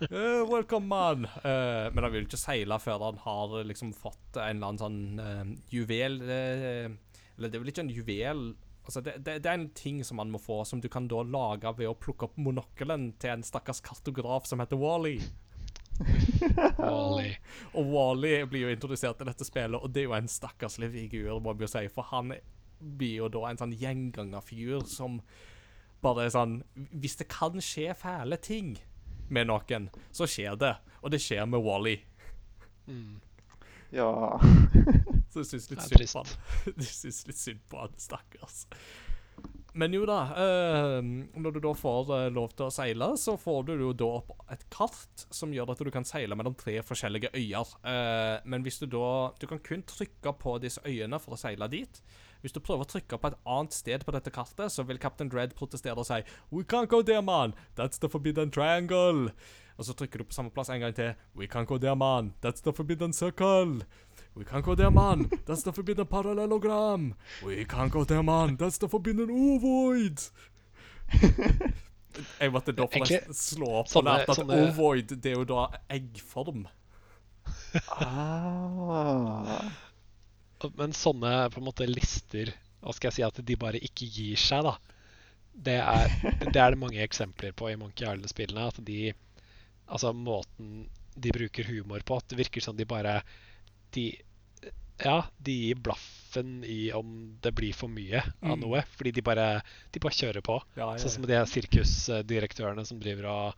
Eh, 0.00 0.40
welcome, 0.48 0.88
man! 0.88 1.26
Uh, 1.44 1.92
men 1.92 2.06
han 2.06 2.12
vil 2.14 2.24
ikke 2.24 2.38
seile 2.40 2.78
før 2.80 3.02
han 3.04 3.18
har 3.20 3.58
liksom 3.68 3.90
fått 3.92 4.38
en 4.40 4.56
eller 4.56 4.70
annen 4.70 4.80
sånn 4.80 5.20
uh, 5.20 5.50
juvel 5.68 6.16
eh, 6.24 6.86
Eller 7.36 7.52
det 7.52 7.58
er 7.58 7.64
vel 7.66 7.72
ikke 7.74 7.84
en 7.84 7.92
juvel 7.92 8.40
Altså, 8.86 9.02
det, 9.04 9.18
det, 9.26 9.34
det 9.44 9.50
er 9.50 9.58
en 9.58 9.68
ting 9.76 10.00
som 10.08 10.16
man 10.22 10.32
må 10.32 10.40
få, 10.40 10.62
som 10.64 10.80
du 10.80 10.88
kan 10.88 11.04
da 11.10 11.20
lage 11.20 11.68
ved 11.78 11.90
å 11.90 11.98
plukke 12.00 12.30
opp 12.30 12.40
monokkelen 12.40 13.10
til 13.20 13.34
en 13.34 13.44
stakkars 13.44 13.82
kartograf 13.84 14.48
som 14.48 14.64
heter 14.64 14.80
Wally. 14.80 15.18
Wall-E. 16.78 17.36
Og 17.77 17.93
Wally 17.93 18.32
blir 18.51 18.66
jo 18.66 18.74
introdusert 18.74 19.20
til 19.20 19.28
dette 19.31 19.47
spillet, 19.47 19.78
og 19.78 19.93
det 19.93 20.05
er 20.05 20.09
jo 20.09 20.16
en 20.16 20.31
stakkarslig 20.31 20.90
figur, 20.94 21.40
må 21.44 21.55
vi 21.55 21.66
jo 21.66 21.70
si. 21.70 21.85
For 21.93 22.09
han 22.10 22.35
blir 22.81 23.24
jo 23.24 23.31
da 23.32 23.47
en 23.51 23.60
sånn 23.60 23.77
gjengangerfigur 23.77 24.86
som 24.89 25.20
bare 26.01 26.24
er 26.24 26.31
sånn 26.32 26.55
Hvis 26.97 27.18
det 27.20 27.27
kan 27.28 27.60
skje 27.60 27.93
fæle 27.98 28.39
ting 28.40 28.78
med 29.28 29.51
noen, 29.51 29.90
så 30.10 30.27
skjer 30.27 30.56
det. 30.59 30.74
Og 31.05 31.12
det 31.12 31.20
skjer 31.22 31.44
med 31.47 31.62
Wally. 31.64 31.98
Mm. 32.89 33.20
Ja. 33.94 34.40
Så 35.31 35.44
jeg 35.44 35.51
syns 35.52 35.68
litt 35.70 35.85
synd 35.86 36.02
på 36.10 36.22
han. 36.22 36.32
Jeg 36.81 36.90
syns 36.94 37.20
litt 37.28 37.39
synd 37.39 37.62
på 37.70 37.78
han, 37.78 37.94
stakkars. 38.02 38.64
Men 39.72 39.94
jo 39.94 40.02
da, 40.09 40.18
eh, 40.34 40.97
når 41.38 41.55
du 41.55 41.60
da 41.62 41.72
får 41.78 42.10
eh, 42.16 42.28
lov 42.34 42.55
til 42.56 42.66
å 42.66 42.72
seile, 42.74 43.10
så 43.20 43.36
får 43.38 43.68
du 43.68 43.74
jo 43.78 43.92
da 43.94 44.09
opp 44.18 44.32
et 44.51 44.64
kart 44.72 45.26
som 45.30 45.52
gjør 45.55 45.70
at 45.74 45.82
du 45.84 45.90
kan 45.94 46.06
seile 46.06 46.34
mellom 46.38 46.56
tre 46.59 46.80
forskjellige 46.82 47.30
øyer. 47.36 47.76
Eh, 47.86 48.40
men 48.51 48.66
hvis 48.66 48.80
du 48.82 48.88
da 48.90 49.30
Du 49.40 49.47
kan 49.47 49.62
kun 49.62 49.82
trykke 49.86 50.32
på 50.38 50.59
disse 50.60 50.82
øyene 50.84 51.20
for 51.22 51.36
å 51.36 51.40
seile 51.40 51.68
dit. 51.70 52.02
Hvis 52.42 52.52
du 52.52 52.60
prøver 52.60 52.86
å 52.86 52.88
trykke 52.88 53.18
på 53.20 53.30
et 53.30 53.38
annet 53.47 53.74
sted 53.76 54.05
på 54.05 54.12
dette 54.16 54.32
kartet, 54.32 54.72
så 54.72 54.84
vil 54.88 54.98
Captain 54.98 55.28
Dread 55.28 55.55
protestere 55.55 56.01
og 56.01 56.09
si 56.09 56.22
We 56.51 56.64
can't 56.64 56.88
go 56.88 57.02
there, 57.02 57.22
man. 57.22 57.55
That's 57.76 58.01
the 58.01 58.09
forbidden 58.09 58.51
triangle. 58.51 59.30
Og 59.80 59.86
så 59.88 59.94
trykker 59.97 60.20
du 60.20 60.28
på 60.28 60.36
samme 60.36 60.52
plass 60.52 60.68
en 60.68 60.82
gang 60.82 60.94
til. 60.97 61.14
We 61.36 61.47
can't 61.47 61.68
go 61.68 61.78
there, 61.78 61.97
man. 61.97 62.34
That's 62.42 62.60
the 62.60 62.72
forbidden 62.72 63.12
circle. 63.12 63.84
We 64.40 64.46
can't 64.48 64.64
go 64.64 64.74
there, 64.74 64.90
man. 64.90 65.26
That's 65.44 65.62
the 65.66 65.72
forbidden 65.76 66.06
parallelogram. 66.08 67.10
We 67.44 67.66
can't 67.68 67.92
go 67.92 68.04
there, 68.08 68.22
man. 68.22 68.56
That's 68.56 68.78
the 68.80 68.88
forbidden 68.88 69.28
ovoid. 69.28 70.22
Jeg 72.40 72.52
måtte 72.54 72.72
da 72.72 72.86
forresten 72.88 73.36
slå 73.36 73.68
opp 73.82 73.92
og 74.00 74.06
lærte 74.06 74.32
at 74.32 74.38
sånne- 74.40 74.56
ovoid 74.70 75.12
det 75.12 75.34
er 75.34 75.36
jo 75.42 75.44
da 75.50 75.66
eggform. 75.92 76.64
Ah. 77.92 79.68
Men 80.76 80.96
sånne 80.96 81.34
på 81.52 81.60
en 81.60 81.68
måte 81.68 81.86
lister 81.88 82.50
Hva 82.80 82.92
skal 82.96 83.08
jeg 83.10 83.16
si 83.18 83.22
at 83.26 83.38
de 83.46 83.56
bare 83.60 83.80
ikke 83.80 84.08
gir 84.08 84.40
seg, 84.40 84.64
da. 84.66 84.74
Det 85.52 85.76
er 85.76 86.08
det, 86.46 86.56
er 86.56 86.72
det 86.72 86.80
mange 86.80 87.04
eksempler 87.04 87.52
på 87.52 87.68
i 87.70 87.76
Monkey 87.76 88.08
Island-spillene. 88.08 88.70
At 88.72 88.80
de 88.88 89.12
Altså 89.90 90.12
måten 90.14 90.88
de 91.18 91.32
bruker 91.34 91.68
humor 91.68 92.00
på. 92.06 92.16
At 92.16 92.28
det 92.32 92.40
virker 92.40 92.64
som 92.64 92.76
de 92.78 92.88
bare 92.88 93.20
De 93.92 94.08
Ja, 95.05 95.18
de 95.39 95.52
gir 95.52 95.78
blaffen 95.82 96.60
i 96.64 96.90
om 96.94 97.36
det 97.43 97.52
blir 97.56 97.74
for 97.74 97.89
mye 97.90 98.20
av 98.43 98.56
Mm. 98.56 98.60
noe. 98.66 98.82
Fordi 98.97 99.12
de 99.16 99.22
bare, 99.22 99.62
de 99.93 100.01
bare 100.02 100.14
kjører 100.14 100.44
på. 100.47 100.60
Ja, 100.77 100.93
ja, 100.93 100.98
Sånn 100.98 101.16
som 101.16 101.27
de 101.27 101.39
sirkusdirektørene 101.47 102.85
som 102.86 103.01
driver 103.01 103.27
og 103.31 103.55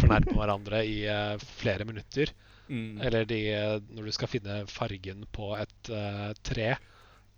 fornærmer 0.00 0.36
hverandre 0.36 0.84
i 0.86 1.02
øh, 1.08 1.38
flere 1.60 1.84
minutter. 1.88 2.32
Mm. 2.70 3.00
Eller 3.02 3.24
de, 3.26 3.40
øh, 3.56 3.80
når 3.96 4.04
du 4.08 4.12
skal 4.12 4.28
finne 4.30 4.60
fargen 4.70 5.24
på 5.34 5.50
et 5.58 5.90
uh, 5.90 6.30
tre, 6.46 6.76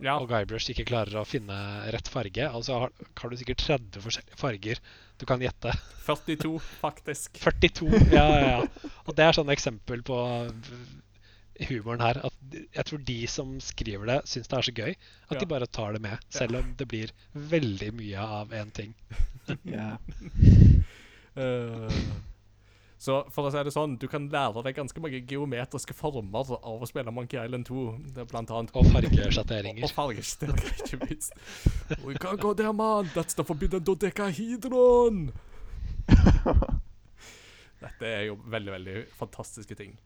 ja. 0.03 0.17
og 0.19 0.27
Guybrush 0.29 0.71
ikke 0.75 0.85
klarer 0.91 1.17
å 1.23 1.25
finne 1.29 1.57
rett 1.95 2.09
farge. 2.13 2.49
Altså 2.51 2.83
har, 2.85 2.93
har 3.17 3.31
du 3.33 3.37
sikkert 3.41 3.63
30 3.65 4.03
forskjellige 4.05 4.37
farger 4.41 4.83
du 5.23 5.25
kan 5.29 5.41
gjette. 5.41 5.73
42, 6.05 6.59
faktisk. 6.83 7.39
42! 7.39 7.89
Ja, 8.13 8.27
ja, 8.29 8.41
ja. 8.59 8.91
Og 9.07 9.15
det 9.17 9.25
er 9.25 9.37
sånn 9.39 9.53
eksempel 9.55 10.03
på 10.05 10.19
humoren 11.69 12.01
her. 12.05 12.19
At 12.27 12.57
jeg 12.75 12.85
tror 12.89 12.99
de 13.07 13.19
som 13.31 13.55
skriver 13.61 14.07
det, 14.11 14.19
syns 14.31 14.49
det 14.51 14.59
er 14.59 14.67
så 14.69 14.75
gøy 14.77 14.91
at 14.95 15.35
Ja. 15.37 15.39
de 15.41 15.47
bare 15.47 15.67
tar 15.67 15.93
det 15.93 16.03
med. 16.03 16.19
Selv 16.31 16.57
om 16.61 16.75
det 16.79 16.89
blir 16.89 17.11
veldig 17.35 17.93
mye 17.95 18.19
av 18.41 18.51
én 18.53 18.73
ting. 18.73 18.95
Ja. 19.65 19.97
Eh, 21.35 21.89
så 23.01 23.15
for 23.33 23.49
å 23.49 23.51
si 23.51 23.57
det 23.65 23.73
sånn, 23.73 23.95
du 23.99 24.05
kan 24.07 24.27
lære 24.29 24.61
deg 24.67 24.77
ganske 24.77 25.01
mange 25.01 25.23
geometriske 25.27 25.95
former 25.97 26.53
av 26.61 26.83
å 26.85 26.87
spille 26.87 27.11
Monkey 27.11 27.41
Island 27.41 27.65
2. 27.67 27.85
Er 28.21 28.29
blant 28.29 28.53
annet 28.53 28.71
Og 28.77 28.85
fargesjatteringer. 28.93 29.81
Og 29.89 29.95
fargesjatteringer, 29.97 30.75
ikke 30.85 31.01
minst. 31.09 31.33
We 32.05 32.15
can't 32.21 32.39
go 32.39 32.53
there, 32.53 32.75
man. 32.77 33.09
That's 33.17 33.33
the 33.35 33.47
forbidden 33.49 33.81
dodecahedron. 33.83 35.33
Dette 37.83 38.07
er 38.07 38.27
jo 38.29 38.37
veldig, 38.53 38.73
veldig 38.77 38.97
fantastiske 39.19 39.75
ting. 39.79 39.97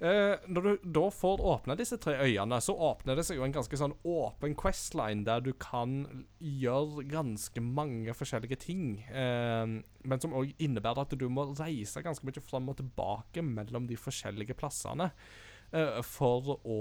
Eh, 0.00 0.40
når 0.48 0.64
du 0.64 0.84
da 0.96 1.02
får 1.12 1.42
åpna 1.44 1.76
disse 1.76 1.98
tre 2.00 2.14
øyene, 2.24 2.56
så 2.64 2.72
åpner 2.72 3.18
det 3.18 3.26
seg 3.28 3.36
jo 3.36 3.44
en 3.44 3.52
ganske 3.52 3.76
sånn 3.76 3.92
åpen 4.08 4.54
questline 4.56 5.26
der 5.26 5.44
du 5.44 5.52
kan 5.60 6.24
gjøre 6.40 7.04
ganske 7.10 7.60
mange 7.60 8.14
forskjellige 8.16 8.62
ting. 8.64 8.84
Eh, 9.12 9.76
men 10.00 10.22
som 10.24 10.36
òg 10.36 10.54
innebærer 10.56 11.04
at 11.04 11.16
du 11.20 11.26
må 11.28 11.50
reise 11.52 12.04
ganske 12.04 12.24
mye 12.24 12.44
fram 12.44 12.72
og 12.72 12.80
tilbake 12.80 13.44
mellom 13.44 13.90
de 13.90 14.00
forskjellige 14.00 14.56
plassene 14.56 15.10
eh, 15.76 16.00
for 16.06 16.56
å 16.64 16.80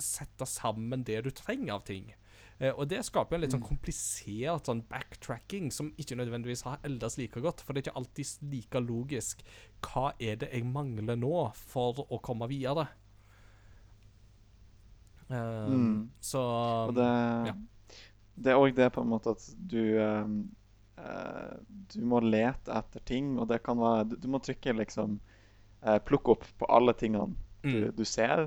sette 0.00 0.48
sammen 0.48 1.04
det 1.04 1.20
du 1.26 1.34
trenger 1.36 1.76
av 1.76 1.84
ting. 1.88 2.14
Eh, 2.58 2.72
og 2.72 2.88
det 2.88 3.02
skaper 3.04 3.36
en 3.36 3.42
litt 3.44 3.52
sånn 3.52 3.64
komplisert 3.64 4.68
sånn 4.68 4.82
backtracking 4.88 5.68
som 5.74 5.90
ikke 6.00 6.16
nødvendigvis 6.16 6.64
har 6.64 6.80
eldes 6.88 7.18
like 7.20 7.42
godt. 7.44 7.60
For 7.60 7.76
det 7.76 7.82
er 7.82 7.90
ikke 7.90 8.00
alltid 8.00 8.50
like 8.52 8.82
logisk. 8.84 9.44
Hva 9.86 10.10
er 10.18 10.36
det 10.40 10.48
jeg 10.52 10.64
mangler 10.66 11.16
nå 11.20 11.32
for 11.56 12.04
å 12.10 12.18
komme 12.24 12.48
videre? 12.50 12.88
Uh, 15.30 15.66
Mm. 15.72 16.10
Så 16.20 16.40
Og 16.88 16.94
det, 16.94 17.06
ja. 17.48 17.54
det 18.36 18.52
er 18.52 18.60
òg 18.60 18.74
det 18.76 18.92
på 18.94 19.02
en 19.02 19.08
måte 19.10 19.32
at 19.34 19.42
du 19.58 19.80
eh, 19.98 20.28
Du 21.90 21.96
må 22.06 22.20
lete 22.22 22.70
etter 22.72 23.02
ting, 23.08 23.32
og 23.38 23.48
det 23.50 23.58
kan 23.66 23.78
være 23.80 24.04
Du, 24.12 24.14
du 24.22 24.28
må 24.30 24.38
trykke 24.38 24.76
liksom 24.78 25.16
uh, 25.82 25.98
Plukke 25.98 26.36
opp 26.36 26.46
på 26.60 26.68
alle 26.70 26.94
tingene 26.94 27.32
du, 27.32 27.42
Mm. 27.66 27.88
du 27.98 28.04
ser. 28.06 28.44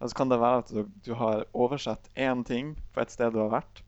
Og 0.00 0.10
så 0.10 0.16
kan 0.18 0.28
det 0.28 0.36
være 0.42 0.58
at 0.60 0.68
du, 0.74 0.82
du 1.06 1.14
har 1.16 1.46
oversett 1.56 2.10
én 2.20 2.42
ting 2.44 2.74
på 2.92 3.00
et 3.00 3.10
sted 3.14 3.32
du 3.32 3.38
har 3.40 3.48
vært. 3.54 3.80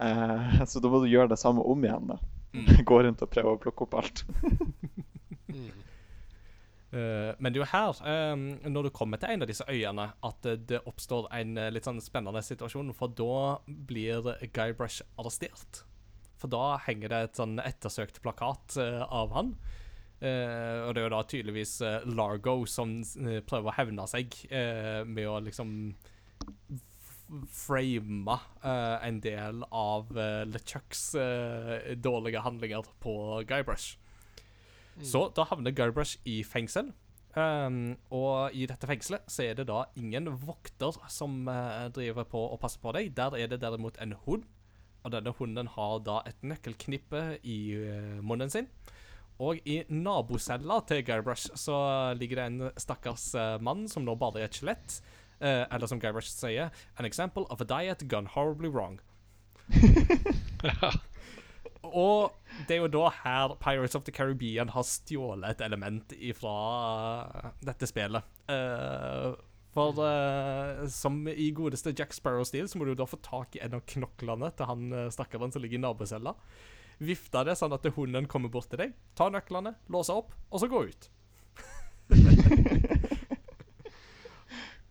Eh, 0.00 0.64
så 0.70 0.80
da 0.80 0.88
må 0.88 1.02
du 1.02 1.10
gjøre 1.12 1.28
det 1.34 1.36
samme 1.42 1.60
om 1.60 1.84
igjen. 1.84 2.06
da. 2.14 2.16
Mm. 2.56 2.70
Gå 2.88 3.02
rundt 3.04 3.20
og 3.26 3.28
prøve 3.34 3.52
å 3.52 3.60
plukke 3.60 3.84
opp 3.84 3.98
alt. 4.00 4.24
Mm. 5.48 5.70
Eh, 6.88 7.34
men 7.36 7.52
det 7.52 7.58
er 7.58 7.64
jo 7.64 7.68
her, 7.68 7.98
eh, 8.08 8.70
når 8.70 8.88
du 8.88 8.94
kommer 8.96 9.20
til 9.20 9.34
en 9.34 9.44
av 9.44 9.50
disse 9.50 9.66
øyene, 9.68 10.06
at 10.24 10.48
det 10.70 10.80
oppstår 10.88 11.28
en 11.36 11.58
eh, 11.60 11.70
litt 11.74 11.88
sånn 11.88 12.00
spennende 12.00 12.42
situasjon. 12.44 12.94
For 12.96 13.12
da 13.12 13.58
blir 13.66 14.32
Guybrush 14.56 15.04
arrestert. 15.20 15.82
For 16.40 16.50
da 16.52 16.78
henger 16.86 17.12
det 17.12 17.20
et 17.26 17.40
sånn 17.40 17.58
ettersøkt 17.58 18.22
plakat 18.22 18.78
uh, 18.78 19.02
av 19.10 19.32
han. 19.34 19.56
Uh, 20.22 20.86
og 20.86 20.94
det 20.94 21.00
er 21.00 21.04
jo 21.08 21.14
da 21.16 21.22
tydeligvis 21.30 21.72
Largo 22.14 22.60
som 22.70 23.00
prøver 23.46 23.70
å 23.70 23.74
hevne 23.74 24.06
seg 24.10 24.34
med 24.50 25.26
å 25.30 25.36
liksom 25.42 25.72
frame 27.52 28.38
en 28.62 29.18
del 29.22 29.66
av 29.66 30.14
uh, 30.14 30.46
LeChucks 30.46 31.02
dårlige 32.06 32.42
handlinger 32.46 32.86
på 33.02 33.16
Guybrush. 33.50 33.98
Så 35.04 35.28
da 35.36 35.44
havner 35.48 35.74
Guybrush 35.74 36.18
i 36.28 36.40
fengsel. 36.46 36.92
Um, 37.38 37.92
og 38.10 38.54
i 38.56 38.64
dette 38.66 38.88
fengselet 38.88 39.28
så 39.30 39.44
er 39.44 39.58
det 39.58 39.68
da 39.68 39.84
ingen 40.00 40.30
vokter 40.42 40.96
som 41.12 41.42
uh, 41.46 41.86
driver 41.94 42.26
på 42.26 42.40
og 42.54 42.58
passer 42.62 42.82
på 42.82 42.94
deg. 42.96 43.12
Der 43.16 43.36
er 43.36 43.50
det 43.50 43.60
derimot 43.62 44.00
en 44.02 44.16
hund. 44.24 44.46
Og 45.04 45.12
denne 45.14 45.34
hunden 45.38 45.70
har 45.76 46.00
da 46.02 46.18
et 46.26 46.40
nøkkelknippe 46.42 47.38
i 47.46 47.58
uh, 47.78 48.18
munnen 48.24 48.50
sin. 48.50 48.70
Og 49.38 49.60
i 49.70 49.84
nabocella 49.88 50.80
til 50.88 51.04
Guybrush 51.06 51.54
så 51.54 51.76
ligger 52.18 52.40
det 52.40 52.46
en 52.48 52.70
stakkars 52.80 53.30
uh, 53.38 53.60
mann 53.62 53.86
som 53.88 54.02
nå 54.06 54.16
bare 54.18 54.42
er 54.42 54.50
et 54.50 54.58
skjelett. 54.58 55.00
Eller 55.38 55.86
som 55.86 56.00
Guybrush 56.02 56.32
sier, 56.34 56.72
an 56.98 57.06
example 57.06 57.44
of 57.48 57.60
a 57.62 57.64
diet 57.64 58.02
gone 58.10 58.26
horribly 58.26 58.66
wrong. 58.66 58.98
Og 61.92 62.34
det 62.68 62.76
er 62.76 62.82
jo 62.82 62.90
da 62.92 63.10
her 63.22 63.54
Pirates 63.62 63.96
of 63.98 64.04
the 64.06 64.14
Caribbean 64.14 64.72
har 64.74 64.86
stjålet 64.86 65.56
et 65.56 65.64
element 65.66 66.14
fra 66.38 66.54
dette 67.64 67.88
spillet. 67.90 68.24
Uh, 68.48 69.36
for 69.74 70.00
uh, 70.00 70.86
som 70.90 71.20
i 71.28 71.50
godeste 71.54 71.94
Jack 71.96 72.16
Sparrow-stil, 72.16 72.68
så 72.68 72.80
må 72.80 72.88
du 72.88 72.94
da 72.98 73.06
få 73.08 73.20
tak 73.24 73.56
i 73.56 73.62
en 73.64 73.76
av 73.78 73.84
knoklene 73.88 74.50
til 74.56 74.70
han 74.70 74.88
uh, 74.94 75.06
stakkaren 75.14 75.52
som 75.54 75.62
ligger 75.62 75.78
i 75.78 75.84
nabocella. 75.84 76.34
Vifte 76.98 77.44
det 77.46 77.54
sånn 77.60 77.76
at 77.76 77.86
hunden 77.94 78.26
kommer 78.30 78.50
bort 78.50 78.70
til 78.72 78.80
deg, 78.82 78.96
ta 79.14 79.28
nøklene, 79.30 79.76
låse 79.92 80.14
opp, 80.14 80.34
og 80.50 80.62
så 80.62 80.66
gå 80.70 80.82
ut. 80.88 81.10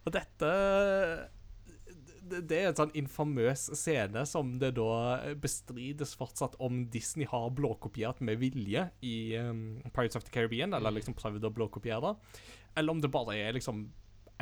og 0.05 0.13
dette 0.15 0.51
det, 2.27 2.57
er 2.57 2.69
en 2.69 2.77
sånn 2.77 2.93
infamøs 2.97 3.67
scene 3.77 4.23
som 4.29 4.55
det 4.61 4.73
da 4.77 5.33
bestrides 5.41 6.13
fortsatt 6.19 6.57
om 6.63 6.85
Disney 6.93 7.27
har 7.29 7.49
blåkopiert 7.55 8.21
med 8.25 8.41
vilje 8.41 8.87
i 9.05 9.17
um, 9.41 9.79
Pirates 9.91 10.19
of 10.19 10.25
the 10.27 10.33
Caribbean, 10.33 10.75
eller 10.77 10.95
liksom 10.95 11.17
prøvd 11.17 11.47
å 11.47 11.53
blåkopiere 11.55 12.11
det, 12.11 12.41
eller 12.77 12.95
om 12.95 13.03
det 13.03 13.13
bare 13.13 13.37
er 13.39 13.57
liksom 13.57 13.87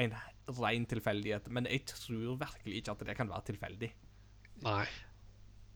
en 0.02 0.16
ren 0.60 0.86
tilfeldighet. 0.92 1.50
Men 1.54 1.70
jeg 1.72 1.86
tror 1.92 2.40
virkelig 2.42 2.82
ikke 2.82 2.96
at 2.96 3.04
det 3.08 3.18
kan 3.18 3.32
være 3.32 3.50
tilfeldig. 3.52 3.92
Nei. 4.66 4.86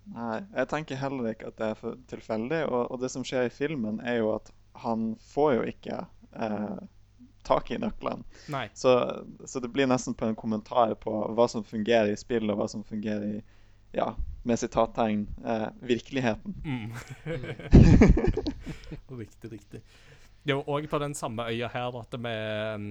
Nei, 0.10 0.38
jeg 0.56 0.69
tenker 0.72 0.99
heller 0.99 1.31
ikke 1.31 1.52
at 1.52 1.60
det 1.60 1.72
er 1.73 1.98
tilfeldig. 2.10 2.64
Og, 2.68 2.81
og 2.91 3.02
det 3.03 3.11
som 3.14 3.26
skjer 3.27 3.48
i 3.48 3.53
filmen, 3.53 4.02
er 4.02 4.22
jo 4.22 4.34
at 4.36 4.52
han 4.84 5.14
får 5.31 5.53
jo 5.57 5.68
ikke 5.72 5.99
eh, 6.34 6.80
tak 7.48 7.72
i 7.72 7.80
nøklene. 7.82 8.24
Så, 8.74 8.94
så 9.45 9.61
det 9.64 9.72
blir 9.74 9.88
nesten 9.90 10.14
på 10.18 10.28
en 10.28 10.38
kommentar 10.38 10.95
på 11.02 11.14
hva 11.36 11.48
som 11.52 11.64
fungerer 11.64 12.14
i 12.14 12.20
spill, 12.20 12.49
og 12.52 12.60
hva 12.60 12.68
som 12.72 12.84
fungerer 12.84 13.40
i 13.40 13.41
ja, 13.95 14.11
med 14.44 14.60
sitattegn 14.60 15.28
eh, 15.45 15.68
virkeligheten. 15.82 16.56
Mm. 16.66 16.91
riktig, 19.24 19.52
riktig. 19.52 19.82
Det 20.44 20.56
var 20.56 20.70
òg 20.72 20.88
på 20.90 20.99
den 21.03 21.14
samme 21.16 21.44
øya 21.52 21.68
her 21.74 21.95
at 21.99 22.16
vi 22.16 22.32
um, 22.76 22.86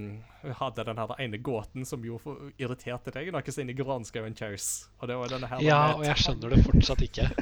hadde 0.61 0.85
den 0.85 0.99
her 1.01 1.15
ene 1.19 1.39
gåten 1.41 1.87
som 1.89 2.05
jo 2.05 2.19
irriterte 2.61 3.11
deg 3.15 3.33
noe 3.33 3.55
inni 3.63 3.75
granskauen 3.75 4.37
Chaus. 4.37 4.89
Og 5.01 5.09
det 5.09 5.17
var 5.17 5.33
denne 5.33 5.49
her 5.49 5.65
Ja, 5.65 5.81
og 5.97 6.05
jeg 6.05 6.21
skjønner 6.23 6.55
det 6.55 6.65
fortsatt 6.69 7.05
ikke. 7.09 7.31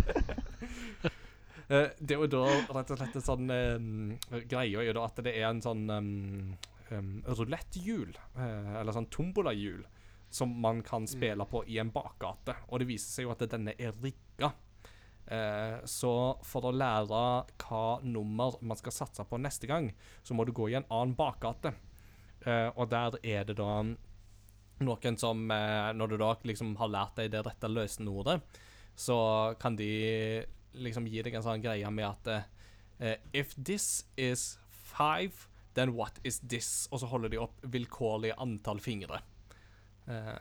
Eh, 1.66 1.88
Det 1.98 2.14
er 2.14 2.20
jo 2.20 2.26
da 2.30 2.44
rett 2.76 2.90
og 2.94 2.98
slett 3.00 3.16
en 3.18 3.24
sånn 3.26 3.48
um, 3.50 3.86
greie 4.46 4.84
jo 4.86 4.92
da 4.94 5.02
at 5.08 5.16
det 5.26 5.32
er 5.32 5.48
en 5.48 5.58
sånn 5.64 5.80
um, 5.90 6.52
um, 6.90 7.22
ruletthjul, 7.26 8.16
uh, 8.36 8.74
eller 8.80 8.94
sånn 8.94 9.08
tombolahjul, 9.12 9.84
som 10.30 10.52
man 10.60 10.82
kan 10.86 11.06
spille 11.08 11.46
på 11.48 11.62
i 11.70 11.78
en 11.82 11.92
bakgate. 11.94 12.56
Og 12.70 12.82
det 12.82 12.88
viser 12.90 13.12
seg 13.12 13.26
jo 13.26 13.34
at 13.34 13.44
denne 13.50 13.76
er 13.78 13.94
rigga. 14.02 14.52
Uh, 15.26 15.82
så 15.88 16.12
for 16.46 16.68
å 16.68 16.74
lære 16.74 17.22
hva 17.62 17.84
nummer 18.06 18.58
man 18.62 18.78
skal 18.78 18.94
satse 18.94 19.26
på 19.26 19.40
neste 19.42 19.70
gang, 19.70 19.90
så 20.22 20.34
må 20.34 20.46
du 20.46 20.54
gå 20.54 20.70
i 20.70 20.78
en 20.78 20.88
annen 20.90 21.16
bakgate. 21.18 21.74
Uh, 22.46 22.70
og 22.76 22.90
der 22.92 23.18
er 23.26 23.46
det 23.48 23.56
da 23.58 23.80
noen 24.76 25.16
som 25.16 25.46
Når 25.48 26.10
du 26.10 26.18
da 26.20 26.34
liksom 26.44 26.74
har 26.76 26.90
lært 26.92 27.14
deg 27.16 27.30
det 27.32 27.40
rette 27.46 27.68
løsenordet, 27.70 28.42
så 28.92 29.54
kan 29.56 29.72
de 29.76 30.44
liksom 30.76 31.06
gi 31.08 31.22
deg 31.24 31.38
en 31.38 31.46
sånn 31.46 31.62
greie 31.64 31.88
med 31.88 32.04
at 32.10 33.24
If 33.32 33.54
this 33.56 34.04
is 34.20 34.58
five, 34.68 35.48
then 35.76 35.94
what 35.96 36.20
is 36.24 36.40
this? 36.40 36.88
Og 36.90 37.02
så 37.02 37.10
holder 37.10 37.32
de 37.32 37.40
opp 37.42 37.60
vilkårlig 37.72 38.32
antall 38.42 38.80
fingre. 38.82 39.20
Uh, 40.08 40.36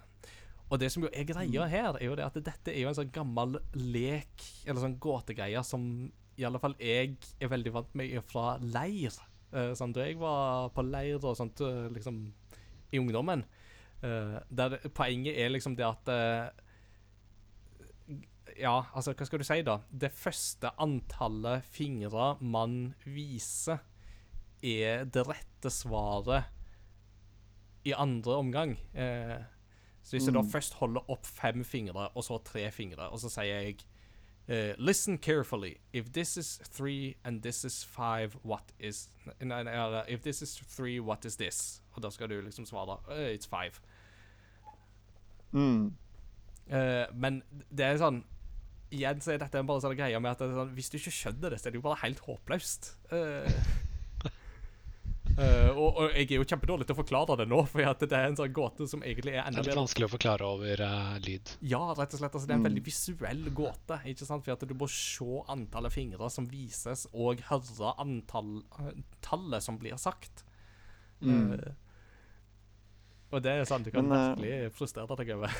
og 0.71 0.79
det 0.81 0.89
som 0.93 1.05
jo 1.05 1.11
er 1.13 1.27
greia 1.29 1.67
her, 1.69 1.99
er 1.99 2.07
jo 2.07 2.15
det 2.17 2.25
at 2.25 2.39
dette 2.47 2.73
er 2.73 2.81
jo 2.81 2.89
en 2.89 2.97
sånn 2.97 3.13
gammel 3.13 3.59
lek, 3.77 4.47
eller 4.65 4.81
sånn 4.81 4.97
gåtegreie, 5.01 5.61
som 5.67 5.83
i 6.35 6.43
alle 6.47 6.59
fall 6.59 6.73
jeg 6.81 7.19
er 7.39 7.51
veldig 7.51 7.75
vant 7.75 7.93
med 7.95 8.17
fra 8.27 8.55
leir. 8.63 9.13
Uh, 9.53 9.75
sånn, 9.77 9.93
da 9.95 10.07
jeg 10.07 10.17
var 10.19 10.71
på 10.75 10.83
leir 10.87 11.21
og 11.21 11.37
sånt, 11.37 11.61
eh, 11.63 11.85
liksom, 11.93 12.25
i 12.91 12.99
ungdommen, 12.99 13.45
Uh, 14.03 14.37
der 14.51 14.77
poenget 14.93 15.37
er 15.39 15.49
liksom 15.49 15.75
det 15.75 15.85
at 15.87 16.09
uh, 16.11 16.51
Ja, 18.59 18.83
altså, 18.93 19.13
hva 19.15 19.25
skal 19.25 19.39
du 19.39 19.45
si, 19.47 19.61
da? 19.65 19.79
Det 19.89 20.11
første 20.13 20.69
antallet 20.79 21.65
fingre 21.67 22.35
man 22.39 22.93
viser, 23.03 23.81
er 24.64 25.06
det 25.06 25.26
rette 25.27 25.72
svaret 25.72 26.45
i 27.86 27.94
andre 27.94 28.36
omgang. 28.38 28.77
Eh, 28.94 29.41
så 30.03 30.15
hvis 30.18 30.26
jeg 30.27 30.34
da 30.34 30.41
Mm. 30.41 30.49
først 30.52 30.73
holder 30.73 31.10
opp 31.10 31.26
fem 31.26 31.64
fingre, 31.64 32.10
og 32.15 32.23
så 32.23 32.38
tre 32.44 32.72
fingre, 32.72 33.10
og 33.10 33.19
så 33.19 33.30
sier 33.30 33.61
jeg 33.61 33.76
uh, 34.48 34.73
Listen 34.77 35.18
carefully. 35.18 35.77
If 35.94 36.11
this 36.14 36.38
is 36.38 36.60
three 36.72 37.15
and 37.23 37.41
this 37.41 37.64
is 37.65 37.84
five, 37.84 38.36
what 38.44 38.72
is 38.80 39.10
Nei, 39.41 39.64
nei, 39.64 40.03
If 40.07 40.22
this 40.22 40.41
is 40.41 40.56
three, 40.56 40.99
what 40.99 41.26
is 41.26 41.36
this? 41.38 41.82
Og 41.94 42.03
da 42.03 42.10
skal 42.10 42.30
du 42.30 42.41
liksom 42.41 42.65
svare 42.65 42.99
uh, 43.10 43.34
It's 43.34 43.48
five. 43.48 43.82
Mm. 45.52 45.95
Uh, 46.72 47.06
men 47.14 47.44
det 47.72 47.86
er 47.86 47.98
sånn 48.02 48.23
Igjen 48.91 49.19
så 49.22 49.34
er 49.34 49.41
dette 49.41 49.64
bare 49.65 49.82
sånn 49.82 49.98
greie 49.98 50.19
med 50.22 50.32
at 50.32 50.40
sånn, 50.40 50.69
hvis 50.77 50.90
du 50.94 50.98
ikke 50.99 51.11
skjønner 51.11 51.49
det, 51.49 51.60
så 51.60 51.68
er 51.68 51.72
det 51.73 51.80
jo 51.82 51.88
bare 51.88 51.99
helt 52.03 52.19
håpløst. 52.22 52.91
Eh, 53.11 53.52
eh, 55.37 55.69
og, 55.75 55.97
og 55.99 56.13
jeg 56.15 56.27
er 56.29 56.37
jo 56.39 56.45
kjempedårlig 56.47 56.85
til 56.87 56.95
å 56.95 56.99
forklare 56.99 57.35
det 57.41 57.45
nå, 57.51 57.61
for 57.71 57.87
at 57.91 57.99
det 58.05 58.15
er 58.15 58.29
en 58.29 58.37
sånn 58.39 58.53
gåte 58.55 58.87
som 58.87 59.03
egentlig 59.03 59.33
er 59.35 59.41
enda 59.43 59.59
Det 59.61 59.65
er 59.65 59.73
litt 59.73 59.81
vanskelig 59.81 60.07
å 60.07 60.11
forklare 60.13 60.47
over 60.47 60.83
uh, 60.85 61.15
lyd. 61.25 61.53
Ja, 61.61 61.81
rett 61.97 62.13
og 62.15 62.21
slett. 62.21 62.35
Altså, 62.35 62.45
det 62.47 62.53
er 62.55 62.59
en 62.59 62.63
Mm. 62.65 62.69
veldig 62.69 62.83
visuell 62.85 63.41
gåte. 63.57 63.99
ikke 64.05 64.25
sant? 64.27 64.45
For 64.45 64.53
at 64.55 64.67
du 64.67 64.73
må 64.79 64.87
se 64.91 65.41
antallet 65.51 65.93
fingre 65.93 66.29
som 66.31 66.47
vises, 66.51 67.07
og 67.13 67.41
høre 67.49 67.93
antall, 67.99 68.61
tallet 69.21 69.63
som 69.63 69.77
blir 69.81 69.97
sagt. 70.01 70.45
Mm. 71.21 71.51
Uh, 71.53 71.73
Og 73.35 73.41
det 73.43 73.51
er 73.51 73.65
sånn 73.67 73.83
du 73.83 73.89
kan 73.91 74.07
Men, 74.07 74.15
eh, 74.15 74.35
virkelig 74.37 74.73
frustrere 74.77 75.15
deg 75.19 75.31
over. 75.35 75.51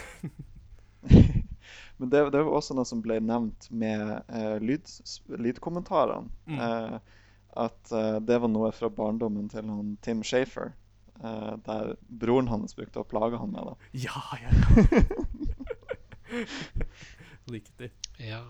Men 1.98 2.10
det, 2.12 2.22
det 2.32 2.42
var 2.44 2.54
også 2.58 2.76
noe 2.78 2.86
som 2.88 3.02
ble 3.04 3.18
nevnt 3.24 3.68
med 3.72 4.22
eh, 4.30 4.58
lyd, 4.64 4.88
lydkommentarene. 5.32 6.30
Mm. 6.48 7.00
Eh, 7.56 7.66
at 7.66 7.92
uh, 7.92 8.20
det 8.22 8.42
var 8.42 8.52
noe 8.52 8.72
fra 8.76 8.90
barndommen 8.90 9.50
til 9.50 9.70
han 9.70 9.98
Tim 10.02 10.24
Shafer. 10.24 10.76
Uh, 11.24 11.56
der 11.66 11.96
broren 12.10 12.52
hans 12.52 12.76
brukte 12.76 13.00
å 13.00 13.08
plage 13.08 13.40
han 13.40 13.54
med 13.56 13.72
det. 13.72 14.06
Ja, 14.06 14.22
ja, 14.42 14.52
ja. 14.52 15.04
Riktig. 17.56 17.92
Ja. 18.20 18.44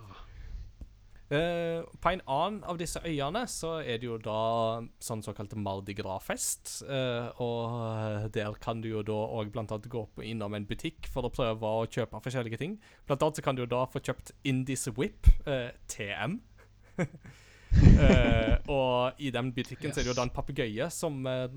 Uh, 1.26 1.82
på 2.02 2.12
en 2.14 2.22
annen 2.30 2.60
av 2.70 2.78
disse 2.78 3.02
øyene 3.02 3.48
så 3.50 3.80
er 3.82 3.98
det 3.98 4.06
jo 4.06 4.18
da 4.22 4.82
sånn 5.02 5.24
såkalt 5.26 5.56
Mardi 5.58 5.94
Gras-fest. 5.98 6.86
Uh, 6.90 7.30
og 7.42 8.34
der 8.34 8.58
kan 8.62 8.82
du 8.82 8.90
jo 8.92 9.06
da 9.06 9.22
òg 9.38 9.54
blant 9.54 9.74
annet 9.74 9.90
gå 9.92 10.06
på 10.16 10.26
innom 10.26 10.58
en 10.58 10.68
butikk 10.70 11.10
for 11.12 11.26
å 11.26 11.34
prøve 11.34 11.70
å 11.82 11.86
kjøpe 11.86 12.22
forskjellige 12.26 12.62
ting. 12.62 12.78
Blant 13.06 13.26
annet 13.26 13.42
så 13.42 13.46
kan 13.46 13.58
du 13.58 13.66
jo 13.66 13.74
da 13.74 13.86
få 13.90 14.02
kjøpt 14.02 14.34
Indies 14.46 14.88
Whip, 14.98 15.30
uh, 15.46 15.70
TM. 15.92 16.40
Eh, 17.76 18.56
og 18.72 19.20
i 19.20 19.30
den 19.34 19.52
butikken 19.56 19.94
så 19.94 20.00
er 20.00 20.06
det 20.06 20.12
jo 20.12 20.16
da 20.18 20.26
en 20.26 20.34
papegøye 20.34 20.88
som 20.94 21.26
uh, 21.28 21.48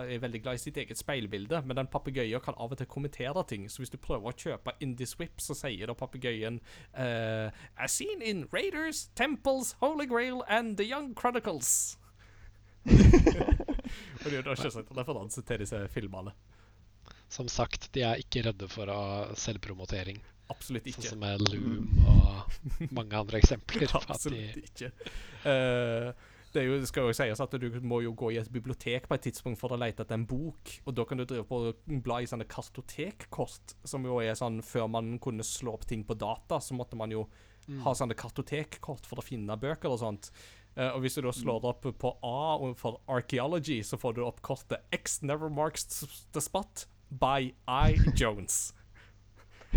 er 0.00 0.22
veldig 0.22 0.40
glad 0.44 0.58
i 0.58 0.62
sitt 0.62 0.78
eget 0.80 0.98
speilbilde. 0.98 1.60
Men 1.66 1.78
den 1.78 1.90
papegøyen 1.90 2.42
kan 2.44 2.58
av 2.58 2.74
og 2.74 2.80
til 2.80 2.90
kommentere 2.90 3.44
ting. 3.48 3.66
Så 3.70 3.82
hvis 3.82 3.92
du 3.94 3.98
prøver 4.02 4.30
å 4.30 4.36
kjøpe 4.36 4.76
Indies 4.84 5.16
Whip, 5.20 5.42
så 5.42 5.56
sier 5.58 5.90
da 5.90 5.96
papegøyen 5.98 6.60
uh, 6.96 7.50
As 7.78 7.98
seen 7.98 8.22
in 8.22 8.46
Raiders, 8.54 9.08
Temples, 9.18 9.74
Holy 9.82 10.08
Grail 10.10 10.42
and 10.48 10.76
The 10.78 10.88
Young 10.88 11.14
Chronicles. 11.18 11.98
og 12.90 14.26
det 14.26 14.34
er 14.34 14.40
jo 14.40 14.44
da 14.44 14.58
selvsagt 14.58 14.90
en 14.92 15.00
referanse 15.00 15.42
til 15.46 15.62
disse 15.64 15.86
filmene. 15.94 16.34
Som 17.32 17.48
sagt, 17.48 17.88
de 17.94 18.04
er 18.06 18.20
ikke 18.20 18.44
redde 18.46 18.68
for 18.70 18.90
å 18.92 19.00
selvpromotering. 19.40 20.20
Absolutt 20.52 20.84
Sånn 20.84 20.92
ikke. 20.92 21.10
som 21.14 21.22
med 21.22 21.42
Loom 21.48 22.04
og 22.04 22.90
mange 22.98 23.16
andre 23.16 23.40
eksempler. 23.40 23.88
Absolutt 23.96 24.58
ikke. 24.60 24.90
Uh, 25.44 26.10
det, 26.54 26.66
jo, 26.68 26.76
det 26.78 26.88
skal 26.90 27.08
jo 27.08 27.14
sies 27.16 27.40
at 27.42 27.56
du 27.58 27.66
må 27.82 28.02
jo 28.04 28.12
gå 28.16 28.30
i 28.34 28.38
et 28.38 28.50
bibliotek 28.52 29.08
på 29.10 29.16
et 29.16 29.24
tidspunkt 29.26 29.58
for 29.58 29.74
å 29.74 29.78
lete 29.80 30.04
etter 30.04 30.18
en 30.18 30.26
bok. 30.28 30.76
Og 30.84 30.94
da 30.94 31.06
kan 31.08 31.18
du 31.18 31.24
drive 31.26 31.46
på 31.48 31.62
og 31.70 31.96
bla 32.04 32.20
i 32.22 32.28
sånne 32.30 32.46
kartotekkort, 32.50 33.74
som 33.88 34.06
jo 34.06 34.20
er 34.22 34.36
sånn 34.38 34.60
Før 34.64 34.86
man 34.92 35.16
kunne 35.22 35.46
slå 35.46 35.74
opp 35.74 35.88
ting 35.90 36.04
på 36.06 36.16
data, 36.18 36.60
så 36.62 36.76
måtte 36.78 36.98
man 37.00 37.14
jo 37.14 37.26
ha 37.84 37.94
sånne 37.96 38.16
kartotekkort 38.18 39.08
for 39.08 39.20
å 39.20 39.24
finne 39.24 39.56
bøker 39.56 39.90
og 39.90 40.02
sånt. 40.02 40.30
Uh, 40.76 40.90
og 40.92 41.04
hvis 41.04 41.16
du 41.16 41.24
da 41.24 41.32
slår 41.34 41.66
opp 41.70 41.86
på 41.98 42.14
A 42.26 42.72
for 42.78 43.00
archaeology, 43.08 43.80
så 43.86 43.98
får 44.00 44.18
du 44.18 44.24
opp 44.26 44.42
kortet 44.44 44.84
X 44.94 45.22
never 45.22 45.48
marks 45.50 46.04
the 46.34 46.42
spot 46.42 46.86
by 47.10 47.54
I. 47.66 47.96
Jones. 48.18 48.74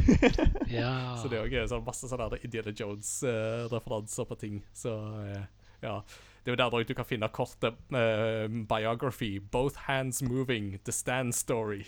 ja. 0.79 1.17
Så 1.21 1.29
det 1.31 1.39
er 1.39 1.47
jo 1.51 1.67
sånn 1.69 1.85
masse 1.85 2.09
sånne 2.09 2.39
Indiana 2.43 2.73
Jones-referanser 2.75 4.27
på 4.29 4.39
ting. 4.39 4.63
Så 4.75 4.93
uh, 4.93 5.45
ja. 5.83 6.01
Det 6.43 6.53
er 6.53 6.55
jo 6.55 6.59
der 6.63 6.87
du 6.87 6.93
kan 6.95 7.05
finne 7.07 7.27
kortet 7.27 7.75
uh, 7.91 8.47
biography. 8.47 9.37
Both 9.39 9.87
hands 9.87 10.21
moving. 10.23 10.79
The 10.85 10.91
stand 10.95 11.35
story. 11.35 11.85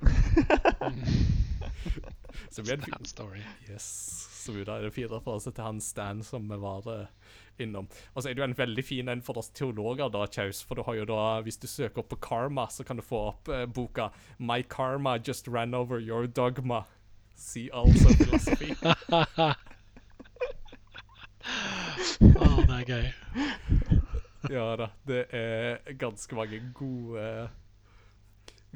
Så 2.50 2.62
vi 2.62 2.72
er 2.72 2.82
en 2.82 3.04
story. 3.04 3.42
Yes. 3.70 3.86
Så 4.46 4.52
vi 4.52 4.62
er 4.62 4.84
det 4.84 4.92
fire 4.94 5.10
referanser 5.16 5.54
til 5.54 5.66
han 5.66 5.80
Stan 5.82 6.22
som 6.24 6.46
vi 6.50 6.58
var 6.62 6.86
eh, 6.92 7.08
innom. 7.62 7.88
Og 8.14 8.22
så 8.22 8.30
er 8.30 8.36
det 8.36 8.42
jo 8.42 8.46
en 8.46 8.58
veldig 8.58 8.84
fin 8.84 9.08
en 9.10 9.22
for 9.24 9.40
oss 9.40 9.50
teologer, 9.50 10.10
da, 10.12 10.26
Kjaus. 10.30 10.62
For 10.66 10.78
du 10.78 10.84
har 10.86 10.98
jo 11.00 11.06
da, 11.10 11.40
hvis 11.42 11.58
du 11.58 11.66
søker 11.66 12.04
opp 12.04 12.12
på 12.14 12.20
karma, 12.28 12.68
så 12.70 12.86
kan 12.86 13.00
du 13.00 13.04
få 13.04 13.24
opp 13.32 13.50
eh, 13.50 13.66
boka 13.66 14.10
My 14.38 14.62
karma 14.62 15.16
just 15.18 15.48
ran 15.48 15.74
over 15.74 15.98
your 16.00 16.26
dogma. 16.26 16.84
See 17.36 17.70
also 17.70 18.08
philosophy. 18.16 18.72
Å, 22.26 22.48
det 22.66 22.76
er 22.76 22.84
gøy. 22.88 23.06
ja 24.50 24.66
da. 24.80 24.88
Det 25.06 25.26
er 25.36 25.96
ganske 26.00 26.38
mange 26.38 26.60
gode 26.74 27.48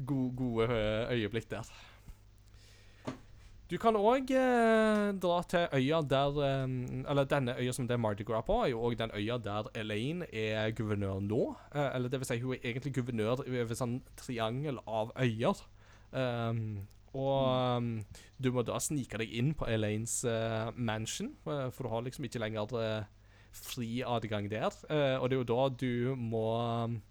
Gode, 0.01 0.31
gode 0.33 0.65
eh, 0.65 1.11
øyeblikk 1.13 1.49
der. 1.51 1.67
Du 3.71 3.77
kan 3.79 3.95
òg 3.95 4.31
eh, 4.35 5.09
dra 5.23 5.35
til 5.47 5.67
øya 5.77 6.01
der 6.09 6.39
eh, 6.43 6.71
Eller 7.11 7.27
denne 7.29 7.53
øya 7.55 7.71
som 7.75 7.85
det 7.87 7.95
er 7.95 8.01
Mardi 8.03 8.25
Gras 8.27 8.43
på, 8.47 8.57
er 8.63 8.73
jo 8.73 8.81
òg 8.83 8.97
den 8.99 9.13
øya 9.15 9.37
der 9.37 9.69
Elaine 9.79 10.25
er 10.35 10.71
guvernør 10.75 11.21
nå. 11.23 11.43
Eh, 11.75 11.95
eller 11.95 12.09
det 12.09 12.19
vil 12.19 12.27
si, 12.27 12.39
hun 12.41 12.55
er 12.55 12.65
egentlig 12.65 12.93
guvernør 12.97 13.45
over 13.45 13.77
sånn 13.77 14.01
triangel 14.19 14.81
av 14.87 15.13
øyer. 15.15 15.61
Um, 16.11 16.81
og 17.17 17.77
um, 17.77 17.89
du 18.39 18.51
må 18.55 18.63
da 18.63 18.79
snike 18.79 19.19
deg 19.19 19.33
inn 19.35 19.51
på 19.57 19.67
Elaines 19.69 20.21
uh, 20.23 20.71
mansion, 20.75 21.33
eh, 21.43 21.67
for 21.75 21.85
du 21.85 21.91
har 21.91 22.05
liksom 22.05 22.27
ikke 22.27 22.39
lenger 22.39 22.75
eh, 22.79 23.09
fri 23.51 23.99
adgang 24.07 24.47
der. 24.51 24.71
Uh, 24.87 25.19
og 25.19 25.27
det 25.27 25.35
er 25.35 25.41
jo 25.41 25.49
da 25.51 25.65
du 25.75 26.15
må 26.15 26.45
um, 26.87 27.01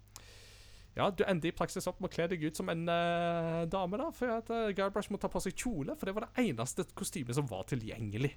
ja, 0.97 1.07
du 1.07 1.23
ender 1.23 1.51
i 1.51 1.55
praksis 1.55 1.87
opp 1.87 2.01
med 2.01 2.09
å 2.09 2.15
kle 2.15 2.27
deg 2.33 2.41
ut 2.43 2.57
som 2.57 2.73
en 2.73 2.83
uh, 2.89 3.61
dame, 3.71 4.01
da. 4.01 4.09
For 4.17 4.33
at 4.33 4.49
uh, 4.51 4.73
Guybrush 4.75 5.13
må 5.13 5.21
ta 5.21 5.29
på 5.31 5.39
seg 5.43 5.55
kjole, 5.55 5.95
for 5.95 6.09
det 6.09 6.17
var 6.17 6.27
det 6.27 6.47
eneste 6.49 6.89
kostymet 6.97 7.37
som 7.37 7.47
var 7.47 7.69
tilgjengelig. 7.69 8.33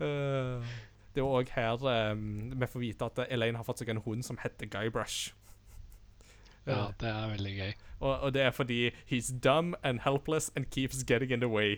uh, 0.00 0.64
det 1.14 1.22
er 1.22 1.28
òg 1.28 1.52
her 1.54 1.84
um, 2.12 2.24
vi 2.56 2.68
får 2.72 2.82
vite 2.82 3.12
at 3.12 3.26
Elaine 3.28 3.60
har 3.60 3.68
fått 3.68 3.84
seg 3.84 3.92
en 3.92 4.02
hund 4.08 4.24
som 4.26 4.40
heter 4.40 4.72
Guybrush. 4.72 5.36
Ja, 6.66 6.86
Eh, 6.86 6.92
det 7.00 7.08
er 7.08 7.28
veldig 7.30 7.54
gøy. 7.56 7.72
og, 8.00 8.14
og 8.20 8.32
det 8.34 8.42
er 8.42 8.50
fordi 8.50 8.90
he's 9.10 9.30
dumb 9.44 9.74
and 9.82 10.00
helpless 10.04 10.50
and 10.56 10.66
keeps 10.70 11.04
getting 11.06 11.30
in 11.32 11.40
the 11.40 11.48
way. 11.48 11.76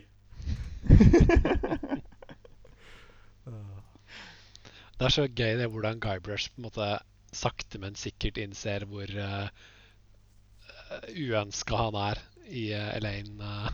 Det 4.98 5.06
er 5.06 5.14
så 5.14 5.26
gøy 5.28 5.58
det 5.60 5.68
hvordan 5.70 6.00
Guybrush 6.02 6.50
på 6.50 6.58
en 6.58 6.66
måte 6.66 6.88
sakte, 7.32 7.78
men 7.78 7.94
sikkert 7.98 8.38
innser 8.40 8.86
hvor 8.88 9.06
uh, 9.14 9.48
uønska 11.12 11.76
han 11.78 11.98
er 12.00 12.22
i 12.48 12.64
uh, 12.74 12.96
Elaine. 12.96 13.36
uh, 13.38 13.68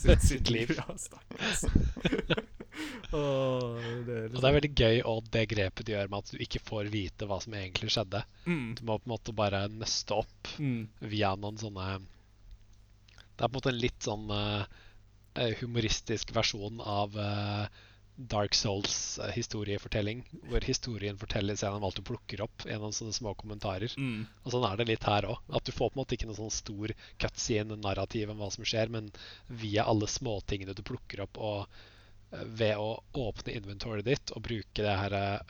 Sitt, 0.00 0.22
Sitt 0.24 0.48
liv. 0.50 0.70
Ja, 0.78 0.86
stakkars. 2.70 4.06
Det 4.06 4.16
er 4.16 4.28
og 4.30 4.38
det 4.40 4.48
er 4.48 4.56
veldig 4.56 4.72
gøy 4.78 5.02
og 5.10 5.30
det 5.34 5.44
grepet 5.50 5.86
de 5.86 5.94
gjør 5.96 6.10
med 6.12 6.22
at 6.22 6.32
du 6.32 6.44
ikke 6.44 6.62
får 6.64 6.90
vite 6.92 7.28
hva 7.28 7.40
som 7.42 7.56
egentlig 7.58 7.92
skjedde. 7.94 8.22
mm, 8.46 8.68
Du 8.78 8.84
må 8.86 8.98
på 8.98 9.08
en 9.08 9.14
måte 9.14 9.36
bare 9.36 9.66
nøste 9.72 10.16
opp 10.22 10.54
mm, 10.58 10.80
via 11.12 11.34
noen 11.36 11.58
sånne 11.60 12.00
Det 12.00 13.44
er 13.44 13.48
på 13.48 13.52
en 13.52 13.58
måte 13.58 13.72
en 13.74 13.82
litt 13.82 14.02
sånn 14.04 14.26
eh, 14.34 15.54
humoristisk 15.62 16.34
versjon 16.36 16.80
av 16.84 17.16
uh, 17.16 17.66
Dark 18.20 18.54
Souls 18.54 19.18
historiefortelling, 19.32 20.24
hvor 20.50 20.60
historien 20.66 21.16
fortelles 21.18 21.62
gjennom 21.62 21.84
alt 21.86 21.96
du 21.96 22.02
plukker 22.04 22.42
opp 22.44 22.66
gjennom 22.68 22.92
sånne 22.92 23.14
små 23.16 23.32
kommentarer. 23.38 23.94
mm. 23.96 24.26
Og 24.44 24.52
sånn 24.52 24.66
er 24.68 24.76
det 24.76 24.88
litt 24.90 25.06
her 25.08 25.28
òg. 25.30 25.38
At 25.48 25.64
du 25.64 25.72
får 25.72 25.88
på 25.88 25.96
en 25.96 26.02
måte 26.02 26.18
ikke 26.18 26.28
noe 26.28 26.36
sånn 26.36 26.52
stor 26.52 26.92
cutscene-narrativ 27.22 28.34
om 28.34 28.42
hva 28.42 28.50
som 28.52 28.66
skjer, 28.66 28.92
men 28.92 29.08
via 29.62 29.86
alle 29.88 30.10
småtingene 30.10 30.76
du 30.76 30.84
plukker 30.84 31.24
opp, 31.24 31.40
og 31.40 31.80
ved 32.30 32.76
å 32.78 33.00
åpne 33.18 33.56
inventoryet 33.58 34.06
ditt 34.06 34.30
og 34.36 34.42
bruke 34.46 34.84
det 34.84 34.96
her 35.00 35.14
eh, 35.18 35.40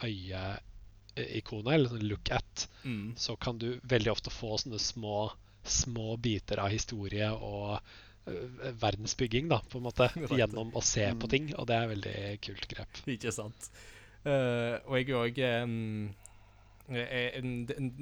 øyeikonet, 1.18 1.72
eller 1.74 1.88
sånn 1.92 2.06
look 2.08 2.30
at, 2.32 2.68
Mm. 2.84 3.12
så 3.16 3.36
kan 3.36 3.58
du 3.60 3.80
veldig 3.84 4.12
ofte 4.12 4.30
få 4.32 4.56
sånne 4.58 4.78
små, 4.80 5.30
små 5.64 6.16
biter 6.16 6.62
av 6.62 6.70
historie 6.72 7.28
og 7.32 7.80
øh, 8.26 8.72
verdensbygging, 8.80 9.48
da, 9.52 9.58
på 9.60 9.78
en 9.78 9.84
måte, 9.90 10.08
gjennom 10.40 10.72
å 10.72 10.80
se 10.80 11.04
på 11.20 11.28
ting. 11.28 11.50
Og 11.60 11.66
det 11.68 11.76
er 11.76 11.90
veldig 11.92 12.16
kult 12.46 12.66
grep. 12.72 13.02
Ikke 13.06 13.32
sant. 13.32 13.70
Uh, 14.24 14.76
og 14.88 14.96
jeg 14.98 15.08
er 15.08 15.16
òg 15.16 15.38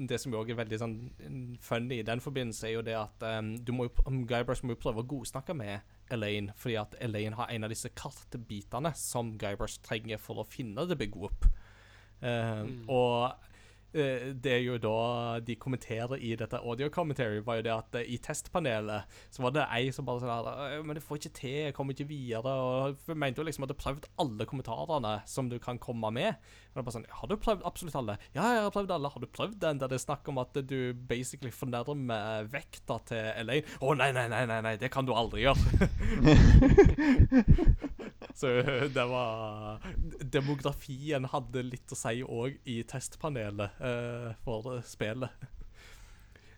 Det 0.09 0.17
som 0.19 0.33
òg 0.35 0.49
er 0.51 0.57
veldig 0.59 0.79
sånn 0.81 0.95
funny 1.63 1.99
i 1.99 2.05
den 2.07 2.19
forbindelse, 2.23 2.67
er 2.67 2.73
jo 2.73 2.81
det 2.83 2.95
at 2.97 3.23
um, 3.37 3.53
du 3.63 3.71
må 3.75 3.85
jo, 3.85 3.93
um, 4.07 4.23
Guybrush 4.27 4.63
må 4.65 4.73
jo 4.73 4.81
prøve 4.81 5.03
å 5.03 5.07
godsnakke 5.07 5.53
med 5.55 5.79
Elaine, 6.11 6.53
fordi 6.57 6.75
at 6.81 6.95
Elaine 7.01 7.37
har 7.39 7.51
en 7.53 7.67
av 7.67 7.73
disse 7.73 7.89
kartbitene 7.95 8.93
som 8.97 9.35
Guybrush 9.39 9.81
trenger 9.85 10.21
for 10.21 10.41
å 10.41 10.47
finne 10.47 10.87
The 10.89 10.97
Big 10.99 11.15
Whoop. 11.15 11.45
Eh, 12.21 12.65
Og 12.89 13.31
eh, 13.93 14.33
det 14.35 14.51
er 14.51 14.63
jo 14.65 14.77
da 14.81 15.39
de 15.39 15.55
kommenterer 15.55 16.19
i 16.19 16.35
dette 16.37 16.59
audio 16.59 16.89
commentary, 16.93 17.39
var 17.45 17.59
jo 17.59 17.65
det 17.65 17.73
at 17.73 17.95
eh, 18.01 18.11
i 18.13 18.19
testpanelet 18.21 19.19
så 19.31 19.45
var 19.45 19.55
det 19.55 19.67
ei 19.71 19.89
som 19.95 20.05
bare 20.05 20.21
sånn 20.21 20.33
her 20.33 20.49
«Øh, 20.75 20.83
Men 20.85 20.99
det 20.99 21.03
får 21.05 21.21
ikke 21.21 21.35
til, 21.39 21.55
jeg 21.69 21.77
kommer 21.77 21.95
ikke 21.95 22.09
videre. 22.11 22.53
Og 22.53 22.99
jeg 23.07 23.17
mente 23.17 23.41
jo 23.41 23.47
liksom 23.47 23.65
at 23.65 23.73
du 23.73 23.77
prøvde 23.79 24.03
prøvd 24.03 24.09
alle 24.21 24.45
kommentarene 24.49 25.15
som 25.25 25.49
du 25.49 25.57
kan 25.63 25.79
komme 25.81 26.11
med. 26.13 26.35
Og 26.69 26.77
det 26.77 26.81
er 26.81 26.85
bare 26.85 26.93
sånn 26.93 27.05
Har 27.17 27.29
du 27.29 27.33
prøvd 27.41 27.63
absolutt 27.65 27.95
alle? 27.97 28.15
Ja, 28.35 28.43
jeg 28.53 28.61
har 28.67 28.73
prøvd 28.73 28.91
alle. 28.93 29.09
Har 29.09 29.21
du 29.23 29.27
prøvd 29.33 29.57
den 29.63 29.79
der 29.81 29.89
det 29.89 29.97
er 29.97 30.05
snakk 30.05 30.27
om 30.29 30.37
at 30.41 30.53
du 30.69 30.93
basically 31.09 31.51
fornærmer 31.53 32.45
vekta 32.53 32.95
til 33.09 33.23
Elaine? 33.33 33.65
Å, 33.81 33.83
nei, 33.97 34.11
nei, 34.13 34.27
nei, 34.29 34.43
nei, 34.49 34.59
nei, 34.67 34.75
det 34.81 34.89
kan 34.93 35.05
du 35.07 35.13
aldri 35.17 35.39
gjøre. 35.47 35.63
Så 38.39 38.47
øh, 38.61 38.85
det 38.93 39.05
var 39.09 39.81
Demografien 40.23 41.25
hadde 41.33 41.59
litt 41.65 41.91
å 41.91 41.97
si 41.97 42.21
òg 42.23 42.51
i 42.69 42.83
testpanelet 42.87 43.69
uh, 43.81 44.29
for 44.45 44.61
spillet. 44.87 45.31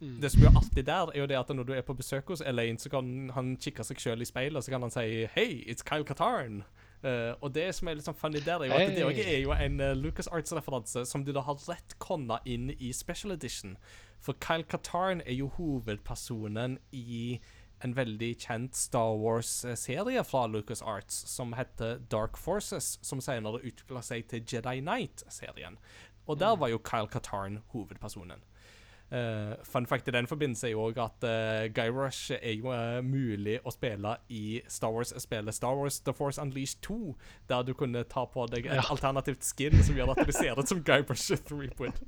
Mm. 0.01 0.21
det 0.21 0.31
som 0.33 0.43
er 0.43 0.55
artig 0.57 0.85
der, 0.85 1.11
er 1.13 1.19
jo 1.19 1.25
det 1.29 1.37
at 1.37 1.49
når 1.53 1.63
du 1.63 1.73
er 1.75 1.83
på 1.85 1.93
besøk 1.93 2.31
hos 2.33 2.41
Elaine, 2.41 2.79
så 2.81 2.89
kan 2.89 3.29
han 3.35 3.53
kikke 3.61 3.83
seg 3.85 3.99
sjøl 4.01 4.25
i 4.25 4.27
speilet, 4.27 4.57
og 4.57 4.65
så 4.65 4.73
kan 4.73 4.81
han 4.81 4.93
si 4.93 5.27
'Hei, 5.29 5.61
it's 5.69 5.85
Kyle 5.85 6.05
Katarn'. 6.05 6.63
Eh, 7.03 7.33
og 7.41 7.53
det 7.55 7.65
som 7.73 7.89
er 7.89 7.97
litt 7.97 8.05
sånn 8.05 8.17
funny 8.17 8.41
der, 8.45 8.61
er 8.61 8.69
jo 8.69 8.77
at 8.77 8.93
det 8.93 9.05
også 9.07 9.23
er 9.25 9.39
jo 9.41 9.55
en 9.55 9.79
uh, 9.81 9.93
Lucas 9.97 10.29
Arts-referanse 10.29 11.05
som 11.09 11.25
du 11.25 11.31
da 11.33 11.41
har 11.47 11.57
rett 11.69 11.95
konna 12.03 12.37
inn 12.45 12.69
i 12.77 12.91
Special 12.93 13.33
Edition. 13.33 13.73
For 14.21 14.37
Kyle 14.43 14.67
Katarn 14.69 15.23
er 15.25 15.33
jo 15.33 15.49
hovedpersonen 15.57 16.77
i 16.93 17.39
en 17.81 17.95
veldig 17.97 18.35
kjent 18.43 18.77
Star 18.77 19.15
Wars-serie 19.17 20.21
fra 20.27 20.45
Lucas 20.45 20.83
Arts 20.85 21.17
som 21.31 21.55
heter 21.57 22.03
Dark 22.13 22.37
Forces, 22.37 22.99
som 23.01 23.23
senere 23.23 23.63
utvikla 23.65 24.03
seg 24.05 24.27
til 24.29 24.45
Jedi 24.45 24.77
Knight-serien. 24.83 25.79
Og 26.29 26.37
der 26.37 26.53
var 26.61 26.69
jo 26.69 26.77
Kyle 26.85 27.09
Katarn 27.09 27.63
hovedpersonen. 27.73 28.45
Eh, 29.11 29.53
fun 29.67 29.83
fact 29.85 30.07
i 30.07 30.11
den 30.15 30.27
forbindelse 30.27 30.69
er 30.69 30.71
jo 30.71 30.85
også 30.85 31.03
at 31.03 31.25
uh, 31.27 31.73
Guybrush 31.75 32.31
er 32.37 32.53
jo 32.55 32.69
uh, 32.71 33.01
mulig 33.03 33.57
å 33.67 33.73
spille 33.75 34.13
i 34.31 34.61
Star 34.71 34.93
Wars-spillet 34.95 35.53
Star 35.57 35.75
Wars 35.75 35.97
The 36.05 36.13
Force 36.15 36.39
Unleashed 36.41 36.79
2, 36.87 36.99
der 37.49 37.65
du 37.67 37.73
kunne 37.75 38.05
ta 38.07 38.23
på 38.25 38.45
deg 38.53 38.69
et 38.69 38.77
Ja. 38.79 38.85
alternativt 38.93 39.43
skin 39.43 39.75
som 39.83 39.99
gjør 39.99 40.13
at 40.15 40.23
du 40.27 40.31
ser 40.31 40.55
ut 40.59 40.71
som 40.71 40.79
Guybrush 40.87 41.35
Threepwood. 41.43 41.99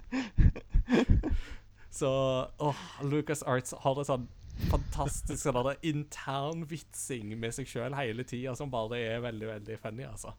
Så 1.91 2.09
åh, 2.57 2.75
Lucas 3.03 3.43
Arts 3.43 3.75
har 3.83 3.99
en 3.99 4.07
sånn 4.07 4.23
fantastisk 4.71 5.43
sånn 5.43 5.59
der 5.65 5.83
intern 5.91 6.63
vitsing 6.69 7.35
med 7.39 7.53
seg 7.53 7.67
sjøl 7.69 7.93
hele 7.97 8.23
tida 8.25 8.55
som 8.57 8.71
bare 8.73 8.97
er 9.01 9.21
veldig, 9.21 9.47
veldig 9.57 9.77
funny, 9.81 10.07
altså. 10.07 10.33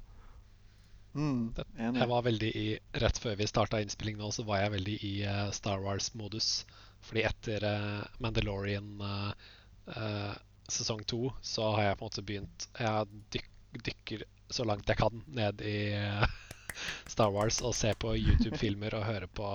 Mm, 1.14 1.52
Det- 1.54 1.66
enig. 1.78 2.00
Jeg 2.00 2.08
var 2.10 2.22
veldig 2.26 2.50
i 2.56 2.78
Rett 3.02 3.18
før 3.22 3.36
vi 3.38 3.46
starta 3.46 3.80
innspilling 3.82 4.16
nå, 4.18 4.30
så 4.34 4.44
var 4.44 4.60
jeg 4.64 4.72
veldig 4.72 4.96
i 5.04 5.12
uh, 5.26 5.50
Star 5.54 5.78
Wars-modus. 5.84 6.64
Fordi 7.04 7.22
etter 7.28 7.64
uh, 7.68 8.04
Mandalorian 8.18 9.00
uh, 9.00 9.32
eh, 9.86 10.34
sesong 10.72 11.04
to, 11.06 11.28
så 11.44 11.74
har 11.76 11.82
jeg 11.90 11.98
på 11.98 12.04
en 12.04 12.08
måte 12.08 12.24
begynt 12.24 12.66
Jeg 12.80 13.06
dyk, 13.34 13.50
dykker 13.84 14.22
så 14.50 14.64
langt 14.64 14.88
jeg 14.88 14.96
kan 14.96 15.22
ned 15.28 15.60
i 15.60 15.76
Star 17.12 17.30
Wars 17.30 17.60
og 17.62 17.74
ser 17.76 17.94
på 18.00 18.14
YouTube-filmer 18.16 18.94
og 18.98 19.04
hører 19.06 19.26
på 19.30 19.50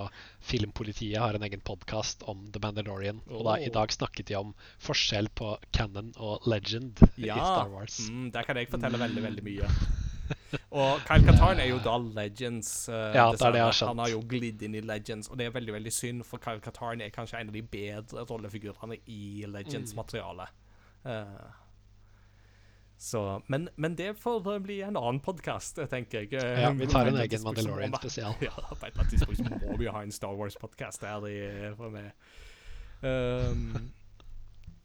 Filmpolitiet 0.46 1.20
har 1.20 1.34
en 1.36 1.44
egen 1.44 1.60
podkast 1.66 2.22
om 2.30 2.46
The 2.54 2.62
Mandalorian. 2.64 3.20
Og 3.28 3.44
da, 3.50 3.58
i 3.60 3.68
Oh. 3.68 3.74
dag 3.82 3.92
snakket 3.92 4.30
de 4.30 4.38
om 4.40 4.54
forskjell 4.80 5.28
på 5.36 5.58
canon 5.76 6.14
og 6.18 6.46
legend 6.48 7.02
i 7.18 7.28
Star 7.28 7.68
Wars. 7.74 8.00
Mm, 8.10 8.30
der 8.32 8.44
kan 8.48 8.56
jeg 8.62 8.70
fortelle 8.72 9.02
veldig, 9.02 9.24
veldig 9.26 9.44
mye. 9.50 9.74
Og 10.80 11.00
Kyle 11.08 11.26
Katarn 11.26 11.60
er 11.60 11.70
jo 11.72 11.80
da 11.84 11.96
Legends. 11.98 12.72
Uh, 12.90 12.96
Ja, 13.16 13.28
det 13.34 13.42
er 13.42 13.52
det 13.56 13.62
jeg 13.62 13.66
har 13.68 13.78
skjønt. 13.78 13.90
Han 13.94 14.02
har 14.04 14.12
jo 14.14 14.20
glidd 14.30 14.62
inn 14.68 14.76
i 14.78 14.82
Legends, 14.86 15.30
og 15.30 15.38
det 15.40 15.48
er 15.50 15.56
veldig 15.56 15.74
veldig 15.80 15.94
synd, 15.94 16.26
for 16.30 16.38
Kyle 16.44 16.62
Katarn 16.62 17.02
er 17.02 17.10
kanskje 17.16 17.40
en 17.42 17.50
av 17.50 17.58
de 17.58 17.64
bedre 17.64 18.26
rollefigurene 18.30 19.00
i 19.06 19.22
Mm. 19.48 19.54
Legends-materialet. 19.56 20.54
Eh, 21.06 21.50
så, 23.00 23.42
men, 23.48 23.70
men 23.80 23.96
det 23.96 24.10
får 24.20 24.48
eh, 24.54 24.60
bli 24.60 24.82
en 24.84 24.98
annen 25.00 25.22
podkast, 25.24 25.80
tenker 25.90 26.26
jeg. 26.26 26.34
Eh, 26.36 26.62
Ja, 26.66 26.72
vi 26.76 26.88
tar 26.92 27.08
en 27.08 27.16
egen 27.24 27.44
Mandalorian 27.48 27.94
spesial. 27.96 28.36
Ja, 28.48 28.52
på 28.52 28.76
et 28.76 28.90
eller 28.92 29.06
annet 29.06 29.14
tidspunkt 29.16 29.64
må 29.70 29.78
vi 29.80 29.88
ha 29.88 30.02
en 30.04 30.12
Star 30.12 30.36
Wars-podkast 30.36 31.06
her 31.08 31.28
i, 31.32 31.38
for 31.80 31.90
meg. 31.96 32.12
Um, 33.02 33.92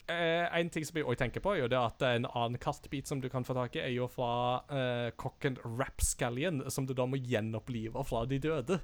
Eh, 0.07 0.45
en 0.59 0.69
ting 0.69 0.83
som 0.85 0.97
jeg 0.99 1.05
også 1.07 1.17
tenker 1.23 1.41
på, 1.41 1.55
er 1.55 1.63
jo 1.63 1.69
det 1.71 1.79
at 1.81 2.03
en 2.11 2.27
annen 2.29 2.59
kastbit 2.61 3.07
som 3.09 3.21
du 3.23 3.25
kan 3.33 3.45
få 3.47 3.55
tak 3.57 3.73
i, 3.79 3.81
er 3.81 3.93
jo 3.95 4.05
fra 4.11 4.61
eh, 4.69 5.07
kokken 5.17 5.57
Rapscallion, 5.65 6.61
som 6.69 6.85
du 6.85 6.93
da 6.93 7.07
må 7.09 7.17
gjenopplive 7.17 8.03
fra 8.05 8.21
de 8.29 8.37
døde. 8.43 8.77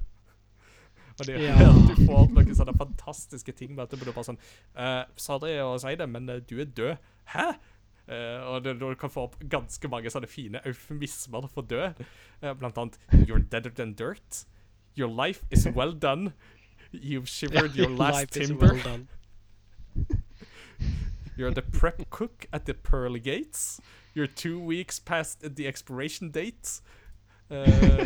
Og 1.19 1.27
det 1.27 1.35
er 1.35 1.59
Ja. 1.61 1.67
du 1.69 1.93
får 2.07 2.31
noen 2.33 2.55
sånne 2.57 2.73
fantastiske 2.79 3.53
ting 3.53 3.75
med 3.75 3.83
at 3.85 3.93
du 3.99 4.05
bare 4.07 4.23
sånn 4.25 4.39
eh, 4.79 5.03
Sorry 5.19 5.57
å 5.61 5.75
si 5.83 5.93
det, 5.99 6.07
men 6.09 6.29
eh, 6.31 6.39
du 6.41 6.55
er 6.63 6.71
død. 6.71 6.97
Hæ? 7.35 7.45
Eh, 8.11 8.39
og 8.49 8.63
det, 8.65 8.79
du 8.81 8.87
kan 8.97 9.11
få 9.13 9.27
opp 9.29 9.35
ganske 9.51 9.87
mange 9.93 10.09
sånne 10.11 10.27
fine 10.31 10.59
eufemismer 10.65 11.45
for 11.53 11.67
død. 11.69 12.01
Eh, 12.41 12.53
blant 12.57 12.79
annet 12.81 12.97
You're 13.27 13.43
deader 13.43 13.69
than 13.77 13.93
dirt. 13.93 14.41
Your 14.97 15.07
life 15.11 15.45
is 15.51 15.67
well 15.69 15.93
done. 15.93 16.33
You've 16.91 17.29
shivered 17.29 17.75
your 17.79 17.89
last 17.93 18.33
timber. 18.33 18.73
well. 18.73 19.05
You're 21.41 21.49
the 21.49 21.63
prep 21.63 22.07
cook 22.11 22.45
at 22.53 22.67
the 22.67 22.75
pearly 22.75 23.19
gates. 23.19 23.81
You're 24.13 24.27
two 24.27 24.59
weeks 24.59 24.99
past 24.99 25.55
the 25.55 25.67
expiration 25.67 26.29
date. 26.29 26.81
Uh, 27.49 28.05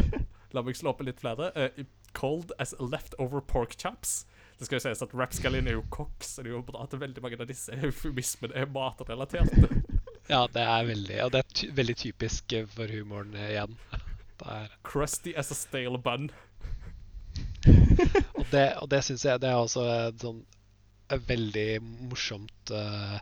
la 0.53 0.63
meg 0.63 0.77
slå 0.79 0.93
opp 0.93 1.03
litt 1.03 1.19
flere. 1.19 1.49
Uh, 1.51 1.83
cold 2.15 2.53
as 2.63 2.71
leftover 2.79 3.41
pork 3.41 3.75
chops. 3.75 4.23
Det 4.55 4.69
skal 4.69 4.79
jo 4.79 4.85
sies 4.85 5.03
at 5.03 5.11
Rapscallion 5.11 5.67
er 5.67 5.75
jo 5.75 5.83
kokk, 5.91 6.15
så 6.23 6.45
det 6.45 6.53
er 6.53 6.55
jo 6.55 6.63
bra 6.63 6.87
at 6.87 6.95
veldig 6.95 7.25
mange 7.25 7.41
av 7.43 7.51
disse 7.51 7.75
eufemismene 7.75 8.55
er 8.55 8.71
matrelaterte. 8.71 9.83
Ja, 10.31 10.45
det 10.47 10.63
er 10.63 10.87
veldig 10.87 11.17
Og 11.25 11.35
det 11.35 11.43
er 11.43 11.51
ty 11.59 11.67
veldig 11.75 11.99
typisk 11.99 12.53
eh, 12.55 12.63
for 12.71 12.89
humoren 12.89 13.35
igjen. 13.35 13.75
Crusty 14.87 15.35
as 15.35 15.51
a 15.51 15.59
stale 15.59 15.99
bun. 15.99 16.31
og 18.39 18.45
det, 18.55 18.69
og 18.79 18.87
det 18.95 19.03
syns 19.03 19.27
jeg 19.27 19.43
det 19.43 19.51
er 19.51 19.59
også 19.59 19.83
et 19.91 20.23
sånn 20.23 20.45
veldig 21.09 21.69
morsomt 22.09 22.73
uh, 22.73 23.17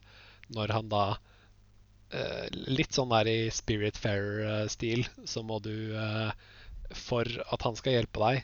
når 0.53 0.73
han 0.77 0.89
da 0.91 1.03
uh, 1.13 2.47
Litt 2.69 2.95
sånn 2.95 3.13
der 3.13 3.29
i 3.29 3.37
Spirit 3.53 3.97
Fair-stil, 3.99 5.05
så 5.25 5.41
må 5.45 5.57
du 5.63 5.95
eh, 5.97 6.29
For 6.93 7.25
at 7.25 7.63
han 7.65 7.77
skal 7.79 7.95
hjelpe 7.97 8.21
deg, 8.21 8.43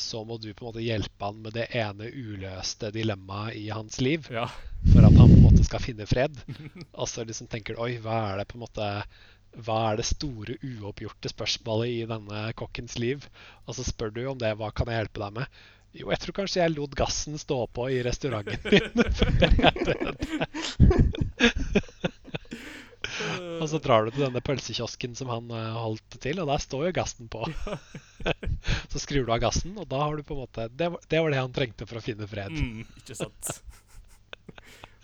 så 0.00 0.22
må 0.24 0.38
du 0.40 0.46
på 0.56 0.64
en 0.64 0.68
måte 0.70 0.80
hjelpe 0.80 1.26
han 1.26 1.42
med 1.44 1.52
det 1.52 1.66
ene 1.76 2.06
uløste 2.08 2.88
dilemmaet 2.94 3.58
i 3.60 3.66
hans 3.68 3.98
liv. 4.00 4.30
Ja. 4.32 4.46
for 4.94 5.04
at 5.04 5.12
han 5.12 5.28
på 5.28 5.36
en 5.36 5.44
måte 5.44 5.66
skal 5.66 5.82
finne 5.84 6.06
fred. 6.08 6.38
Og 7.00 7.04
så 7.12 7.26
liksom 7.28 7.50
tenker 7.52 7.76
du 7.76 7.82
oi, 7.84 7.98
hva 8.00 8.22
er 8.30 8.40
det 8.40 8.48
på 8.48 8.56
en 8.56 8.64
måte 8.64 8.88
hva 9.58 9.78
er 9.90 9.98
det 9.98 10.06
store 10.06 10.56
uoppgjorte 10.62 11.30
spørsmålet 11.32 11.92
i 11.92 12.08
denne 12.08 12.42
kokkens 12.58 12.96
liv? 13.02 13.26
Og 13.66 13.76
så 13.76 13.84
spør 13.86 14.14
du 14.14 14.22
om 14.30 14.38
det, 14.38 14.54
hva 14.56 14.70
kan 14.72 14.90
jeg 14.90 15.02
hjelpe 15.02 15.22
deg 15.24 15.36
med? 15.40 15.60
Jo, 15.90 16.10
jeg 16.12 16.20
tror 16.22 16.36
kanskje 16.42 16.60
jeg 16.62 16.74
lot 16.76 16.92
gassen 16.98 17.38
stå 17.40 17.64
på 17.74 17.88
i 17.90 17.98
restauranten 18.06 18.60
min. 18.70 18.86
Og 23.60 23.66
så 23.68 23.80
drar 23.82 24.06
du 24.06 24.12
til 24.14 24.22
denne 24.24 24.40
pølsekiosken 24.44 25.16
som 25.18 25.32
han 25.32 25.50
eh, 25.52 25.72
holdt 25.76 26.16
til, 26.22 26.38
og 26.40 26.48
der 26.48 26.62
står 26.62 26.86
jo 26.88 26.92
gassen 26.96 27.28
på. 27.32 27.42
Så 28.92 29.02
skrur 29.02 29.26
du 29.26 29.32
av 29.34 29.42
gassen, 29.42 29.74
og 29.80 29.88
da 29.90 30.00
har 30.04 30.16
du 30.16 30.22
på 30.26 30.36
en 30.36 30.42
måte 30.44 30.68
Det 30.72 30.88
var 30.92 31.00
det, 31.08 31.20
var 31.20 31.34
det 31.34 31.40
han 31.40 31.54
trengte 31.56 31.88
for 31.88 32.00
å 32.00 32.04
finne 32.04 32.28
fred. 32.30 32.54
Mm, 32.54 32.86
ikke 33.02 33.16
sant? 33.18 33.50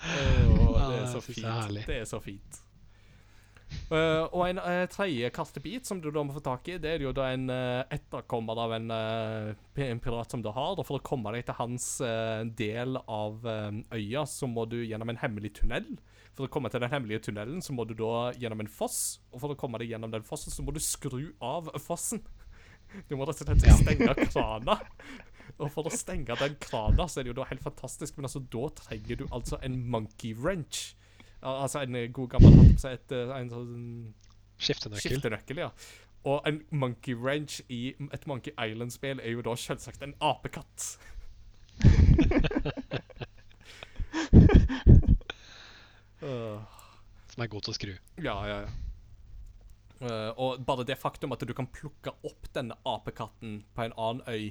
Oh, 0.06 0.76
det 0.76 1.02
er 1.02 1.10
så 1.12 1.24
fint. 1.24 1.42
Det 1.88 2.00
er 2.00 2.08
så 2.08 2.20
fint. 2.22 2.65
Eh, 3.86 4.24
og 4.34 4.40
en 4.48 4.58
uh, 4.58 4.82
tredje 4.90 5.28
kastebit 5.30 5.86
som 5.86 6.00
du 6.02 6.08
da 6.10 6.24
må 6.26 6.34
få 6.34 6.42
tak 6.42 6.66
i, 6.72 6.78
det 6.82 6.96
er 6.96 7.04
jo 7.04 7.12
da 7.14 7.28
en 7.30 7.44
uh, 7.52 7.84
etterkommer 7.94 8.58
av 8.64 8.74
en, 8.74 8.90
en 8.90 10.02
pirat 10.02 10.34
som 10.34 10.42
du 10.42 10.50
har. 10.50 10.74
Og 10.74 10.82
for 10.88 10.98
å 10.98 11.06
komme 11.06 11.30
deg 11.36 11.46
til 11.46 11.58
hans 11.60 11.88
del 12.58 12.98
av 13.06 13.46
øya, 13.46 14.26
så 14.26 14.50
må 14.50 14.66
du 14.70 14.80
gjennom 14.82 15.12
en 15.12 15.22
hemmelig 15.22 15.54
tunnel. 15.60 15.94
For 16.36 16.44
å 16.44 16.52
komme 16.52 16.68
til 16.68 16.82
den 16.82 16.92
hemmelige 16.92 17.30
tunnelen, 17.30 17.62
så 17.64 17.72
må 17.72 17.86
du 17.88 17.94
da 17.96 18.32
gjennom 18.36 18.60
en 18.60 18.68
foss. 18.68 19.22
Og 19.32 19.40
for 19.40 19.54
å 19.54 19.58
komme 19.58 19.80
deg 19.80 19.94
gjennom 19.94 20.12
den 20.12 20.26
fossen, 20.26 20.52
så 20.52 20.64
må 20.66 20.74
du 20.74 20.82
skru 20.84 21.30
av 21.40 21.70
fossen. 21.80 22.20
Du 23.08 23.16
må 23.16 23.24
rett 23.26 23.40
og 23.40 23.48
slett 23.48 23.80
stenge 23.80 24.12
krana. 24.28 24.76
Og 25.56 25.70
for 25.72 25.88
å 25.88 25.94
stenge 25.94 26.36
den 26.36 26.58
krana, 26.60 27.06
så 27.08 27.20
er 27.20 27.26
det 27.26 27.32
jo 27.32 27.38
da 27.38 27.46
helt 27.48 27.64
fantastisk, 27.64 28.18
men 28.18 28.28
altså, 28.28 28.42
da 28.52 28.68
trenger 28.82 29.22
du 29.22 29.24
altså 29.30 29.58
en 29.64 29.78
monkey 29.88 30.34
wrench. 30.36 30.92
Al- 31.46 31.60
Altså 31.64 31.82
en 31.86 31.94
eh, 32.00 32.08
god 32.12 32.28
gammel 32.34 32.58
et, 32.74 33.12
eh, 33.14 33.32
en 33.38 33.50
sånn 33.52 33.74
Skiftenøkkel. 34.58 35.04
skiftenøkkel, 35.12 35.60
ja. 35.66 35.70
Og 36.26 36.46
en 36.48 36.62
monkey 36.74 37.14
wrench 37.14 37.60
i 37.70 37.92
et 38.12 38.24
Monkey 38.26 38.50
Island-spill 38.58 39.20
er 39.22 39.36
jo 39.36 39.44
da 39.46 39.52
selvsagt 39.62 40.02
en 40.02 40.14
apekatt. 40.26 40.86
Som 46.20 47.44
er 47.44 47.50
god 47.52 47.66
til 47.66 47.72
å 47.72 47.76
skru. 47.76 47.94
ja, 48.24 48.36
ja, 48.48 48.58
ja. 48.64 48.74
Uh, 49.96 50.28
og 50.36 50.60
bare 50.68 50.84
det 50.84 50.98
faktum 51.00 51.32
at 51.32 51.40
du 51.48 51.54
kan 51.56 51.64
plukke 51.72 52.12
opp 52.28 52.50
denne 52.52 52.74
apekatten 52.84 53.62
på 53.72 53.86
en 53.86 53.94
annen 53.96 54.26
øy, 54.28 54.50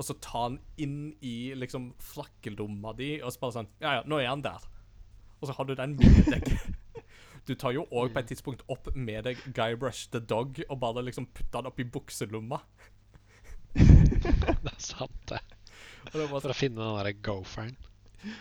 og 0.00 0.06
så 0.08 0.14
ta 0.24 0.46
den 0.48 0.56
inn 0.80 0.94
i 1.24 1.52
liksom 1.56 1.90
flakkeldomma 2.00 2.94
di, 2.96 3.10
og 3.20 3.28
så 3.34 3.42
bare 3.42 3.56
sånn 3.58 3.68
Ja, 3.84 3.98
ja, 3.98 4.06
nå 4.08 4.16
er 4.22 4.30
han 4.30 4.44
der. 4.44 4.64
Og 5.40 5.48
så 5.50 5.56
har 5.58 5.68
du 5.68 5.74
den 5.78 5.96
med 6.00 6.30
deg. 6.32 6.52
Du 7.46 7.52
tar 7.54 7.70
jo 7.76 7.84
òg 7.94 8.10
på 8.14 8.18
et 8.22 8.30
tidspunkt 8.32 8.64
opp 8.72 8.88
med 8.96 9.22
deg 9.28 9.38
Guybrush 9.54 10.08
the 10.10 10.18
Dog 10.18 10.58
og 10.66 10.80
bare 10.82 11.04
liksom 11.06 11.28
putter 11.30 11.60
den 11.60 11.68
opp 11.70 11.78
i 11.78 11.84
bukselomma. 11.94 12.58
Det 13.76 14.72
er 14.72 14.80
sant, 14.82 15.20
det. 15.30 15.38
Det 16.10 16.24
For 16.30 16.50
å 16.50 16.56
finne 16.56 16.80
den 16.80 16.96
derre 16.98 17.12
gopheren. 17.26 17.76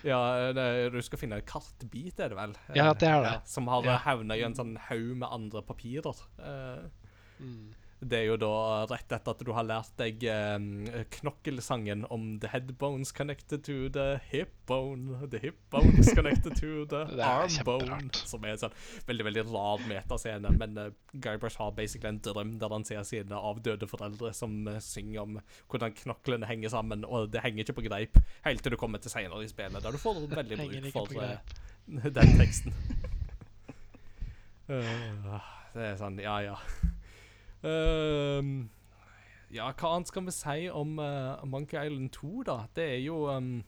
Ja, 0.08 0.18
det, 0.56 0.66
du 0.96 0.98
skal 1.06 1.20
finne 1.22 1.38
en 1.42 1.46
kartbit, 1.46 2.18
er 2.24 2.32
det 2.34 2.38
vel? 2.40 2.54
Ja, 2.74 2.88
det 2.98 3.10
er 3.12 3.22
det. 3.26 3.34
Ja, 3.36 3.42
som 3.46 3.68
har 3.70 3.86
Ja. 3.86 3.98
havna 4.02 4.38
i 4.40 4.46
en 4.48 4.56
sånn 4.58 4.74
haug 4.88 5.12
med 5.22 5.30
andre 5.30 5.62
papirer. 5.66 6.24
Uh, 6.40 6.88
Mm. 7.36 7.74
Det 8.04 8.18
er 8.20 8.26
jo 8.28 8.36
da 8.38 8.52
rett 8.90 9.14
etter 9.16 9.32
at 9.32 9.42
du 9.48 9.50
har 9.56 9.66
lært 9.66 9.94
deg 9.98 10.24
eh, 10.28 11.06
knokkelsangen 11.16 12.04
om 12.12 12.36
the 12.44 12.50
head 12.52 12.74
bones 12.78 13.14
connected 13.16 13.64
to 13.64 13.88
the 13.90 14.20
hip 14.30 14.52
bone, 14.68 15.16
the 15.32 15.40
hip 15.40 15.58
bones 15.72 16.12
connected 16.14 16.58
to 16.60 16.84
the 16.92 17.06
arm 17.24 17.56
bone. 17.66 18.10
Som 18.28 18.44
er 18.44 18.56
en 18.56 18.62
sånn 18.66 18.76
veldig 19.08 19.28
veldig 19.30 19.46
rar 19.48 19.86
metascene. 19.88 20.52
Men 20.60 20.76
uh, 20.78 20.90
Guybrush 21.14 21.62
har 21.62 21.72
basically 21.78 22.12
en 22.12 22.20
drøm 22.26 22.58
der 22.62 22.76
han 22.76 22.86
ser 22.88 23.06
sine 23.08 23.40
avdøde 23.40 23.88
foreldre 23.90 24.34
som 24.36 24.58
uh, 24.68 24.78
synger 24.84 25.24
om 25.24 25.40
hvordan 25.72 25.96
knoklene 26.04 26.50
henger 26.52 26.76
sammen, 26.76 27.08
og 27.08 27.32
det 27.34 27.46
henger 27.46 27.64
ikke 27.64 27.78
på 27.80 27.88
greip 27.88 28.20
helt 28.46 28.64
til 28.66 28.76
du 28.76 28.80
kommer 28.82 29.02
til 29.02 29.14
senere 29.14 29.40
i 29.46 29.50
spillet, 29.50 29.82
der 29.82 29.96
du 29.96 30.02
får 30.02 30.20
veldig 30.42 30.60
bruk 30.60 30.92
for 31.00 31.24
eh, 31.24 32.12
den 32.20 32.36
teksten. 32.42 32.76
Uh, 34.68 35.40
det 35.74 35.90
er 35.94 35.98
sånn, 36.00 36.20
ja, 36.20 36.38
ja. 36.44 36.60
Ehm, 37.66 38.70
ja, 39.54 39.70
hva 39.72 39.94
annet 39.96 40.12
skal 40.12 40.26
vi 40.28 40.34
si 40.36 40.68
om 40.70 41.00
uh, 41.02 41.42
Monkey 41.48 41.80
Island 41.80 42.12
2, 42.16 42.44
da? 42.50 42.60
Det 42.76 42.86
er 42.98 43.02
jo 43.06 43.26
eh, 43.32 43.64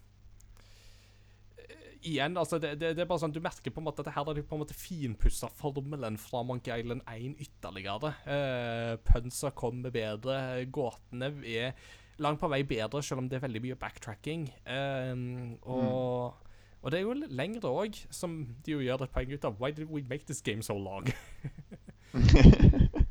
Igjen, 2.08 2.38
altså, 2.38 2.60
det, 2.62 2.76
det, 2.80 2.94
det 2.96 3.04
er 3.04 3.10
bare 3.10 3.24
sånn 3.24 3.34
Du 3.34 3.42
merker 3.44 3.74
på 3.74 3.82
en 3.82 3.88
måte 3.88 4.04
at 4.04 4.12
her 4.14 4.28
har 4.28 4.38
de 4.38 4.46
på 4.46 4.56
en 4.56 4.62
måte 4.62 4.78
finpussa 4.78 5.50
formelen 5.60 6.20
fra 6.22 6.44
Monkey 6.46 6.72
Island 6.76 7.02
1 7.10 7.40
ytterligere. 7.48 8.14
Uh, 8.28 8.94
Punsa 9.08 9.52
kommer 9.58 9.94
bedre, 9.94 10.66
gåtene 10.72 11.32
er 11.42 11.74
langt 12.22 12.42
på 12.42 12.50
vei 12.50 12.64
bedre, 12.66 13.02
selv 13.06 13.24
om 13.24 13.30
det 13.30 13.38
er 13.40 13.46
veldig 13.46 13.64
mye 13.66 13.80
backtracking. 13.80 14.50
Ehm, 14.66 15.58
og 15.62 16.44
og 16.86 16.92
det 16.94 17.00
er 17.00 17.08
jo 17.08 17.14
lengre 17.34 17.70
òg, 17.74 17.98
som 18.14 18.36
de 18.64 18.72
jo 18.72 18.84
gjør 18.86 19.02
et 19.04 19.12
poeng 19.12 19.34
ut 19.34 19.46
av. 19.50 19.58
Why 19.60 19.74
did 19.76 19.90
we 19.90 20.04
make 20.08 20.30
this 20.30 20.42
game 20.46 20.62
so 20.64 20.78
long? 20.78 21.10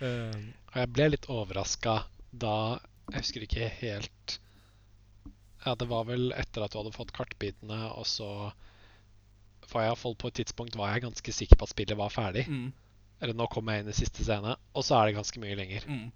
um, 0.00 0.46
Og 0.72 0.78
jeg 0.82 0.92
ble 0.96 1.08
litt 1.12 1.28
overraska 1.32 1.96
da 2.30 2.54
Jeg 3.10 3.22
husker 3.22 3.46
ikke 3.46 3.70
helt 3.80 4.36
Ja, 5.64 5.74
det 5.74 5.88
var 5.90 6.06
vel 6.08 6.30
etter 6.36 6.64
at 6.64 6.72
du 6.72 6.80
hadde 6.80 6.94
fått 6.94 7.14
kartbitene, 7.16 7.80
og 7.92 8.06
så 8.08 8.30
For 9.68 9.82
iallfall 9.84 10.16
på 10.18 10.30
et 10.30 10.40
tidspunkt 10.40 10.78
var 10.78 10.94
jeg 10.94 11.04
ganske 11.08 11.34
sikker 11.36 11.60
på 11.60 11.68
at 11.68 11.74
spillet 11.74 11.98
var 11.98 12.14
ferdig. 12.14 12.46
mm, 12.48 12.70
Eller 13.20 13.36
nå 13.36 13.46
kommer 13.52 13.76
jeg 13.76 13.84
inn 13.84 13.92
i 13.92 13.98
siste 13.98 14.24
scene, 14.24 14.56
og 14.74 14.86
så 14.86 14.96
er 14.96 15.10
det 15.10 15.18
ganske 15.20 15.42
mye 15.42 15.58
lenger. 15.58 15.86
mm, 15.86 16.08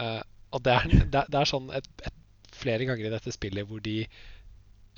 Uh, 0.00 0.22
og 0.54 0.62
det 0.64 0.72
er, 0.72 0.84
det, 1.12 1.24
det 1.28 1.38
er 1.40 1.48
sånn 1.50 1.66
et, 1.76 1.88
et, 2.06 2.14
flere 2.56 2.86
ganger 2.88 3.08
i 3.08 3.12
dette 3.12 3.32
spillet 3.34 3.66
hvor 3.68 3.82
de 3.84 4.04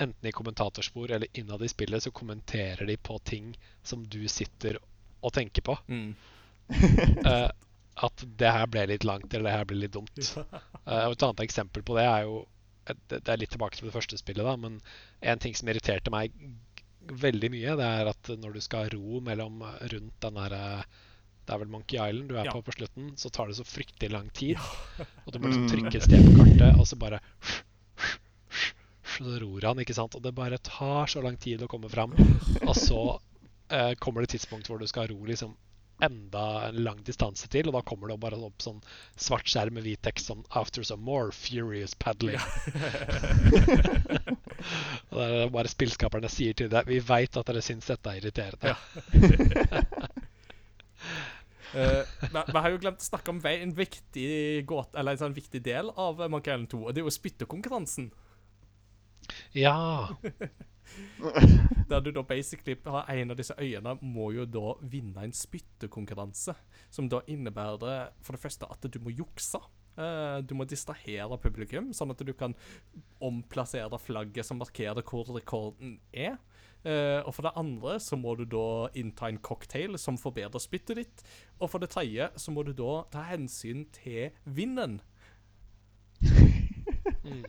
enten 0.03 0.29
i 0.29 0.33
kommentatorspor 0.35 1.13
eller 1.13 1.31
innad 1.39 1.63
i 1.63 1.71
spillet 1.71 2.05
så 2.05 2.13
kommenterer 2.15 2.87
de 2.87 2.97
på 2.97 3.19
ting 3.29 3.53
som 3.83 4.05
du 4.09 4.21
sitter 4.29 4.79
og 5.23 5.35
tenker 5.37 5.65
på. 5.71 5.79
mm. 5.89 6.15
Eh, 6.73 7.51
at 7.97 8.25
det 8.41 8.51
her 8.51 8.67
ble 8.73 8.87
litt 8.89 9.05
langt, 9.05 9.29
eller 9.35 9.51
det 9.51 9.57
her 9.59 9.65
ble 9.69 9.77
litt 9.85 9.93
dumt. 9.97 10.35
Uh, 10.83 11.13
et 11.13 11.23
annet 11.23 11.41
eksempel 11.45 11.85
på 11.87 11.95
det 11.95 12.03
er 12.11 12.25
jo 12.27 12.41
Det 13.07 13.21
er 13.31 13.39
litt 13.39 13.53
tilbake 13.55 13.77
til 13.79 13.87
det 13.87 13.93
første 13.95 14.17
spillet, 14.19 14.43
da, 14.43 14.57
men 14.59 14.81
en 15.23 15.39
ting 15.39 15.55
som 15.55 15.69
irriterte 15.71 16.11
meg 16.11 16.33
veldig 17.07 17.51
mye, 17.55 17.77
det 17.79 17.87
er 17.87 18.11
at 18.11 18.31
når 18.43 18.57
du 18.57 18.61
skal 18.65 18.91
ro 18.91 19.21
mellom 19.23 19.63
rundt 19.63 20.17
den 20.25 20.41
derre 20.41 20.83
Det 21.47 21.55
er 21.55 21.61
vel 21.63 21.71
Monkey 21.71 22.01
Island 22.03 22.33
du 22.33 22.35
er 22.35 22.49
Ja. 22.49 22.53
på 22.57 22.65
på 22.67 22.75
slutten, 22.75 23.13
så 23.17 23.31
tar 23.31 23.47
det 23.47 23.57
så 23.61 23.65
fryktelig 23.67 24.11
lang 24.11 24.29
tid. 24.35 24.59
Og 25.27 25.33
du 25.33 25.39
må 25.39 25.53
liksom 25.53 25.69
trykke 25.71 25.97
et 25.99 26.09
sted 26.09 26.27
på 26.27 26.35
kartet, 26.41 26.75
og 26.79 26.87
så 26.87 26.99
bare 26.99 27.21
Så 29.13 29.39
ror 29.43 29.67
han, 29.69 29.79
ikke 29.83 29.95
sant. 29.95 30.15
Og 30.17 30.23
det 30.23 30.35
bare 30.35 30.59
tar 30.59 31.07
så 31.07 31.23
lang 31.23 31.37
tid 31.37 31.63
å 31.63 31.69
komme 31.71 31.91
fram. 31.93 32.15
Og 32.67 32.75
så 32.79 33.01
eh, 33.71 33.93
kommer 34.01 34.23
det 34.23 34.31
et 34.31 34.39
tidspunkt 34.41 34.71
hvor 34.71 34.81
du 34.81 34.87
skal 34.91 35.11
ro 35.11 35.19
liksom 35.29 35.55
enda 36.03 36.69
en 36.69 36.79
lang 36.85 37.01
distanse 37.07 37.49
til, 37.53 37.69
og 37.69 37.77
da 37.77 37.83
kommer 37.87 38.11
det 38.11 38.19
bare 38.23 38.39
opp 38.43 38.63
sånn 38.65 38.81
svart 39.21 39.49
skjerm 39.51 39.77
med 39.77 39.87
hvit 39.87 40.03
tekst 40.03 40.31
sånn 40.31 40.45
'After 40.51 40.83
some 40.87 41.03
more 41.05 41.33
furious 41.33 41.95
paddling'. 41.95 42.41
og 45.13 45.19
det 45.19 45.29
er 45.29 45.55
bare 45.55 45.71
spillskaperne 45.71 46.31
sier 46.33 46.57
til 46.59 46.71
deg 46.73 46.89
'Vi 46.89 46.99
veit 47.07 47.37
at 47.37 47.47
dere 47.47 47.63
syns 47.63 47.87
dette 47.87 48.11
er 48.11 48.21
irriterende'. 48.21 48.77
uh, 51.75 52.03
vi, 52.33 52.43
vi 52.53 52.59
har 52.59 52.71
jo 52.71 52.83
glemt 52.83 53.01
å 53.05 53.11
snakke 53.13 53.31
om 53.31 53.41
en 53.47 53.77
viktig 53.77 54.67
gåt, 54.67 54.95
eller 54.95 55.13
en 55.13 55.23
sånn 55.27 55.39
viktig 55.39 55.63
del 55.63 55.95
av 55.95 56.21
eh, 56.21 56.29
Monkey 56.29 56.53
Island 56.53 56.71
2, 56.75 56.85
og 56.87 56.95
det 56.95 57.03
er 57.03 57.09
jo 57.09 57.15
spyttekonkurransen. 57.21 58.13
Ja. 59.55 60.09
Der 61.91 62.01
du 62.01 62.11
da 62.15 62.23
basically 62.25 62.77
har 62.87 63.11
en 63.13 63.35
av 63.35 63.39
disse 63.39 63.55
øyene 63.61 63.97
må 64.01 64.31
jo 64.33 64.47
da 64.49 64.75
vinne 64.89 65.27
en 65.27 65.35
spyttekonkurranse. 65.37 66.55
Som 66.91 67.11
da 67.13 67.23
innebærer 67.27 68.13
for 68.23 68.37
det 68.37 68.43
første 68.43 68.69
at 68.71 68.89
du 68.89 68.99
må 69.03 69.13
jukse. 69.15 69.61
Eh, 69.93 70.39
du 70.49 70.55
må 70.57 70.65
distrahere 70.65 71.37
publikum, 71.41 71.91
sånn 71.93 72.15
at 72.15 72.23
du 72.25 72.33
kan 72.37 72.57
omplassere 73.21 74.01
flagget 74.01 74.49
som 74.49 74.61
markerer 74.63 75.05
hvor 75.05 75.29
rekorden 75.37 75.99
er. 76.13 76.39
Uh, 76.83 77.23
og 77.23 77.37
for 77.37 77.47
det 77.47 77.53
andre 77.61 77.93
så 78.03 78.17
må 78.19 78.33
du 78.35 78.41
da 78.51 78.89
innta 78.99 79.29
en 79.31 79.37
cocktail 79.39 79.95
som 80.03 80.17
forbedrer 80.19 80.59
spyttet 80.59 80.99
ditt. 80.99 81.21
Og 81.61 81.71
for 81.71 81.79
det 81.79 81.93
tredje 81.93 82.27
så 82.35 82.51
må 82.51 82.65
du 82.67 82.73
da 82.75 83.05
ta 83.13 83.23
hensyn 83.29 83.85
til 83.95 84.35
vinden. 84.43 84.99
Mm. 87.23 87.45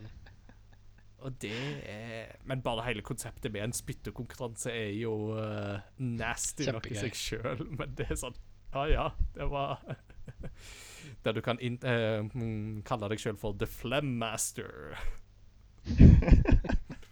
Og 1.24 1.36
det 1.40 1.56
er 1.88 2.34
Men 2.44 2.62
bare 2.62 2.84
hele 2.84 3.02
konseptet 3.02 3.52
med 3.52 3.64
en 3.64 3.72
spyttekonkurranse 3.72 4.72
er 4.72 4.90
jo 4.98 5.14
uh, 5.32 5.80
nasty 5.98 6.68
nok 6.68 6.90
i 6.92 6.98
seg 7.00 7.16
sjøl, 7.16 7.64
men 7.78 7.94
det 7.96 8.10
er 8.10 8.20
sånn 8.20 8.36
Ja 8.74 8.84
ja, 8.90 9.06
det 9.36 9.48
var 9.52 9.80
Der 11.24 11.32
du 11.36 11.40
kan 11.44 11.60
in, 11.60 11.78
eh, 11.84 12.20
mm, 12.20 12.82
kalle 12.84 13.08
deg 13.12 13.20
sjøl 13.20 13.36
for 13.40 13.56
The 13.56 13.68
Flem 13.68 14.14
Master. 14.20 14.96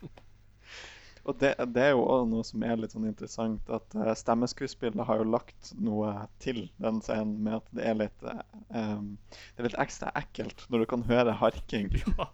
Og 1.22 1.38
det, 1.38 1.52
det 1.74 1.82
er 1.84 1.92
jo 1.94 2.02
også 2.02 2.26
noe 2.32 2.46
som 2.46 2.64
er 2.66 2.80
litt 2.80 2.94
sånn 2.96 3.06
interessant, 3.06 3.68
at 3.70 3.94
uh, 3.94 4.10
stemmeskuespillet 4.18 5.06
har 5.06 5.20
jo 5.20 5.28
lagt 5.30 5.70
noe 5.78 6.10
til 6.42 6.64
den 6.82 6.98
scenen 7.04 7.36
med 7.44 7.60
at 7.60 7.70
det 7.78 7.86
er 7.86 7.98
litt 8.00 8.26
eh, 8.26 8.42
um, 8.74 9.12
Det 9.30 9.62
er 9.62 9.68
litt 9.68 9.80
ekstra 9.84 10.10
ekkelt 10.18 10.66
når 10.72 10.82
du 10.82 10.90
kan 10.96 11.06
høre 11.10 11.38
harking. 11.42 11.90
Ja. 12.12 12.28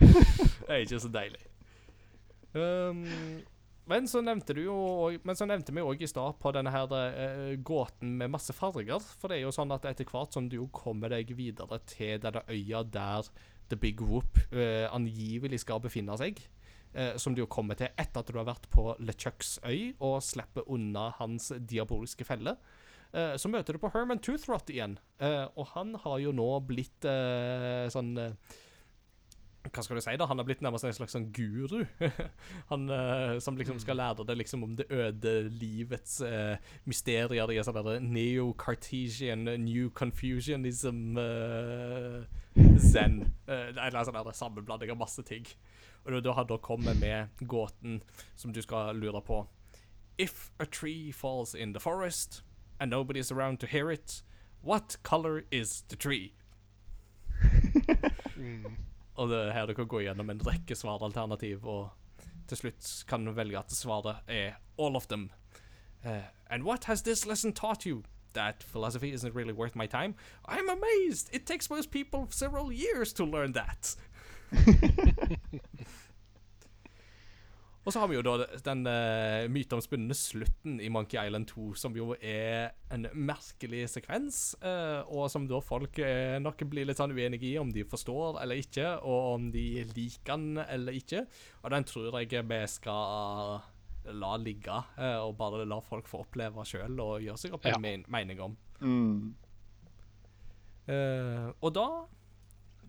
det 0.00 0.70
er 0.70 0.82
ikke 0.82 1.02
så 1.04 1.10
deilig. 1.12 1.42
Um, 2.54 3.04
men 3.90 4.06
så 4.08 4.20
nevnte 4.24 4.54
du 4.54 4.60
jo 4.62 4.76
Men 5.26 5.36
så 5.36 5.46
nevnte 5.48 5.72
vi 5.74 5.82
òg 5.82 6.02
i 6.04 6.08
stad 6.08 6.36
på 6.40 6.52
denne 6.54 6.70
her 6.72 6.90
uh, 6.90 7.54
gåten 7.66 8.16
med 8.18 8.32
masse 8.34 8.54
farger. 8.56 9.02
For 9.20 9.30
det 9.30 9.38
er 9.38 9.46
jo 9.46 9.54
sånn 9.54 9.74
at 9.74 9.86
etter 9.90 10.08
hvert 10.08 10.34
som 10.34 10.48
du 10.50 10.58
jo 10.58 10.68
kommer 10.74 11.12
deg 11.12 11.34
videre 11.36 11.78
til 11.90 12.18
denne 12.22 12.42
øya 12.50 12.82
der 12.82 13.30
The 13.70 13.78
Big 13.80 14.02
Whoop 14.02 14.40
uh, 14.52 14.90
angivelig 14.90 15.62
skal 15.62 15.82
befinne 15.84 16.16
seg, 16.20 16.42
eh, 16.94 17.14
som 17.20 17.34
du 17.34 17.42
jo 17.42 17.50
kommer 17.50 17.78
til 17.78 17.92
etter 17.92 18.22
at 18.22 18.30
du 18.30 18.38
har 18.40 18.48
vært 18.48 18.70
på 18.72 18.94
LeChucks 19.02 19.58
øy 19.66 19.94
og 19.98 20.18
slipper 20.24 20.66
unna 20.70 21.10
hans 21.18 21.50
diaboliske 21.58 22.26
felle. 22.26 22.56
Eh, 23.14 23.34
så 23.38 23.50
møter 23.50 23.76
du 23.76 23.82
på 23.82 23.92
Herman 23.94 24.22
Toothrot 24.22 24.70
igjen, 24.74 24.98
eh, 25.22 25.44
og 25.54 25.70
han 25.74 25.94
har 26.02 26.18
jo 26.22 26.34
nå 26.34 26.48
blitt 26.66 27.06
eh, 27.06 27.86
sånn 27.94 28.14
eh, 28.18 28.54
hva 29.72 29.82
skal 29.82 29.96
du 29.96 30.02
si 30.04 30.14
da? 30.20 30.26
Han 30.28 30.40
har 30.40 30.46
blitt 30.46 30.62
nærmest 30.64 30.84
en 30.84 30.94
slags 30.96 31.14
sånn 31.16 31.30
guru. 31.34 31.86
han 32.70 32.84
eh, 32.92 33.38
som 33.42 33.56
liksom 33.56 33.78
skal 33.80 33.96
lære 33.96 34.26
deg 34.28 34.42
liksom 34.42 34.66
om 34.66 34.74
det 34.76 34.86
øde 34.92 35.32
livets 35.48 36.18
eh, 36.24 36.60
mysterier 36.84 37.52
i 37.52 37.62
sånn 37.64 38.10
neo-cartesian, 38.12 39.48
new 39.64 39.88
confusionism 39.96 41.16
eh, 41.20 42.26
zen. 42.76 43.20
Eh, 43.48 43.70
eller 43.72 44.04
sånn 44.04 44.20
der 44.20 44.36
sammenblanding 44.36 44.92
av 44.92 45.00
masse 45.00 45.24
ting. 45.24 45.48
Og 46.04 46.12
da, 46.12 46.20
da 46.28 46.36
har 46.36 46.48
da 46.50 46.60
kommet 46.60 47.00
med 47.00 47.46
gåten 47.48 48.02
som 48.36 48.52
du 48.52 48.60
skal 48.62 48.96
lure 49.00 49.24
på. 49.24 49.46
If 50.18 50.52
a 50.60 50.66
tree 50.66 51.10
falls 51.10 51.54
in 51.54 51.72
the 51.72 51.80
forest 51.80 52.42
and 52.78 52.90
nobody 52.90 53.18
is 53.18 53.32
around 53.32 53.58
to 53.60 53.66
hear 53.66 53.90
it, 53.90 54.22
what 54.62 54.98
color 55.02 55.44
is 55.50 55.82
the 55.88 55.96
tree? 55.96 56.34
Mm. 58.34 58.74
Og 59.14 59.28
det 59.30 59.38
er 59.38 59.52
her 59.52 59.66
du 59.66 59.74
kan 59.74 59.86
gå 59.86 60.00
gjennom 60.02 60.30
en 60.30 60.42
rekke 60.46 60.74
svaralternativ, 60.74 61.64
og 61.64 61.90
til 62.48 62.56
slutt 62.56 63.04
kan 63.08 63.24
du 63.24 63.32
velge 63.32 63.58
at 63.58 63.72
svaret 63.72 64.16
er 64.26 64.58
all 64.78 64.96
of 64.96 65.06
them. 65.06 65.30
Uh, 66.04 66.26
and 66.50 66.64
what 66.64 66.84
has 66.84 67.02
this 67.02 67.26
lesson 67.26 67.52
taught 67.52 67.86
you? 67.86 68.02
That 68.34 68.62
philosophy 68.62 69.12
isn't 69.12 69.34
really 69.34 69.52
worth 69.52 69.76
my 69.76 69.86
time? 69.86 70.14
I'm 70.48 70.68
amazed! 70.68 71.30
It 71.32 71.46
takes 71.46 71.70
most 71.70 71.90
people 71.90 72.26
several 72.30 72.72
years 72.72 73.12
to 73.14 73.24
learn 73.24 73.52
that. 73.52 73.94
Og 77.84 77.92
så 77.92 78.00
har 78.00 78.08
vi 78.08 78.16
jo 78.16 78.22
da 78.24 78.46
den 78.64 78.86
uh, 78.88 79.44
myteomspunne 79.52 80.14
slutten 80.16 80.78
i 80.80 80.88
Monkey 80.88 81.18
Island 81.20 81.50
2, 81.50 81.66
som 81.76 81.92
jo 81.98 82.14
er 82.16 82.70
en 82.94 83.04
merkelig 83.12 83.82
sekvens, 83.92 84.38
uh, 84.64 85.04
og 85.12 85.28
som 85.32 85.44
da 85.50 85.60
folk 85.60 86.00
uh, 86.00 86.38
nok 86.40 86.64
blir 86.72 86.88
litt 86.88 86.96
sånn 87.00 87.12
uenige 87.12 87.50
i 87.50 87.58
om 87.60 87.68
de 87.74 87.84
forstår 87.84 88.40
eller 88.40 88.62
ikke, 88.64 88.88
og 89.04 89.34
om 89.34 89.50
de 89.52 89.66
liker 89.92 90.32
den 90.32 90.62
eller 90.64 90.96
ikke. 90.96 91.26
Og 91.62 91.70
den 91.76 91.84
tror 91.90 92.20
jeg 92.22 92.44
vi 92.48 92.62
skal 92.72 93.60
la 94.16 94.32
ligge, 94.40 94.80
uh, 94.96 95.20
og 95.28 95.36
bare 95.36 95.68
la 95.68 95.80
folk 95.84 96.08
få 96.08 96.24
oppleve 96.24 96.64
sjøl 96.68 96.96
og 97.04 97.20
gjøre 97.24 97.40
seg 97.44 97.52
opp 97.56 97.68
en 97.68 97.76
Ja. 97.76 97.80
men 97.84 98.04
mening 98.08 98.40
om. 98.40 98.56
Mm. 98.80 99.34
Eh, 100.84 101.46
og 101.64 101.70
da 101.72 101.86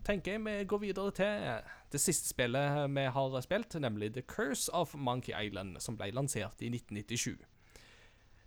tenker 0.04 0.36
jeg 0.36 0.44
vi 0.44 0.56
går 0.68 0.82
videre 0.82 1.12
til 1.16 1.70
det 1.96 2.04
siste 2.04 2.30
spillet 2.30 2.86
vi 2.92 3.08
har 3.18 3.42
spilt, 3.46 3.76
nemlig 3.82 4.14
The 4.16 4.24
Curse 4.28 4.72
of 4.76 4.96
Monkey 4.96 5.36
Island, 5.36 5.80
som 5.84 5.98
ble 6.00 6.12
lansert 6.16 6.62
i 6.62 6.72
1997. 6.74 7.38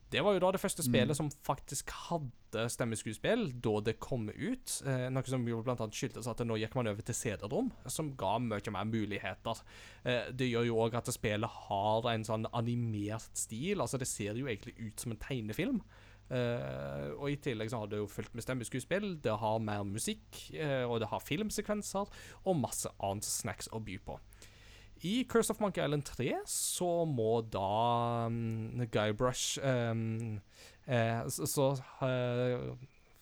Det 0.09 0.23
var 0.25 0.33
jo 0.33 0.41
da 0.41 0.51
det 0.55 0.61
første 0.63 0.85
spillet 0.85 1.17
som 1.19 1.29
faktisk 1.45 1.91
hadde 2.09 2.63
stemmeskuespill 2.73 3.51
da 3.61 3.75
det 3.85 3.99
kom 4.01 4.31
ut. 4.31 4.79
Eh, 4.89 5.09
noe 5.13 5.29
som 5.29 5.45
jo 5.45 5.61
annet 5.61 5.99
skyldtes 5.99 6.31
at 6.31 6.41
nå 6.49 6.57
gikk 6.57 6.79
man 6.79 6.89
over 6.89 7.05
til 7.05 7.17
CD-rom, 7.17 7.69
som 7.93 8.15
ga 8.17 8.39
mye 8.41 8.73
mer 8.73 8.89
muligheter. 8.89 9.61
Eh, 10.09 10.31
det 10.33 10.49
gjør 10.49 10.71
jo 10.71 10.79
òg 10.87 10.97
at 10.97 11.13
spillet 11.13 11.61
har 11.69 12.09
en 12.15 12.25
sånn 12.25 12.49
animert 12.57 13.37
stil. 13.37 13.85
Altså, 13.85 14.01
det 14.01 14.09
ser 14.09 14.39
jo 14.41 14.49
egentlig 14.49 14.79
ut 14.81 15.05
som 15.05 15.13
en 15.13 15.21
tegnefilm. 15.21 15.83
Eh, 16.29 17.09
og 17.17 17.31
i 17.33 17.39
tillegg 17.41 17.71
så 17.73 17.81
har 17.83 17.91
det 17.91 18.03
jo 18.03 18.11
fulgt 18.11 18.35
med 18.37 18.45
stemmeskuespill. 18.45 19.15
Det 19.25 19.39
har 19.41 19.65
mer 19.65 19.87
musikk, 19.89 20.29
uh, 20.55 20.85
og 20.91 21.01
det 21.01 21.09
har 21.13 21.25
filmsekvenser 21.25 22.11
og 22.45 22.61
masse 22.61 22.91
annet 23.01 23.29
snacks 23.29 23.71
å 23.73 23.81
by 23.85 23.97
på. 24.05 24.19
I 25.07 25.23
Curse 25.31 25.55
of 25.55 25.61
Monkey 25.63 25.85
Island 25.85 26.05
3 26.09 26.41
så 26.51 26.91
må 27.07 27.39
da 27.47 28.27
um, 28.27 28.83
Guybrush 28.91 29.61
um, 29.63 30.41
uh, 30.91 31.23
Så, 31.31 31.69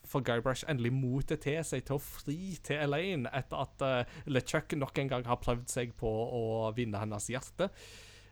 får 0.07 0.23
Guybrush 0.23 0.65
endelig 0.71 0.93
motet 0.95 1.43
til 1.45 1.59
seg 1.67 1.85
til 1.85 1.99
å 1.99 2.03
fri 2.03 2.57
til 2.65 2.79
Elaine 2.79 3.31
etter 3.35 3.61
at 3.61 3.85
uh, 3.85 4.19
LeChuck 4.31 4.77
nok 4.79 4.99
en 5.03 5.11
gang 5.11 5.27
har 5.27 5.41
prøvd 5.43 5.67
seg 5.69 5.97
på 5.99 6.09
å 6.09 6.71
vinne 6.77 7.03
hennes 7.03 7.29
hjerte. 7.29 7.69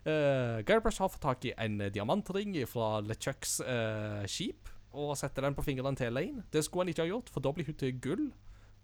Uh, 0.04 0.60
Guybrush 0.68 1.00
har 1.00 1.08
fått 1.08 1.24
tak 1.24 1.46
i 1.48 1.54
en 1.56 1.78
diamantring 1.92 2.56
fra 2.68 2.98
LeChucks 3.00 3.60
uh, 3.64 4.24
skip 4.28 4.68
og 4.94 5.14
setter 5.18 5.46
den 5.46 5.56
på 5.56 5.64
fingeren 5.64 5.96
til 5.98 6.12
Elaine. 6.12 6.44
Det 6.52 6.62
skulle 6.64 6.84
han 6.84 6.92
ikke 6.92 7.06
ha 7.06 7.10
gjort, 7.10 7.32
for 7.32 7.44
da 7.44 7.52
blir 7.54 7.66
hun 7.66 7.78
til 7.80 7.96
gull. 8.04 8.28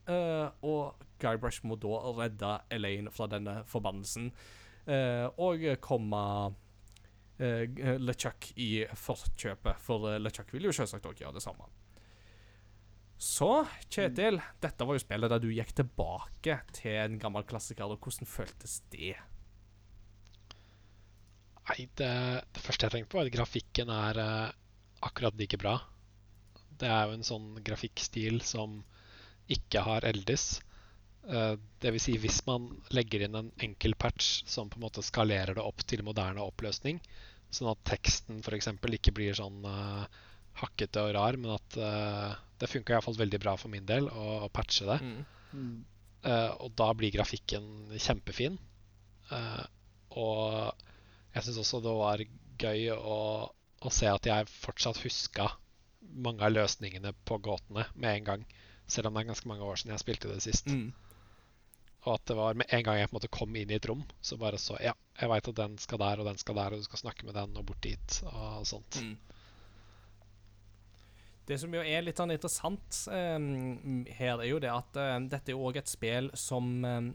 Uh, 0.08 0.48
og 0.66 1.04
Guybrush 1.22 1.62
må 1.68 1.76
da 1.78 2.00
redde 2.16 2.54
Elaine 2.72 3.12
fra 3.14 3.28
denne 3.30 3.60
forbannelsen. 3.70 4.30
Uh, 4.88 5.28
og 5.38 5.62
komme 5.84 6.22
uh, 6.50 7.64
LeChuck 8.00 8.50
i 8.56 8.86
forkjøpet, 8.98 9.78
for 9.84 10.16
LeChuck 10.18 10.50
vil 10.56 10.70
jo 10.70 10.74
selvsagt 10.74 11.06
òg 11.06 11.22
gjøre 11.22 11.38
det 11.38 11.44
samme. 11.44 11.68
Så, 13.20 13.66
Kjetil, 13.92 14.40
dette 14.64 14.86
var 14.88 14.96
jo 14.96 15.02
spillet 15.02 15.28
der 15.28 15.42
du 15.42 15.50
gikk 15.52 15.74
tilbake 15.76 16.62
til 16.72 16.96
en 17.02 17.18
gammel 17.20 17.44
klassiker. 17.44 17.84
og 17.84 18.00
Hvordan 18.00 18.26
føltes 18.26 18.78
det? 18.94 19.18
Nei, 21.70 21.86
det, 21.98 22.10
det 22.54 22.62
første 22.64 22.88
jeg 22.88 22.96
tenkte 22.96 23.12
på, 23.12 23.20
er 23.20 23.28
at 23.28 23.34
grafikken 23.36 23.92
er 23.94 24.18
uh, 24.18 24.52
akkurat 25.06 25.36
like 25.38 25.58
bra. 25.60 25.76
Det 26.80 26.88
er 26.88 27.06
jo 27.06 27.18
en 27.18 27.26
sånn 27.26 27.48
grafikkstil 27.64 28.40
som 28.46 28.80
ikke 29.50 29.84
har 29.86 30.06
eldes. 30.08 30.60
Uh, 31.26 31.54
det 31.82 31.92
vil 31.94 32.02
si 32.02 32.16
hvis 32.18 32.40
man 32.48 32.70
legger 32.96 33.26
inn 33.26 33.38
en 33.38 33.52
enkel 33.62 33.94
patch 34.00 34.40
som 34.50 34.70
på 34.70 34.80
en 34.80 34.86
måte 34.88 35.04
skalerer 35.04 35.58
det 35.58 35.66
opp 35.66 35.84
til 35.86 36.02
moderne 36.06 36.42
oppløsning, 36.42 36.98
sånn 37.54 37.70
at 37.72 37.86
teksten 37.86 38.42
f.eks. 38.42 38.70
ikke 38.98 39.14
blir 39.14 39.38
sånn 39.38 39.62
uh, 39.66 40.06
hakkete 40.60 41.06
og 41.06 41.14
rar, 41.16 41.38
men 41.38 41.54
at 41.54 41.78
uh, 41.78 42.34
det 42.60 42.68
funka 42.70 42.96
iallfall 42.96 43.18
veldig 43.18 43.40
bra 43.42 43.54
for 43.60 43.72
min 43.72 43.86
del 43.88 44.10
å, 44.10 44.26
å 44.46 44.52
patche 44.52 44.88
det. 44.88 44.98
Mm. 45.54 45.70
Uh, 46.20 46.50
og 46.66 46.74
da 46.76 46.90
blir 46.96 47.14
grafikken 47.14 47.94
kjempefin. 47.96 48.58
Uh, 49.30 49.64
og 50.18 50.86
jeg 51.34 51.46
syns 51.46 51.60
også 51.62 51.82
det 51.84 51.92
var 51.96 52.22
gøy 52.60 52.88
å, 52.94 53.18
å, 53.50 53.92
se 53.94 54.08
at 54.10 54.26
jeg 54.26 54.48
fortsatt 54.50 55.00
huska 55.04 55.50
mange 56.00 56.44
av 56.44 56.52
løsningene 56.52 57.12
på 57.28 57.38
gåtene 57.44 57.86
med 57.94 58.10
en 58.16 58.26
gang. 58.26 58.48
Selv 58.90 59.08
om 59.08 59.14
det 59.14 59.22
er 59.22 59.30
ganske 59.30 59.48
mange 59.48 59.66
år 59.66 59.78
siden 59.78 59.94
jeg 59.94 60.02
spilte 60.02 60.32
det 60.32 60.42
sist. 60.44 60.66
Mm. 60.66 60.90
Og 62.00 62.14
at 62.16 62.26
det 62.26 62.36
var 62.38 62.56
med 62.58 62.72
en 62.72 62.84
gang 62.84 62.98
jeg 62.98 63.10
på 63.10 63.14
en 63.14 63.18
måte 63.18 63.32
kom 63.32 63.56
inn 63.60 63.70
i 63.70 63.76
et 63.76 63.86
rom, 63.86 64.02
så 64.24 64.38
bare 64.40 64.58
så 64.58 64.78
Ja, 64.82 64.94
jeg 65.20 65.30
veit 65.30 65.50
at 65.52 65.58
den 65.58 65.76
skal 65.78 66.00
der, 66.00 66.22
og 66.22 66.30
den 66.30 66.40
skal 66.40 66.56
der, 66.56 66.72
og 66.72 66.80
du 66.80 66.88
skal 66.88 67.04
snakke 67.04 67.28
med 67.28 67.36
den, 67.36 67.56
og 67.60 67.66
bort 67.68 67.82
dit, 67.84 68.22
og 68.32 68.64
sånt. 68.66 69.02
Mm. 69.04 69.18
Det 71.50 71.58
som 71.60 71.72
jo 71.74 71.82
er 71.82 72.04
litt 72.04 72.20
sånn 72.20 72.32
interessant 72.32 73.02
um, 73.10 74.04
her, 74.06 74.38
er 74.38 74.48
jo 74.48 74.60
det 74.62 74.70
at 74.70 74.98
um, 75.02 75.26
dette 75.30 75.50
er 75.50 75.56
jo 75.56 75.66
òg 75.66 75.80
et 75.80 75.90
spill 75.90 76.30
som 76.38 76.68
um, 76.86 77.10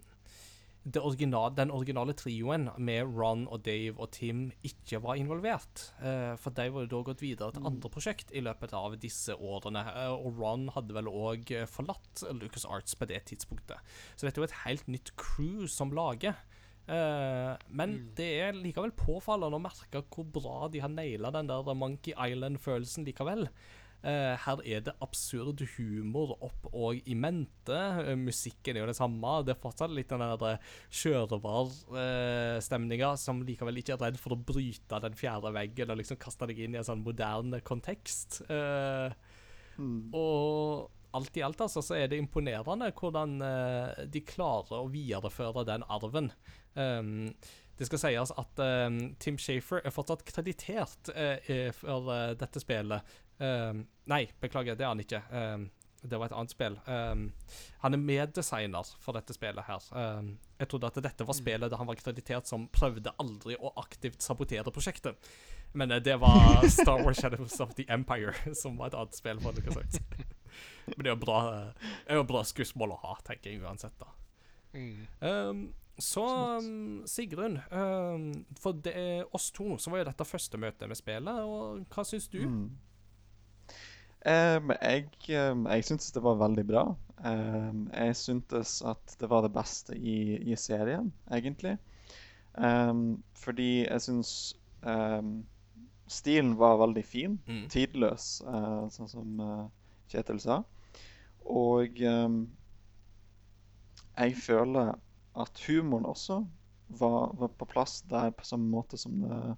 original, 1.02 1.50
Den 1.56 1.72
originale 1.74 2.14
trioen 2.14 2.68
med 2.78 3.10
Ron 3.18 3.48
og 3.50 3.64
Dave 3.66 3.98
og 3.98 4.12
Tim 4.12 4.52
ikke 4.64 5.00
var 5.02 5.16
involvert. 5.18 5.92
Uh, 6.00 6.36
for 6.38 6.54
de 6.54 6.68
var 6.70 6.86
jo 6.86 6.92
da 6.92 7.00
gått 7.08 7.24
videre 7.26 7.52
til 7.56 7.66
andre 7.66 7.90
prosjekt 7.90 8.30
i 8.36 8.44
løpet 8.46 8.74
av 8.78 8.94
disse 9.02 9.34
årene. 9.34 9.82
Uh, 9.82 10.14
og 10.14 10.38
Ron 10.40 10.68
hadde 10.76 10.94
vel 10.94 11.10
òg 11.10 11.50
forlatt 11.72 12.22
Lucas 12.38 12.68
Arts 12.70 12.94
på 12.96 13.08
det 13.10 13.24
tidspunktet. 13.32 13.82
Så 14.16 14.28
dette 14.28 14.38
er 14.40 14.46
jo 14.46 14.50
et 14.52 14.62
helt 14.66 14.88
nytt 14.88 15.16
crew 15.18 15.66
som 15.72 15.92
lager. 15.96 16.38
Uh, 16.86 17.58
men 17.74 17.96
Mm. 17.98 18.10
det 18.16 18.30
er 18.44 18.54
likevel 18.54 18.92
påfallende 18.94 19.58
å 19.58 19.64
merke 19.64 20.04
hvor 20.14 20.28
bra 20.30 20.68
de 20.70 20.84
har 20.84 20.90
naila 20.94 21.32
den 21.34 21.48
der 21.50 21.74
Monkey 21.74 22.14
Island-følelsen 22.14 23.08
likevel. 23.08 23.48
Eh, 24.04 24.38
her 24.38 24.62
er 24.66 24.80
det 24.86 24.94
absurd 25.02 25.62
humor 25.78 26.38
opp 26.46 26.66
og 26.72 26.96
i 27.06 27.16
mente. 27.18 27.80
Eh, 28.04 28.16
musikken 28.20 28.76
er 28.76 28.80
jo 28.84 28.88
det 28.92 29.00
samme. 29.00 29.44
Det 29.46 29.52
er 29.56 29.64
fortsatt 29.64 29.92
litt 29.96 30.10
den 30.12 30.22
der 30.22 30.60
sjørøverstemninga 30.90 33.10
som 33.18 33.46
likevel 33.46 33.78
ikke 33.82 33.94
er 33.96 34.04
redd 34.08 34.18
for 34.22 34.32
å 34.36 34.44
bryte 34.52 34.96
den 35.08 35.16
fjerde 35.18 35.50
veggen 35.56 35.92
og 35.92 36.00
liksom 36.02 36.18
kaste 36.22 36.48
deg 36.52 36.58
inn 36.66 36.76
i 36.76 36.80
en 36.82 36.90
sånn 36.90 37.06
moderne 37.06 37.58
kontekst. 37.66 38.32
Eh, 38.50 39.10
Mm. 39.76 40.08
og 40.16 40.90
alt 41.16 41.38
i 41.38 41.44
alt 41.44 41.62
altså, 41.62 41.82
så 41.84 41.96
er 42.00 42.08
det 42.12 42.18
imponerende 42.20 42.92
hvordan 42.96 43.38
eh, 43.44 44.06
de 44.12 44.22
klarer 44.28 44.82
å 44.82 44.90
videreføre 44.92 45.66
den 45.68 45.84
arven. 45.92 46.32
Um, 46.76 47.30
det 47.76 47.90
skal 47.90 48.00
sies 48.00 48.32
at 48.40 48.60
um, 48.64 49.00
Tim 49.20 49.36
Shafer 49.40 49.82
er 49.84 49.92
fortsatt 49.92 50.24
kreditert 50.28 51.10
eh, 51.12 51.44
eh, 51.52 51.72
for 51.76 52.08
uh, 52.08 52.32
dette 52.40 52.62
spillet. 52.64 53.16
Um, 53.40 53.86
nei, 54.12 54.26
beklager, 54.42 54.78
det 54.78 54.86
er 54.86 54.94
han 54.94 55.04
ikke. 55.04 55.22
Um, 55.32 55.70
det 56.06 56.20
var 56.20 56.30
et 56.30 56.36
annet 56.38 56.54
spill. 56.54 56.78
Um, 56.86 57.28
han 57.82 57.98
er 57.98 58.02
meddesigner 58.02 58.92
for 59.02 59.18
dette 59.18 59.34
spillet 59.36 59.66
her. 59.68 59.88
Um, 59.92 60.36
jeg 60.60 60.70
trodde 60.72 60.92
at 60.92 61.02
dette 61.08 61.28
var 61.28 61.38
spillet 61.38 61.72
der 61.72 61.82
han 61.82 61.90
var 61.90 62.00
kreditert 62.00 62.50
som 62.50 62.68
prøvde 62.74 63.14
aldri 63.22 63.58
å 63.58 63.74
aktivt 63.82 64.24
sabotere 64.24 64.74
prosjektet. 64.74 65.32
Men 65.74 65.92
uh, 65.92 66.00
det 66.04 66.20
var 66.22 66.66
Star 66.78 67.04
Wars 67.04 67.20
Shadows 67.22 67.60
of 67.60 67.74
the 67.76 67.88
Empire, 67.90 68.36
som 68.62 68.78
var 68.78 68.94
et 68.94 69.00
annet 69.00 69.18
spill. 69.18 69.42
for 69.44 69.58
noe 69.58 69.80
sagt. 69.80 70.02
Men 70.94 71.02
det 71.02 71.10
er 71.10 71.16
jo 71.16 71.24
bra, 71.24 71.40
eh, 71.56 71.90
er 72.08 72.22
jo 72.22 72.28
bra 72.30 72.44
skussmål 72.46 72.94
å 72.96 73.02
ha, 73.02 73.18
tenker 73.26 73.52
jeg 73.52 73.64
uansett. 73.66 73.98
da. 74.00 74.14
Mm. 74.76 75.08
Um, 75.20 75.66
så 76.00 76.24
um, 76.60 77.04
Sigrun, 77.08 77.58
um, 77.72 78.46
for 78.60 78.76
det 78.86 78.94
er 79.00 79.36
oss 79.36 79.50
to, 79.56 79.78
så 79.80 79.92
var 79.92 80.04
jo 80.04 80.10
dette 80.10 80.28
første 80.28 80.60
møtet 80.60 80.92
med 80.92 81.00
spillet. 81.00 81.42
Og 81.44 81.86
hva 81.92 82.06
syns 82.08 82.28
du? 82.32 82.42
Mm. 82.44 82.66
Em, 84.26 84.72
jeg 84.82 85.06
um, 85.38 85.68
jeg 85.70 85.86
syntes 85.86 86.14
det 86.16 86.24
var 86.26 86.40
veldig 86.40 86.66
bra. 86.66 86.84
Um, 87.26 87.86
jeg 87.94 88.16
syntes 88.18 88.80
at 88.86 89.18
det 89.20 89.30
var 89.30 89.46
det 89.46 89.54
beste 89.54 89.98
i, 89.98 90.38
i 90.42 90.56
serien, 90.58 91.14
egentlig. 91.32 91.78
Fordi 93.36 93.70
jeg 93.84 94.02
syns 94.02 94.30
stilen 96.08 96.54
var 96.58 96.78
veldig 96.80 97.04
fin. 97.06 97.40
Mm. 97.46 97.66
Tidløs, 97.70 98.42
uh, 98.48 98.86
sånn 98.94 99.10
som 99.12 99.42
uh, 99.42 99.66
Kjetil 100.10 100.40
sa. 100.42 100.62
Og 101.46 102.00
jeg 104.16 104.38
føler 104.42 104.94
at 105.36 105.64
humoren 105.68 106.08
også 106.10 106.40
var, 106.88 107.34
var 107.38 107.52
på 107.60 107.68
plass 107.70 108.00
der 108.10 108.32
på 108.34 108.46
samme 108.48 108.70
måte 108.72 108.98
som 108.98 109.20
det 109.22 109.58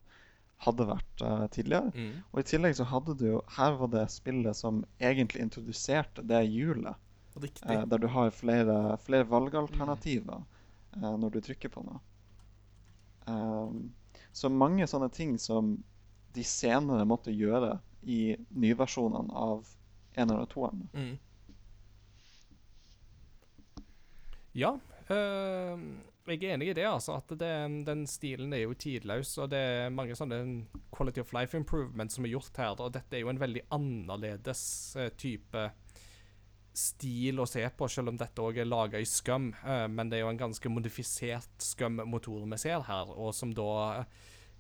hadde 0.65 0.88
vært 0.89 1.21
uh, 1.21 1.45
tidligere. 1.53 1.91
Mm. 1.93 2.23
Og 2.31 2.41
i 2.41 2.47
tillegg 2.49 2.77
så 2.79 2.88
hadde 2.89 3.13
du 3.19 3.25
jo 3.27 3.41
Her 3.57 3.75
var 3.77 3.91
det 3.93 4.07
spillet 4.09 4.57
som 4.57 4.81
egentlig 4.97 5.43
introduserte 5.45 6.25
det 6.25 6.41
hjulet. 6.49 6.97
Eh, 7.38 7.85
der 7.85 7.97
du 7.97 8.07
har 8.07 8.29
flere, 8.29 8.97
flere 8.97 9.27
valgalternativer 9.29 10.41
eh, 10.95 11.17
når 11.21 11.29
du 11.29 11.41
trykker 11.41 11.69
på 11.69 11.84
noe. 11.85 11.99
Um, 13.27 13.91
så 14.31 14.49
mange 14.49 14.88
sånne 14.88 15.09
ting 15.13 15.35
som 15.41 15.75
de 16.34 16.43
senere 16.45 17.05
måtte 17.05 17.34
gjøre 17.34 17.77
i 18.07 18.38
nyversjonene 18.49 19.34
av 19.34 19.69
eneren 20.17 20.45
og 20.45 20.49
toeren. 20.49 20.84
Mm. 20.93 21.15
Ja, 24.57 24.73
øh, 25.13 25.81
jeg 26.27 26.43
er 26.43 26.55
enig 26.57 26.71
i 26.71 26.75
det. 26.75 26.85
altså, 26.87 27.17
at 27.21 27.31
det, 27.39 27.51
Den 27.87 28.05
stilen 28.07 28.53
er 28.53 28.65
jo 28.65 28.75
tidløs, 28.75 29.37
og 29.37 29.51
det 29.53 29.59
er 29.59 29.93
mange 29.93 30.15
sånne 30.17 30.39
quality 30.93 31.23
of 31.23 31.33
life 31.35 31.57
improvements 31.57 32.17
som 32.17 32.27
er 32.27 32.33
gjort 32.33 32.59
her. 32.59 32.75
Og 32.83 32.93
dette 32.95 33.17
er 33.17 33.23
jo 33.23 33.31
en 33.31 33.41
veldig 33.41 33.63
annerledes 33.75 34.61
eh, 34.99 35.11
type 35.17 35.67
stil 36.77 37.41
å 37.41 37.47
se 37.49 37.63
på, 37.73 37.87
selv 37.89 38.11
om 38.11 38.19
dette 38.19 38.43
òg 38.43 38.59
er 38.61 38.69
laga 38.69 39.01
i 39.01 39.07
Scum. 39.07 39.53
eh, 39.63 39.87
men 39.87 40.11
det 40.11 40.19
er 40.19 40.25
jo 40.25 40.33
en 40.33 40.43
ganske 40.43 40.69
modifisert 40.69 41.63
Scum-motor 41.63 42.45
vi 42.45 42.61
ser 42.61 42.83
her, 42.89 43.13
og 43.15 43.33
som 43.33 43.53
da 43.55 43.71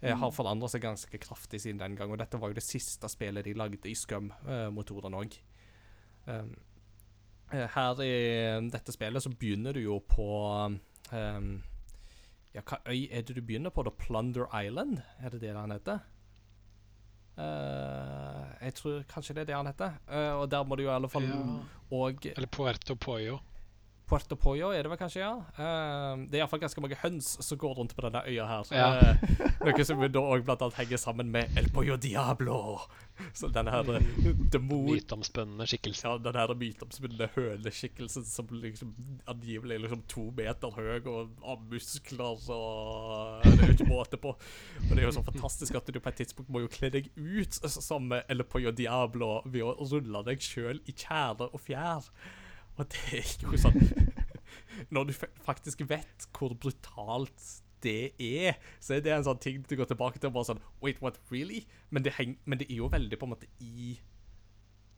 eh, 0.01 0.15
har 0.15 0.33
forandra 0.33 0.71
seg 0.71 0.85
ganske 0.87 1.19
kraftig 1.21 1.61
siden 1.61 1.83
den 1.83 1.99
gang. 1.99 2.11
Og 2.11 2.21
dette 2.21 2.39
var 2.39 2.53
jo 2.53 2.57
det 2.57 2.65
siste 2.65 3.11
spillet 3.11 3.45
de 3.45 3.57
lagde 3.57 3.91
i 3.91 3.97
Scum-motoren 3.97 5.19
òg. 5.19 5.39
Her 7.47 8.01
i 8.03 8.15
dette 8.67 8.91
spillet 8.91 9.23
så 9.23 9.31
begynner 9.31 9.77
du 9.77 9.79
jo 9.85 10.01
på 10.03 10.25
ehm, 11.13 11.63
Ja, 12.55 12.61
hva 12.65 12.79
øy 12.89 13.07
er 13.11 13.21
det 13.21 13.35
du 13.35 13.41
begynner 13.41 13.69
på? 13.69 13.83
da? 13.83 13.89
Plunder 13.89 14.47
Island? 14.63 15.01
Er 15.21 15.29
det 15.29 15.41
det 15.41 15.55
han 15.55 15.71
heter? 15.71 15.99
Uh, 17.37 18.47
jeg 18.61 18.73
tror 18.73 19.03
kanskje 19.09 19.35
det 19.35 19.41
er 19.41 19.45
det 19.45 19.55
han 19.55 19.67
heter. 19.69 19.91
Uh, 20.09 20.41
og 20.41 20.51
der 20.51 20.63
må 20.63 20.75
du 20.75 20.83
jo 20.83 20.89
i 20.89 20.95
alle 20.95 21.09
fall 21.09 21.23
Ja. 21.23 21.59
Og 21.91 22.25
Eller 22.25 22.47
Puerto 22.47 22.95
Pollo. 22.95 23.37
Puerto 24.07 24.37
Pollo 24.39 24.69
er 24.71 24.85
det 24.85 24.91
vel 24.91 24.99
kanskje, 24.99 25.19
ja. 25.19 25.33
Uh, 25.57 26.21
det 26.31 26.37
er 26.37 26.43
iallfall 26.45 26.61
ganske 26.61 26.79
mange 26.83 26.95
høns 27.01 27.33
som 27.43 27.59
går 27.59 27.73
rundt 27.75 27.95
på 27.95 28.05
denne 28.05 28.21
øya 28.23 28.45
her. 28.47 28.69
Ja. 28.71 28.87
Uh, 29.17 29.41
noe 29.67 29.85
som 29.87 29.99
da 29.99 30.21
òg 30.23 30.45
blant 30.47 30.63
annet 30.63 30.79
henger 30.79 31.01
sammen 31.01 31.33
med 31.33 31.57
El 31.59 31.67
Pollo 31.75 31.97
Diablo. 31.99 32.77
Så 33.35 33.49
denne 33.51 33.73
her 33.73 33.89
eh, 33.97 34.07
demon... 34.53 34.85
Myteomspunne 34.87 35.67
skikkelse. 35.67 36.05
Ja, 36.07 36.21
denne 36.23 36.45
her 36.45 36.55
myteomspunne 36.55 37.29
høneskikkelsen 37.35 38.23
som 38.29 38.55
liksom 38.63 38.95
angivelig 39.27 39.75
er 39.75 39.83
liksom 39.87 40.05
to 40.07 40.27
meter 40.37 40.71
høy 40.77 41.03
og 41.09 41.35
har 41.43 41.59
muskler 41.67 42.47
og 42.53 43.43
Det 43.43 43.57
er 43.57 43.73
jo 43.73 43.75
ikke 43.75 43.91
måte 43.91 44.21
på. 44.21 44.37
Og 44.37 44.89
det 44.93 45.01
er 45.01 45.07
jo 45.09 45.15
så 45.19 45.27
fantastisk 45.27 45.81
at 45.81 45.91
du 45.91 45.99
på 45.99 46.13
et 46.13 46.21
tidspunkt 46.23 46.53
må 46.53 46.63
jo 46.63 46.71
kle 46.71 46.93
deg 46.93 47.11
ut 47.17 47.59
som 47.67 48.13
El 48.21 48.47
Pollo 48.47 48.71
Diablo 48.71 49.41
ved 49.45 49.67
å 49.67 49.75
rulle 49.91 50.23
deg 50.31 50.43
sjøl 50.43 50.79
i 50.85 50.95
tjære 50.95 51.51
og 51.51 51.59
fjær. 51.67 52.13
Og 52.77 52.89
det 52.93 53.21
er 53.21 53.45
jo 53.45 53.59
sånn 53.61 53.79
Når 54.93 55.09
du 55.09 55.13
faktisk 55.43 55.81
vet 55.89 56.27
hvor 56.37 56.53
brutalt 56.53 57.47
det 57.85 58.13
er, 58.17 58.57
så 58.81 58.95
er 58.95 59.03
det 59.05 59.11
en 59.13 59.25
sånn 59.25 59.41
ting 59.41 59.59
du 59.61 59.75
går 59.77 59.89
tilbake 59.89 60.17
til 60.17 60.31
og 60.31 60.37
bare 60.39 60.49
sånn 60.49 60.61
Wait, 60.83 61.01
what, 61.03 61.19
really? 61.33 61.63
Men 61.93 62.05
det, 62.05 62.15
heng, 62.17 62.37
men 62.45 62.61
det 62.61 62.69
er 62.71 62.79
jo 62.81 62.89
veldig 62.89 63.19
på 63.19 63.27
en 63.27 63.33
måte 63.35 63.49
i 63.61 63.97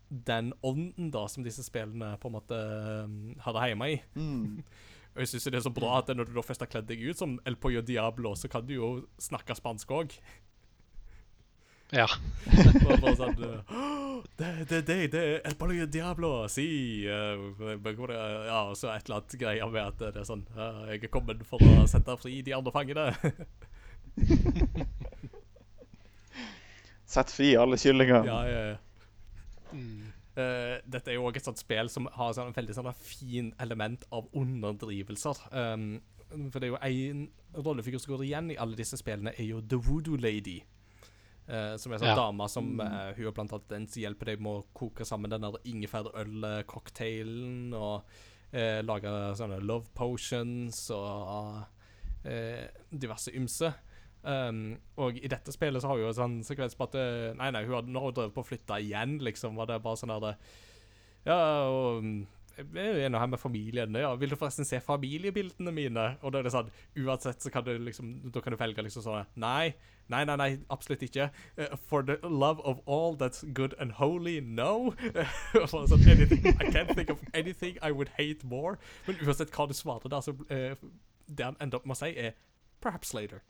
den 0.10 0.54
ånden 0.66 1.12
da 1.14 1.26
som 1.30 1.44
disse 1.46 1.64
spillene 1.66 2.16
på 2.22 2.30
en 2.30 2.36
måte 2.38 2.60
um, 3.06 3.18
hadde 3.46 3.68
hjemme 3.70 3.90
i. 3.94 4.00
Mm. 4.16 4.64
Og 5.14 5.22
jeg 5.24 5.32
syns 5.34 5.50
det 5.50 5.60
er 5.60 5.66
så 5.66 5.74
bra 5.74 5.98
at 6.00 6.10
når 6.14 6.30
du 6.30 6.36
da 6.38 6.44
først 6.46 6.64
har 6.64 6.70
kledd 6.72 6.88
deg 6.90 7.02
ut 7.04 7.20
som 7.20 7.38
El 7.50 7.58
Pollo 7.62 7.82
Diablo, 7.86 8.36
så 8.38 8.50
kan 8.52 8.66
du 8.66 8.76
jo 8.76 8.90
snakke 9.22 9.58
spansk 9.58 9.92
òg. 9.94 10.16
Ja. 11.96 12.06
Bare 12.86 13.16
sånn 13.20 13.36
det, 14.38 14.66
det, 14.70 14.82
det, 14.86 14.96
det 15.14 15.22
er 15.22 15.40
El 15.48 15.56
Pollo 15.58 15.86
Diablo, 15.90 16.48
si 16.52 16.66
uh, 17.10 17.40
Ja, 17.66 18.60
og 18.70 18.78
så 18.78 18.92
et 18.94 19.08
eller 19.08 19.18
annet 19.20 19.40
greier 19.42 19.72
med 19.74 19.82
at 19.88 19.98
det 20.14 20.22
er 20.22 20.28
sånn 20.28 20.46
uh, 20.54 20.86
Jeg 20.92 21.04
er 21.08 21.14
kommet 21.14 21.42
for 21.50 21.58
å 21.64 21.88
sette 21.90 22.18
fri 22.22 22.42
de 22.46 22.54
andre 22.58 22.72
fangene. 22.76 23.08
Sett 27.10 27.34
fri 27.34 27.56
alle 27.58 27.78
kyllinger. 27.82 28.28
ja, 28.28 28.40
ja, 28.46 28.62
ja. 28.74 28.78
Mm. 29.74 30.14
Uh, 30.40 30.78
dette 30.88 31.12
er 31.12 31.18
jo 31.18 31.26
også 31.28 31.42
et 31.42 31.48
sånt 31.50 31.60
spill 31.60 31.90
som 31.92 32.08
har 32.16 32.34
sånn, 32.38 32.52
en 32.52 32.56
veldig 32.56 32.76
sånn 32.78 32.94
fin 32.96 33.50
element 33.60 34.06
av 34.16 34.30
underdrivelser. 34.38 35.42
Um, 35.52 36.00
for 36.54 36.62
det 36.62 36.70
er 36.70 36.94
jo 36.94 37.10
en 37.18 37.24
rollefigur 37.66 38.00
som 38.02 38.14
går 38.14 38.28
igjen 38.28 38.52
i 38.54 38.60
alle 38.62 38.78
disse 38.78 38.98
spillene, 39.00 39.34
er 39.34 39.50
jo 39.50 39.64
The 39.66 39.80
Voodoo 39.82 40.20
Lady. 40.22 40.60
Eh, 41.50 41.76
som 41.82 41.90
er 41.92 41.98
sånn 41.98 42.12
Ja. 42.12 42.16
dame 42.16 42.46
som 42.48 42.78
uh, 42.78 43.10
Hun 43.18 43.26
har 43.26 43.34
blant 43.34 43.54
annet 43.58 43.96
hjelper 43.98 44.26
deg 44.30 44.40
med 44.46 44.54
å 44.54 44.66
koke 44.78 45.02
sammen 45.08 45.32
den 45.32 45.42
der 45.42 45.56
ingefærøl-cocktailen 45.66 47.74
og 47.74 48.04
uh, 48.54 48.82
lage 48.86 49.10
sånne 49.40 49.58
love 49.66 49.90
potions 49.98 50.84
og 50.94 51.66
diverse 52.92 53.32
ymse. 53.32 53.70
Um, 54.22 54.74
og 55.00 55.16
i 55.18 55.28
dette 55.32 55.52
spillet 55.56 55.80
så 55.82 55.88
har 55.88 55.96
hun 55.96 56.04
jo 56.04 56.10
en 56.12 56.18
sånn 56.18 56.34
sekvens 56.44 56.76
på 56.76 56.84
at 56.90 56.98
Nei, 57.40 57.48
nei, 57.56 57.62
hun 57.64 57.74
har 57.78 57.86
når 57.88 58.02
hun 58.10 58.14
drev 58.18 58.34
på 58.36 58.44
å 58.44 58.48
flytte 58.50 58.76
igjen, 58.84 59.14
liksom, 59.24 59.56
var 59.56 59.66
det 59.72 59.78
bare 59.86 59.96
sånn 60.02 60.12
der 60.20 60.36
Ja, 61.24 61.38
og 61.72 62.04
jeg 62.60 63.04
er 63.06 63.12
nå 63.12 63.20
her 63.22 63.30
med 63.32 63.40
familien. 63.40 63.96
Ja, 63.96 64.14
vil 64.16 64.32
du 64.32 64.36
forresten 64.40 64.68
se 64.68 64.80
familiebildene 64.84 65.72
mine? 65.72 66.06
Og 66.22 66.34
da 66.34 66.40
er 66.40 66.48
det 66.48 66.54
sånn 66.54 66.72
Uansett 67.00 67.44
så 67.44 67.52
kan 67.54 67.66
du 67.66 67.72
liksom 67.78 68.32
Da 68.34 68.42
kan 68.44 68.54
du 68.54 68.60
velge 68.60 68.84
liksom 68.86 69.06
sånn 69.06 69.30
Nei, 69.40 69.74
nei, 70.12 70.24
nei, 70.28 70.38
nei 70.40 70.50
absolutt 70.74 71.04
ikke. 71.06 71.30
Uh, 71.58 71.76
for 71.76 72.06
the 72.06 72.18
love 72.24 72.64
of 72.68 72.82
all 72.86 73.16
that's 73.20 73.46
good 73.54 73.76
and 73.80 73.98
holy, 74.00 74.40
no. 74.42 74.96
Bare 75.54 75.68
sånn, 75.70 76.10
anything, 76.10 76.48
I 76.56 76.72
can't 76.72 76.96
think 76.96 77.14
of 77.14 77.24
anything 77.34 77.78
I 77.82 77.92
would 77.92 78.12
hate 78.18 78.44
more. 78.44 78.78
Men 79.08 79.22
uansett 79.26 79.54
hva 79.56 79.70
du 79.70 79.78
svarer 79.78 80.12
der, 80.12 80.26
så 80.26 80.36
uh, 80.36 80.90
det 81.30 81.46
han 81.46 81.58
ender 81.62 81.80
opp 81.80 81.88
med 81.88 81.98
å 81.98 82.02
si, 82.02 82.14
er 82.18 82.38
perhaps 82.82 83.14
later. 83.14 83.44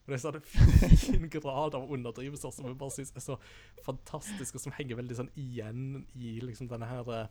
Og 0.00 0.12
det 0.12 0.16
er 0.16 0.22
sånn 0.22 0.96
fin 0.98 1.28
grad 1.30 1.76
av 1.76 1.92
underdrivelser 1.92 2.52
som 2.54 2.66
jeg 2.66 2.78
bare 2.80 2.94
synes 2.94 3.12
er 3.14 3.24
så 3.24 3.36
fantastisk, 3.84 4.56
og 4.56 4.64
som 4.64 4.74
henger 4.76 4.98
veldig 5.00 5.18
sånn 5.18 5.32
igjen 5.38 6.04
i 6.16 6.38
liksom 6.44 6.70
denne 6.70 6.88
her 6.88 7.10
eh, 7.14 7.28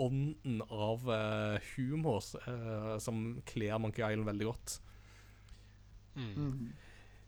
ånden 0.00 0.62
av 0.66 1.08
eh, 1.14 1.72
humor 1.74 2.24
eh, 2.42 2.94
som 3.02 3.40
kler 3.48 3.80
Monkey 3.82 4.04
Island 4.04 4.28
veldig 4.28 4.48
godt. 4.48 4.78
Mm. 6.16 6.32
Mm. 6.36 6.70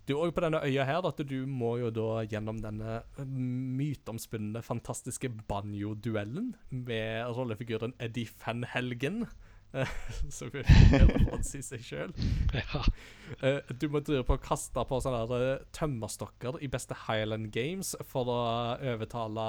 Du 0.03 0.15
er 0.17 0.19
også 0.19 0.35
på 0.35 0.43
denne 0.43 0.61
øya 0.67 0.85
her 0.89 1.07
at 1.07 1.21
du 1.31 1.37
må 1.47 1.77
jo 1.79 1.93
da 1.95 2.25
gjennom 2.27 2.59
denne 2.65 3.03
myteomspunne, 3.23 4.65
fantastiske 4.67 5.31
banjo-duellen 5.49 6.53
med 6.75 7.31
rollefiguren 7.37 7.95
Eddie 8.03 8.31
Van 8.43 8.67
Helgen. 8.67 9.23
Som 10.37 10.53
jo 10.53 10.61
er 10.61 10.99
en 10.99 11.09
referanse 11.09 11.59
i 11.59 11.65
seg 11.65 11.85
sjøl. 11.87 12.13
Ja. 12.53 12.83
Eh, 13.41 13.73
du 13.81 13.89
må 13.93 14.03
drive 14.05 14.25
på 14.29 14.37
å 14.37 14.43
kaste 14.43 14.85
på 14.89 14.99
sånne 15.01 15.39
eh, 15.39 15.65
tømmerstokker 15.77 16.61
i 16.63 16.69
beste 16.73 16.97
Highland 17.07 17.49
Games 17.55 17.95
for 18.09 18.29
å 18.29 18.41
overtale 18.93 19.47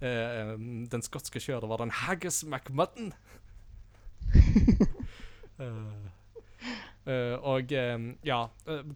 eh, 0.00 0.54
den 0.90 1.04
skotske 1.04 1.42
kjørevaren 1.42 1.92
Haggis 2.04 2.42
McMutton. 2.48 3.12
uh, 5.60 5.60
uh, 7.10 7.36
og 7.52 7.74
eh, 7.76 8.06
ja, 8.24 8.40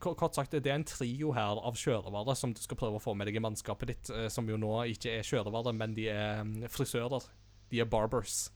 kort 0.00 0.38
sagt, 0.38 0.56
det 0.56 0.72
er 0.72 0.78
en 0.78 0.88
trio 0.88 1.34
her 1.36 1.60
av 1.60 1.76
kjørevare 1.76 2.36
som 2.38 2.56
du 2.56 2.62
skal 2.64 2.80
prøve 2.80 2.96
å 2.96 3.04
få 3.04 3.12
med 3.18 3.28
deg 3.28 3.36
i 3.36 3.44
mannskapet 3.44 3.92
ditt, 3.92 4.14
som 4.32 4.48
jo 4.48 4.56
nå 4.60 4.72
ikke 4.94 5.18
er 5.18 5.28
kjørevare, 5.28 5.76
men 5.76 5.96
de 5.98 6.08
er 6.14 6.72
frisører. 6.72 7.28
De 7.68 7.82
er 7.84 7.90
barbers. 7.90 8.46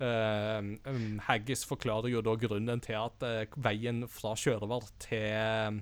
Eh, 0.00 0.58
um, 0.90 1.20
Haggis 1.22 1.64
forklarer 1.64 2.10
jo 2.10 2.22
da 2.24 2.34
grunnen 2.34 2.80
til 2.82 2.96
at 2.98 3.22
eh, 3.22 3.46
veien 3.62 4.08
fra 4.10 4.32
kjørevar 4.34 4.88
til 4.98 5.78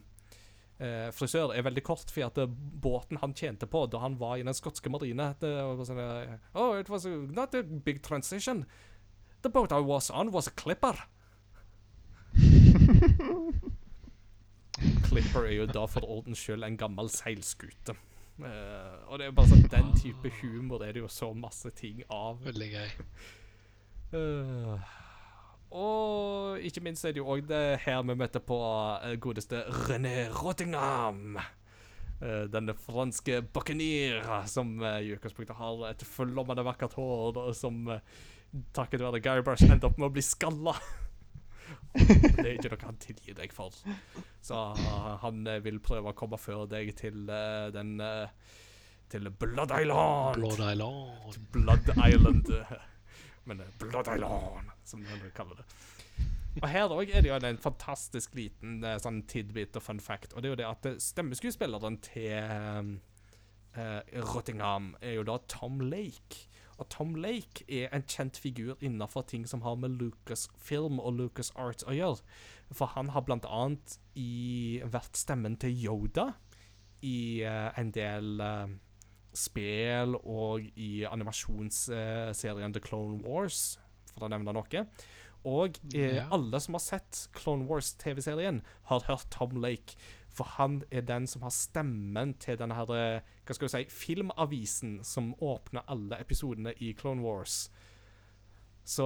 eh, 0.77 1.09
frisør 1.17 1.55
er 1.57 1.65
veldig 1.65 1.85
kort, 1.87 2.13
for 2.13 2.29
at 2.29 2.37
båten 2.85 3.23
han 3.23 3.33
tjente 3.33 3.67
på 3.71 3.87
da 3.89 4.03
han 4.05 4.19
var 4.21 4.37
i 4.37 4.45
den 4.45 4.57
skotske 4.57 4.93
marine 4.93 5.31
det 5.41 5.55
sånn, 5.89 6.03
Oh, 6.53 6.77
it 6.77 6.93
was 6.93 7.07
not 7.07 7.55
a 7.55 7.63
big 7.63 8.03
transition. 8.03 8.67
The 9.43 9.49
boat 9.49 9.73
I 9.73 9.81
was 9.81 10.11
on 10.11 10.31
was 10.31 10.47
a 10.47 10.51
clipper. 10.51 10.97
Clipper 15.09 15.45
er 15.47 15.53
jo 15.53 15.67
da 15.69 15.87
for 15.89 16.05
ordens 16.09 16.41
skyld 16.41 16.65
en 16.67 16.77
gammel 16.81 17.09
seilskute. 17.13 17.95
Uh, 18.41 18.97
og 19.13 19.19
det 19.21 19.27
er 19.29 19.35
bare 19.37 19.51
sånn 19.51 19.69
den 19.71 19.93
type 20.01 20.31
humor 20.41 20.83
er 20.83 20.97
det 20.97 21.03
jo 21.03 21.09
så 21.13 21.33
masse 21.37 21.71
ting 21.79 22.01
av. 22.09 22.41
Veldig 22.45 22.71
gøy. 22.73 22.91
Øh, 24.13 24.79
og 25.73 26.61
ikke 26.61 26.83
minst 26.85 27.05
er 27.09 27.15
det 27.15 27.23
jo 27.23 27.31
òg 27.33 27.47
det 27.49 27.81
her 27.87 28.03
vi 28.05 28.17
møter 28.19 28.43
på 28.45 28.59
eh, 29.01 29.17
godeste 29.21 29.63
René 29.89 30.29
Rottingham. 30.37 31.39
Eh, 32.21 32.45
denne 32.53 32.75
franske 32.77 33.41
buccaneer 33.55 34.21
som 34.47 34.75
eh, 34.85 34.99
i 35.07 35.15
utgangspunktet 35.17 35.57
har 35.57 35.87
et 35.89 36.05
forlommende 36.05 36.65
vakkert 36.67 36.99
hår, 36.99 37.41
og 37.41 37.57
som 37.57 37.89
takket 38.77 39.01
være 39.01 39.23
Guybrush 39.25 39.65
endte 39.65 39.89
opp 39.89 39.97
med 39.97 40.11
å 40.11 40.13
bli 40.13 40.27
skalla. 40.27 40.77
det 41.97 42.45
er 42.45 42.53
ikke 42.59 42.75
noe 42.75 42.85
han 42.85 43.01
tilgir 43.01 43.41
deg 43.41 43.57
for. 43.57 43.73
Så 44.45 44.61
han 45.25 45.45
vil 45.65 45.81
prøve 45.81 46.13
å 46.13 46.17
komme 46.17 46.37
før 46.41 46.67
deg 46.69 46.93
til 47.01 47.25
den 47.73 47.97
Til 49.13 49.29
Blood 49.29 49.73
Island. 49.81 50.41
Blood 50.41 50.65
Island. 50.69 51.45
Blood 51.53 51.95
Island. 51.97 52.57
Men 53.45 53.61
er 53.61 53.73
Blood 53.79 54.09
Island, 54.15 54.71
som 54.85 55.03
de 55.03 55.31
kaller 55.35 55.59
det. 55.61 55.67
Og 56.61 56.69
her 56.69 56.93
òg 56.93 57.11
er 57.11 57.25
det 57.25 57.31
jo 57.31 57.39
en 57.39 57.59
fantastisk 57.59 58.35
liten 58.37 58.83
eh, 58.85 58.99
sånn 59.01 59.23
tidbit 59.31 59.79
og 59.81 59.87
fun 59.87 60.03
fact. 60.05 60.35
Og 60.35 60.43
det 60.43 60.51
er 60.51 60.53
jo 60.53 60.61
det 60.61 60.69
at 60.69 60.89
eh, 60.91 60.99
stemmeskuespilleren 61.01 61.97
til 62.05 62.99
uh, 63.73 64.01
Rottingham 64.35 64.93
er 65.01 65.17
jo 65.17 65.25
da 65.27 65.39
Tom 65.49 65.81
Lake. 65.81 66.45
Og 66.77 66.89
Tom 66.93 67.15
Lake 67.15 67.65
er 67.69 67.89
en 67.95 68.05
kjent 68.05 68.37
figur 68.37 68.77
innenfor 68.81 69.25
ting 69.29 69.47
som 69.49 69.63
har 69.63 69.79
med 69.81 69.97
Lucas 70.01 70.49
Film 70.59 71.01
og 71.01 71.17
Lucas 71.17 71.53
Arts 71.57 71.87
å 71.89 71.97
gjøre. 71.97 72.21
For 72.73 72.93
han 72.97 73.13
har 73.17 73.25
blant 73.25 73.49
annet 73.49 73.99
i, 74.19 74.83
vært 74.85 75.17
stemmen 75.17 75.57
til 75.61 75.73
Yoda 75.73 76.33
i 77.03 77.43
uh, 77.45 77.71
en 77.79 77.91
del 77.95 78.41
eh, 78.41 78.75
spill 79.35 80.17
og 80.23 80.67
i 80.77 81.05
animasjonsserien 81.09 82.73
The 82.75 82.81
Clone 82.85 83.23
Wars, 83.25 83.79
for 84.13 84.27
å 84.27 84.31
nevne 84.33 84.53
noe. 84.55 84.87
og 85.45 85.79
eh, 85.95 86.15
Ja. 86.21 86.29
alle 86.31 86.61
som 86.61 86.75
har 86.75 86.81
sett 86.85 87.29
Clone 87.35 87.67
Wars-TV-serien, 87.67 88.63
har 88.85 89.01
hørt 89.09 89.29
Tom 89.31 89.57
Lake. 89.61 89.97
For 90.33 90.45
han 90.45 90.83
er 90.91 91.03
den 91.03 91.27
som 91.27 91.43
har 91.43 91.51
stemmen 91.51 92.35
til 92.39 92.57
denne 92.57 92.75
her, 92.75 92.89
eh, 92.95 93.21
hva 93.45 93.55
skal 93.55 93.69
du 93.69 93.73
si, 93.73 93.85
filmavisen 93.91 95.05
som 95.05 95.35
åpner 95.43 95.83
alle 95.89 96.17
episodene 96.21 96.73
i 96.81 96.93
Clone 96.93 97.21
Wars. 97.23 97.71
Så 98.85 99.05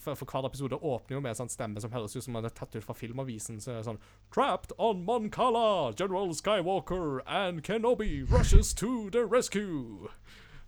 for, 0.00 0.14
for 0.16 0.24
hver 0.24 0.46
episode 0.48 0.76
åpner 0.80 1.18
jo 1.18 1.20
med 1.20 1.34
en 1.34 1.40
sånn 1.42 1.52
stemme 1.52 1.80
som 1.84 1.92
høres 1.92 2.16
ut 2.16 2.24
som 2.24 2.32
man 2.36 2.46
er 2.48 2.54
tatt 2.56 2.74
ut 2.76 2.84
fra 2.84 2.96
filmavisen. 2.96 3.60
Så 3.60 3.72
er 3.72 3.80
det 3.80 3.88
sånn 3.88 4.00
Trapped 4.32 4.72
on 4.80 5.02
Moncala, 5.04 5.92
General 5.98 6.32
Skywalker 6.34 7.20
and 7.26 7.62
Kenobi 7.66 8.24
rushes 8.24 8.72
to 8.74 9.10
the 9.12 9.26
rescue. 9.26 10.08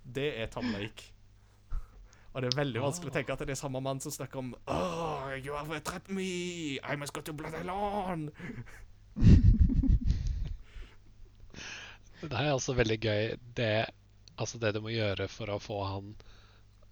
Det 0.05 0.35
er 0.37 0.51
Tom 0.53 0.69
Lake. 0.75 1.09
Og 2.33 2.43
det 2.43 2.51
er 2.51 2.59
veldig 2.59 2.81
vanskelig 2.83 3.09
å 3.09 3.15
tenke 3.17 3.33
at 3.33 3.41
det 3.41 3.55
er 3.55 3.57
samme 3.57 3.81
mann 3.81 4.01
som 4.03 4.13
snakker 4.13 4.43
om 4.43 4.53
Oh, 4.69 5.33
you 5.33 5.55
have 5.57 5.81
trapped 5.83 6.13
me. 6.13 6.77
I 6.85 6.95
must 6.95 7.13
go 7.13 7.21
to 7.25 7.33
Blood 7.33 7.57
alone 7.57 8.29
Det 12.21 12.35
er 12.35 12.51
altså 12.51 12.75
veldig 12.77 12.99
gøy 13.01 13.33
det, 13.57 13.87
altså 14.37 14.59
det 14.61 14.73
du 14.75 14.81
må 14.83 14.91
gjøre 14.93 15.27
for 15.31 15.49
å 15.49 15.59
få 15.63 15.79
han 15.87 16.13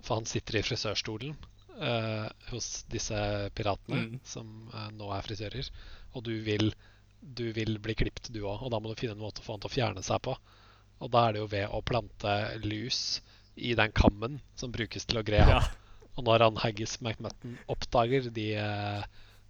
For 0.06 0.20
han 0.20 0.28
sitter 0.30 0.60
i 0.60 0.64
frisørstolen 0.66 1.34
uh, 1.82 2.28
hos 2.52 2.84
disse 2.92 3.18
piratene, 3.58 4.04
Mm. 4.08 4.20
som 4.24 4.70
uh, 4.74 4.90
nå 4.94 5.10
er 5.16 5.26
frisører. 5.26 5.70
Og 6.16 6.24
du 6.24 6.34
vil, 6.46 6.72
du 7.22 7.52
vil 7.54 7.78
bli 7.84 7.96
klipt, 7.98 8.32
du 8.34 8.44
òg. 8.46 8.62
Og 8.64 8.72
da 8.72 8.80
må 8.80 8.90
du 8.94 9.00
finne 9.00 9.18
en 9.18 9.24
måte 9.26 9.44
få 9.46 9.56
han 9.58 9.64
til 9.66 9.72
å 9.72 9.76
fjerne 9.78 10.04
seg 10.06 10.22
på. 10.28 10.38
Og 11.02 11.12
da 11.14 11.28
er 11.28 11.36
det 11.36 11.42
jo 11.44 11.50
ved 11.52 11.68
å 11.70 11.82
plante 11.86 12.34
lus 12.64 13.22
i 13.58 13.74
den 13.78 13.92
kammen 13.92 14.40
som 14.58 14.72
brukes 14.74 15.06
til 15.06 15.20
å 15.20 15.26
gre 15.26 15.44
Ja. 15.46 15.62
Og 16.18 16.26
når 16.26 16.42
han 16.48 16.56
Haggis 16.58 16.96
McMutton 17.02 17.60
oppdager 17.70 18.32
de 18.34 18.48
eh, 18.58 19.04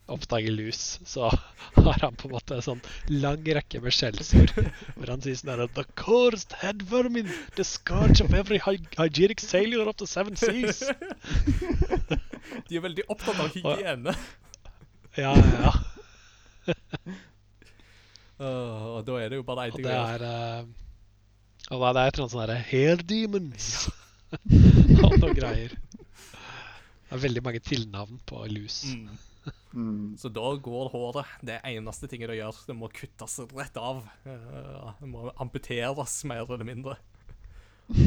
oppdager 0.07 0.53
lus, 0.55 0.99
så 1.05 1.27
har 1.75 1.99
han 2.03 2.15
på 2.19 2.27
en 2.29 2.34
måte 2.38 2.55
en 2.57 2.63
sånn 2.65 2.81
lang 3.11 3.43
rekke 3.57 3.81
med 3.84 3.91
skjellsord. 3.95 4.53
Hvor 4.95 5.11
han 5.11 5.21
sier 5.25 5.35
sånn 5.39 5.51
her 5.53 5.67
The 5.77 5.84
cursed 5.99 6.55
headworm 6.61 7.17
in 7.21 7.29
the 7.57 7.65
scourge 7.67 8.23
of 8.23 8.34
every 8.34 8.59
hy 8.63 8.77
hygienic 8.97 9.43
sailor 9.43 9.88
of 9.91 9.97
the 9.99 10.07
seven 10.07 10.35
seas. 10.39 10.79
De 12.69 12.77
er 12.79 12.84
veldig 12.88 13.03
opptatt 13.11 13.39
av 13.43 13.51
hygiene. 13.55 14.15
Ja, 15.17 15.31
ja. 15.34 15.71
Uh, 18.38 18.97
og 18.99 19.05
da 19.07 19.15
er 19.17 19.31
det 19.34 19.39
jo 19.39 19.45
bare 19.47 19.63
én 19.65 19.73
ting 19.73 19.88
å 19.88 19.89
det 19.89 19.95
gjøre. 19.95 20.27
eh, 20.61 21.71
Og 21.73 21.81
da 21.81 21.88
er 21.89 21.95
det 21.97 22.03
et 22.03 22.11
eller 22.19 22.23
annet 22.27 22.34
sånn 22.35 22.43
herre 22.43 22.57
Hair 22.69 23.01
demons. 23.09 23.69
og 25.07 25.15
noen 25.23 25.34
greier. 25.39 25.73
Det 25.97 27.15
er 27.17 27.23
veldig 27.23 27.43
mange 27.47 27.63
tilnavn 27.65 28.19
på 28.29 28.43
lus. 28.51 28.77
Mm. 28.93 29.09
Mm. 29.74 30.15
Så 30.18 30.30
da 30.34 30.48
går 30.64 30.90
håret. 30.94 31.36
Det 31.45 31.57
er 31.60 31.76
eneste 31.78 32.07
tinget 32.10 32.32
det 32.32 32.40
gjør. 32.40 32.61
Det 32.69 32.76
må 32.78 32.90
kuttes 32.94 33.38
rett 33.53 33.78
av. 33.78 33.99
Uh, 34.26 34.94
det 34.99 35.10
må 35.11 35.28
amputeres, 35.44 36.19
mer 36.30 36.45
eller 36.48 36.65
mindre. 36.68 36.98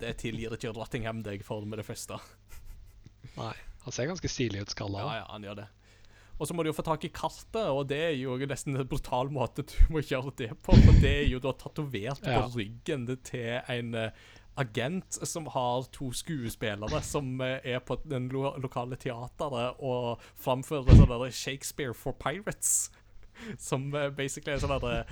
Det 0.00 0.14
tilgir 0.20 0.54
ikke 0.56 0.70
Rottingham 0.76 1.20
deg 1.24 1.42
for 1.44 1.64
med 1.68 1.80
det 1.80 1.84
første. 1.88 2.16
Nei, 3.36 3.52
han 3.84 3.92
ser 3.94 4.08
ganske 4.08 4.30
stilig 4.32 4.62
ut 4.64 4.72
skalla. 4.72 5.02
Ja, 5.04 5.18
ja, 5.22 5.26
han 5.32 5.44
gjør 5.44 5.58
det. 5.62 5.66
Og 6.40 6.48
så 6.48 6.54
må 6.56 6.64
du 6.64 6.70
jo 6.70 6.76
få 6.76 6.84
tak 6.86 7.02
i 7.04 7.10
kartet, 7.12 7.66
og 7.68 7.82
det 7.90 7.98
er 8.00 8.14
jo 8.16 8.38
nesten 8.48 8.78
en 8.80 8.88
brutal 8.88 9.28
måte 9.32 9.64
du 9.68 9.74
må 9.92 10.00
gjøre 10.00 10.32
det 10.40 10.50
på. 10.64 10.72
For 10.72 11.00
det 11.02 11.12
er 11.18 11.26
jo 11.28 11.40
da 11.44 11.52
tatovert 11.60 12.22
på 12.24 12.32
Ja. 12.32 12.46
ryggen 12.54 13.04
til 13.28 13.58
en 13.68 13.90
eh, 14.06 14.22
agent 14.60 15.18
som 15.22 15.46
har 15.54 15.86
to 15.94 16.10
skuespillere 16.12 17.02
som 17.02 17.40
eh, 17.40 17.58
er 17.64 17.80
på 17.84 17.96
den 18.04 18.28
lo 18.32 18.50
lokale 18.60 18.98
teateret 19.00 19.80
og 19.80 20.22
framfører 20.40 20.98
sånn 20.98 21.26
Shakespeare 21.32 21.94
for 21.94 22.12
Pirates. 22.12 22.90
Som 23.58 23.94
eh, 23.96 24.10
basically 24.12 24.52
er 24.52 24.60
sånn 24.60 24.74
derre 24.74 25.06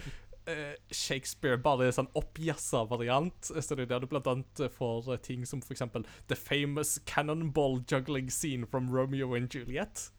eh, 0.48 0.74
Shakespeare, 0.92 1.56
bare 1.56 1.88
en 1.88 1.96
sånn 1.96 2.10
oppjassa 2.18 2.84
variant. 2.90 3.48
Så 3.48 3.74
det 3.74 3.86
er 3.86 3.94
der 3.94 4.04
du 4.04 4.10
blant 4.10 4.28
annet 4.28 4.64
får 4.74 5.14
ting 5.24 5.46
som 5.48 5.62
for 5.64 5.72
eksempel 5.76 6.04
The 6.28 6.36
famous 6.36 6.98
cannonball 7.08 7.80
juggling 7.88 8.28
scene 8.30 8.68
from 8.68 8.92
Romeo 8.92 9.34
and 9.38 9.54
Juliet. 9.54 10.10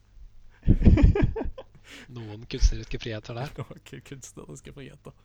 Noen 2.14 2.46
kunstneriske 2.50 3.00
friheter 3.02 3.38
der. 3.38 3.54
Noen 3.62 4.04
kunstneriske 4.06 4.74
friheter. 4.74 5.16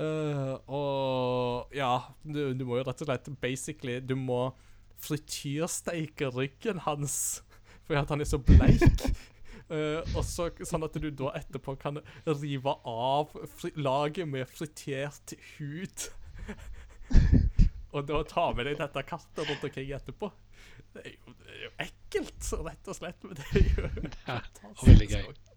Eh, 0.00 0.54
og 0.72 1.74
ja, 1.76 1.92
du, 2.24 2.52
du 2.56 2.64
må 2.64 2.78
jo 2.78 2.84
rett 2.86 3.02
og 3.04 3.08
slett 3.10 3.26
basically 3.42 3.98
Du 4.00 4.14
må 4.16 4.54
frityrsteike 5.02 6.30
ryggen 6.32 6.80
hans 6.86 7.42
fordi 7.84 7.98
at 8.00 8.12
han 8.14 8.22
er 8.22 8.28
så 8.30 8.38
bleik. 8.38 9.02
Uh, 9.66 10.00
og 10.16 10.22
så, 10.24 10.46
sånn 10.64 10.86
at 10.86 10.96
du 11.02 11.08
da 11.10 11.32
etterpå 11.34 11.74
kan 11.82 11.98
rive 12.28 12.76
av 12.88 13.34
fri 13.58 13.72
laget 13.74 14.30
med 14.30 14.46
fritert 14.46 15.34
hud. 15.56 16.06
og 17.92 18.06
da 18.08 18.22
ta 18.30 18.46
med 18.54 18.70
deg 18.70 18.78
dette 18.78 19.02
kartet 19.08 19.42
rundt 19.42 19.66
omkring 19.66 19.90
etterpå. 19.98 20.30
Det 20.94 21.02
er, 21.02 21.16
jo, 21.16 21.34
det 21.42 21.56
er 21.56 21.64
jo 21.64 21.72
ekkelt, 21.88 22.52
rett 22.68 22.92
og 22.92 23.00
slett. 23.00 23.26
Men 23.26 23.40
det 23.40 23.48
er 23.50 23.66
jo 23.66 23.88
fantastisk. 24.28 24.86
veldig 24.86 25.10
gøy. 25.10 25.51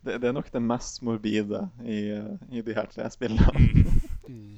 Det, 0.00 0.16
det 0.16 0.30
er 0.30 0.36
nok 0.36 0.48
det 0.52 0.62
mest 0.64 1.02
morbide 1.04 1.66
i, 1.84 2.00
eh, 2.14 2.36
i 2.56 2.62
de 2.64 2.76
her 2.76 2.88
tre 2.88 3.04
spillene. 3.12 3.50
Mm. 4.30 4.54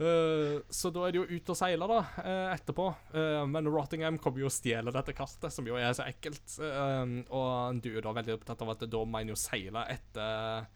uh, 0.00 0.56
så 0.80 0.90
da 0.94 1.04
er 1.06 1.14
det 1.14 1.20
jo 1.20 1.36
ut 1.36 1.52
og 1.54 1.58
seile, 1.58 1.88
da, 1.90 2.00
uh, 2.18 2.48
etterpå. 2.56 2.88
Uh, 3.14 3.44
men 3.50 3.70
Rottingham 3.70 4.18
kommer 4.22 4.42
jo 4.42 4.50
og 4.50 4.56
stjeler 4.56 4.94
dette 4.94 5.14
kartet, 5.14 5.54
som 5.54 5.68
jo 5.70 5.78
er 5.78 5.94
så 5.94 6.08
ekkelt. 6.10 6.58
Og 6.58 7.78
du 7.84 7.92
er 7.92 8.02
da 8.02 8.16
veldig 8.18 8.40
opptatt 8.40 8.66
av 8.66 8.74
at 8.74 8.82
da 8.90 9.04
må 9.06 9.22
en 9.22 9.30
jo 9.34 9.38
seile 9.38 9.86
etter 9.94 10.66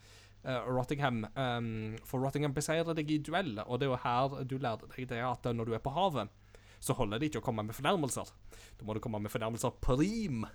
Rottingham. 0.71 1.25
Um, 1.35 1.97
for 2.07 2.23
Rottingham 2.23 2.55
beseirer 2.55 2.95
deg 2.95 3.11
i 3.11 3.19
duell, 3.27 3.57
og 3.67 3.81
det 3.81 3.89
er 3.89 3.91
jo 3.91 4.03
her 4.05 4.39
du 4.47 4.55
lærte 4.63 4.87
deg 4.95 5.11
det 5.11 5.19
at 5.27 5.51
når 5.51 5.67
du 5.67 5.75
er 5.75 5.83
på 5.83 5.93
havet, 5.97 6.31
så 6.79 6.95
holder 6.95 7.19
det 7.19 7.33
ikke 7.33 7.43
å 7.43 7.49
komme 7.49 7.67
med 7.67 7.75
fornærmelser. 7.75 8.31
Da 8.79 8.87
må 8.87 8.95
du 8.95 9.03
komme 9.03 9.19
med 9.19 9.35
fornærmelser 9.35 9.75
prim. 9.83 10.47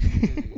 rim. 0.00 0.42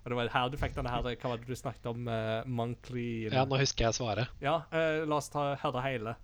og 0.00 0.10
det 0.12 0.16
var 0.16 0.30
her 0.32 0.48
du 0.52 0.56
fikk 0.60 0.74
denne 0.76 0.90
her 0.92 1.02
Hva 1.04 1.28
var 1.32 1.40
det 1.42 1.46
du 1.50 1.56
snakket 1.58 1.86
om? 1.90 2.06
Uh, 2.08 2.40
Monkley 2.48 3.28
Ja, 3.28 3.44
nå 3.44 3.58
husker 3.60 3.88
jeg 3.88 3.98
svaret. 3.98 4.30
Ja, 4.40 4.62
uh, 4.72 5.02
la 5.08 5.18
oss 5.20 5.28
ta 5.32 5.50
høre 5.60 5.82
hele. 5.84 6.14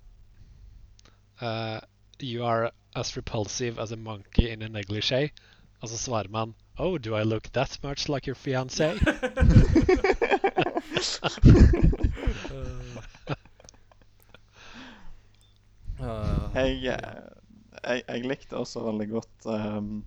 Uh, 1.43 1.81
you 2.21 2.45
are 2.49 2.71
as 2.97 3.17
repulsive 3.17 3.79
as 3.79 3.93
a 3.93 3.97
monkey 3.97 4.49
in 4.51 4.63
a 4.63 4.69
negligee. 4.69 5.31
Og 5.83 5.91
så 5.93 5.99
svarer 6.01 6.33
man 6.33 6.55
Oh, 6.79 6.99
do 6.99 7.15
I 7.17 7.23
look 7.25 7.53
that 7.53 7.79
much 7.83 8.09
like 8.09 8.27
your 8.27 8.37
fiancé? 8.37 8.93
Eh, 16.01 16.41
Jeg, 16.55 16.73
eh, 16.93 17.23
jeg, 17.83 18.03
jeg 18.09 18.27
likte 18.29 18.59
også 18.59 18.83
veldig 18.85 19.07
godt 19.11 19.47
um, 19.49 20.03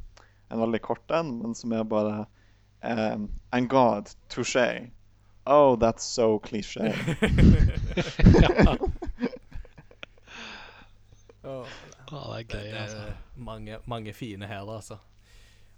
en 0.49 0.61
veldig 0.61 0.81
kort 0.85 1.13
en, 1.15 1.31
men 1.41 1.55
som 1.57 1.73
er 1.73 1.85
bare 1.89 2.25
um, 2.83 3.29
And 3.51 3.69
God, 3.69 4.09
touche. 4.29 4.91
Oh, 5.45 5.75
that's 5.75 6.03
so 6.03 6.39
cliché. 6.39 6.93
ja. 8.41 8.77
oh, 11.43 11.65
Å, 12.09 12.19
det 12.33 12.39
er 12.39 12.45
gøy, 12.49 12.69
altså. 12.73 13.05
mange, 13.37 13.79
mange 13.89 14.13
fine 14.17 14.47
her, 14.49 14.65
altså. 14.65 14.97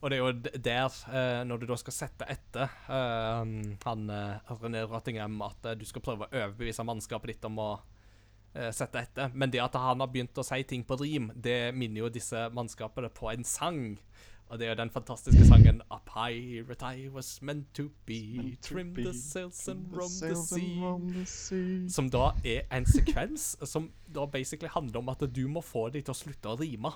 Og 0.02 0.10
det 0.10 0.18
er 0.18 0.22
jo 0.24 0.60
der, 0.66 0.96
eh, 1.14 1.42
når 1.46 1.62
du 1.62 1.66
da 1.70 1.78
skal 1.78 1.94
sette 1.94 2.28
etter 2.32 2.72
eh, 2.90 3.52
han 3.86 4.06
uh, 4.10 4.54
René 4.64 4.82
Rottingham, 4.90 5.36
at 5.46 5.68
eh, 5.70 5.76
du 5.78 5.84
skal 5.86 6.02
prøve 6.06 6.26
å 6.26 6.32
overbevise 6.32 6.86
mannskapet 6.88 7.36
ditt 7.36 7.46
om 7.46 7.60
å 7.62 7.72
eh, 8.56 8.72
sette 8.74 9.04
etter. 9.04 9.36
Men 9.36 9.54
det 9.54 9.62
at 9.62 9.78
han 9.78 10.02
har 10.02 10.10
begynt 10.10 10.42
å 10.42 10.46
si 10.48 10.64
ting 10.66 10.86
på 10.88 10.98
rim, 11.04 11.30
det 11.36 11.76
minner 11.78 12.06
jo 12.06 12.10
disse 12.14 12.48
mannskapene 12.56 13.12
på 13.14 13.30
en 13.34 13.46
sang. 13.46 13.84
Og 14.52 14.60
det 14.60 14.68
er 14.68 14.76
den 14.76 14.90
fantastiske 14.92 15.46
sangen 15.48 15.78
A 15.96 15.98
pirate 16.04 16.90
I 17.00 17.06
was 17.08 17.30
meant 17.42 17.70
to 17.78 17.86
be, 18.06 18.58
trim 18.62 18.90
the 18.98 19.14
sails 19.16 19.62
and 19.72 19.86
roam 19.96 20.12
the 21.14 21.24
sea. 21.26 21.88
Som 21.90 22.10
da 22.12 22.34
er 22.44 22.66
en 22.76 22.86
sekvens 22.86 23.54
som 23.64 23.88
da 24.12 24.26
basically 24.28 24.68
handler 24.74 25.00
om 25.00 25.10
at 25.14 25.24
du 25.32 25.46
må 25.48 25.62
få 25.64 25.86
dem 25.94 26.04
til 26.04 26.12
å 26.12 26.18
slutte 26.20 26.52
å 26.52 26.58
rime. 26.60 26.92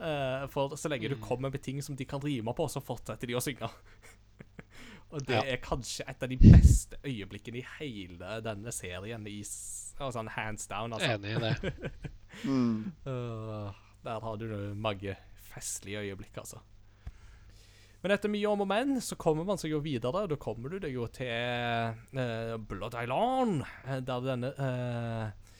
Uh, 0.00 0.46
for 0.48 0.76
så 0.80 0.88
lenge 0.88 1.10
du 1.10 1.16
kommer 1.20 1.50
med 1.50 1.60
ting 1.66 1.82
som 1.82 1.96
de 1.98 2.06
kan 2.08 2.22
rime 2.22 2.54
på, 2.56 2.68
så 2.70 2.80
fortsetter 2.80 3.26
de 3.28 3.34
å 3.36 3.42
synge. 3.42 3.68
Og 5.10 5.24
det 5.26 5.34
Ja. 5.34 5.42
er 5.42 5.58
kanskje 5.58 6.04
et 6.08 6.22
av 6.22 6.30
de 6.30 6.36
beste 6.38 6.96
øyeblikkene 7.04 7.58
i 7.58 7.66
hele 7.80 8.36
denne 8.46 8.70
serien. 8.72 9.26
I, 9.26 9.40
s- 9.42 9.96
altså, 9.98 10.22
hands 10.36 10.68
down, 10.70 10.92
altså. 10.94 11.16
Enig 11.18 11.34
i 11.36 11.42
det. 11.42 11.74
Mm. 12.46 12.92
Uh, 13.04 13.74
der 14.06 14.20
har 14.22 14.36
du 14.38 14.44
noe 14.46 14.68
mange 14.78 15.16
festlige 15.50 15.98
øyeblikk, 16.06 16.36
altså. 16.38 16.60
Men 18.00 18.14
etter 18.14 18.32
mye 18.32 18.48
om 18.48 18.64
og 18.64 18.68
men, 18.70 18.94
så 19.04 19.16
kommer 19.20 19.44
man 19.48 19.60
seg 19.60 19.74
jo 19.74 19.82
videre. 19.84 20.24
Da 20.30 20.38
kommer 20.40 20.72
du 20.72 20.78
deg 20.80 20.94
jo 20.96 21.06
til 21.12 21.96
uh, 22.16 22.54
Blood 22.70 22.96
Island, 22.96 23.64
eh, 23.84 23.98
der 24.08 24.24
denne 24.24 24.52
uh, 24.56 25.50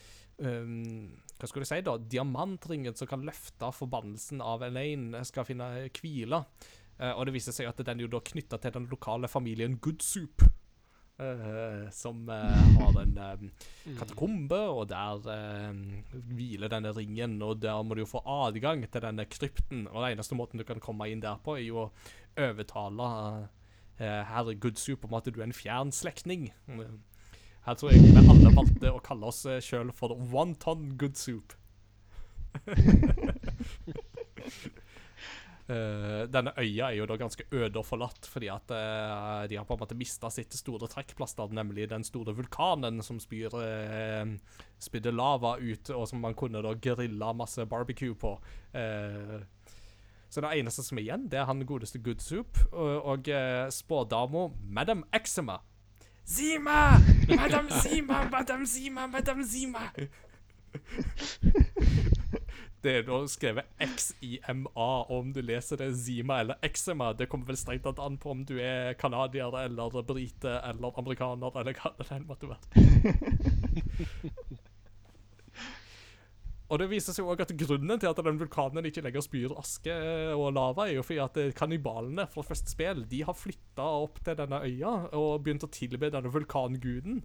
um, 0.40 1.10
hva 1.40 1.48
skal 1.48 1.64
du 1.64 1.68
si 1.68 1.80
da, 1.84 1.96
diamantringen 2.00 2.96
som 2.96 3.08
kan 3.08 3.24
løfte 3.24 3.70
forbannelsen 3.72 4.42
av 4.44 4.64
Elaine, 4.66 5.24
skal 5.28 5.48
finne 5.48 5.68
hvile. 6.00 6.44
Uh, 7.00 7.12
og 7.12 7.26
det 7.28 7.36
viser 7.36 7.56
seg 7.56 7.68
at 7.68 7.84
den 7.84 8.00
er 8.00 8.08
jo 8.08 8.14
da 8.16 8.24
knytta 8.24 8.60
til 8.60 8.74
den 8.76 8.88
lokale 8.92 9.28
familien 9.28 9.76
Goodsoup. 9.80 10.48
Uh, 11.20 11.90
som 11.92 12.22
uh, 12.32 12.60
har 12.80 12.94
en 13.02 13.18
uh, 13.20 13.42
katakombe, 13.98 14.56
og 14.72 14.86
der 14.88 15.74
hviler 16.32 16.72
denne 16.72 16.94
ringen. 16.96 17.34
Og 17.44 17.60
der 17.60 17.82
må 17.84 17.92
du 17.96 18.06
jo 18.06 18.08
få 18.08 18.22
adgang 18.24 18.86
til 18.88 19.04
denne 19.04 19.28
krypten. 19.28 19.84
Og 19.90 20.00
den 20.00 20.14
eneste 20.14 20.38
måten 20.38 20.60
du 20.60 20.64
kan 20.64 20.80
komme 20.80 21.10
inn 21.12 21.20
der 21.20 21.36
på, 21.44 21.58
er 21.58 21.66
jo 21.66 21.82
å 21.82 21.90
overtale 22.38 23.08
eh, 23.98 24.22
herr 24.28 24.54
Goodsoup 24.54 25.04
om 25.04 25.14
at 25.18 25.28
du 25.28 25.40
er 25.40 25.48
en 25.48 25.56
fjern 25.56 25.92
slektning. 25.94 26.50
Her 27.66 27.76
tror 27.76 27.92
jeg 27.92 28.02
vi 28.02 28.16
alle 28.16 28.54
valgte 28.56 28.92
å 28.94 29.02
kalle 29.04 29.28
oss 29.28 29.44
uh, 29.48 29.58
sjøl 29.60 29.92
for 29.96 30.16
One 30.16 30.56
Ton 30.60 30.94
Good 31.00 31.18
Soup. 31.20 31.52
uh, 35.68 36.24
denne 36.34 36.54
øya 36.56 36.88
er 36.88 36.96
jo 36.96 37.06
da 37.06 37.18
ganske 37.20 37.44
øde 37.52 37.82
og 37.82 37.84
forlatt, 37.86 38.24
fordi 38.32 38.48
at 38.50 38.72
uh, 38.72 39.44
de 39.50 39.60
har 39.60 39.68
på 39.68 39.76
en 39.76 39.82
måte 39.84 39.98
mista 39.98 40.32
sitt 40.32 40.56
store 40.56 40.88
trekkplaster, 40.90 41.52
nemlig 41.52 41.90
den 41.92 42.06
store 42.06 42.32
vulkanen 42.38 43.04
som 43.04 43.20
spyr 43.20 43.52
uh, 43.52 45.12
lava 45.12 45.58
ut, 45.60 45.92
og 45.92 46.08
som 46.08 46.24
man 46.24 46.34
kunne 46.34 46.64
da 46.64 46.72
grilla 46.80 47.34
masse 47.36 47.68
barbecue 47.68 48.16
på. 48.16 48.38
Eh, 48.72 49.40
så 50.30 50.40
det 50.44 50.52
eneste 50.60 50.84
som 50.86 50.98
er 50.98 51.02
igjen, 51.02 51.26
det 51.30 51.40
er 51.40 51.48
han 51.48 51.66
godeste 51.66 51.98
Good 51.98 52.22
Soup 52.22 52.58
og, 52.70 53.02
og 53.02 53.28
uh, 53.28 53.66
spådama 53.74 54.48
Madam 54.62 55.04
Eczema. 55.14 55.58
Zima! 56.26 56.98
Madam 57.28 57.68
Zima, 57.82 58.28
Madam 58.30 58.66
Zima, 58.66 59.06
Madam 59.06 59.42
Zima! 59.44 59.90
Det 62.80 62.92
er 62.96 63.02
da 63.04 63.18
skrevet 63.28 63.64
X-I-M-A, 63.84 64.86
og 65.02 65.10
om 65.12 65.32
du 65.36 65.42
leser 65.44 65.76
det 65.76 65.90
Zima 66.00 66.38
eller 66.40 66.54
Eczema, 66.64 67.10
det 67.12 67.28
kommer 67.28 67.50
vel 67.50 67.58
strengt 67.60 67.84
tatt 67.84 68.00
an 68.00 68.16
på 68.16 68.30
om 68.32 68.40
du 68.48 68.54
er 68.56 68.94
canadier 68.96 69.52
eller 69.66 70.00
brite 70.08 70.54
eller 70.64 70.98
amerikaner 71.02 71.60
eller 71.60 71.76
hva 71.76 71.92
det 72.00 72.22
måtte 72.24 72.48
være. 72.48 72.68
Og 76.70 76.78
det 76.78 76.86
viser 76.92 77.14
seg 77.16 77.26
også 77.26 77.48
at 77.48 77.52
grunnen 77.58 77.98
til 77.98 78.10
at 78.12 78.20
den 78.22 78.38
vulkanen 78.38 78.86
ikke 78.86 79.02
lenger 79.02 79.24
spyr 79.26 79.54
aske 79.58 79.94
og 80.36 80.52
lava, 80.54 80.86
er 80.86 81.00
jo 81.00 81.06
fordi 81.06 81.18
at 81.24 81.38
eh, 81.42 81.54
kannibalene 81.56 82.28
fra 82.30 82.44
første 82.46 82.70
spill 82.70 83.02
de 83.10 83.24
har 83.26 83.34
flytta 83.34 83.86
opp 84.04 84.20
til 84.22 84.38
denne 84.38 84.60
øya 84.68 84.92
og 85.18 85.42
begynt 85.42 85.66
å 85.66 85.72
tilbe 85.74 86.12
denne 86.14 86.30
vulkanguden. 86.30 87.24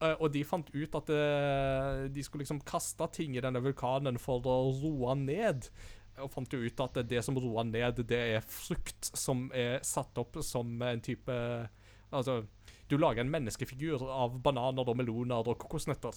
Eh, 0.00 0.16
Og 0.16 0.32
de 0.32 0.46
fant 0.48 0.72
ut 0.72 0.96
at 1.02 1.12
eh, 1.12 2.06
de 2.08 2.24
skulle 2.24 2.46
liksom 2.46 2.64
kaste 2.64 3.10
ting 3.12 3.36
i 3.36 3.44
denne 3.44 3.60
vulkanen 3.64 4.16
for 4.22 4.40
å 4.48 4.56
roe 4.80 5.16
ned. 5.20 5.68
Og 6.24 6.32
fant 6.32 6.56
jo 6.56 6.62
ut 6.64 6.80
at 6.80 7.02
det 7.04 7.20
som 7.20 7.36
roer 7.36 7.68
ned, 7.68 8.00
det 8.08 8.22
er 8.38 8.48
frukt 8.48 9.10
som 9.12 9.50
er 9.52 9.82
satt 9.84 10.16
opp 10.16 10.40
som 10.40 10.80
en 10.80 11.04
type 11.04 11.36
Altså, 12.14 12.44
du 12.88 12.94
lager 12.96 13.24
en 13.24 13.32
menneskefigur 13.34 14.04
av 14.08 14.36
bananer 14.40 14.86
og 14.88 14.96
meloner 14.96 15.48
og 15.50 15.58
kokosnøtter. 15.58 16.14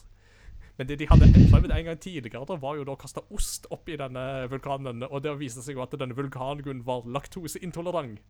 Men 0.80 0.88
det 0.88 0.95
de 1.01 1.07
hadde 1.11 1.27
prøvd 1.51 1.73
en 1.76 1.88
gang 1.89 1.97
tidligere, 1.99 2.56
var 2.64 2.77
jo 2.80 2.85
da 2.88 2.93
å 2.95 2.99
kaste 2.99 3.19
ost 3.35 3.65
oppi 3.76 3.97
denne 3.99 4.47
vulkanen. 4.47 5.03
Og 5.10 5.19
det 5.26 5.34
viste 5.41 5.60
seg 5.65 5.76
jo 5.76 5.84
at 5.84 5.91
denne 5.99 6.15
vulkanen 6.15 6.85
var 6.88 7.03
laktoseintolerant. 7.03 8.22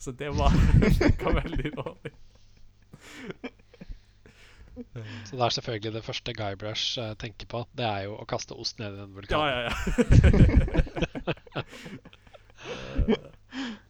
Så 0.00 0.14
det 0.16 0.30
var, 0.38 0.56
var 1.22 1.36
veldig 1.42 1.72
dårlig. 1.76 2.12
Så 5.28 5.36
det 5.36 5.44
er 5.44 5.54
selvfølgelig 5.58 5.92
det 5.98 6.04
første 6.06 6.32
Guybrush 6.32 6.96
uh, 6.96 7.12
tenker 7.20 7.46
på. 7.52 7.60
Det 7.76 7.84
er 7.84 8.08
jo 8.08 8.16
å 8.16 8.24
kaste 8.24 8.56
ost 8.56 8.80
ned 8.80 8.96
i 8.96 9.04
en 9.04 9.12
vulkan. 9.12 9.36
Ja, 9.36 9.46
ja, 9.52 9.68
ja. 9.68 9.74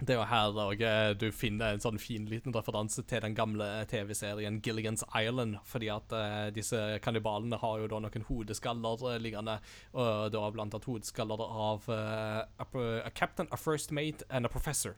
Det 0.00 0.14
er 0.14 0.16
jo 0.16 0.26
her 0.30 0.58
og, 0.62 0.80
eh, 0.80 1.12
du 1.18 1.26
finner 1.32 1.74
en 1.74 1.82
sånn 1.82 2.00
fin 2.00 2.24
liten 2.28 2.54
referanse 2.56 3.02
til 3.08 3.20
den 3.20 3.34
gamle 3.36 3.66
TV-serien 3.90 4.60
Gilligan's 4.64 5.04
Island. 5.12 5.58
Fordi 5.68 5.90
at 5.92 6.14
uh, 6.16 6.48
disse 6.56 6.78
kannibalene 7.04 7.58
har 7.60 7.82
jo 7.82 7.90
da 7.90 8.00
noen 8.00 8.26
hodeskaller 8.28 9.04
uh, 9.04 9.18
liggende. 9.20 9.58
Og 9.92 10.32
da 10.32 10.44
blant 10.54 10.72
annet 10.72 10.88
hodeskaller 10.88 11.44
av 11.44 11.88
uh, 11.92 12.40
a, 12.64 13.10
captain, 13.12 13.48
a 13.52 13.60
first 13.60 13.92
mate 13.92 14.24
and 14.30 14.48
a 14.48 14.52
professor. 14.52 14.96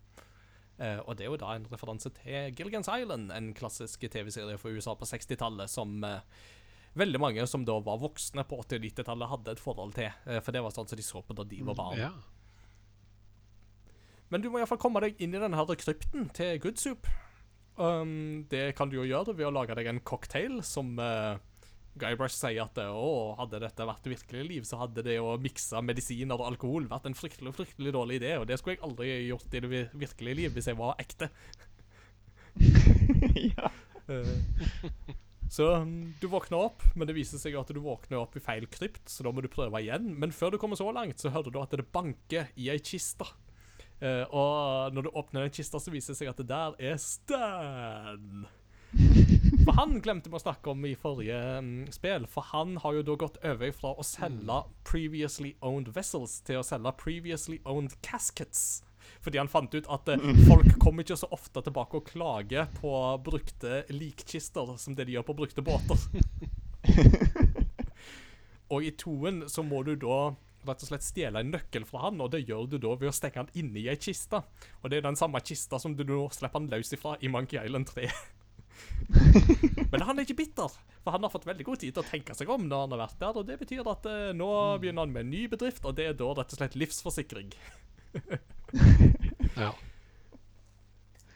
Og 0.82 1.14
det 1.14 1.22
er 1.22 1.28
jo 1.28 1.38
da 1.38 1.52
en 1.54 1.66
referanse 1.70 2.10
til 2.16 2.54
Gilligan's 2.58 2.88
Island, 2.90 3.30
en 3.30 3.52
klassisk 3.54 4.02
TV-serie 4.10 4.56
fra 4.58 4.72
USA 4.72 4.96
på 4.98 5.06
60-tallet 5.06 5.70
som 5.70 5.92
veldig 6.98 7.20
mange 7.22 7.44
som 7.46 7.62
da 7.68 7.76
var 7.86 8.00
voksne 8.02 8.42
på 8.48 8.58
80- 8.64 8.80
og 8.80 8.88
90-tallet, 8.88 9.30
hadde 9.30 9.54
et 9.54 9.62
forhold 9.62 9.94
til. 9.94 10.10
For 10.42 10.50
det 10.50 10.64
var 10.64 10.74
sånn 10.74 10.90
som 10.90 10.98
de 10.98 11.06
så 11.06 11.22
på 11.22 11.36
da 11.38 11.46
de 11.46 11.60
var 11.68 11.78
barn. 11.78 12.00
Ja. 12.02 12.10
Men 14.32 14.40
du 14.40 14.48
må 14.48 14.62
iallfall 14.62 14.80
komme 14.80 15.02
deg 15.04 15.18
inn 15.20 15.34
i 15.36 15.40
denne 15.40 15.58
her 15.58 15.76
krypten 15.76 16.30
til 16.32 16.56
Good 16.62 16.80
Soup. 16.80 17.08
Um, 17.76 18.44
det 18.48 18.72
kan 18.78 18.88
du 18.88 18.98
jo 18.98 19.08
gjøre 19.08 19.34
ved 19.36 19.48
å 19.48 19.52
lage 19.52 19.76
deg 19.76 19.88
en 19.90 20.00
cocktail 20.08 20.58
som 20.64 20.94
uh, 21.00 21.36
Guybrush 22.00 22.36
sier 22.38 22.62
at 22.64 22.78
å, 22.84 23.32
hadde 23.36 23.60
dette 23.60 23.86
vært 23.88 24.08
virkelig 24.08 24.44
liv, 24.48 24.66
så 24.68 24.80
hadde 24.80 25.04
det 25.04 25.18
å 25.20 25.34
mikse 25.40 25.80
medisiner 25.84 26.40
og 26.40 26.48
alkohol 26.48 26.88
vært 26.88 27.10
en 27.10 27.16
fryktelig 27.16 27.52
fryktelig 27.58 27.92
dårlig 27.92 28.20
idé, 28.22 28.34
og 28.40 28.46
det 28.48 28.56
skulle 28.60 28.78
jeg 28.78 28.84
aldri 28.88 29.10
gjort 29.28 29.52
i 29.52 29.62
det 29.64 29.72
vir- 29.72 29.96
virkelige 30.04 30.38
liv 30.40 30.56
hvis 30.56 30.70
jeg 30.72 30.80
var 30.80 30.96
ekte. 31.02 31.28
ja. 33.52 33.72
Uh, 34.08 35.12
så 35.52 35.68
um, 35.82 36.14
du 36.20 36.26
våkner 36.32 36.70
opp, 36.70 36.84
men 36.96 37.08
det 37.08 37.18
viser 37.18 37.40
seg 37.40 37.58
at 37.60 37.68
du 37.68 37.82
våkner 37.84 38.22
opp 38.22 38.40
i 38.40 38.44
feil 38.44 38.64
krypt, 38.72 39.04
så 39.12 39.28
da 39.28 39.32
må 39.36 39.44
du 39.44 39.52
prøve 39.52 39.84
igjen. 39.84 40.14
Men 40.16 40.32
før 40.32 40.54
du 40.54 40.60
kommer 40.60 40.80
så 40.80 40.88
langt, 40.96 41.20
så 41.20 41.32
hører 41.34 41.52
du 41.52 41.60
at 41.60 41.76
det 41.76 41.90
banker 41.92 42.48
i 42.56 42.72
ei 42.72 42.80
kiste. 42.80 43.28
Eh, 44.02 44.24
og 44.34 44.94
når 44.94 45.06
du 45.06 45.12
åpner 45.14 45.46
den 45.46 45.54
kista, 45.54 45.78
så 45.78 45.92
viser 45.94 46.12
det 46.12 46.18
seg 46.18 46.32
at 46.32 46.42
det 46.42 46.48
der 46.50 46.74
er 46.90 46.98
Stan. 46.98 48.44
For 49.62 49.76
han 49.78 50.00
glemte 50.04 50.28
vi 50.28 50.36
å 50.36 50.42
snakke 50.42 50.72
om 50.74 50.82
i 50.84 50.96
forrige 50.98 51.38
um, 51.62 51.70
spill, 51.94 52.26
for 52.28 52.44
han 52.50 52.74
har 52.82 52.98
jo 52.98 53.04
da 53.06 53.16
gått 53.22 53.38
over 53.46 53.70
fra 53.72 53.94
å 53.96 54.04
selge 54.04 54.58
previously 54.88 55.54
owned 55.64 55.92
vessels 55.94 56.40
til 56.44 56.60
å 56.60 56.66
selge 56.66 56.92
previously 57.00 57.60
owned 57.64 57.94
caskets. 58.04 58.82
Fordi 59.22 59.38
han 59.38 59.50
fant 59.50 59.72
ut 59.74 59.88
at 59.90 60.10
uh, 60.12 60.28
folk 60.50 60.76
kommer 60.82 61.06
ikke 61.06 61.20
så 61.22 61.30
ofte 61.32 61.62
tilbake 61.64 62.02
og 62.02 62.10
klager 62.10 62.68
på 62.80 62.92
brukte 63.24 63.84
likkister 63.94 64.74
som 64.82 64.98
det 64.98 65.06
de 65.08 65.16
gjør 65.16 65.30
på 65.30 65.38
brukte 65.40 65.64
båter. 65.64 66.08
og 68.72 68.82
i 68.82 68.92
toen 68.98 69.44
så 69.48 69.62
må 69.64 69.86
du 69.86 69.94
da 69.94 70.32
rett 70.66 70.84
og 70.84 70.90
slett 70.90 71.06
stjele 71.06 71.42
en 71.42 71.52
nøkkel 71.54 71.86
fra 71.88 72.06
han, 72.06 72.20
og 72.22 72.30
det 72.34 72.44
gjør 72.44 72.68
du 72.70 72.78
da 72.82 72.94
ved 72.98 73.10
å 73.10 73.14
stenge 73.16 73.42
han 73.42 73.50
inne 73.58 73.80
i 73.82 73.88
ei 73.92 73.98
kiste. 74.00 74.42
Og 74.82 74.92
det 74.92 75.00
er 75.00 75.08
den 75.08 75.18
samme 75.18 75.42
kista 75.44 75.80
som 75.82 75.96
du 75.98 76.04
nå 76.08 76.24
slipper 76.34 76.60
han 76.60 76.70
løs 76.72 76.94
ifra 76.96 77.16
i 77.20 77.30
Monkey 77.32 77.60
Island 77.60 77.90
3. 77.90 78.08
Men 79.92 80.04
han 80.06 80.18
er 80.18 80.24
ikke 80.24 80.38
bitter, 80.42 80.72
for 81.02 81.14
han 81.14 81.24
har 81.26 81.32
fått 81.32 81.46
veldig 81.48 81.66
god 81.68 81.82
tid 81.82 81.94
til 81.94 82.02
å 82.02 82.08
tenke 82.08 82.36
seg 82.38 82.50
om 82.52 82.66
når 82.68 82.86
han 82.86 82.96
har 82.96 83.02
vært 83.04 83.20
der, 83.20 83.38
og 83.38 83.48
det 83.48 83.58
betyr 83.60 83.88
at 83.92 84.08
eh, 84.10 84.34
nå 84.36 84.50
begynner 84.82 85.06
han 85.06 85.14
med 85.14 85.26
en 85.26 85.32
ny 85.34 85.46
bedrift, 85.52 85.84
og 85.84 85.96
det 85.98 86.10
er 86.10 86.18
da 86.18 86.30
rett 86.38 86.54
og 86.54 86.60
slett 86.60 86.78
livsforsikring. 86.78 87.52
ja. 89.64 89.72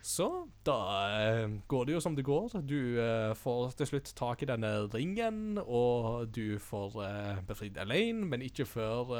Så 0.07 0.27
da 0.63 0.77
eh, 1.19 1.49
går 1.67 1.89
det 1.89 1.97
jo 1.97 2.01
som 2.05 2.15
det 2.15 2.25
går. 2.27 2.61
Du 2.63 2.79
eh, 3.03 3.33
får 3.35 3.73
til 3.81 3.89
slutt 3.91 4.13
tak 4.15 4.45
i 4.45 4.47
denne 4.47 4.71
ringen, 4.93 5.59
og 5.59 6.29
du 6.31 6.61
får 6.63 6.95
eh, 7.03 7.41
befridd 7.49 7.81
Elaine, 7.83 8.23
men 8.31 8.45
ikke 8.47 8.69
før 8.71 9.11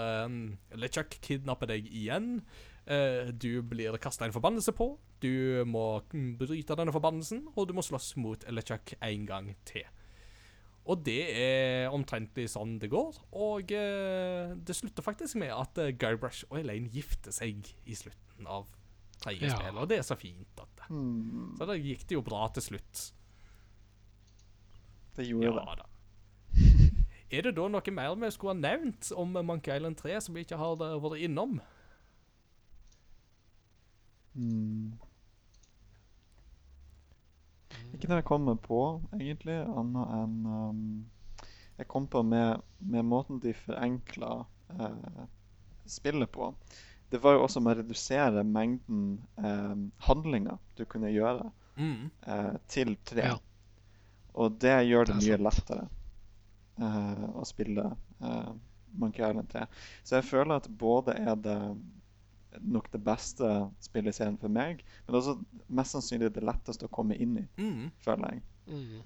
LeChuck 0.79 1.19
kidnapper 1.27 1.73
deg 1.73 1.91
igjen. 1.91 2.39
Du 2.87 3.65
blir 3.67 3.97
kasta 3.99 4.29
en 4.29 4.35
forbannelse 4.35 4.71
på. 4.79 4.93
Du 5.19 5.65
må 5.67 6.05
bryte 6.39 6.77
denne 6.79 6.95
forbannelsen, 6.95 7.49
og 7.57 7.67
du 7.67 7.75
må 7.75 7.83
slåss 7.83 8.13
mot 8.23 8.47
LeChuck 8.47 8.95
en 9.03 9.27
gang 9.27 9.51
til. 9.67 9.89
Og 10.87 11.03
det 11.03 11.19
er 11.35 11.91
omtrentlig 11.91 12.47
sånn 12.53 12.77
det 12.79 12.93
går. 12.95 13.19
Og 13.35 13.75
det 13.75 14.79
slutter 14.79 15.03
faktisk 15.03 15.43
med 15.43 15.51
at 15.51 15.83
Guybrush 15.99 16.47
og 16.47 16.61
Elaine 16.63 16.95
gifter 16.95 17.35
seg 17.35 17.75
i 17.83 17.99
slutten 17.99 18.47
av 18.47 18.71
tredje 19.27 19.51
Ja. 19.51 19.59
spill, 19.59 19.83
og 19.83 19.91
det 19.91 19.99
er 20.01 20.07
så 20.07 20.17
fint 20.19 20.63
at 20.63 20.73
det 20.79 20.87
Hmm, 20.89 21.57
så 21.59 21.67
da 21.67 21.75
gikk 21.75 22.07
det 22.07 22.15
jo 22.15 22.23
bra 22.23 22.47
til 22.55 22.63
slutt. 22.63 23.13
det 25.17 25.27
gjorde 25.27 25.51
Ja 25.51 25.75
det. 25.81 25.87
Er 27.33 27.43
det 27.43 27.57
da 27.57 27.65
noe 27.69 27.91
mer 27.91 28.15
vi 28.15 28.29
skulle 28.31 28.55
ha 28.55 28.61
nevnt 28.61 29.09
om 29.17 29.33
Monkey 29.35 29.75
Island 29.75 29.97
3 29.99 30.21
som 30.23 30.35
vi 30.37 30.45
ikke 30.45 30.57
har 30.61 30.77
vært 30.77 31.19
innom? 31.27 31.57
Mm. 34.37 34.93
Ikke 37.95 38.09
det 38.11 38.19
jeg 38.21 38.25
kommer 38.29 38.59
på, 38.61 38.79
egentlig, 39.17 39.57
annet 39.65 40.13
enn 40.19 40.35
um, 40.47 40.81
Jeg 41.79 41.89
kom 41.89 42.07
på 42.09 42.23
med, 42.25 42.63
med 42.81 43.05
måten 43.05 43.41
de 43.43 43.53
forenkla 43.53 44.47
eh, 44.81 45.25
spillet 45.87 46.31
på. 46.33 46.51
Det 47.11 47.21
var 47.23 47.37
jo 47.37 47.43
også 47.47 47.61
med 47.63 47.77
å 47.77 47.81
redusere 47.83 48.43
mengden 48.45 49.03
eh, 49.39 49.75
handlinger 50.09 50.59
du 50.77 50.85
kunne 50.85 51.13
gjøre 51.15 51.51
Mm. 51.77 52.11
eh, 52.27 52.55
til 52.69 52.97
tre. 53.05 53.23
Ja. 53.23 53.37
Og 54.35 54.59
det 54.61 54.73
gjør 54.89 55.07
det, 55.07 55.15
Det 55.15 55.23
mye 55.23 55.37
sant. 55.37 55.45
lettere. 55.45 55.89
eh, 56.79 57.27
å 57.41 57.45
spille 57.47 57.85
eh, 58.23 58.51
Monkey 58.99 59.23
Island 59.29 59.49
3. 59.53 59.67
Så 60.05 60.17
jeg 60.17 60.25
føler 60.25 60.57
at 60.57 60.69
både 60.79 61.15
er 61.21 61.35
det 61.37 61.77
nok 62.63 62.91
det 62.93 63.03
beste 63.05 63.71
spillet 63.85 64.09
i 64.15 64.17
serien 64.17 64.39
for 64.41 64.49
meg, 64.49 64.83
men 65.07 65.17
også 65.19 65.35
mest 65.69 65.93
sannsynlig 65.93 66.33
det 66.33 66.43
letteste 66.45 66.87
å 66.89 66.93
komme 66.93 67.15
inn 67.21 67.37
i, 67.39 67.47
Mm. 67.61 67.91
føler 68.01 68.33
jeg. 68.33 68.43
Mm. 68.67 69.03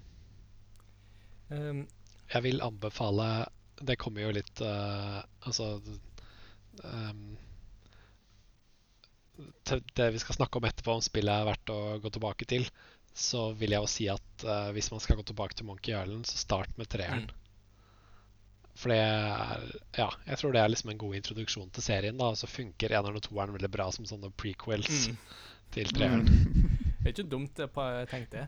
Um, 1.51 1.87
Jeg 2.33 2.43
vil 2.43 2.61
anbefale 2.61 3.45
Det 3.83 3.97
kommer 3.99 4.21
jo 4.21 4.31
litt 4.31 4.61
uh, 4.61 5.21
Altså 5.45 5.81
ehm, 6.83 7.35
til 9.67 9.81
Det 9.95 10.07
vi 10.15 10.21
skal 10.23 10.37
snakke 10.37 10.59
om 10.59 10.65
etterpå, 10.67 10.95
om 10.97 11.03
spillet 11.05 11.33
er 11.33 11.47
verdt 11.47 11.73
å 11.73 11.79
gå 12.03 12.11
tilbake 12.13 12.47
til, 12.49 12.65
så 13.13 13.51
vil 13.59 13.73
jeg 13.75 13.83
jo 13.83 13.89
si 13.91 14.07
at 14.11 14.45
uh, 14.47 14.69
hvis 14.75 14.91
man 14.93 15.01
skal 15.03 15.19
gå 15.19 15.25
tilbake 15.27 15.57
til 15.57 15.67
Monkey 15.67 15.91
Island, 15.95 16.25
så 16.29 16.37
start 16.39 16.77
med 16.79 16.89
treeren. 16.91 17.29
For 18.79 18.93
det 18.93 18.99
er 19.03 19.65
Ja, 19.97 20.07
jeg 20.27 20.39
tror 20.39 20.53
det 20.55 20.61
er 20.61 20.71
liksom 20.71 20.93
en 20.93 21.01
god 21.01 21.17
introduksjon 21.19 21.69
til 21.75 21.83
serien. 21.83 22.17
da, 22.17 22.31
Og 22.31 22.37
så 22.39 22.47
funker 22.47 22.93
eneren 22.95 23.19
og 23.19 23.25
toeren 23.27 23.53
veldig 23.53 23.71
bra 23.71 23.89
som 23.91 24.07
sånne 24.07 24.31
prequels 24.31 25.09
Mm. 25.09 25.17
til 25.75 25.91
treeren. 25.91 26.25
Det 27.01 27.05
er 27.05 27.13
ikke 27.15 27.29
dumt 27.29 27.55
tenkte 27.55 28.37
jeg. 28.37 28.47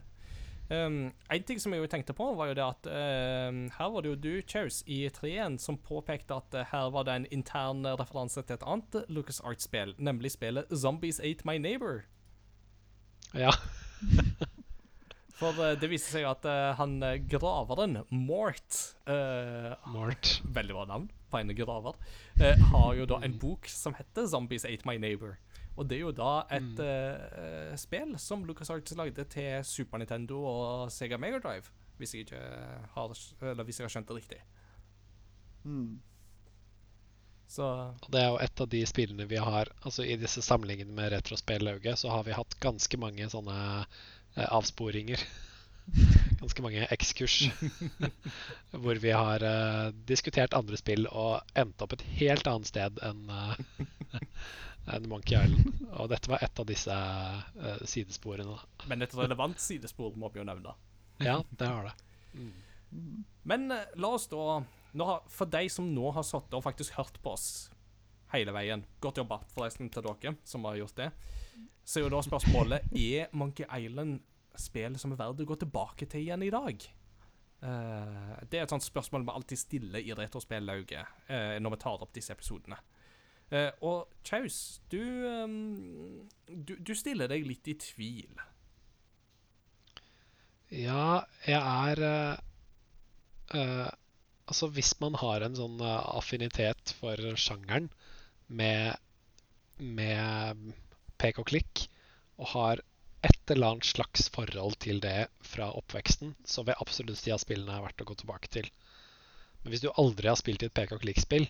Um, 0.70 1.12
en 1.28 1.42
ting 1.44 1.58
som 1.60 1.74
jeg 1.74 1.82
jo 1.82 1.88
tenkte 1.92 2.14
på, 2.16 2.30
var 2.38 2.48
jo 2.48 2.56
det 2.56 2.64
at 2.64 2.86
um, 2.88 3.58
her 3.76 3.90
var 3.92 4.04
det 4.04 4.12
jo 4.14 4.16
du, 4.16 4.30
Chaus, 4.48 4.80
i 4.88 5.02
3-en 5.12 5.58
som 5.60 5.76
påpekte 5.76 6.38
at 6.38 6.56
uh, 6.56 6.64
her 6.70 6.88
var 6.94 7.04
det 7.04 7.16
en 7.18 7.26
intern 7.36 7.84
referanse 8.00 8.40
til 8.40 8.56
et 8.56 8.64
annet 8.64 9.04
Lucas 9.12 9.42
Arts-spill, 9.44 9.92
nemlig 10.00 10.32
spillet 10.32 10.72
Zombies 10.72 11.20
Ate 11.20 11.44
My 11.44 11.58
Neighbor. 11.60 12.06
Ja. 13.36 13.52
For 15.40 15.52
uh, 15.60 15.74
det 15.76 15.90
viste 15.92 16.14
seg 16.14 16.24
at 16.30 16.48
uh, 16.48 16.72
han 16.80 16.96
graveren, 17.28 18.00
Mort 18.08 18.80
Mort. 19.92 20.38
Veldig 20.56 20.78
bra 20.78 20.88
navn 20.88 21.10
på 21.28 21.42
en 21.42 21.50
graver. 21.58 21.98
Har 22.70 22.92
jo 22.94 23.04
da 23.10 23.18
en 23.26 23.34
bok 23.42 23.66
som 23.68 23.96
heter 23.98 24.28
Zombies 24.30 24.64
Ate 24.64 24.86
My 24.88 24.96
Neighbor. 25.02 25.34
Og 25.74 25.88
det 25.90 25.96
er 25.98 26.04
jo 26.04 26.14
da 26.14 26.32
et 26.54 26.80
uh, 26.80 27.74
spill 27.80 28.14
som 28.22 28.44
LucasArts 28.46 28.94
lagde 28.98 29.24
til 29.32 29.64
Super 29.66 29.98
Nintendo 29.98 30.44
og 30.46 30.92
Sega 30.94 31.18
Megadrive, 31.18 31.72
hvis 31.98 32.14
jeg 32.14 32.26
ikke 32.26 32.42
har, 32.94 33.14
eller 33.42 33.66
hvis 33.66 33.80
jeg 33.80 33.88
har 33.88 33.94
skjønt 33.96 34.10
det 34.10 34.18
riktig. 34.20 34.42
Mm. 35.64 35.98
Så 37.54 37.64
Og 38.02 38.10
det 38.12 38.20
er 38.20 38.30
jo 38.32 38.40
et 38.42 38.60
av 38.60 38.68
de 38.72 38.80
spillene 38.88 39.26
vi 39.30 39.38
har 39.40 39.68
Altså 39.84 40.04
I 40.04 40.16
disse 40.20 40.42
samlingene 40.44 40.94
med 40.96 41.12
retrospillauget 41.12 42.00
så 42.00 42.10
har 42.10 42.24
vi 42.26 42.36
hatt 42.36 42.56
ganske 42.62 42.98
mange 43.00 43.28
sånne 43.30 43.56
eh, 43.84 44.48
avsporinger. 44.48 45.20
Ganske 46.40 46.64
mange 46.64 46.86
ekskurs. 46.92 47.36
hvor 48.82 48.98
vi 49.00 49.12
har 49.12 49.44
eh, 49.44 49.92
diskutert 50.08 50.56
andre 50.56 50.80
spill 50.80 51.06
og 51.10 51.44
endt 51.60 51.84
opp 51.84 51.94
et 51.96 52.06
helt 52.18 52.48
annet 52.50 52.72
sted 52.72 53.00
enn 53.04 53.28
eh, 53.30 54.24
enn 54.92 55.08
Monkey 55.08 55.38
Island. 55.38 55.84
Og 55.94 56.08
dette 56.12 56.30
var 56.30 56.42
et 56.44 56.60
av 56.60 56.68
disse 56.68 56.94
uh, 56.94 57.84
sidesporene. 57.88 58.56
da. 58.56 58.88
Men 58.90 59.04
et 59.06 59.16
relevant 59.16 59.60
sidespor 59.60 60.16
må 60.20 60.30
vi 60.34 60.42
jo 60.42 60.48
nevne. 60.48 60.74
Ja, 61.22 61.38
det 61.50 61.68
har 61.70 61.90
det. 61.90 61.94
Men 63.46 63.68
uh, 63.72 63.84
la 64.00 64.10
oss 64.16 64.26
da 64.30 64.62
har, 64.94 65.22
For 65.30 65.50
de 65.50 65.68
som 65.70 65.86
nå 65.94 66.10
har 66.14 66.26
sittet 66.26 66.56
og 66.58 66.64
faktisk 66.66 66.98
hørt 66.98 67.20
på 67.22 67.34
oss 67.34 67.48
hele 68.34 68.54
veien 68.54 68.82
Godt 69.02 69.20
jobba 69.20 69.40
forresten 69.54 69.90
til 69.92 70.02
dere 70.06 70.34
som 70.46 70.66
har 70.66 70.80
gjort 70.80 70.98
det. 70.98 71.10
Så 71.84 72.00
er 72.00 72.06
jo 72.06 72.14
da 72.14 72.22
spørsmålet 72.24 72.90
Er 73.06 73.32
Monkey 73.36 73.66
Island 73.68 74.20
spill 74.58 74.98
som 75.00 75.14
er 75.14 75.18
verdt 75.18 75.42
å 75.42 75.48
gå 75.48 75.56
tilbake 75.58 76.06
til 76.10 76.26
igjen 76.26 76.44
i 76.46 76.52
dag? 76.54 76.86
Uh, 77.64 78.34
det 78.50 78.58
er 78.58 78.66
et 78.66 78.74
sånt 78.74 78.84
spørsmål 78.84 79.24
vi 79.24 79.34
alltid 79.34 79.60
stiller 79.60 80.02
i 80.04 80.12
Retrospellauget 80.14 81.30
uh, 81.30 81.56
når 81.62 81.74
vi 81.74 81.80
tar 81.86 82.02
opp 82.04 82.12
disse 82.14 82.34
episodene. 82.34 82.76
Eh, 83.54 83.70
og 83.86 84.08
Chaus, 84.26 84.80
du, 84.90 85.02
du 86.48 86.74
Du 86.80 86.94
stiller 86.98 87.30
deg 87.30 87.46
litt 87.46 87.68
i 87.70 87.76
tvil. 87.78 88.40
Ja, 90.74 91.22
jeg 91.46 91.60
er 91.60 92.02
eh, 92.08 92.38
eh, 93.58 93.90
Altså, 94.44 94.68
hvis 94.76 94.92
man 95.00 95.14
har 95.20 95.44
en 95.44 95.54
sånn 95.56 95.78
eh, 95.80 96.00
affinitet 96.18 96.92
for 96.98 97.20
sjangeren 97.40 97.86
med, 98.48 98.98
med 99.78 100.66
pek 101.22 101.38
og 101.40 101.48
klikk, 101.48 101.86
og 102.36 102.50
har 102.52 102.82
et 103.24 103.52
eller 103.54 103.70
annet 103.70 103.88
slags 103.88 104.26
forhold 104.34 104.76
til 104.84 105.00
det 105.00 105.30
fra 105.48 105.70
oppveksten, 105.78 106.34
så 106.44 106.66
vil 106.66 106.76
absolutt 106.76 107.22
si 107.22 107.32
at 107.32 107.40
spillene 107.40 107.72
er 107.72 107.86
verdt 107.86 108.04
å 108.04 108.08
gå 108.10 108.18
tilbake 108.20 108.50
til. 108.52 108.68
Men 109.62 109.72
hvis 109.72 109.84
du 109.86 109.88
aldri 109.94 110.28
har 110.28 110.36
spilt 110.36 110.64
i 110.64 110.68
et 110.68 110.76
pek 110.76 110.92
og 110.92 111.00
klikk-spill, 111.06 111.48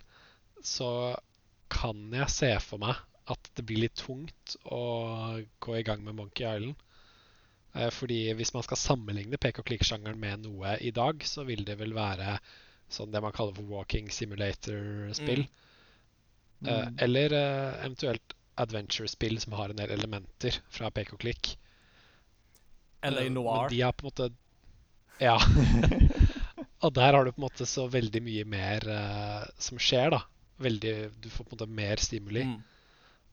så 0.62 0.90
kan 1.74 2.06
jeg 2.14 2.30
se 2.32 2.50
for 2.62 2.82
meg 2.82 3.00
at 3.32 3.50
det 3.56 3.64
blir 3.66 3.86
litt 3.86 3.96
tungt 3.98 4.56
å 4.68 4.82
gå 5.64 5.78
i 5.78 5.84
gang 5.86 6.02
med 6.04 6.16
Monkey 6.18 6.44
Island. 6.44 6.76
Eh, 7.74 7.90
Fordi 7.90 8.20
hvis 8.38 8.54
man 8.54 8.64
skal 8.66 8.80
sammenligne 8.80 9.40
pek 9.40 9.58
og 9.60 9.68
klikk-sjangeren 9.70 10.20
med 10.20 10.44
noe 10.46 10.76
i 10.80 10.92
dag, 10.94 11.24
så 11.26 11.46
vil 11.48 11.64
det 11.66 11.78
vel 11.80 11.96
være 11.96 12.38
sånn 12.92 13.12
det 13.14 13.22
man 13.24 13.34
kaller 13.34 13.56
for 13.56 13.66
walking 13.70 14.10
simulator-spill. 14.12 15.46
Mm. 16.60 16.68
Mm. 16.68 16.96
Eller 17.06 17.34
eh, 17.36 17.84
eventuelt 17.84 18.36
adventure-spill 18.60 19.40
som 19.42 19.56
har 19.58 19.72
en 19.72 19.80
del 19.80 19.92
elementer 19.94 20.60
fra 20.72 20.90
pek 20.94 21.14
og 21.16 21.24
klikk. 21.24 21.54
LA 23.04 23.26
Eh, 23.26 23.32
Noir. 23.32 23.66
Men 23.66 23.74
de 23.74 23.80
har 23.82 23.96
på 23.96 24.06
en 24.06 24.12
måte 24.12 24.30
Ja. 25.22 25.38
og 26.84 26.94
der 26.94 27.14
har 27.14 27.24
du 27.24 27.32
på 27.32 27.40
en 27.40 27.48
måte 27.48 27.66
så 27.66 27.86
veldig 27.90 28.22
mye 28.22 28.44
mer 28.44 28.88
eh, 28.90 29.42
som 29.58 29.80
skjer, 29.80 30.14
da. 30.14 30.22
Veldig, 30.62 31.10
du 31.20 31.28
får 31.30 31.44
på 31.44 31.52
en 31.54 31.58
måte 31.58 31.66
mer 31.74 31.96
stimuli. 31.96 32.44
Mm. 32.44 32.62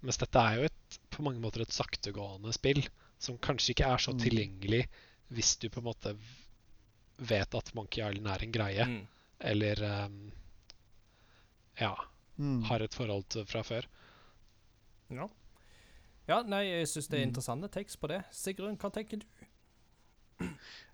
Mens 0.01 0.17
dette 0.17 0.39
er 0.41 0.55
jo 0.57 0.63
et, 0.69 0.99
på 1.13 1.21
mange 1.23 1.39
måter 1.43 1.61
et 1.61 1.71
saktegående 1.75 2.51
spill 2.53 2.81
som 3.21 3.37
kanskje 3.37 3.75
ikke 3.75 3.85
er 3.93 3.97
så 4.01 4.13
Mm. 4.15 4.19
tilgjengelig 4.19 4.87
hvis 5.31 5.55
du 5.61 5.69
på 5.69 5.79
en 5.79 5.85
måte 5.85 6.15
vet 7.19 7.53
at 7.55 7.73
Monkey 7.75 8.01
Island 8.01 8.27
er 8.27 8.43
en 8.43 8.51
greie, 8.51 8.85
Mm. 8.85 9.07
eller 9.39 10.05
um, 10.05 10.31
ja, 11.79 11.95
Mm. 12.37 12.63
har 12.63 12.79
et 12.81 12.93
forhold 12.93 13.23
til 13.29 13.45
fra 13.45 13.61
før. 13.61 13.85
Ja. 15.11 15.27
ja, 16.27 16.41
nei, 16.43 16.63
jeg 16.65 16.87
syns 16.87 17.07
det 17.07 17.19
er 17.19 17.25
Mm. 17.25 17.29
interessante 17.29 17.67
tekst 17.69 17.99
på 17.99 18.07
det. 18.07 18.23
Sigrun, 18.31 18.77
hva 18.77 18.89
tenker 18.91 19.17
du? 19.19 19.25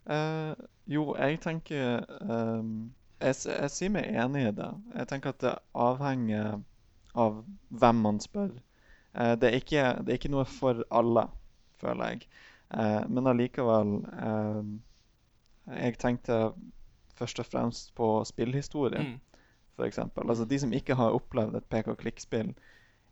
Uh, 0.07 0.55
jo, 0.87 1.15
jeg 1.15 1.39
tenker 1.43 2.03
ehm, 2.21 2.93
jeg, 3.21 3.35
jeg 3.49 3.69
sier 3.73 3.89
meg 3.93 4.07
enig 4.13 4.47
i 4.47 4.55
det. 4.57 4.69
Jeg 4.95 5.07
tenker 5.11 5.33
at 5.33 5.41
det 5.43 5.55
avhenger 5.73 6.59
av 7.17 7.43
hvem 7.69 8.01
man 8.05 8.19
spør. 8.21 8.51
Eh, 9.17 9.33
det, 9.41 9.49
er 9.49 9.59
ikke, 9.61 9.85
det 10.05 10.13
er 10.13 10.19
ikke 10.19 10.33
noe 10.33 10.45
for 10.49 10.83
alle, 10.93 11.27
føler 11.81 12.13
jeg. 12.13 12.27
Eh, 12.73 13.03
men 13.09 13.29
allikevel 13.31 13.93
ehm, 14.21 14.73
Jeg 15.67 15.97
tenkte 15.99 16.51
først 17.17 17.39
og 17.39 17.45
fremst 17.49 17.93
på 17.95 18.23
spillhistorie, 18.27 18.99
Mm. 19.03 19.85
eksempel. 19.85 20.29
Altså 20.29 20.45
de 20.45 20.59
som 20.59 20.73
ikke 20.73 20.95
har 20.95 21.13
opplevd 21.13 21.55
et 21.55 21.65
pek 21.69 21.87
og 21.87 21.97
klikk-spill. 21.97 22.53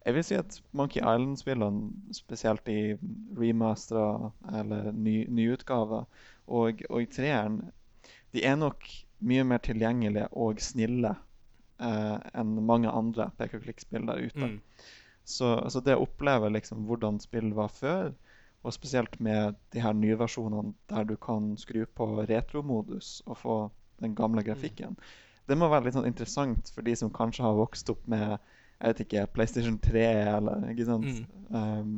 Jeg 0.06 0.14
vil 0.14 0.24
si 0.24 0.36
at 0.36 0.62
Monkey 0.72 1.00
Island-spillene, 1.02 1.92
spesielt 2.14 2.68
i 2.68 2.96
remastera 3.38 4.32
eller 4.54 4.92
ny, 4.92 5.26
nyutgaver, 5.30 6.06
og, 6.48 6.82
og 6.90 7.10
treeren, 7.14 7.72
de 8.34 8.44
er 8.46 8.56
nok 8.56 8.86
mye 9.20 9.46
mer 9.48 9.64
tilgjengelige 9.64 10.28
og 10.32 10.62
snille 10.64 11.14
eh, 11.80 12.18
enn 12.34 12.54
mange 12.68 12.92
andre 12.92 13.30
pek 13.40 13.58
og 13.58 13.66
klikk-spill 13.66 14.08
der 14.10 14.24
ute. 14.28 14.52
Mm. 14.52 14.60
Så, 15.26 15.56
så 15.74 15.82
det 15.82 15.96
å 15.98 16.06
oppleve 16.06 16.52
liksom 16.54 16.86
hvordan 16.90 17.20
spill 17.24 17.54
var 17.58 17.72
før, 17.74 18.12
og 18.66 18.74
spesielt 18.74 19.20
med 19.22 19.58
de 19.74 19.82
her 19.82 19.94
nye 19.94 20.18
versjonene 20.18 20.74
der 20.90 21.06
du 21.06 21.16
kan 21.22 21.54
skru 21.62 21.84
på 21.86 22.08
retromodus 22.26 23.20
og 23.26 23.38
få 23.38 23.58
den 24.02 24.16
gamle 24.18 24.44
grafikken, 24.46 24.98
det 25.46 25.58
må 25.58 25.70
være 25.70 25.86
litt 25.86 25.98
sånn 25.98 26.10
interessant 26.10 26.72
for 26.74 26.86
de 26.86 26.96
som 26.98 27.14
kanskje 27.14 27.46
har 27.46 27.58
vokst 27.58 27.90
opp 27.94 28.02
med 28.10 28.40
jeg 28.76 28.92
vet 28.92 29.02
ikke, 29.06 29.28
PlayStation 29.34 29.78
3 29.80 30.06
eller 30.36 30.66
ikke 30.72 30.88
sant? 30.90 31.22
Mm. 31.50 31.56
Um, 31.56 31.92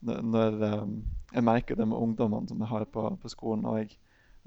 når 0.00 0.56
um, 0.64 0.94
Jeg 1.30 1.44
merker 1.46 1.76
det 1.78 1.86
med 1.86 2.00
ungdommene 2.00 2.48
som 2.48 2.58
jeg 2.58 2.68
har 2.68 2.84
på, 2.90 3.04
på 3.22 3.30
skolen 3.30 3.68
òg. 3.68 3.92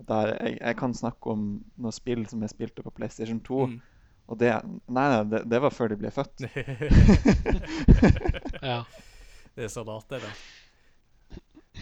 Der 0.08 0.34
jeg, 0.40 0.58
jeg 0.62 0.76
kan 0.78 0.94
snakke 0.94 1.32
om 1.32 1.48
noen 1.78 1.92
spill 1.96 2.26
som 2.28 2.42
jeg 2.44 2.50
spilte 2.54 2.84
på 2.84 2.92
PlayStation 2.98 3.40
2. 3.46 3.66
Mm. 3.72 3.80
Og 4.28 4.40
det, 4.40 4.54
nei, 4.88 5.08
nei, 5.12 5.24
det, 5.32 5.42
det 5.52 5.60
var 5.62 5.70
før 5.76 5.88
de 5.92 5.98
ble 6.00 6.12
født. 6.16 6.46
Ja. 8.64 8.84
det 9.56 9.64
er 9.66 9.68
så 9.74 9.84
rart, 9.84 10.08
det 10.10 10.22
der. 10.24 10.38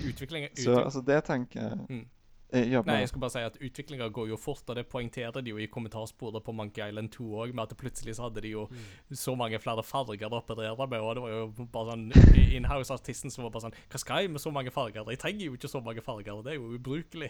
utvikling. 0.09 0.47
Så 0.57 0.79
altså, 0.83 1.01
det 1.05 1.23
tenker 1.27 1.61
jeg 1.61 1.77
Mm. 1.89 2.05
eh, 2.53 2.71
ja, 2.71 2.81
Nei, 2.85 2.95
jeg 2.99 3.07
skulle 3.09 3.21
bare 3.21 3.31
si 3.35 3.39
at 3.45 3.57
utviklinga 3.61 4.07
går 4.09 4.27
jo 4.29 4.37
fort, 4.37 4.63
og 4.69 4.75
det 4.75 4.87
poengterer 4.89 5.41
de 5.41 5.49
jo 5.53 5.57
i 5.57 5.67
kommentarsporet 5.71 6.43
på 6.43 6.51
Monkey 6.51 6.87
Island 6.89 7.09
2 7.13 7.23
òg, 7.45 7.53
med 7.53 7.63
at 7.63 7.77
plutselig 7.77 8.15
så 8.17 8.23
hadde 8.27 8.41
de 8.41 8.49
jo 8.55 8.67
så 9.13 9.35
mange 9.37 9.59
flere 9.59 9.83
farger 9.83 10.27
å 10.33 10.41
operere 10.41 10.75
med, 10.87 10.99
og 10.99 11.15
det 11.15 11.21
var 11.21 11.29
jo 11.29 11.67
bare 11.71 11.91
sånn 11.93 12.11
Inhouse-artisten 12.57 13.31
som 13.31 13.43
var 13.45 13.51
bare 13.51 13.61
sånn 13.69 13.75
Hva 13.91 13.99
skal 14.01 14.21
jeg 14.25 14.31
med 14.31 14.41
så 14.41 14.51
mange 14.51 14.71
farger? 14.71 15.05
Jeg 15.09 15.19
trenger 15.21 15.45
jo 15.45 15.53
ikke 15.53 15.69
så 15.71 15.79
mange 15.85 16.01
farger, 16.01 16.41
det 16.43 16.51
er 16.55 16.59
jo 16.59 16.73
ubrukelig. 16.75 17.29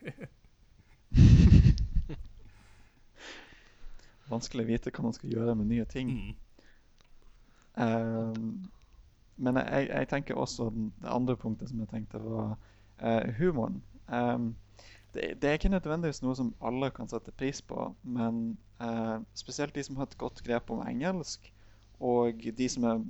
vanskelig 4.30 4.64
å 4.64 4.68
vite 4.68 4.92
hva 4.94 5.02
man 5.06 5.16
skal 5.16 5.32
gjøre 5.34 5.54
med 5.58 5.66
nye 5.70 5.86
ting. 5.90 6.08
Mm. 6.10 6.34
Um, 7.80 8.70
men 9.40 9.56
jeg, 9.56 9.88
jeg 9.88 10.08
tenker 10.10 10.38
også 10.38 10.70
det 10.74 11.08
andre 11.08 11.36
punktet 11.40 11.70
som 11.70 11.80
jeg 11.80 11.90
tenkte, 11.92 12.20
var 12.22 12.56
uh, 13.02 13.30
humoren. 13.38 13.80
Um, 14.08 14.54
det, 15.14 15.34
det 15.42 15.48
er 15.48 15.58
ikke 15.58 15.72
nødvendigvis 15.72 16.22
noe 16.22 16.36
som 16.38 16.52
alle 16.62 16.90
kan 16.94 17.08
sette 17.10 17.34
pris 17.34 17.62
på, 17.62 17.90
men 18.02 18.58
uh, 18.82 19.18
spesielt 19.34 19.74
de 19.74 19.84
som 19.86 19.96
har 19.98 20.10
et 20.10 20.18
godt 20.20 20.42
grep 20.46 20.70
om 20.70 20.84
engelsk, 20.86 21.52
og 22.00 22.44
de 22.56 22.68
som 22.70 22.86
er 22.88 23.02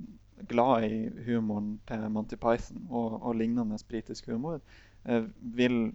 glad 0.49 0.87
i 0.89 1.25
humoren 1.27 1.75
til 1.87 2.07
Monty 2.11 2.39
Python 2.41 2.87
og, 2.89 3.21
og 3.21 3.37
lignende 3.37 3.79
britisk 3.89 4.31
humor, 4.31 4.63
uh, 5.05 5.27
vil 5.41 5.93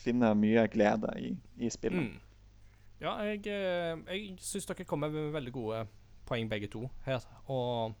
finne 0.00 0.34
mye 0.38 0.66
glede 0.72 1.12
i, 1.20 1.32
i 1.58 1.70
spillet. 1.72 2.10
Mm. 2.10 2.20
Ja, 3.00 3.14
jeg, 3.24 3.46
eh, 3.48 3.96
jeg 4.12 4.36
syns 4.44 4.68
dere 4.68 4.84
kommer 4.88 5.12
med 5.12 5.32
veldig 5.32 5.52
gode 5.56 5.84
poeng 6.28 6.50
begge 6.50 6.68
to 6.70 6.84
her. 7.06 7.24
Og 7.50 7.94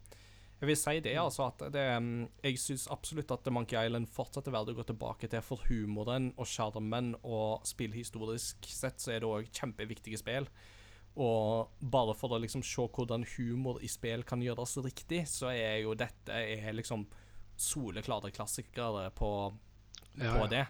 jeg 0.60 0.68
vil 0.68 0.76
si 0.76 1.00
det, 1.00 1.14
altså, 1.16 1.46
at 1.48 1.62
det, 1.72 1.86
mm, 2.04 2.26
jeg 2.44 2.58
syns 2.60 2.84
absolutt 2.92 3.32
at 3.32 3.48
Monkey 3.52 3.78
Island 3.80 4.10
fortsetter 4.12 4.52
verdt 4.52 4.74
å 4.74 4.76
gå 4.76 4.84
tilbake 4.90 5.30
til 5.32 5.40
for 5.44 5.64
humoren 5.70 6.34
og 6.36 6.48
sjarmen, 6.48 7.14
og 7.24 7.64
spillhistorisk 7.68 8.68
sett 8.68 9.00
så 9.00 9.14
er 9.14 9.24
det 9.24 9.30
òg 9.30 9.48
kjempeviktige 9.56 10.20
spill. 10.20 10.50
Og 11.20 11.72
bare 11.80 12.12
for 12.14 12.36
å 12.36 12.42
liksom 12.42 12.62
se 12.62 12.84
hvordan 12.84 13.24
humor 13.38 13.80
i 13.82 13.88
spill 13.90 14.22
kan 14.28 14.44
gjøres 14.44 14.76
riktig, 14.84 15.24
så 15.32 15.48
er 15.50 15.80
jo 15.86 15.96
dette 15.98 16.36
er 16.36 16.76
liksom 16.76 17.08
soleklare 17.60 18.30
klassikere 18.32 19.08
på, 19.16 19.32
Ja, 20.20 20.36
på 20.36 20.44
ja. 20.44 20.50
det. 20.52 20.64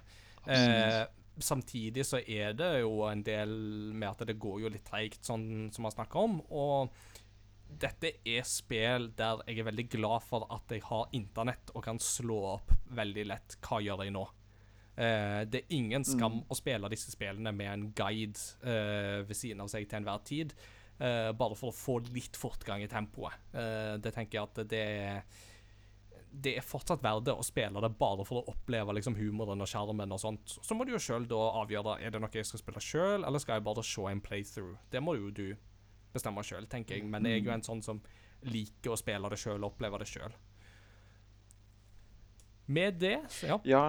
Eh, 0.46 1.04
samtidig 1.40 2.04
så 2.06 2.20
er 2.20 2.52
det 2.56 2.80
jo 2.82 3.04
en 3.08 3.22
del 3.24 3.52
med 3.92 4.08
at 4.10 4.26
det 4.28 4.38
går 4.40 4.60
jo 4.64 4.72
litt 4.72 4.84
treigt, 4.88 5.22
sånn 5.24 5.70
som 5.72 5.86
man 5.86 5.94
snakker 5.94 6.20
om. 6.24 6.40
Og 6.50 6.90
dette 7.80 8.16
er 8.26 8.42
spill 8.48 9.10
der 9.16 9.44
jeg 9.46 9.60
er 9.60 9.68
veldig 9.68 9.86
glad 9.92 10.24
for 10.26 10.46
at 10.50 10.72
jeg 10.74 10.82
har 10.88 11.08
internett 11.16 11.70
og 11.74 11.84
kan 11.86 12.00
slå 12.02 12.40
opp 12.56 12.72
veldig 12.96 13.26
lett 13.30 13.56
hva 13.62 13.78
gjør 13.84 14.04
jeg 14.04 14.14
nå. 14.16 14.24
Eh, 15.00 15.42
det 15.48 15.62
er 15.62 15.76
ingen 15.78 16.04
skam 16.04 16.42
å 16.50 16.56
spille 16.58 16.90
disse 16.92 17.12
spillene 17.14 17.52
med 17.56 17.70
en 17.72 17.86
guide 17.96 18.40
eh, 18.66 19.22
ved 19.24 19.36
siden 19.38 19.62
av 19.64 19.70
seg 19.72 19.86
til 19.88 20.00
enhver 20.02 20.24
tid. 20.26 20.52
eh, 21.00 21.30
bare 21.32 21.56
for 21.56 21.70
å 21.70 21.76
få 21.76 21.94
litt 22.12 22.36
fortgang 22.36 22.82
i 22.84 22.90
tempoet. 22.90 23.32
Eh, 23.54 23.94
det 24.02 24.12
tenker 24.12 24.36
jeg 24.36 24.48
at 24.50 24.58
det 24.68 24.82
er 24.84 25.22
det 26.30 26.52
er 26.58 26.64
fortsatt 26.64 27.02
verdt 27.02 27.28
å 27.32 27.42
spille 27.44 27.82
det 27.82 27.90
bare 27.98 28.24
for 28.26 28.40
å 28.40 28.52
oppleve 28.52 28.94
liksom 28.96 29.16
humoren 29.18 29.62
og 29.62 29.68
skjermen 29.70 30.14
og 30.14 30.20
sånt. 30.22 30.58
Så 30.62 30.76
må 30.76 30.86
du 30.86 30.94
jo 30.94 31.02
sjøl 31.02 31.26
avgjøre 31.30 31.98
er 32.00 32.14
det 32.14 32.20
noe 32.22 32.30
jeg 32.34 32.46
skal 32.48 32.62
spille 32.62 32.82
sjøl, 32.84 33.24
eller 33.26 33.42
skal 33.42 33.58
jeg 33.58 33.66
bare 33.66 33.84
se 33.86 34.06
en 34.10 34.22
playthrough. 34.24 34.78
Det 34.92 35.02
må 35.02 35.16
jo 35.18 35.32
du 35.34 35.48
bestemme 36.14 36.44
sjøl, 36.46 36.68
tenker 36.70 36.98
jeg. 36.98 37.08
Men 37.10 37.26
jeg 37.26 37.42
er 37.42 37.48
jo 37.48 37.56
en 37.56 37.66
sånn 37.66 37.82
som 37.82 38.02
liker 38.46 38.94
å 38.94 39.00
spille 39.00 39.32
det 39.32 39.40
sjøl 39.40 39.58
og 39.60 39.72
oppleve 39.72 40.00
det 40.02 40.08
sjøl. 40.10 40.38
Med 42.70 43.00
det, 43.02 43.16
så 43.34 43.50
ja. 43.50 43.58
Ja, 43.66 43.84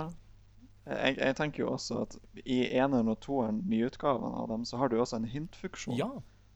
jeg, 0.90 1.20
jeg 1.20 1.36
tenker 1.38 1.64
jo 1.64 1.74
også 1.76 2.00
at 2.08 2.16
i 2.42 2.64
eneren 2.74 3.12
og 3.14 3.20
toeren, 3.22 3.62
nyutgaven 3.70 4.34
av 4.34 4.50
dem, 4.50 4.66
så 4.66 4.80
har 4.82 4.90
du 4.90 4.98
også 4.98 5.20
en 5.20 5.30
hintfunksjon 5.30 6.00
Ja, 6.00 6.10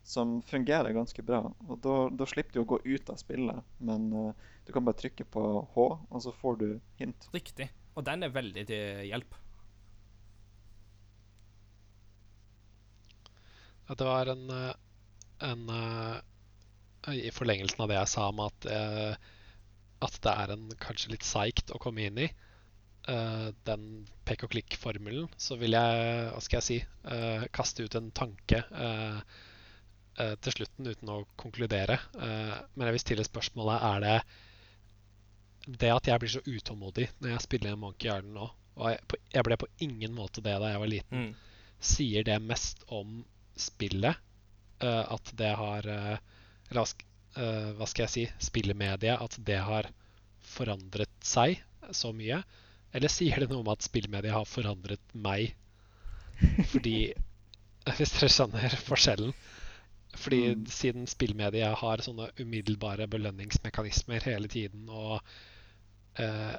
som 0.06 0.38
fungerer 0.46 0.94
ganske 0.94 1.24
bra. 1.26 1.42
Og 1.68 1.80
da, 1.84 1.96
da 2.14 2.28
slipper 2.30 2.58
du 2.58 2.62
å 2.62 2.70
gå 2.76 2.80
ut 2.86 3.10
av 3.10 3.18
spillet, 3.18 3.74
men 3.82 4.06
uh, 4.14 4.52
du 4.68 4.74
kan 4.74 4.86
bare 4.86 5.00
trykke 5.02 5.26
på 5.34 5.46
H, 5.74 5.88
og 6.10 6.22
så 6.22 6.34
får 6.36 6.62
du 6.62 6.68
hint. 7.02 7.28
riktig. 7.34 7.70
Og 7.96 8.06
den 8.06 8.26
er 8.28 8.34
veldig 8.36 8.66
til 8.70 9.04
hjelp. 9.10 9.38
Ja, 13.86 13.96
det 13.96 14.08
var 14.08 14.32
en, 14.34 14.48
eh, 14.50 14.72
en 15.46 15.70
eh, 15.70 17.20
I 17.22 17.30
forlengelsen 17.32 17.84
av 17.86 17.92
det 17.92 18.00
jeg 18.00 18.12
sa 18.16 18.26
om 18.32 18.42
at, 18.42 18.66
at 20.02 20.16
det 20.26 20.34
er 20.34 20.54
en 20.56 20.66
kanskje 20.82 21.12
litt 21.14 21.28
seigt 21.28 21.70
å 21.70 21.78
komme 21.82 22.08
inn 22.10 22.18
i, 22.26 22.26
eh, 23.08 23.50
den 23.70 24.06
pek 24.26 24.46
og 24.46 24.54
klikk-formelen, 24.56 25.28
så 25.38 25.58
vil 25.62 25.78
jeg, 25.78 26.30
hva 26.32 26.42
skal 26.44 26.60
jeg 26.60 26.68
si, 26.68 26.80
eh, 27.12 27.46
kaste 27.56 27.86
ut 27.86 27.98
en 28.00 28.12
tanke 28.16 28.64
til 30.46 30.54
slutten 30.56 30.88
uten 30.92 31.10
å 31.12 31.18
konkludere. 31.40 31.98
Eh, 32.16 32.54
men 32.76 32.88
jeg 32.90 32.96
vil 32.98 33.04
stille 33.04 33.26
spørsmålet 33.28 33.88
er 33.92 34.04
det 34.06 34.18
det 35.82 35.90
at 35.90 36.08
jeg 36.08 36.22
blir 36.22 36.30
så 36.30 36.44
utålmodig 36.46 37.08
når 37.20 37.32
jeg 37.34 37.44
spiller 37.48 37.74
en 37.74 37.80
Monkey 37.82 38.06
Island 38.12 38.36
nå, 38.36 38.50
og 38.78 38.90
jeg, 38.92 39.20
jeg 39.34 39.46
ble 39.48 39.58
på 39.58 39.70
ingen 39.82 40.14
måte 40.14 40.44
det 40.46 40.54
da 40.62 40.70
jeg 40.74 40.82
var 40.84 40.92
liten, 40.92 41.24
Mm. 41.26 41.32
sier 41.82 42.24
det 42.28 42.36
mest 42.44 42.84
om 42.94 43.24
spillet 43.58 44.16
eh, 44.84 45.04
at 45.16 45.32
det 45.40 45.52
har 45.58 45.88
eh, 45.90 46.18
Eller 46.70 46.82
hva, 46.82 46.86
eh, 47.42 47.86
skal 47.90 48.04
jeg 48.06 48.14
si? 48.14 48.26
Spillemediet. 48.48 49.22
At 49.22 49.36
det 49.46 49.60
har 49.62 49.90
forandret 50.42 51.12
seg 51.26 51.60
så 51.94 52.10
mye? 52.14 52.40
Eller 52.96 53.12
sier 53.12 53.40
det 53.44 53.50
noe 53.52 53.62
om 53.62 53.70
at 53.74 53.86
spillmediet 53.86 54.34
har 54.34 54.46
forandret 54.50 55.14
meg? 55.14 55.54
Fordi 56.72 57.14
Hvis 58.00 58.16
dere 58.16 58.30
skjønner 58.34 58.74
forskjellen. 58.82 59.34
Fordi 60.16 60.56
Mm. 60.56 60.66
siden 60.72 61.08
spillmediet 61.08 61.76
har 61.78 61.98
sånne 61.98 62.30
umiddelbare 62.40 63.08
belønningsmekanismer 63.08 64.24
hele 64.24 64.48
tiden, 64.48 64.88
og 64.90 65.22
eh, 66.20 66.56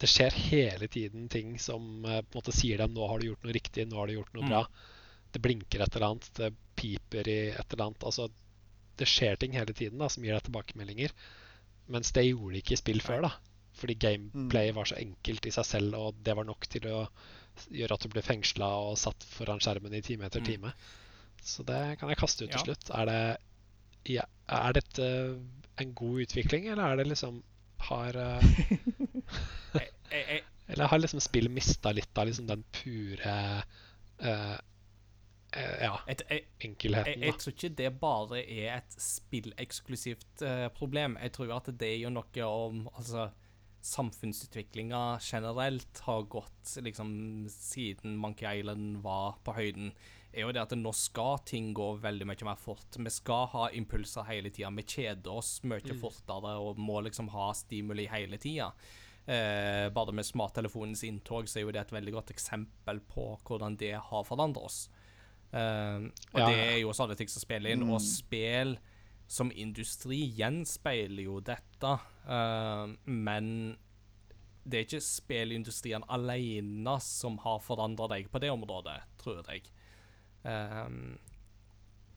det 0.00 0.08
skjer 0.08 0.30
hele 0.50 0.88
tiden 0.88 1.28
ting 1.28 1.58
som 1.60 2.04
eh, 2.06 2.20
på 2.22 2.38
en 2.38 2.40
måte 2.42 2.52
sier 2.56 2.78
dem 2.78 2.94
'nå 2.94 3.08
har 3.08 3.18
du 3.18 3.26
gjort 3.26 3.44
noe 3.44 3.52
riktig', 3.52 3.86
'nå 3.88 3.96
har 3.96 4.06
du 4.06 4.14
gjort 4.14 4.34
noe 4.34 4.44
Mm. 4.44 4.50
bra'. 4.50 4.66
Det 5.32 5.42
blinker 5.42 5.80
et 5.82 5.96
eller 5.96 6.06
annet, 6.06 6.30
det 6.34 6.54
piper 6.76 7.28
i 7.28 7.50
et 7.50 7.72
eller 7.72 7.84
annet. 7.84 8.02
Altså, 8.04 8.30
det 8.96 9.06
skjer 9.06 9.36
ting 9.38 9.52
hele 9.52 9.72
tiden 9.72 9.98
da, 9.98 10.08
som 10.08 10.24
gir 10.24 10.32
deg 10.34 10.42
tilbakemeldinger. 10.44 11.10
Mens 11.88 12.12
det 12.12 12.24
gjorde 12.26 12.52
de 12.54 12.58
ikke 12.62 12.72
i 12.72 12.76
spill 12.76 13.00
før, 13.00 13.22
da. 13.22 13.30
Fordi 13.74 13.94
gameplay 13.94 14.72
var 14.72 14.84
så 14.84 14.96
enkelt 14.98 15.46
i 15.46 15.50
seg 15.50 15.64
selv, 15.64 15.94
og 15.94 16.14
det 16.22 16.34
var 16.36 16.44
nok 16.44 16.66
til 16.68 16.82
å 16.82 17.08
gjøre 17.70 17.92
at 17.92 18.00
du 18.00 18.08
ble 18.08 18.22
fengsla 18.22 18.66
og 18.90 18.98
satt 18.98 19.22
foran 19.24 19.58
skjermen 19.60 19.94
i 19.94 20.00
time 20.02 20.24
etter 20.26 20.40
Mm. 20.40 20.72
Så 21.46 21.64
det 21.66 21.98
kan 22.00 22.10
jeg 22.10 22.18
kaste 22.20 22.44
ut 22.44 22.50
til 22.50 22.58
Ja. 22.58 22.64
slutt. 22.64 22.90
Er 22.90 23.04
det 23.10 23.20
ja, 24.08 24.24
Er 24.48 24.72
dette 24.72 25.06
en 25.80 25.94
god 25.94 26.20
utvikling, 26.26 26.68
eller 26.68 26.84
er 26.84 26.96
det 26.96 27.06
liksom 27.06 27.42
Har 27.78 28.16
eh, 28.16 28.44
Eller 30.70 30.86
har 30.86 30.98
liksom 30.98 31.20
spillet 31.20 31.50
mista 31.50 31.92
litt 31.92 32.18
av 32.18 32.26
liksom 32.26 32.46
den 32.46 32.62
pure 32.72 33.36
uh, 34.22 34.58
Ja, 35.82 35.96
et, 36.06 36.22
jeg, 36.30 36.44
enkelheten, 36.62 37.24
jeg, 37.24 37.26
jeg 37.26 37.38
tror 37.40 37.54
ikke 37.56 37.70
det 37.80 37.90
bare 38.00 38.42
er 38.44 38.76
et 38.76 38.94
spilleksklusivt 39.02 40.44
uh, 40.46 40.68
problem. 40.76 41.16
Jeg 41.18 41.32
tror 41.34 41.56
at 41.56 41.72
det 41.80 41.88
er 41.88 41.98
jo 42.04 42.12
noe 42.14 42.44
om 42.46 42.84
altså, 42.94 43.30
Samfunnsutviklinga 43.82 45.18
generelt 45.24 46.02
har 46.04 46.22
gått 46.30 46.76
liksom 46.84 47.48
siden 47.50 48.14
Monkey 48.20 48.60
Island 48.60 49.00
var 49.02 49.40
på 49.42 49.56
høyden. 49.56 49.90
Er 50.32 50.44
jo 50.44 50.52
det 50.54 50.62
at 50.62 50.74
Nå 50.78 50.92
skal 50.94 51.40
ting 51.48 51.72
gå 51.74 51.88
veldig 52.02 52.26
mye 52.28 52.46
mer 52.46 52.58
fort. 52.60 52.96
Vi 52.96 53.12
skal 53.12 53.48
ha 53.54 53.68
impulser 53.76 54.28
hele 54.28 54.52
tida. 54.54 54.70
Vi 54.76 54.86
kjeder 54.86 55.40
oss 55.40 55.58
mye 55.66 55.96
fortere 55.98 56.56
og 56.62 56.78
må 56.78 57.00
liksom 57.06 57.30
ha 57.34 57.50
stimuli 57.56 58.06
hele 58.10 58.38
tida. 58.38 58.70
Eh, 59.26 59.88
bare 59.94 60.14
med 60.16 60.26
smarttelefonens 60.26 61.04
inntog 61.06 61.48
så 61.48 61.60
er 61.60 61.66
jo 61.66 61.74
det 61.74 61.82
et 61.84 61.92
veldig 61.92 62.14
godt 62.16 62.32
eksempel 62.34 63.02
på 63.10 63.26
hvordan 63.46 63.76
det 63.78 63.92
har 63.98 64.24
forandret 64.26 64.70
oss. 64.70 64.80
Eh, 65.52 66.08
og 66.32 66.40
Ja, 66.40 66.46
det 66.46 66.56
er 66.62 66.78
jo 66.80 66.94
sånne 66.96 67.18
ting 67.18 67.30
som 67.30 67.42
spiller 67.42 67.74
inn. 67.74 67.84
Og 67.90 68.00
spill 68.02 68.78
som 69.30 69.52
industri 69.54 70.24
gjenspeiler 70.34 71.22
jo 71.28 71.38
dette, 71.46 71.92
eh, 72.26 72.96
men 73.06 73.76
det 74.66 74.78
er 74.78 74.86
ikke 74.88 75.02
spillindustrien 75.04 76.04
alene 76.10 76.96
som 77.02 77.38
har 77.44 77.62
forandra 77.62 78.08
deg 78.10 78.26
på 78.30 78.40
det 78.42 78.50
området, 78.52 78.98
tror 79.22 79.46
jeg. 79.48 79.70
Eh, 80.44 80.88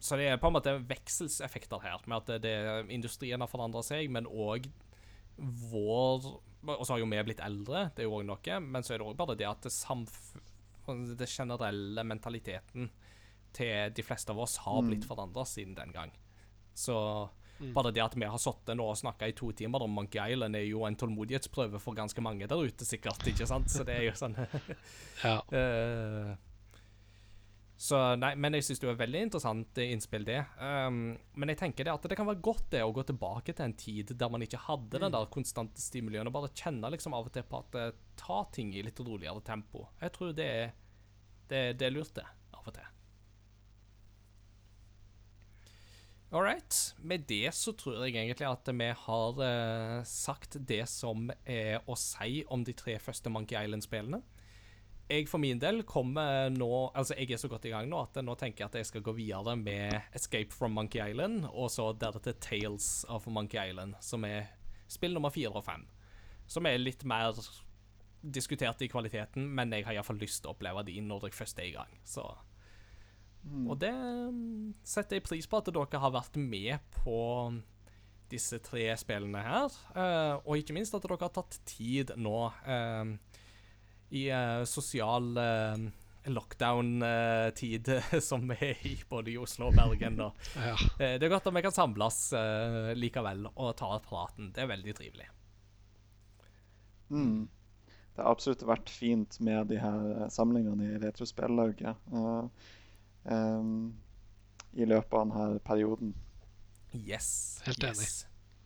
så 0.04 0.18
det 0.20 0.28
er 0.28 0.40
på 0.40 0.50
en 0.50 0.56
måte 0.58 0.74
vekselseffekter 0.84 1.80
her, 1.84 2.02
med 2.06 2.18
at 2.22 2.32
det, 2.34 2.40
det, 2.44 2.88
industrien 2.92 3.40
har 3.40 3.48
forandra 3.48 3.80
seg, 3.84 4.10
men 4.12 4.28
òg 4.28 4.68
vår 5.34 6.26
Og 6.64 6.82
så 6.86 6.94
har 6.94 7.00
jo 7.00 7.08
vi 7.10 7.22
blitt 7.26 7.40
eldre, 7.44 7.88
det 7.92 8.04
er 8.04 8.06
jo 8.06 8.18
òg 8.20 8.26
noe, 8.28 8.58
men 8.62 8.84
så 8.86 8.94
er 8.94 9.02
det 9.02 9.08
òg 9.08 9.16
bare 9.18 9.34
det 9.36 9.48
at 9.48 9.66
det, 9.66 9.72
det 11.18 11.28
generelle 11.28 12.04
mentaliteten 12.06 12.92
til 13.54 13.90
de 13.94 14.04
fleste 14.04 14.32
av 14.32 14.40
oss 14.40 14.56
har 14.64 14.80
blitt 14.86 15.04
forandra 15.08 15.44
siden 15.46 15.74
den 15.76 15.92
gang. 15.92 16.12
Så 16.74 16.96
bare 17.74 17.92
det 17.94 18.02
at 18.02 18.16
vi 18.16 18.26
har 18.26 18.40
sittet 18.40 18.76
nå 18.76 18.86
og 18.90 18.98
snakka 18.98 19.28
i 19.30 19.36
to 19.36 19.50
timer 19.56 19.84
om 19.84 19.92
Monkey 19.94 20.20
Island, 20.34 20.56
er 20.56 20.66
jo 20.66 20.82
en 20.88 20.96
tålmodighetsprøve 20.98 21.80
for 21.82 21.96
ganske 21.96 22.24
mange 22.24 22.48
der 22.50 22.64
ute, 22.64 22.86
sikkert. 22.86 23.22
ikke 23.30 23.46
sant? 23.46 23.70
Så 23.70 23.86
det 23.86 23.98
er 23.98 24.08
jo 24.08 24.16
sånn 24.18 24.36
ja. 25.22 25.38
Eh, 25.60 26.34
så 27.76 27.98
nei, 28.14 28.32
men 28.38 28.54
jeg 28.54 28.68
syns 28.68 28.80
det 28.80 28.86
var 28.86 29.00
veldig 29.00 29.20
interessant 29.26 29.78
eh, 29.82 29.90
innspill, 29.90 30.24
det. 30.28 30.38
Um, 30.60 31.16
men 31.34 31.50
jeg 31.50 31.58
tenker 31.58 31.86
det 31.86 31.94
at 31.94 32.06
det 32.06 32.18
kan 32.18 32.28
være 32.28 32.42
godt 32.44 32.68
det 32.70 32.84
å 32.86 32.92
gå 32.94 33.02
tilbake 33.08 33.50
til 33.52 33.66
en 33.66 33.76
tid 33.78 34.12
der 34.14 34.30
man 34.30 34.46
ikke 34.46 34.62
hadde 34.68 35.00
den 35.02 35.14
der 35.14 35.30
konstante 35.34 35.82
stimulien, 35.82 36.30
og 36.30 36.36
bare 36.36 36.52
kjenne 36.54 36.92
liksom 36.94 37.16
av 37.18 37.26
og 37.26 37.34
til 37.34 37.46
på 37.50 37.64
at 37.64 37.74
det 37.74 37.86
ta 38.20 38.44
ting 38.54 38.70
i 38.76 38.84
litt 38.86 39.02
roligere 39.02 39.42
tempo. 39.44 39.88
Jeg 40.00 40.14
tror 40.14 40.34
det 40.38 40.50
er, 40.62 40.74
det, 41.50 41.64
det 41.80 41.88
er 41.88 41.96
lurt, 41.96 42.14
det, 42.14 42.28
av 42.54 42.70
og 42.70 42.76
til. 42.78 42.90
All 46.34 46.42
right. 46.42 46.78
Med 46.98 47.26
det 47.30 47.52
så 47.54 47.74
tror 47.78 48.00
jeg 48.02 48.14
egentlig 48.14 48.46
at 48.48 48.70
vi 48.70 48.88
har 49.02 49.42
uh, 49.42 49.98
sagt 50.06 50.56
det 50.66 50.82
som 50.90 51.28
er 51.46 51.82
å 51.86 51.94
si 51.98 52.40
om 52.50 52.64
de 52.66 52.74
tre 52.74 52.96
første 53.02 53.30
Monkey 53.30 53.58
Island-spillene. 53.58 54.22
Jeg 55.04 55.26
for 55.28 55.42
min 55.42 55.58
del 55.60 55.82
kommer 55.84 56.48
nå 56.54 56.70
Altså, 56.96 57.16
jeg 57.18 57.34
er 57.34 57.40
så 57.40 57.50
godt 57.52 57.66
i 57.68 57.72
gang 57.74 57.90
nå 57.90 57.98
at 58.06 58.16
nå 58.24 58.36
tenker 58.40 58.64
jeg 58.64 58.70
at 58.70 58.78
jeg 58.80 58.88
skal 58.88 59.04
gå 59.04 59.12
videre 59.18 59.52
med 59.60 59.98
Escape 60.16 60.54
from 60.54 60.72
Monkey 60.78 61.02
Island, 61.04 61.44
og 61.52 61.68
så 61.70 61.90
deretter 61.92 62.38
Tales 62.40 63.04
of 63.12 63.26
Monkey 63.28 63.60
Island, 63.60 63.98
som 64.00 64.24
er 64.24 64.48
spill 64.88 65.12
nummer 65.16 65.32
fire 65.34 65.52
og 65.52 65.66
fem. 65.66 65.84
Som 66.48 66.66
er 66.68 66.80
litt 66.80 67.04
mer 67.08 67.36
diskutert 68.24 68.80
i 68.80 68.88
kvaliteten, 68.88 69.44
men 69.52 69.72
jeg 69.72 69.84
har 69.84 69.98
iallfall 69.98 70.20
lyst 70.20 70.42
til 70.42 70.50
å 70.50 70.56
oppleve 70.56 70.84
de 70.88 70.96
når 71.04 71.28
jeg 71.28 71.36
først 71.36 71.60
er 71.60 71.68
i 71.68 71.76
gang. 71.76 72.00
Så 72.08 72.24
Og 73.68 73.76
det 73.80 73.92
mm, 73.92 74.74
setter 74.88 75.18
jeg 75.18 75.26
pris 75.26 75.46
på 75.46 75.60
at 75.60 75.68
dere 75.68 76.00
har 76.00 76.14
vært 76.14 76.38
med 76.40 76.80
på 77.02 77.18
disse 78.32 78.58
tre 78.64 78.86
spillene 78.96 79.42
her. 79.44 79.74
eh, 79.94 80.36
og 80.40 80.56
ikke 80.56 80.72
minst 80.76 80.94
at 80.96 81.04
dere 81.04 81.20
har 81.20 81.34
tatt 81.36 81.58
tid 81.68 82.14
nå 82.16 82.38
eh, 82.64 83.12
i 84.14 84.24
eh, 84.30 84.64
sosial 84.64 85.36
eh, 85.36 85.84
lockdown-tid 86.30 87.90
som 88.28 88.46
vi 88.48 88.56
er 88.70 88.86
i 88.86 88.94
både 89.08 89.32
i 89.34 89.38
Oslo 89.40 89.68
og 89.70 89.76
Bergen. 89.78 90.20
Og, 90.24 90.46
Ja. 90.68 90.76
eh, 90.98 91.16
det 91.18 91.26
er 91.26 91.32
godt 91.34 91.48
at 91.50 91.56
vi 91.56 91.64
kan 91.66 91.74
samles 91.74 92.20
likevel 92.96 93.46
og 93.54 93.74
ta 93.80 93.90
praten. 94.04 94.52
Det 94.54 94.64
er 94.64 94.70
veldig 94.70 94.94
trivelig. 95.00 95.28
Mm. 97.10 97.48
Det 98.14 98.22
har 98.22 98.30
absolutt 98.30 98.62
vært 98.62 98.90
fint 98.94 99.40
med 99.42 99.66
de 99.72 99.80
her 99.82 100.28
samlingene 100.30 100.86
i 100.92 100.98
Retrospellauget 101.02 101.98
uh, 102.14 102.46
um, 103.26 103.88
i 104.78 104.86
løpet 104.86 105.16
av 105.18 105.24
denne 105.32 105.58
perioden. 105.66 106.12
Yes. 106.94 107.58
Helt 107.66 107.82
enig. 107.82 108.06
yes. 108.06 108.20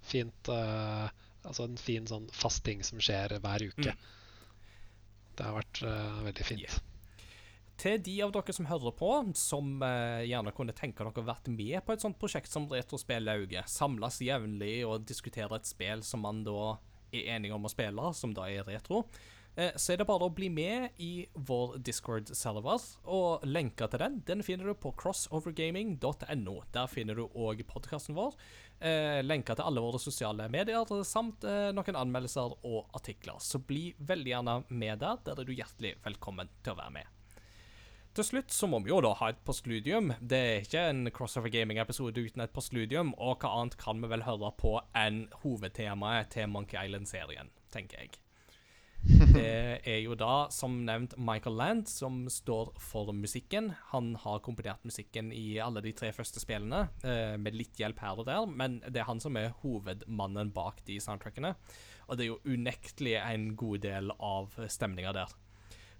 Fint 0.05 0.51
uh, 0.53 1.09
Altså 1.49 1.65
en 1.65 1.79
fin 1.81 2.05
sånn 2.09 2.27
fast 2.35 2.61
ting 2.67 2.83
som 2.85 3.01
skjer 3.01 3.39
hver 3.41 3.63
uke. 3.71 3.95
Det 5.39 5.47
har 5.47 5.59
vært 5.61 5.83
uh, 5.87 6.23
veldig 6.27 6.47
fint. 6.47 6.67
Yeah. 6.67 6.85
Til 7.79 8.01
de 8.03 8.17
av 8.25 8.33
dere 8.35 8.55
som 8.57 8.67
hører 8.67 8.95
på, 8.99 9.09
som 9.39 9.77
uh, 9.85 10.19
gjerne 10.27 10.51
kunne 10.57 10.75
tenke 10.75 11.07
dere 11.07 11.27
vært 11.29 11.47
med 11.55 11.79
på 11.87 11.95
et 11.95 12.03
sånt 12.03 12.19
prosjekt 12.19 12.51
som 12.51 12.67
Retrospellauget, 12.73 13.71
samles 13.71 14.19
jevnlig 14.27 14.81
og 14.89 15.07
diskutere 15.07 15.61
et 15.61 15.69
spill 15.69 16.03
som 16.03 16.27
man 16.27 16.43
da 16.47 16.75
er 17.15 17.37
enige 17.37 17.55
om 17.55 17.67
å 17.67 17.73
spille, 17.73 18.13
som 18.19 18.35
da 18.35 18.49
er 18.51 18.67
retro, 18.67 19.05
eh, 19.55 19.71
så 19.79 19.95
er 19.95 20.01
det 20.01 20.09
bare 20.09 20.27
å 20.27 20.35
bli 20.35 20.51
med 20.53 20.99
i 21.01 21.27
vår 21.33 21.79
Discord-server, 21.87 22.83
og 23.09 23.47
lenka 23.49 23.89
til 23.89 24.03
den 24.03 24.19
den 24.27 24.45
finner 24.45 24.69
du 24.69 24.75
på 24.75 24.93
crossovergaming.no. 24.99 26.57
Der 26.75 26.91
finner 26.91 27.17
du 27.17 27.25
òg 27.29 27.65
podkasten 27.71 28.19
vår, 28.19 28.37
eh, 28.81 29.21
lenker 29.25 29.59
til 29.59 29.69
alle 29.69 29.83
våre 29.85 30.01
sosiale 30.03 30.49
medier, 30.53 30.89
samt 31.07 31.45
eh, 31.49 31.69
noen 31.75 32.01
anmeldelser 32.01 32.57
og 32.63 32.97
artikler. 32.97 33.41
Så 33.43 33.61
bli 33.63 33.93
veldig 33.99 34.35
gjerne 34.35 34.59
med 34.69 35.01
der. 35.03 35.23
Der 35.27 35.41
er 35.41 35.49
du 35.49 35.55
hjertelig 35.55 35.97
velkommen 36.05 36.51
til 36.63 36.75
å 36.75 36.81
være 36.81 36.97
med. 36.99 37.15
Til 38.19 38.27
slutt 38.27 38.51
så 38.51 38.67
må 38.67 38.81
vi 38.83 38.91
jo 38.91 39.03
da 39.05 39.13
ha 39.21 39.29
et 39.31 39.43
postludium. 39.47 40.11
Det 40.19 40.39
er 40.39 40.65
ikke 40.65 40.87
en 40.91 41.11
Crossover 41.15 41.53
Gaming-episode 41.55 42.25
uten 42.25 42.43
et 42.43 42.55
postludium, 42.55 43.13
og 43.15 43.45
hva 43.45 43.53
annet 43.61 43.79
kan 43.79 44.01
vi 44.03 44.11
vel 44.11 44.27
høre 44.27 44.51
på 44.59 44.75
enn 44.99 45.27
hovedtemaet 45.45 46.33
til 46.35 46.51
Monkey 46.51 46.81
Island-serien, 46.81 47.53
tenker 47.71 48.03
jeg. 48.03 48.19
Det 49.29 49.81
er 49.85 49.99
jo 50.01 50.15
da, 50.19 50.49
som 50.55 50.79
nevnt, 50.87 51.15
Michael 51.21 51.59
Land 51.59 51.89
som 51.91 52.23
står 52.33 52.71
for 52.81 53.11
musikken. 53.13 53.73
Han 53.93 54.15
har 54.23 54.41
komponert 54.45 54.85
musikken 54.89 55.33
i 55.37 55.59
alle 55.61 55.83
de 55.85 55.93
tre 55.97 56.11
første 56.17 56.41
spillene, 56.41 56.87
eh, 57.05 57.37
med 57.37 57.57
litt 57.57 57.77
hjelp 57.79 58.01
her 58.01 58.23
og 58.23 58.29
der, 58.29 58.47
men 58.49 58.79
det 58.87 59.03
er 59.03 59.09
han 59.11 59.21
som 59.21 59.37
er 59.37 59.53
hovedmannen 59.63 60.53
bak 60.57 60.81
de 60.89 60.97
soundtrackene. 61.03 61.55
Og 62.09 62.17
det 62.17 62.25
er 62.25 62.31
jo 62.33 62.41
unektelig 62.57 63.19
en 63.21 63.51
god 63.57 63.85
del 63.85 64.13
av 64.17 64.57
stemninga 64.67 65.13
der. 65.13 65.37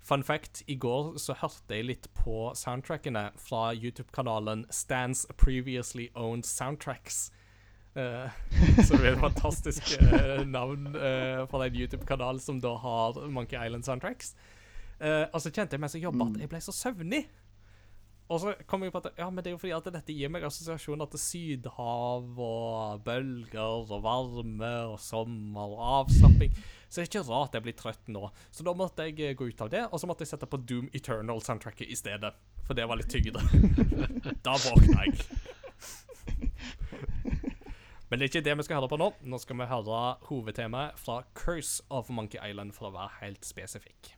Fun 0.01 0.23
fact, 0.25 0.63
i 0.67 0.79
går 0.81 1.19
så 1.21 1.37
hørte 1.37 1.77
jeg 1.77 1.85
litt 1.85 2.07
på 2.17 2.55
soundtrackene 2.57 3.29
fra 3.37 3.75
YouTube-kanalen 3.75 4.65
Stans 4.73 5.27
Previously 5.37 6.09
Owned 6.17 6.49
Soundtracks. 6.49 7.29
Så 8.87 8.97
det 8.97 9.05
er 9.05 9.17
et 9.17 9.23
fantastisk 9.23 9.91
uh, 10.03 10.45
navn 10.47 10.89
uh, 10.95 11.43
for 11.51 11.65
en 11.65 11.77
YouTube-kanal 11.77 12.41
som 12.43 12.61
da 12.63 12.77
har 12.79 13.19
Monkey 13.33 13.59
Island 13.59 13.87
Soundtracks. 13.89 14.35
Uh, 14.99 15.27
og 15.33 15.43
så 15.43 15.53
kjente 15.55 15.77
jeg 15.77 15.83
mens 15.83 15.95
jeg 15.95 16.07
jobba 16.07 16.27
at 16.31 16.41
jeg 16.43 16.51
ble 16.51 16.63
så 16.63 16.75
søvnig. 16.75 17.27
Og 18.29 18.43
så 18.43 18.53
kom 18.69 18.83
jeg 18.85 18.93
på 18.93 19.01
at 19.01 19.15
ja, 19.17 19.31
men 19.33 19.41
det 19.41 19.51
er 19.51 19.55
jo 19.55 19.61
fordi 19.63 19.73
at 19.73 19.87
dette 19.89 20.13
gir 20.13 20.29
meg 20.33 20.45
assosiasjoner 20.45 21.09
til 21.09 21.21
sydhav 21.23 22.43
og 22.45 23.01
bølger 23.07 23.89
og 23.89 24.03
varme 24.05 24.73
og 24.91 24.99
sommer 25.01 25.73
og 25.73 25.81
avslapping. 26.03 26.53
Så 26.89 27.01
det 27.01 27.07
er 27.07 27.09
ikke 27.09 27.25
rart 27.31 27.57
jeg 27.57 27.65
blir 27.65 27.79
trøtt 27.79 28.13
nå. 28.13 28.29
Så 28.53 28.67
da 28.69 28.77
måtte 28.77 29.09
jeg 29.09 29.37
gå 29.39 29.49
ut 29.49 29.65
av 29.65 29.73
det, 29.73 29.87
og 29.89 30.01
så 30.01 30.11
måtte 30.11 30.27
jeg 30.27 30.35
sette 30.35 30.49
på 30.51 30.61
Doom 30.61 30.91
Eternal-soundtracket 30.93 31.89
i 31.89 31.97
stedet. 31.97 32.35
For 32.69 32.77
det 32.77 32.85
var 32.89 33.01
litt 33.01 33.13
tyngre. 33.13 33.41
da 34.45 34.59
våkna 34.61 35.09
jeg. 35.09 35.17
Men 38.09 38.19
det 38.19 38.25
er 38.25 38.31
ikke 38.33 38.45
det 38.47 38.57
vi 38.57 38.65
skal 38.65 38.79
høre 38.81 38.89
på 38.89 38.99
nå. 39.01 39.11
Nå 39.29 39.39
skal 39.43 39.59
vi 39.61 39.69
høre 39.69 40.01
hovedtemaet 40.31 40.97
fra 41.01 41.21
Curse 41.37 41.85
of 41.93 42.09
Monkey 42.09 42.41
Island, 42.41 42.73
for 42.77 42.89
å 42.89 42.95
være 42.95 43.21
helt 43.21 43.45
spesifikk. 43.45 44.15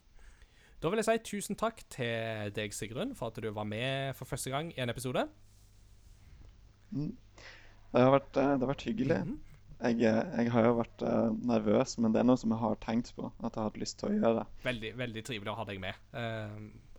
Da 0.81 0.89
vil 0.89 1.03
jeg 1.03 1.09
si 1.09 1.17
tusen 1.35 1.59
takk 1.61 1.83
til 1.93 2.53
deg, 2.57 2.73
Sigrun, 2.73 3.17
for 3.19 3.29
at 3.29 3.43
du 3.43 3.51
var 3.53 3.67
med 3.69 4.15
for 4.17 4.31
første 4.31 4.53
gang 4.53 4.71
i 4.73 4.81
en 4.81 4.93
episode. 4.93 5.27
Det 6.91 8.01
har 8.05 8.15
vært, 8.15 8.31
eh, 8.37 8.55
det 8.55 8.65
har 8.65 8.73
vært 8.75 8.87
hyggelig. 8.89 9.21
Mhm. 9.27 9.39
Jeg, 9.81 10.03
eh, 10.05 10.25
jeg 10.37 10.51
har 10.53 10.67
jo 10.67 10.75
vært 10.77 11.03
eh, 11.09 11.31
nervøs, 11.49 11.97
men 11.99 12.13
det 12.13 12.21
er 12.21 12.27
noe 12.29 12.37
som 12.37 12.53
jeg 12.53 12.61
har 12.61 12.75
tenkt 12.85 13.15
på 13.17 13.31
at 13.31 13.55
jeg 13.55 13.61
har 13.63 13.71
hatt 13.71 13.79
lyst 13.81 13.99
til 13.99 14.11
å 14.11 14.17
gjøre. 14.19 14.47
Veldig 14.65 14.91
veldig 15.01 15.23
trivelig 15.25 15.53
å 15.53 15.57
ha 15.57 15.65
deg 15.65 15.81
med. 15.81 15.95
Eh, 16.13 16.59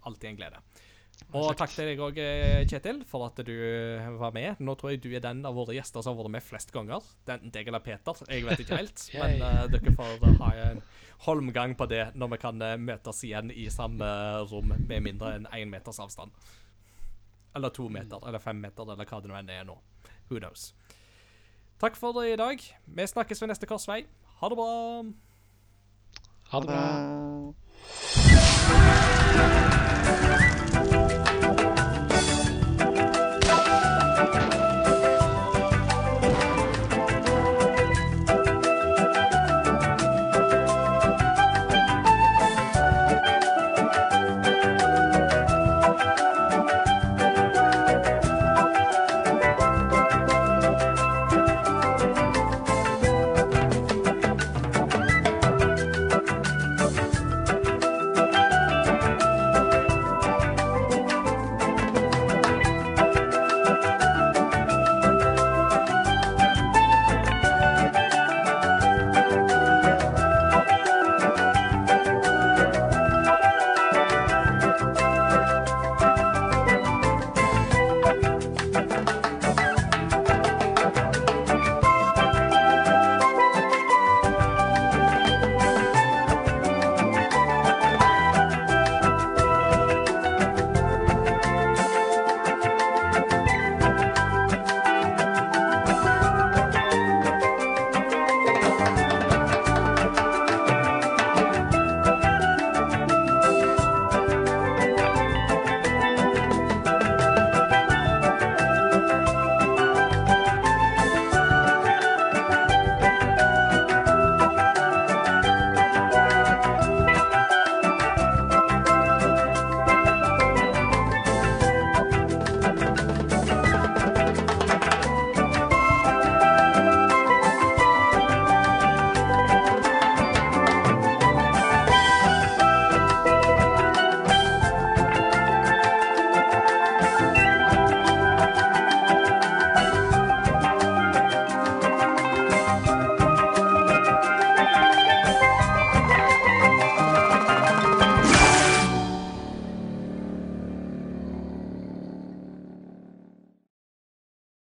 alltid 0.10 0.32
en 0.32 0.40
glede. 0.40 0.62
Det 1.22 1.40
Og 1.40 1.54
takk 1.56 1.72
til 1.72 1.88
deg 1.88 2.02
òg, 2.04 2.18
Kjetil, 2.68 3.04
for 3.08 3.24
at 3.30 3.38
du 3.48 3.54
var 4.20 4.34
med. 4.36 4.60
Nå 4.60 4.76
tror 4.76 4.92
jeg 4.92 5.02
du 5.04 5.10
er 5.14 5.24
den 5.24 5.46
av 5.48 5.56
våre 5.56 5.78
gjester 5.78 6.04
som 6.04 6.18
har 6.18 6.26
vært 6.26 6.36
med 6.36 6.44
flest 6.44 6.74
ganger. 6.76 7.06
Enten 7.24 7.54
deg 7.56 7.70
eller 7.72 7.84
Peter, 7.86 8.24
jeg 8.28 8.44
vet 8.48 8.64
ikke 8.66 8.80
helt. 8.82 9.06
men 9.22 9.46
eh, 9.48 9.62
dere 9.72 9.94
får 9.96 10.26
ha 10.42 10.50
en 10.66 10.82
holmgang 11.28 11.78
på 11.80 11.88
det 11.92 12.10
når 12.20 12.34
vi 12.34 12.42
kan 12.42 12.66
eh, 12.66 12.80
møtes 12.82 13.24
igjen 13.28 13.54
i 13.54 13.70
samme 13.72 14.10
rom 14.52 14.74
med 14.76 14.98
mindre 15.06 15.38
enn 15.38 15.48
én 15.56 15.72
meters 15.72 16.02
avstand. 16.04 16.36
Eller 17.56 17.72
to 17.76 17.88
meter, 17.92 18.20
eller 18.28 18.44
fem 18.44 18.60
meter, 18.64 18.88
eller 18.88 19.08
hva 19.08 19.22
det 19.22 19.32
nå 19.32 19.40
enn 19.40 19.52
er 19.52 19.68
nå. 19.68 19.78
Who 20.30 20.40
knows. 20.40 20.72
Takk 21.82 21.96
for 22.00 22.20
i 22.24 22.36
dag. 22.40 22.60
Vi 22.86 23.08
snakkes 23.08 23.42
ved 23.42 23.52
neste 23.52 23.70
korsvei. 23.70 24.04
Ha 24.42 24.52
det 24.52 24.60
bra. 24.60 24.70
Ha 26.52 26.60
det 26.60 26.68
bra. 26.68 26.84
Det. 26.84 28.31